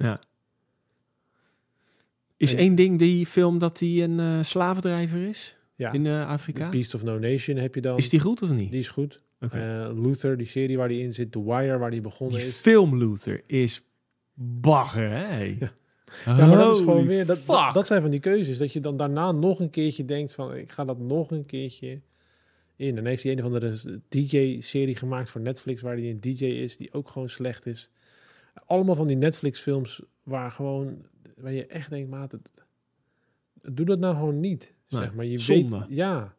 Is 2.37 2.53
En- 2.53 2.59
één 2.59 2.75
ding 2.75 2.99
die 2.99 3.27
film 3.27 3.59
dat 3.59 3.79
hij 3.79 4.03
een 4.03 4.21
eh, 4.21 4.43
slavendrijver 4.43 5.29
is 5.29 5.57
Ja, 5.81 5.93
in 5.93 6.07
eh, 6.07 6.29
Afrika? 6.29 6.69
Beast 6.69 6.95
of 6.95 7.03
No 7.03 7.19
Nation 7.19 7.57
heb 7.57 7.75
je 7.75 7.81
dan. 7.81 7.97
Is 7.97 8.09
die 8.09 8.21
goed 8.21 8.43
of 8.43 8.51
niet? 8.51 8.71
Die 8.71 8.81
is 8.81 8.89
goed. 8.89 9.23
Eh, 9.39 9.91
Luther, 9.95 10.37
die 10.37 10.47
serie 10.47 10.77
waar 10.77 10.89
die 10.89 11.01
in 11.01 11.13
zit, 11.13 11.33
The 11.33 11.45
Wire, 11.45 11.79
waar 11.79 11.91
die 11.91 12.01
begonnen 12.01 12.39
die 12.39 12.47
is. 12.47 12.57
film 12.57 12.99
Luther 12.99 13.41
is 13.47 13.83
bagger, 14.35 15.11
hè? 15.11 15.43
Ja. 15.43 15.73
Ja, 16.25 16.47
maar 16.47 16.57
dat 16.57 16.75
is 16.75 16.79
gewoon 16.79 17.07
weer, 17.07 17.27
dat, 17.27 17.47
dat, 17.47 17.75
dat 17.75 17.87
zijn 17.87 18.01
van 18.01 18.11
die 18.11 18.21
keuzes. 18.21 18.59
Dat 18.59 18.73
je 18.73 18.81
dan 18.81 18.97
daarna 18.97 19.33
nog 19.33 19.61
een 19.61 19.71
keertje 19.71 20.05
denkt 20.05 20.33
van, 20.33 20.55
ik 20.55 20.71
ga 20.71 20.85
dat 20.85 20.99
nog 20.99 21.31
een 21.31 21.47
keertje 21.47 22.01
in. 22.77 22.95
Dan 22.95 23.05
heeft 23.05 23.23
hij 23.23 23.33
een 23.33 23.39
of 23.39 23.45
andere 23.45 24.01
DJ-serie 24.09 24.97
gemaakt 24.97 25.31
voor 25.31 25.41
Netflix, 25.41 25.83
waar 25.83 25.97
hij 25.97 26.11
een 26.11 26.21
DJ 26.21 26.45
is, 26.45 26.77
die 26.77 26.93
ook 26.93 27.09
gewoon 27.09 27.29
slecht 27.29 27.67
is. 27.67 27.91
Allemaal 28.67 28.95
van 28.95 29.07
die 29.07 29.17
Netflix-films 29.17 30.03
waar 30.23 30.51
gewoon, 30.51 31.05
waar 31.37 31.53
je 31.53 31.67
echt 31.67 31.91
denkt, 31.91 32.11
maat, 32.11 32.33
het, 32.33 32.51
doe 33.63 33.87
dat 33.87 33.99
nou 33.99 34.15
gewoon 34.15 34.41
niet. 34.41 34.75
Nee, 34.91 35.03
Zeg 35.03 35.15
maar, 35.15 35.25
je 35.25 35.39
zonde. 35.39 35.79
weet, 35.79 35.87
ja. 35.89 36.35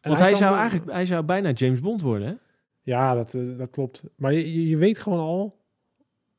En 0.00 0.08
Want 0.12 0.22
hij, 0.22 0.34
zou 0.34 0.50
wel- 0.50 0.60
eigenlijk 0.60 0.90
hij 0.92 1.06
zou 1.06 1.24
bijna 1.24 1.50
James 1.50 1.80
Bond 1.80 2.00
worden, 2.02 2.28
hè? 2.28 2.34
Ja, 2.82 3.14
dat, 3.14 3.34
eh, 3.34 3.58
dat 3.58 3.70
klopt. 3.70 4.02
Maar 4.16 4.32
je- 4.32 4.68
je, 4.68 4.76
weet 4.76 4.98
gewoon 4.98 5.18
al 5.18 5.58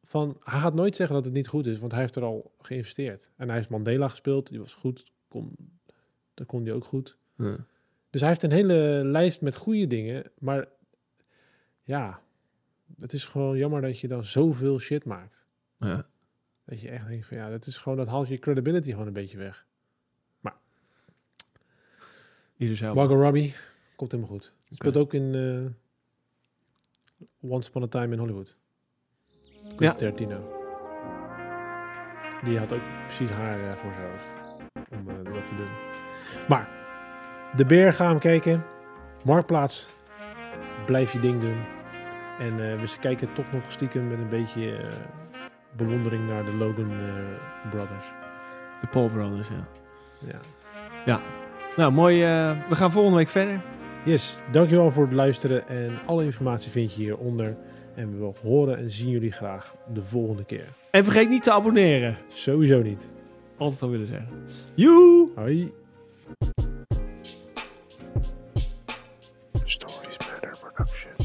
van, 0.04 0.38
hij 0.44 0.60
gaat 0.60 0.74
nooit 0.74 0.96
zeggen 0.96 1.16
dat 1.16 1.26
het 1.26 1.34
niet 1.34 1.48
goed 1.48 1.66
is, 1.68 1.80
want 1.80 1.92
hij 1.92 2.02
heeft 2.02 2.16
er 2.16 2.24
al 2.24 2.52
geïnvesteerd. 2.60 3.32
En 3.36 3.48
hij 3.48 3.56
heeft 3.58 3.70
Mandela 3.70 4.08
gespeeld, 4.08 4.50
die 4.50 4.60
was 4.60 4.74
goed, 4.74 5.12
kon, 5.28 5.56
dat 6.34 6.48
kon 6.48 6.64
hij 6.64 6.74
ook 6.74 6.86
goed. 6.86 7.18
Dus 8.10 8.22
hij 8.22 8.30
heeft 8.30 8.44
een 8.44 8.52
hele 8.52 9.02
lijst 9.06 9.42
met 9.42 9.56
goede 9.56 9.88
dingen, 9.88 10.24
maar 10.40 10.68
ja, 11.84 12.22
het 13.00 13.14
is 13.14 13.26
gewoon 13.26 13.58
jammer 13.58 13.82
dat 13.82 14.00
je 14.00 14.08
dan 14.08 14.24
zoveel 14.24 14.80
shit 14.80 15.06
maakt. 15.06 15.46
Ja. 15.80 16.08
Dat 16.66 16.82
je 16.82 16.90
echt 16.90 17.08
denkt 17.08 17.26
van, 17.26 17.38
ja, 17.38 17.50
dat 17.50 17.66
is 17.66 17.78
gewoon, 17.78 17.98
dat 17.98 18.08
haalt 18.08 18.28
je 18.28 18.38
credibility 18.40 18.92
gewoon 18.92 19.08
een 19.08 19.14
beetje 19.14 19.38
weg. 19.38 19.67
Ieder 22.58 22.78
zou. 22.78 22.96
Margot 22.96 23.20
Robbie, 23.20 23.54
komt 23.96 24.12
helemaal 24.12 24.34
goed. 24.34 24.54
Speelt 24.72 24.98
ook 24.98 25.14
in 25.14 25.36
eh, 25.36 27.52
Once 27.52 27.70
Upon 27.70 27.84
a 27.84 27.88
Time 27.88 28.14
in 28.14 28.20
Hollywood. 28.20 28.58
Ja. 29.32 29.76
Quentin 29.76 29.98
Tarantino. 29.98 30.56
Die 32.44 32.58
had 32.58 32.74
ook 32.74 32.82
precies 33.06 33.30
haar 33.30 33.60
eh, 33.60 33.76
voor 33.76 33.94
zijn 33.94 34.12
hoofd. 34.12 34.56
Om 34.92 35.10
eh, 35.10 35.34
dat 35.34 35.48
te 35.48 35.56
doen. 35.56 35.70
Maar, 36.48 36.70
de 37.56 37.66
beer 37.66 37.94
gaan 37.94 38.14
we 38.14 38.20
kijken. 38.20 38.66
Marktplaats, 39.24 39.90
blijf 40.86 41.14
je 41.14 41.20
ding 41.20 41.42
doen. 41.42 41.58
En 42.40 42.72
eh, 42.72 42.80
we 42.80 42.96
kijken 43.00 43.34
toch 43.34 43.52
nog 43.52 43.72
stiekem 43.72 44.08
met 44.08 44.18
een 44.18 44.30
beetje 44.30 44.90
bewondering 45.76 46.28
naar 46.28 46.46
de 46.46 46.56
Logan 46.56 46.92
Brothers. 47.70 48.06
De 48.82 48.88
Paul 48.88 49.10
Brothers, 49.10 49.48
ja. 49.48 49.68
Ja. 51.06 51.22
Nou, 51.78 51.92
mooi. 51.92 52.24
eh, 52.24 52.52
we 52.70 52.76
gaan 52.76 52.92
volgende 52.92 53.18
week 53.18 53.28
verder. 53.28 53.62
Yes, 54.06 54.40
dankjewel 54.52 54.92
voor 54.92 55.04
het 55.06 55.14
luisteren. 55.14 55.68
En 55.68 55.92
alle 56.06 56.24
informatie 56.24 56.72
vind 56.72 56.94
je 56.94 57.02
hieronder. 57.02 57.56
En 57.96 58.20
we 58.20 58.32
horen 58.42 58.78
en 58.78 58.92
zien 58.92 59.10
jullie 59.10 59.32
graag 59.32 59.76
de 59.94 60.02
volgende 60.04 60.44
keer. 60.46 60.66
En 60.92 61.04
vergeet 61.04 61.30
niet 61.30 61.44
te 61.44 61.52
abonneren. 61.52 62.18
Sowieso 62.28 62.82
niet. 62.82 63.10
Altijd 63.58 63.82
al 63.82 63.90
willen 63.90 64.08
zeggen. 64.08 64.30
Joe! 64.76 65.30
Hoi. 65.36 65.74
Stories 69.64 70.18
Matter 70.18 70.58
Production. 70.60 71.17